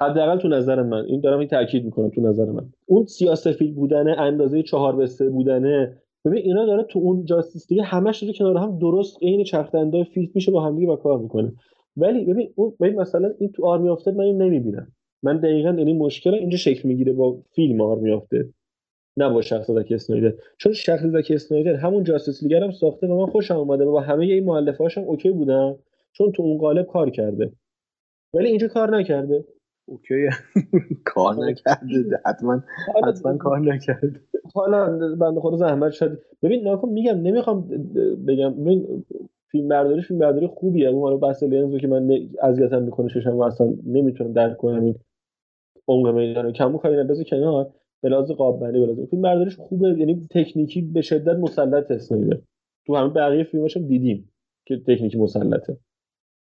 [0.00, 1.04] حداقل تو نظر من.
[1.04, 2.68] این دارم این تاکید می‌کنم تو نظر من.
[2.86, 7.68] اون سیاه سفید بودنه اندازه چهار به سه بودنه ببین اینا داره تو اون Justice
[7.68, 11.18] دیگه همش داره کنار هم درست عین چرخدنده فیلم میشه با هم دیگه با کار
[11.18, 11.52] می‌کنه.
[11.96, 14.92] ولی ببین اون ببین مثلا این تو Army of the Dead من این نمی‌بینم.
[15.22, 18.44] من دقیقا یعنی مشکل اینجا شکل می‌گیره با فیلم Army of the Dead.
[19.20, 23.06] نه با شخص زک اسنایدر چون شخص زک اسنایدر همون Justice League رو هم ساخته
[23.06, 25.76] و من خوشم اومده و با همه این مؤلفه‌هاش هم OK بودم.
[26.12, 27.52] چون تو اون قالب کار کرده.
[28.34, 29.44] ولی اینجا کار نکرده.
[29.88, 30.28] OK.
[31.14, 32.20] کار نکرده.
[32.26, 32.62] حتما
[33.08, 34.20] حتما کار نکرده.
[34.54, 36.22] حالا بنده خدا زحمت شد.
[36.42, 37.68] ببین ناکن میگم نمی‌خوام
[38.28, 38.54] بگم.
[38.54, 39.04] ببین
[39.50, 40.88] فیلم برداری فیلم برداری خوبیه.
[40.88, 42.10] اون حالا بحث لنزو که من
[42.42, 44.94] اذیتم می‌کنه ششم و اصلا نمی‌تونم درک کنم این
[45.88, 47.70] عمق میدان کمو کاری نبازه کنار.
[48.02, 52.38] به لحاظ قاب بندی به لحاظ فیلم برداریش خوبه یعنی تکنیکی به شدت مسلط اسنایدر.
[52.86, 54.30] تو همه بقیه فیلماش هم دیدیم
[54.66, 55.76] که تکنیکی مسلطه.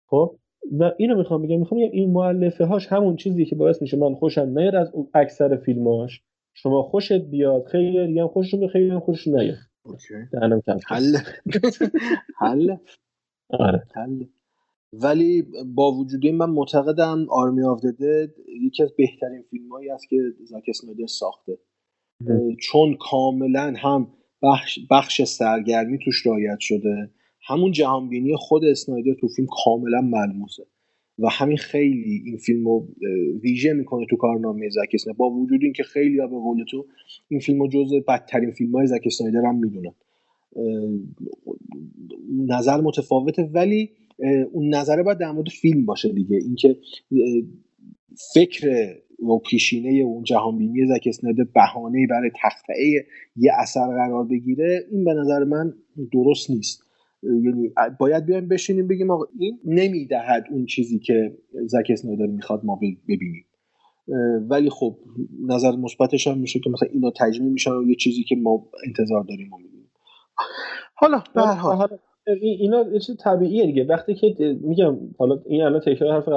[0.07, 0.36] خب؟
[0.78, 4.15] و اینو می‌خوام بگم می‌خوام بگم این مؤلفه هاش همون چیزی که باعث میشه من
[4.15, 6.23] خوشم نیاد از اکثر فیلماش
[6.55, 9.57] شما خوشت بیاد خیلی دیگه هم خوششون خیلی هم خوششون نیاد.
[10.86, 11.17] حل.
[12.41, 12.76] حل.
[13.51, 13.83] آره.
[13.94, 14.25] حل.
[14.92, 20.08] ولی با وجود این من معتقدم آرمی آف دد یکی از بهترین فیلم هایی است
[20.08, 21.58] که زاک اسنایدر ساخته.
[22.60, 24.08] چون کاملا هم
[24.42, 27.10] بخش, بخش سرگرمی توش رعایت شده.
[27.47, 30.66] همون جهانبینی خود اسنایدر تو فیلم کاملا ملموسه.
[31.18, 32.89] و همین خیلی این فیلم رو
[33.42, 35.18] ویژه می‌کنه تو کارنامه زک اسنایدر.
[35.18, 36.86] با وجود اینکه خیلی ها به قول تو
[37.28, 39.94] این فیلم رو جز بدترین فیلم های زک اسنایدر هم می‌دونن.
[42.47, 43.90] نظر متفاوته ولی
[44.52, 46.36] اون نظره باید در مورد فیلم باشه دیگه.
[46.36, 46.76] اینکه
[48.34, 48.94] فکر
[49.28, 55.14] و پیشینه اون جهانبینی زک اسنایدر بهانه برای تخطئه یه اثر قرار بگیره این به
[55.14, 55.74] نظر من
[56.12, 56.82] درست نیست.
[57.22, 62.80] یعنی باید بیایم بشینیم بگیم آقا این نمی‌دهد اون چیزی که زک اسنایدر می‌خواد ما
[63.08, 63.44] ببینیم.
[64.48, 64.98] ولی خب
[65.46, 69.24] نظر مثبتش هم میشه که مثلا اینا تجمیع میشن و یه چیزی که ما انتظار
[69.24, 69.90] داریم ما می‌بینیم.
[70.94, 71.98] حالا به هر حال.
[72.26, 73.84] اینا یه چیز طبیعیه دیگه.
[73.84, 76.28] وقتی که میگم حالا این الان تکرار حرف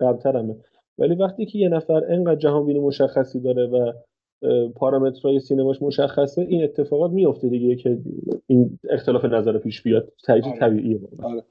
[0.00, 0.56] قبلترمه.
[0.98, 3.92] ولی وقتی که یه نفر انقدر جهان بینی مشخصی داره و
[4.76, 7.98] پارامترهای سینماش مشخصه این اتفاقات میفته دیگه که
[8.46, 10.12] این اختلاف نظر پیش بیاد.
[10.28, 10.58] آره.
[10.58, 11.00] طبیعیه.
[11.22, 11.44] آره.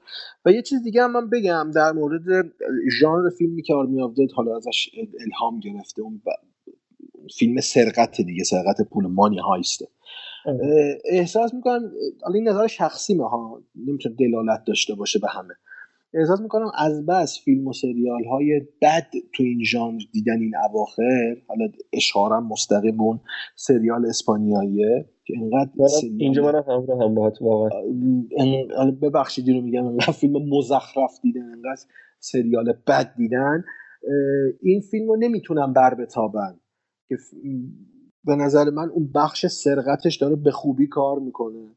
[0.44, 2.52] و یه چیز دیگه هم من بگم در مورد
[3.00, 6.22] ژانر فیلمی که آرمی آف حالا ازش الهام گرفته اون
[7.38, 9.86] فیلم سرقت دیگه سرقت پول مانی هایسته.
[11.04, 15.54] احساس می‌کنم حالا این نظر شخصی ها نمی‌تونه دلالت داشته باشه به همه.
[16.14, 21.36] احساس می‌کنم از بس فیلم و سریال های بد تو این ژانر دیدن این اواخر
[21.46, 23.20] حالا اشاره مستقیم اون
[23.56, 25.70] سریال اسپانیاییه که انقدر
[26.18, 27.70] اینجا من هم هم باهات واقعا.
[29.02, 31.82] ببخشید رو میگم انقدر فیلم مزخرف دیدن انقدر
[32.20, 33.64] سریال بد دیدن.
[34.62, 36.60] این فیلم رو نمی‌تونم بر بتابن
[37.08, 37.16] که
[38.24, 41.76] به نظر من اون بخش سرقتش داره به خوبی کار می‌کنه.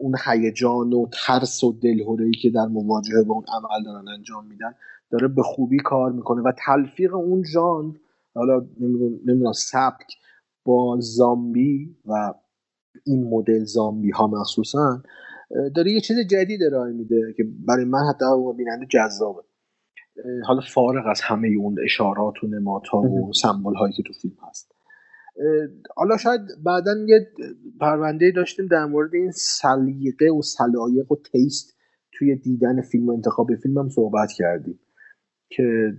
[0.00, 4.74] اون هیجان و ترس و دلهورهی که در مواجهه با اون عمل دارن انجام میدن
[5.10, 7.96] داره به خوبی کار می‌کنه و تلفیق اون ژانر
[8.34, 8.66] حالا
[9.26, 10.16] نمی‌دونم سبک
[10.64, 12.34] با زامبی و
[13.04, 15.02] این مدل زامبی ها مخصوصا
[15.74, 18.24] داره یه چیز جدید ارائه میده که برای من حتی
[18.56, 19.42] بیننده جذابه.
[20.46, 24.36] حالا فارغ از همه اون اشارات و نمات ها و سمبل هایی که تو فیلم
[24.48, 24.71] هست.
[25.96, 27.28] حالا شاید بعدا یه
[27.80, 31.76] پرونده داشتیم در مورد این سلیقه و سلایق و تیست
[32.12, 34.80] توی دیدن فیلم و انتخاب فیلم هم صحبت کردیم
[35.48, 35.92] که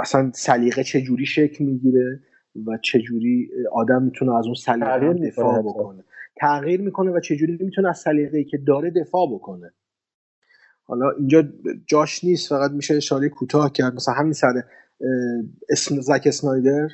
[0.00, 2.20] اصلا سلیقه چجوری شکل می‌گیره
[2.66, 6.04] و چجوری آدم می‌تونه از اون سلیقه دفاع بکنه.
[6.36, 9.72] تغییر می‌کنه و چجوری می‌تونه از سلیقه‌ای که داره دفاع بکنه.
[10.82, 11.44] حالا اینجا
[11.86, 13.94] جاش نیست فقط میشه اشاره کوتاه کرد.
[13.94, 14.62] مثلا همین سر
[15.70, 16.88] اسم زک اسنایدر.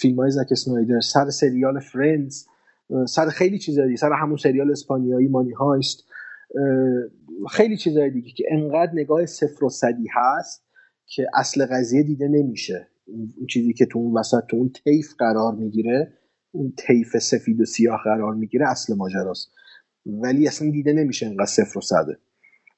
[0.00, 2.46] فیلم های زک اسنایدر سر سریال فرندز
[3.08, 6.04] سر خیلی چیزایی سر همون سریال اسپانیایی مانی هایست
[7.50, 10.64] خیلی چیزای دیگه که انقدر نگاه صفر و صدی هست
[11.06, 12.88] که اصل قضیه دیده نمیشه.
[13.06, 16.12] اون چیزی که تو اون وسط تو اون تیف قرار می‌گیره
[16.50, 19.50] اون تیف سفید و سیاه قرار می‌گیره اصل ماجراست.
[20.06, 22.18] ولی اصلا دیده نمیشه انقدر صفر و صده.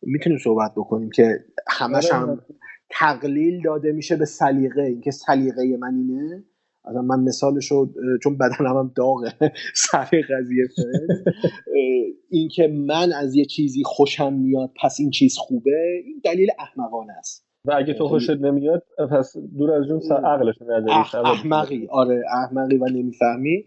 [0.02, 2.42] می‌تونیم صحبت بکنیم که همش هم
[2.90, 4.82] تقلیل داده میشه به سلیقه.
[4.82, 6.44] اینکه سلیقه من اینه
[6.84, 7.86] الان من مثالشو
[8.22, 9.32] چون بدنم هم داغه
[9.74, 10.64] سر قضیه
[12.30, 17.46] اینکه من از یه چیزی خوشم میاد پس این چیز خوبه این دلیل احمقانه است.
[17.64, 20.54] و اگه تو خوشت نمیاد پس دور از جون عقلش
[20.88, 21.14] اح...
[21.24, 21.88] احمقی.
[21.90, 23.64] آره احمقی و نمی‌فهمی.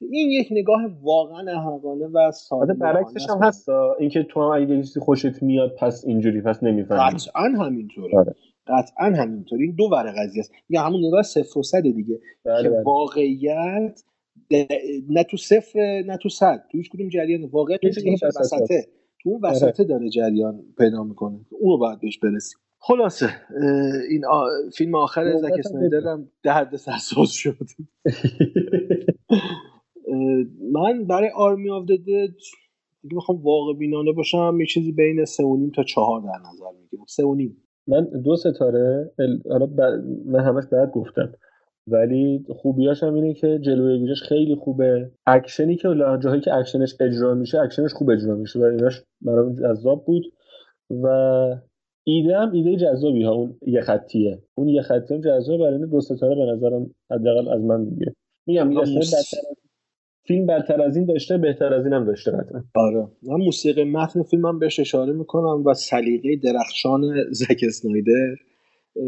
[0.00, 3.68] این یک نگاه واقعا احمقانه و ساده برعکسش هم هست.
[3.98, 7.00] اینکه تو هم اگه چیزی خوشت میاد پس اینجوری پس نمی‌فهمی.
[7.00, 8.18] قطعا همینطوره.
[8.18, 8.34] آره.
[8.66, 9.58] قطعا همینطور.
[9.58, 10.52] این دو ور قضیه است.
[10.68, 12.82] یا همون نگاه صفر و صد دیگه بله که بله.
[12.82, 14.02] واقعیت
[15.08, 16.64] نه تو صفر نه تو صد.
[16.72, 17.80] تو هیچ کدوم جریان واقعیت
[18.22, 18.86] وسطه.
[19.22, 21.40] تو اون وسطه داره جریان پیدا می‌کنه.
[21.50, 22.58] اونو باید بهش برسیم.
[22.78, 23.30] خلاصه
[24.10, 24.44] این آ...
[24.76, 27.56] فیلم آخر زک اسنایدر هم درد سرساز شد.
[30.72, 32.34] من برای آرمی آف دد
[33.02, 34.56] می‌خوام واقع بینانه باشم.
[34.60, 37.04] یه چیزی بین سه و نیم تا چهار در نظر می‌گیرم.
[37.08, 37.62] سه و نیم.
[37.86, 39.10] من دو ستاره
[39.50, 39.80] حالا ب...
[40.26, 41.32] من همش بعد گفتم.
[41.90, 45.10] ولی خوبیاش هم اینه که جلوه ویژش خیلی خوبه.
[45.26, 45.88] اکشنی که
[46.22, 50.32] جاهایی که اکشنش اجرا میشه اکشنش خوب اجرا میشه و ایناش برام جذاب بود.
[50.90, 51.06] و
[52.04, 53.32] ایده هم ایده جذابیه ها.
[53.32, 54.38] اون یه خطیه.
[54.54, 58.14] اون یه خطی هم جذاب برای دو ستاره به نظرم حداقل از من میگه.
[58.46, 58.70] میگم
[60.26, 62.62] فیلم برتر از این داشته بهتر از این هم داشته قطعا.
[62.74, 63.08] آره.
[63.22, 68.36] من موسیقی متن فیلم هم بهش اشاره می‌کنم و سلیقه درخشان زک اسنایدر.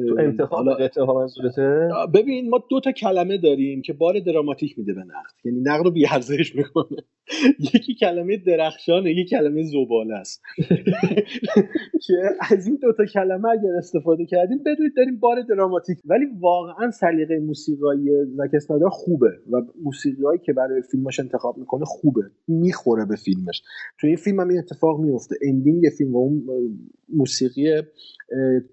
[0.08, 4.94] تو انتخاب قطعه ها منظورته ببین ما دو تا کلمه داریم که بار دراماتیک میده
[4.94, 5.32] به نقد.
[5.44, 6.98] یعنی نقد رو بیارزش می‌کنه.
[7.74, 10.42] یکی کلمه درخشانه یکی کلمه زباله است.
[12.06, 12.14] که
[12.50, 15.98] از این دو تا کلمه اگر استفاده کردیم بدونید داریم بار دراماتیک.
[16.04, 22.22] ولی واقعا سلیقه موسیقایی زک اسنایدر خوبه و موسیقیایی که برای فیلمش انتخاب می‌کنه خوبه.
[22.48, 23.62] می‌خوره به فیلمش.
[24.00, 26.42] تو این فیلم هم این اتفاق میفته ending فیلم و اون
[27.08, 27.82] موسیقی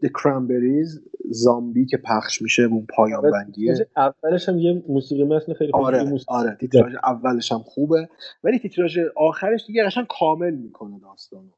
[0.04, 0.90] The Cranberries.
[1.30, 6.12] Zombie که پخش میشه اون پایان بندیه اولش هم یه موسیقی متن خیلی خوبه آره
[6.28, 8.10] آره تیتراژ اولش هم خوبه.
[8.44, 11.50] ولی تیتراژ آخرش دیگه قشنگ کامل می‌کنه داستانو.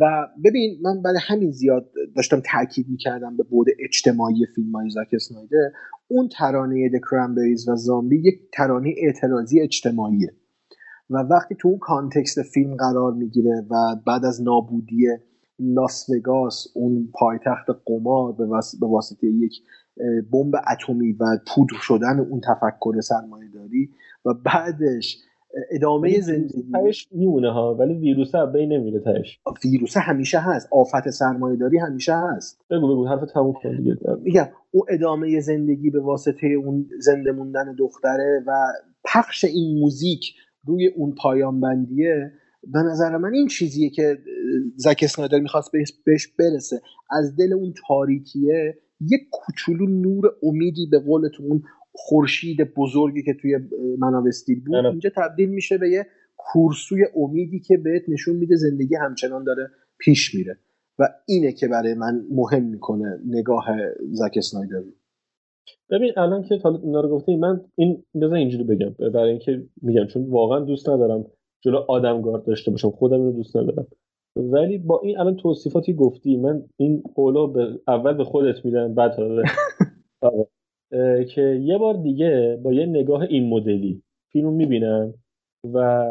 [0.00, 5.08] و ببین من برای همین زیاد داشتم تاکید می‌کردم به بعد اجتماعی فیلم های زاک
[5.12, 5.70] اسنایدر.
[6.08, 10.34] اون ترانه The Cranberries و Zombie یک ترانه اعتراضی اجتماعیه.
[11.10, 15.08] و وقتی تو اون context فیلم قرار می‌گیره و بعد از نابودی
[15.62, 18.46] لاس وگاس اون پایتخت قمار به,
[18.80, 19.62] به واسطه یک
[20.32, 21.24] بمب اتمی و
[21.54, 23.90] پودر شدن اون تفکر سرمایه داری
[24.24, 25.18] و بعدش
[25.70, 26.64] ادامه زندگی.
[26.72, 29.40] تهش میمونه ها ولی ویروس بین نمیره تهش.
[29.64, 30.68] ویروس همیشه هست.
[30.72, 32.60] آفت سرمایه داری همیشه هست.
[32.70, 33.96] بگو بگو حرف تموم کن دیگه.
[34.22, 38.52] میگم او ادامه زندگی به واسطه اون زنده موندن دختره و
[39.04, 40.34] پخش این موزیک
[40.64, 42.32] روی اون پایان بندیه
[42.64, 44.18] به نظر من این چیزیه که
[44.76, 45.70] زک اسنایدر می‌خواست
[46.04, 46.80] بهش برسه.
[47.10, 53.58] از دل اون تاریکیه یک کوچولو نور امیدی به قولتون اون خورشید بزرگی که توی
[53.98, 59.44] مناوستیل بود اینجا تبدیل میشه به یه کورسوی امیدی که بهت نشون میده زندگی همچنان
[59.44, 60.58] داره پیش میره.
[60.98, 63.66] و اینه که برای من مهم می‌کنه نگاه
[64.12, 64.82] زک اسنایدر.
[65.90, 70.06] ببین الان که حالا اینا رو گفتی من این بذار اینجوری بگم برای اینکه میگم
[70.06, 71.26] چون واقعا دوست ندارم
[71.64, 72.90] جلو آدمگارد داشته باشم.
[72.90, 73.86] خودم رو دوست ندارم.
[74.36, 79.16] ولی با این الان توصیفاتی گفتی من این قولا به اول به خودت میدم بعد
[81.34, 85.14] که یه بار دیگه با یه نگاه این مدلی فیلم می‌بینم
[85.74, 86.06] و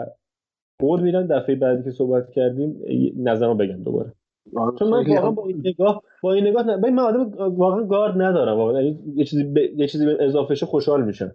[0.80, 2.82] قول میدم دفعه بعدی که صحبت کردیم
[3.18, 4.14] نظرمو بگم دوباره.
[4.56, 8.58] آره، چون من واقعا با این نگاه با این نگاه من آدم واقعا گارد ندارم.
[8.58, 11.32] واقعا یعنی یه چیزی به یه چیزی به اضافه شه خوشحال میشم.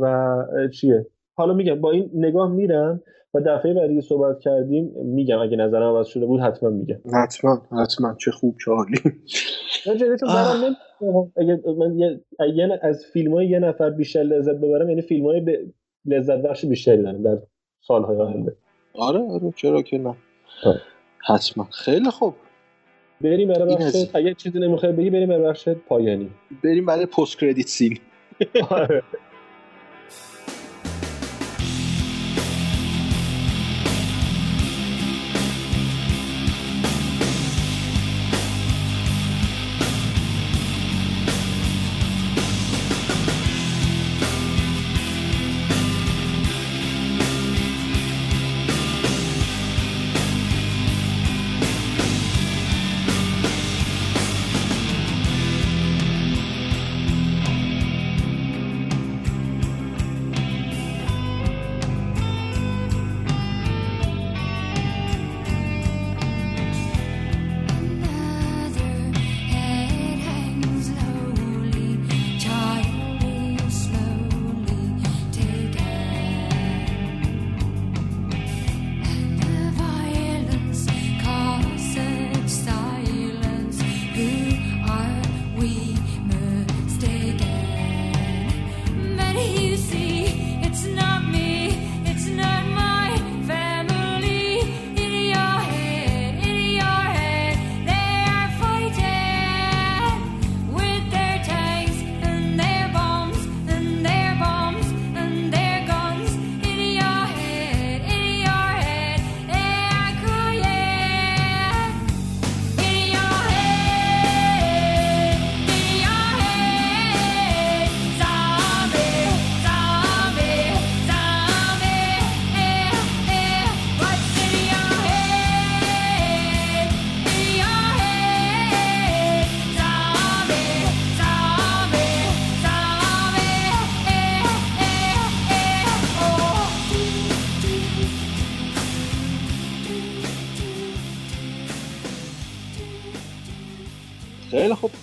[0.00, 3.02] و چیه؟ حالا میگم با این نگاه میرم
[3.34, 6.98] و دفعه بعدی که صحبت کردیم میگم اگه نظرم عوض شده بود حتما میگم.
[7.14, 8.14] حتما حتما.
[8.14, 8.98] چه خوب چه عالی.
[11.36, 15.66] اگه من یه از فیلم های یه نفر بیشتر لذت ببرم یعنی فیلم های به
[16.06, 17.38] لذت بخش بیشتری دارم در
[17.80, 18.56] سالهای آینده.
[18.94, 19.52] آره آره.
[19.56, 20.14] چرا که نه.
[21.26, 21.64] حتما.
[21.70, 22.34] خیلی خوب.
[23.20, 23.96] بریم برای بخش.
[24.14, 26.30] اگه چیزی نمی‌خوای بگی بریم برای بخش پایانی.
[26.64, 27.98] بریم برای پست کردیت سین.
[28.70, 29.02] آره.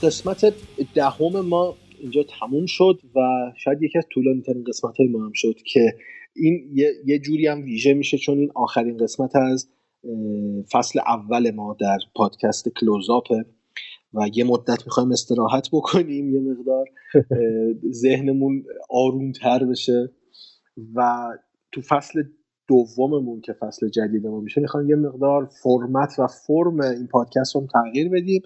[0.04, 0.54] قسمت
[0.96, 3.20] دهم ما اینجا تموم شد و
[3.58, 5.98] شاید یکی از طولانی ترین قسمت های ما هم شد که
[6.36, 9.70] این یه, یه جوری هم ویژه میشه چون این آخرین قسمت از
[10.72, 13.46] فصل اول ما در پادکست کلوزاپه
[14.14, 16.86] و یه مدت می‌خوایم استراحت بکنیم یه مقدار
[18.04, 20.12] ذهنمون آرومتر بشه
[20.96, 21.28] و
[21.72, 22.24] تو فصل
[22.70, 27.68] دوممون که فصل جدید ما میشه می‌خوایم یه مقدار فرمت و فرم این پادکست رو
[27.74, 28.42] تغییر بدیم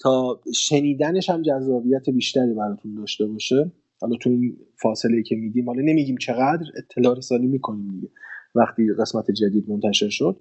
[0.00, 3.72] تا شنیدنش هم جذابیت بیشتری براتون داشته باشه.
[4.00, 8.08] حالا تو این فاصله که میدیم حالا نمیگیم چقدر اطلاع رسانی می‌کنیم دیگه.
[8.54, 10.40] وقتی قسمت جدید منتشر شد.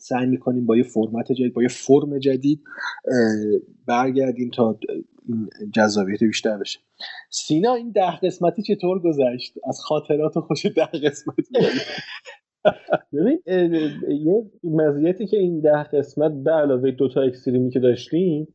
[0.00, 2.60] سعی می‌کنیم با یه فرمت جدید با یه فرم جدید
[3.86, 4.78] برگردیم تا
[5.28, 6.80] این جذابیت بیشتر بشه.
[7.30, 11.34] سینا این ده قسمتی چطور گذشت؟ از خاطرات خوش ده قسمت
[13.12, 13.40] ببین
[14.08, 18.54] یه مزیتی که این ده قسمت به علاوه دوتا اکستریمی که داشتیم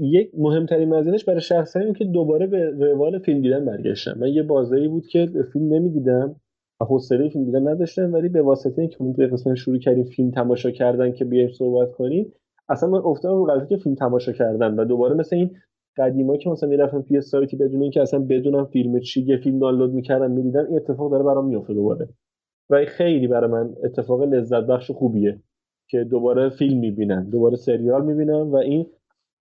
[0.00, 1.40] یک مهمترین مزیتش برای
[1.76, 4.18] این که دوباره به روال فیلم دیدن برگشتم.
[4.18, 6.36] من یه بازه بود که فیلم نمی‌دیدم.
[6.80, 11.12] حوصله فیلم دیدن نداشتم ولی به واسطه اینکه اون قسمت شروع کردیم فیلم تماشا کردن
[11.12, 12.32] که بیایم صحبت کنیم
[12.68, 15.50] اصلا من افتادم رو قضیه که فیلم تماشا کردن و دوباره مثل این
[15.96, 19.92] قدیما که مثلا می‌رفتم توی سایتی بدون اینکه اصلا بدونم فیلم چی یه فیلم دانلود
[19.94, 22.08] می‌کردم می‌دیدم این اتفاق داره برام میفته دوباره.
[22.70, 25.40] و خیلی برای من اتفاق لذت بخش خوبیه
[25.88, 28.86] که دوباره فیلم می‌بینم دوباره سریال می‌بینم و این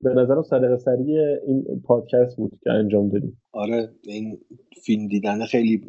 [0.01, 3.41] به نظرم صدقه سری این پادکست بود که انجام دادیم.
[3.53, 4.37] آره این
[4.85, 5.81] فیلم دیدن خیلی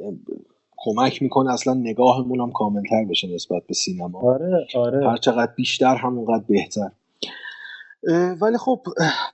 [0.87, 4.21] کمک می‌کنه اصلا نگاهمون هم کاملتر بشه نسبت به سینما.
[4.21, 5.11] آره آره.
[5.11, 6.91] هر چقدر بیشتر همونقدر بهتر.
[8.43, 8.83] ولی خب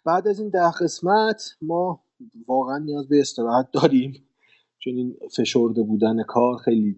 [0.07, 2.01] بعد از این ده قسمت ما
[2.49, 4.13] واقعا نیاز به استراحت داریم.
[4.79, 6.97] چون این فشرده بودن کار خیلی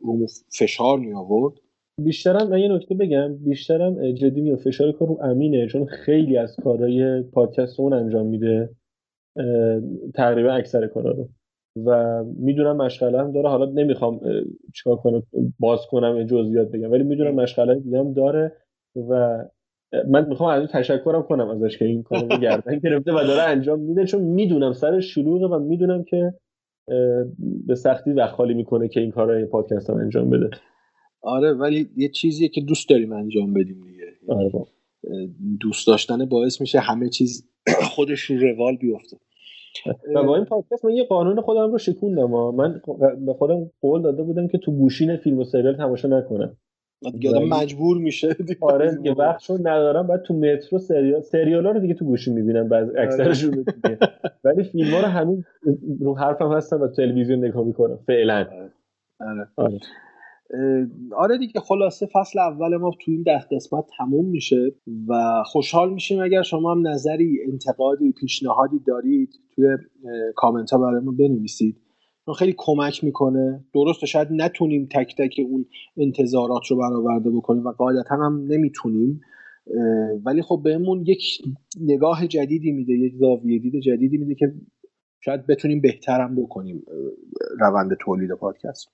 [0.00, 0.26] رومو
[0.58, 1.54] فشار می آورد
[1.98, 3.36] بیشترم من یه نکته بگم.
[3.36, 8.70] بیشترم جدی میاد فشار کار رو امینه چون خیلی از کارهای پادکست اون انجام میده.
[10.14, 11.28] تقریبا اکثر کارا رو.
[11.76, 13.48] و می‌دونم مشغله هم داره.
[13.48, 14.20] حالا نمی‌خوام
[14.74, 15.22] چیکار کنم
[15.58, 16.92] باز کنم جزئیات بگم.
[16.92, 18.52] ولی می‌دونم مشغله دیگه هم داره
[19.10, 19.38] و
[20.08, 23.80] من می‌خوام از تشکرم کنم ازش که این کارو رو گردن گرفته و داره انجام
[23.80, 24.04] میده.
[24.06, 26.34] چون می‌دونم سر شلوغه و می‌دونم که
[27.66, 30.50] به سختی وقت خالی می‌کنه که این کار این پادکست هم انجام بده.
[31.22, 34.04] آره ولی یه چیزیه که دوست داریم انجام بدیم دیگه.
[34.28, 34.48] آره.
[34.48, 34.66] با.
[35.60, 37.48] دوست داشتن باعث میشه همه چیز
[37.94, 39.16] خودش رو روال بیفته.
[40.14, 42.50] و با این پادکست من یه قانون خودم رو شکوندم ها.
[42.50, 42.80] من
[43.26, 46.56] به خودم قول داده بودم که تو گوشین فیلم و سریال تماشا نکنم
[47.12, 48.36] دیگه آدم مجبور میشه.
[48.60, 52.88] آره دیگه وقتشو ندارم بعد تو مترو سریال سریالا رو دیگه تو گوشی می‌بینم بعض
[52.98, 53.98] اکثرشون رو دیگه
[54.44, 55.44] ولی فیلم ها رو همین
[56.00, 58.46] رو حرفم هستم و تلویزیون نگاه می‌کنم فعلا
[59.20, 59.48] آره.
[59.56, 59.78] آره.
[61.16, 64.74] آره دیگه خلاصه فصل اول ما تو این ده قسمت تموم میشه
[65.08, 66.20] و خوشحال میشیم.
[66.22, 69.66] اگر شما هم نظری انتقادی پیشنهادی دارید توی
[70.36, 71.76] کامنت ها برای ما بنویسید.
[72.26, 73.64] چون خیلی کمک می‌کنه.
[73.74, 75.66] درسته شاید نتونیم تک تک اون
[75.96, 79.20] انتظارات رو برآورده بکنیم و قاعدتا هم نمی‌تونیم.
[80.24, 81.42] ولی خب بهمون یک
[81.80, 84.52] نگاه جدیدی میده یک زاویه دید جدیدی میده که
[85.24, 86.82] شاید بتونیم بهترم بکنیم
[87.60, 88.88] روند تولید پادکست.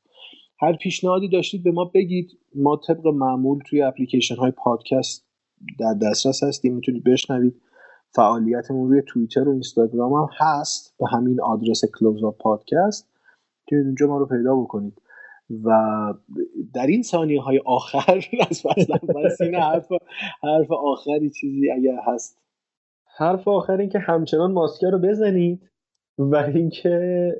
[0.60, 2.38] هر پیشنهادی داشتید به ما بگید.
[2.54, 5.26] ما طبق معمول توی اپلیکیشن های پادکست
[5.78, 7.60] در دسترس هستیم می‌تونید بشنوید.
[8.14, 13.08] فعالیتمون روی توییتر و اینستاگرام هم هست به همین آدرس کلوز پادکست.
[13.66, 15.02] که اونجا ما رو پیدا بکنید.
[15.64, 15.70] و
[16.74, 19.88] در این ثانیه های آخر از فصل حرف
[20.42, 22.38] حرف آخری چیزی اگر هست.
[23.18, 25.70] حرف آخر این که همچنان ماسکر رو بزنید.
[26.18, 27.32] و اینکه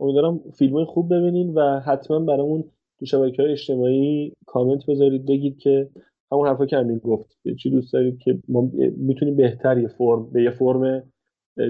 [0.00, 2.64] امیدوارم فیلم خوب ببینین و حتما برامون
[2.98, 5.26] تو شبکه های اجتماعی کامنت بذارید.
[5.26, 5.88] بگید که
[6.32, 10.42] همون حرفا که همین گفت چی دوست دارید که ما می‌تونیم بهتر یه فرم به
[10.42, 11.02] یه فرم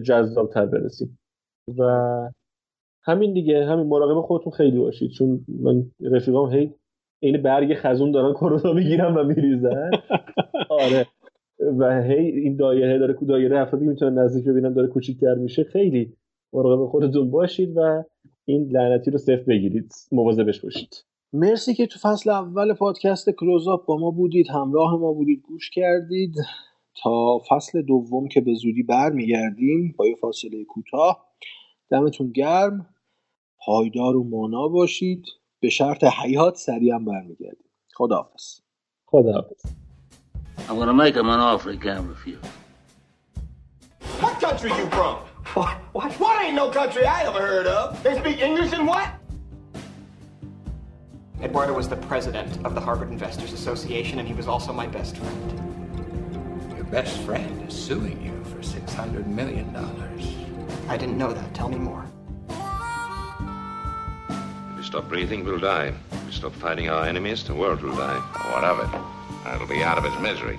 [0.05, 1.19] جذابتر برسیم.
[1.79, 1.85] و
[3.03, 5.11] همین دیگه همین مراقب خودتون خیلی باشید.
[5.11, 6.73] چون من رفیقام هی
[7.23, 9.91] این برگ خزون دارن کرونا می‌گیرن و میریزن.
[10.69, 11.07] آره.
[11.79, 15.65] و هی این دایره داره دایره افرادی می‌تونن نزدیک ببینن داره کوچیک‌تر میشه.
[15.65, 16.13] خیلی
[16.55, 18.03] مراقب خودتون باشید و
[18.45, 19.93] این لعنتی رو صفر بگیرید.
[20.13, 21.05] مواظبش باشید.
[21.33, 24.51] مرسی که تو فصل اول پادکست کلوزآپ با ما بودید.
[24.51, 25.43] همراه ما بودید.
[25.43, 26.35] گوش کردید.
[27.03, 31.27] تا فصل دوم که به زودی برمیگردیم با یه فاصله کوتاه.
[31.91, 32.87] دمتون گرم.
[33.59, 35.25] پایدار و مانا باشید.
[35.61, 37.67] به شرط حیات سریع هم برمیگردیم.
[37.95, 38.61] خداحافظ.
[39.07, 39.63] خداحافظ.
[40.69, 42.45] I'm gonna make him an offer he can't refuse.
[44.23, 45.34] What country you from?
[45.55, 45.77] What?
[45.93, 46.13] What?
[46.15, 48.03] What ain't no country I ever heard of?
[48.03, 49.09] They speak English and what?
[51.41, 55.17] Eduardo was the president of the Harvard Investors Association, and he was also my best
[55.17, 56.75] friend.
[56.75, 59.77] Your best friend is suing you for $600 million.
[60.89, 61.55] I didn't know that.
[61.55, 62.05] Tell me more.
[64.71, 65.93] If we stop breathing, we'll die.
[66.11, 68.19] If we stop fighting our enemies, the world will die.
[68.51, 69.55] What of it?
[69.55, 70.59] It'll be out of its misery.